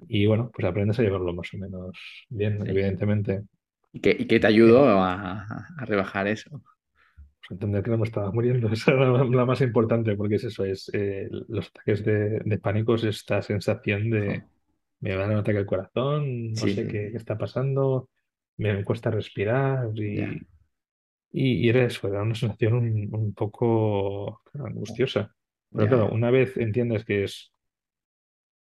Y 0.07 0.26
bueno, 0.28 0.52
pues 0.53 0.66
aprendes 0.68 0.99
a 0.99 1.03
llevarlo 1.03 1.34
más 1.34 1.53
o 1.53 1.57
menos 1.57 1.91
bien, 2.30 2.60
Sí. 2.64 2.70
evidentemente. 2.70 3.44
¿Y 3.94 4.02
qué, 4.02 4.16
y 4.20 4.28
qué 4.28 4.40
te 4.40 4.48
eh, 4.48 4.48
ayudó 4.48 5.02
a, 5.03 5.44
a 5.78 5.86
rebajar 5.86 6.28
eso? 6.28 6.64
Pues 7.41 7.52
entender 7.52 7.84
que 7.84 7.91
no 7.91 7.98
me 7.98 8.06
estaba 8.07 8.32
muriendo, 8.32 8.70
esa 8.74 8.91
era 8.91 9.10
la, 9.11 9.24
la 9.26 9.45
más 9.45 9.61
importante, 9.61 10.16
porque 10.16 10.36
es 10.36 10.44
eso, 10.45 10.66
es 10.66 10.90
eh, 10.94 11.28
los 11.49 11.68
ataques 11.70 12.03
de, 12.06 12.40
de 12.45 12.60
pánico, 12.60 12.95
es 12.95 13.03
esta 13.03 13.41
sensación 13.41 14.10
de 14.10 14.45
me 15.02 15.16
va 15.16 15.24
a 15.26 15.28
dar 15.28 15.36
un 15.36 15.41
ataque 15.41 15.60
al 15.60 15.66
corazón, 15.68 16.56
no 16.56 16.66
Sí, 16.66 16.70
sé 16.70 16.88
qué, 16.88 17.07
está 17.16 17.38
pasando, 17.38 18.10
me 18.57 18.84
cuesta 18.86 19.11
respirar 19.11 19.90
y, 19.98 20.48
y, 21.32 21.66
y 21.66 21.70
era 21.70 21.86
eso, 21.86 22.07
era 22.07 22.22
una 22.24 22.36
sensación 22.36 22.74
un, 22.76 23.10
un 23.16 23.34
poco 23.34 24.41
angustiosa. 24.56 25.36
Pero 25.76 25.88
claro, 25.88 26.10
una 26.10 26.32
vez 26.32 26.57
entiendes 26.57 27.06
que 27.06 27.24
es, 27.26 27.53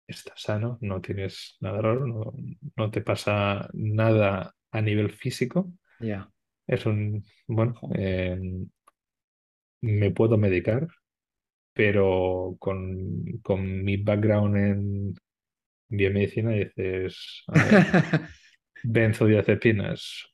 estás 0.08 0.42
sano, 0.42 0.78
no 0.82 1.02
tienes 1.02 1.58
nada 1.62 1.82
raro, 1.82 2.06
no, 2.08 2.34
no 2.76 2.92
te 2.92 3.02
pasa 3.02 3.70
nada 3.74 4.56
a 4.72 4.82
nivel 4.82 5.12
físico, 5.12 5.72
Ya. 6.00 6.32
Es 6.72 6.86
un, 6.86 7.24
bueno, 7.48 7.76
eh, 7.96 8.40
me 9.82 10.12
puedo 10.12 10.38
medicar, 10.38 10.88
pero 11.74 12.56
con, 12.60 13.40
con 13.44 13.84
mi 13.84 13.98
background 13.98 14.58
en 14.58 15.16
biomedicina 15.90 16.52
dices, 16.52 17.44
a 17.48 17.56
benzodiazepinas. 18.84 20.32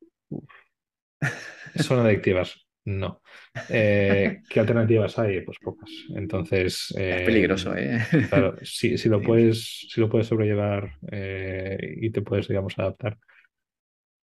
¿Son 1.76 1.99
adictivas? 1.99 2.68
No. 2.85 3.22
Eh, 3.69 4.41
¿qué 4.49 4.59
alternativas 4.59 5.19
hay? 5.19 5.41
Pues 5.41 5.57
pocas. 5.59 5.89
Entonces, 6.15 6.88
Es 6.91 6.97
eh, 6.97 7.23
peligroso, 7.26 7.76
¿eh? 7.76 7.99
claro, 8.30 8.55
si, 8.64 8.97
si 8.97 9.09
lo 9.09 9.22
puedes, 9.22 9.88
si 9.89 9.99
lo 9.99 10.09
puedes 10.09 10.27
sobrellevar 10.27 10.91
eh, 11.11 11.95
y 12.01 12.11
te 12.11 12.22
puedes, 12.22 12.47
digamos, 12.47 12.80
adaptar, 12.80 13.18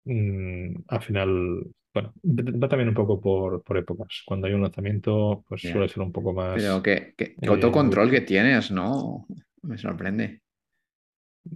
mm, 0.05 0.75
al 0.89 1.03
final, 1.03 1.65
bueno, 1.95 2.15
va 2.25 2.69
también 2.69 2.89
un 2.89 2.95
poco 2.95 3.21
por, 3.21 3.63
por 3.63 3.77
épocas. 3.79 4.23
Cuando 4.27 4.47
hay 4.47 4.55
un 4.55 4.63
lanzamiento, 4.63 5.45
pues 5.49 5.63
suele 5.63 5.89
ser 5.89 6.03
un 6.03 6.13
poco 6.13 6.33
Pero 6.51 6.83
más 6.83 6.83
qué- 6.83 7.15
qué 7.17 7.37
eh, 7.43 7.51
autocontrol 7.51 8.11
que 8.11 8.21
tienes, 8.23 8.71
¿no? 8.71 9.27
Me 9.63 9.79
sorprende. 9.79 10.43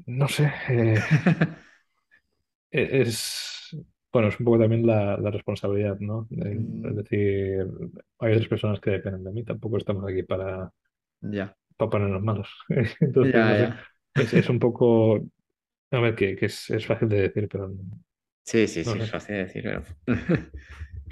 No 0.07 0.29
sé, 0.29 0.51
eh, 0.69 1.01
e- 2.71 3.01
es, 3.03 3.77
bueno, 4.13 4.29
es 4.29 4.39
un 4.41 4.45
poco 4.47 4.59
también 4.59 4.87
la, 4.87 5.17
la 5.19 5.31
responsabilidad, 5.31 5.99
¿no? 6.01 6.27
Eh, 6.31 6.65
Es 6.85 6.97
Mm, 6.97 6.97
decir, 6.97 7.67
hay 8.19 8.33
otras 8.33 8.49
personas 8.49 8.81
que 8.81 8.91
dependen 8.91 9.25
de 9.25 9.33
mí, 9.33 9.45
tampoco 9.45 9.77
estamos 9.79 10.05
aquí 10.11 10.23
para 10.23 10.73
Ya. 11.23 11.57
para 11.77 11.91
ponernos 11.91 12.23
malos. 12.23 12.49
Entonces, 13.01 13.35
Ya, 13.35 13.45
no 13.45 13.57
sé, 13.57 13.69
ya. 13.69 13.87
es, 14.17 14.33
es 14.33 14.49
un 14.49 14.59
poco, 14.59 15.17
a 15.91 16.01
ver, 16.01 16.15
que, 16.17 16.37
que 16.37 16.47
es, 16.47 16.71
es 16.71 16.87
fácil 16.87 17.09
de 17.09 17.23
decir, 17.23 17.49
pero 17.51 17.73
Sí, 18.47 18.67
sí, 18.69 18.85
no 18.85 18.93
sí, 18.93 18.99
es 19.03 19.11
fácil 19.11 19.35
de 19.37 19.45
decir, 19.45 19.63
pero... 19.65 19.83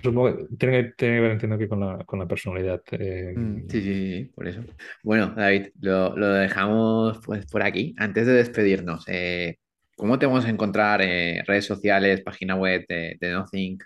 Supongo 0.03 0.37
que 0.37 0.57
tiene, 0.59 0.85
que 0.89 0.93
tiene 0.97 1.17
que 1.17 1.21
ver, 1.23 1.31
entiendo 1.33 1.59
que 1.59 1.69
con 1.69 1.81
la, 1.81 2.05
con 2.05 2.19
la 2.19 2.27
personalidad. 2.29 2.83
eh, 2.93 3.35
Mm, 3.35 3.61
Sí, 3.69 3.81
sí, 3.83 3.95
sí, 3.95 4.13
sí, 4.25 4.25
por 4.35 4.47
eso. 4.49 4.63
Bueno, 5.03 5.35
David, 5.37 5.69
lo, 5.81 6.17
lo 6.17 6.29
dejamos 6.29 7.21
pues 7.25 7.47
por 7.47 7.63
aquí. 7.63 7.95
Antes 7.99 8.27
de 8.27 8.33
despedirnos, 8.35 9.05
eh, 9.09 9.59
¿cómo 9.97 10.19
te 10.19 10.27
vamos 10.27 10.45
a 10.45 10.51
encontrar 10.51 11.03
eh, 11.03 11.43
redes 11.47 11.67
sociales, 11.67 12.23
página 12.23 12.55
web 12.57 12.85
de, 12.89 13.17
de 13.21 13.33
Nothing? 13.33 13.79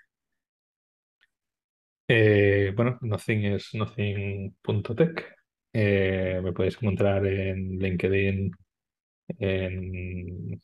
eh, 2.09 2.73
bueno, 2.77 2.99
Nothing 3.03 3.45
es 3.47 3.75
nothing.tech. 3.75 5.35
Eh, 5.73 6.41
me 6.43 6.53
podéis 6.53 6.77
encontrar 6.81 7.27
en 7.27 7.79
LinkedIn 7.79 8.51
en 9.41 10.61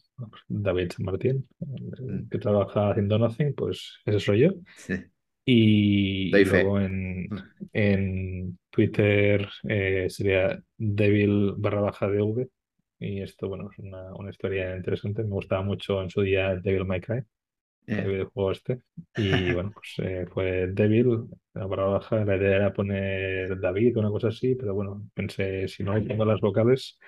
David 0.48 0.92
San 0.92 1.06
Martín, 1.06 1.48
Mm, 1.60 2.28
que 2.30 2.38
trabaja 2.38 2.90
haciendo 2.90 3.18
Nothing, 3.18 3.54
pues 3.54 4.00
ese 4.04 4.20
soy 4.20 4.40
yo. 4.40 4.50
sí, 4.76 4.94
Y, 5.46 6.30
luego 6.44 6.80
en, 6.80 7.28
Mm, 7.28 7.38
en 7.72 8.58
Twitter 8.70 9.48
eh, 9.68 10.06
sería 10.10 10.62
devil 10.78 11.54
barra 11.56 11.80
baja 11.82 12.08
DV. 12.08 12.48
Y 12.98 13.20
esto, 13.22 13.48
bueno, 13.48 13.68
es 13.70 13.78
una, 13.78 14.14
una 14.14 14.30
historia 14.30 14.76
interesante. 14.76 15.22
Me 15.24 15.30
gustaba 15.30 15.62
mucho 15.62 16.02
en 16.02 16.10
su 16.10 16.22
día 16.22 16.56
Devil 16.56 16.86
May 16.86 17.00
Cry, 17.00 17.22
el 17.86 17.98
eh. 17.98 18.08
videojuego 18.08 18.52
este. 18.52 18.82
Y 19.16 19.52
bueno, 19.52 19.72
pues 19.74 19.94
eh, 19.98 20.26
fue 20.32 20.68
Devil, 20.68 21.24
barra 21.54 21.84
baja. 21.86 22.24
La 22.24 22.36
idea 22.36 22.56
era 22.56 22.72
poner 22.72 23.60
David 23.60 23.96
o 23.96 24.00
una 24.00 24.10
cosa 24.10 24.28
así, 24.28 24.54
pero 24.54 24.74
bueno, 24.74 25.08
pensé, 25.14 25.68
si 25.68 25.82
no 25.84 25.94
pongo 26.04 26.24
las 26.24 26.40
vocales, 26.40 26.98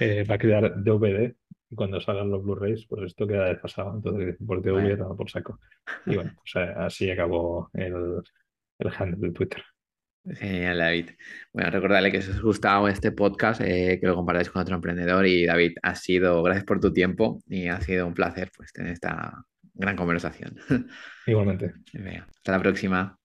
eh, 0.00 0.24
va 0.30 0.36
a 0.36 0.38
quedar 0.38 0.82
DVD. 0.82 1.34
Y 1.70 1.76
cuando 1.76 2.00
salgan 2.00 2.30
los 2.30 2.42
Blu-rays, 2.42 2.86
pues 2.86 3.04
esto 3.04 3.26
queda 3.26 3.46
desfasado. 3.46 3.94
Entonces, 3.94 4.36
por 4.44 4.60
DVD, 4.60 4.72
Vaya. 4.82 4.96
nada 4.96 5.14
por 5.14 5.30
saco. 5.30 5.60
Y 6.06 6.16
bueno, 6.16 6.32
pues 6.34 6.66
así 6.76 7.10
acabó 7.10 7.70
el, 7.74 8.22
el 8.78 8.92
handle 8.98 9.28
de 9.28 9.32
Twitter. 9.32 9.62
Genial, 10.24 10.78
David. 10.78 11.10
Bueno, 11.52 11.70
recordarle 11.70 12.12
que 12.12 12.20
si 12.20 12.30
os 12.30 12.38
ha 12.38 12.42
gustado 12.42 12.88
este 12.88 13.12
podcast, 13.12 13.60
eh, 13.62 13.98
que 14.00 14.06
lo 14.06 14.16
compartáis 14.16 14.50
con 14.50 14.62
otro 14.62 14.74
emprendedor. 14.74 15.26
Y 15.26 15.46
David, 15.46 15.76
ha 15.82 15.94
sido, 15.94 16.42
gracias 16.42 16.64
por 16.64 16.80
tu 16.80 16.92
tiempo 16.92 17.40
y 17.46 17.68
ha 17.68 17.80
sido 17.80 18.06
un 18.06 18.14
placer 18.14 18.50
pues 18.56 18.72
tener 18.72 18.92
esta 18.92 19.44
gran 19.74 19.96
conversación. 19.96 20.56
Igualmente. 21.26 21.72
Venga, 21.92 22.26
hasta 22.28 22.52
la 22.52 22.60
próxima. 22.60 23.18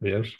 Adiós. 0.00 0.36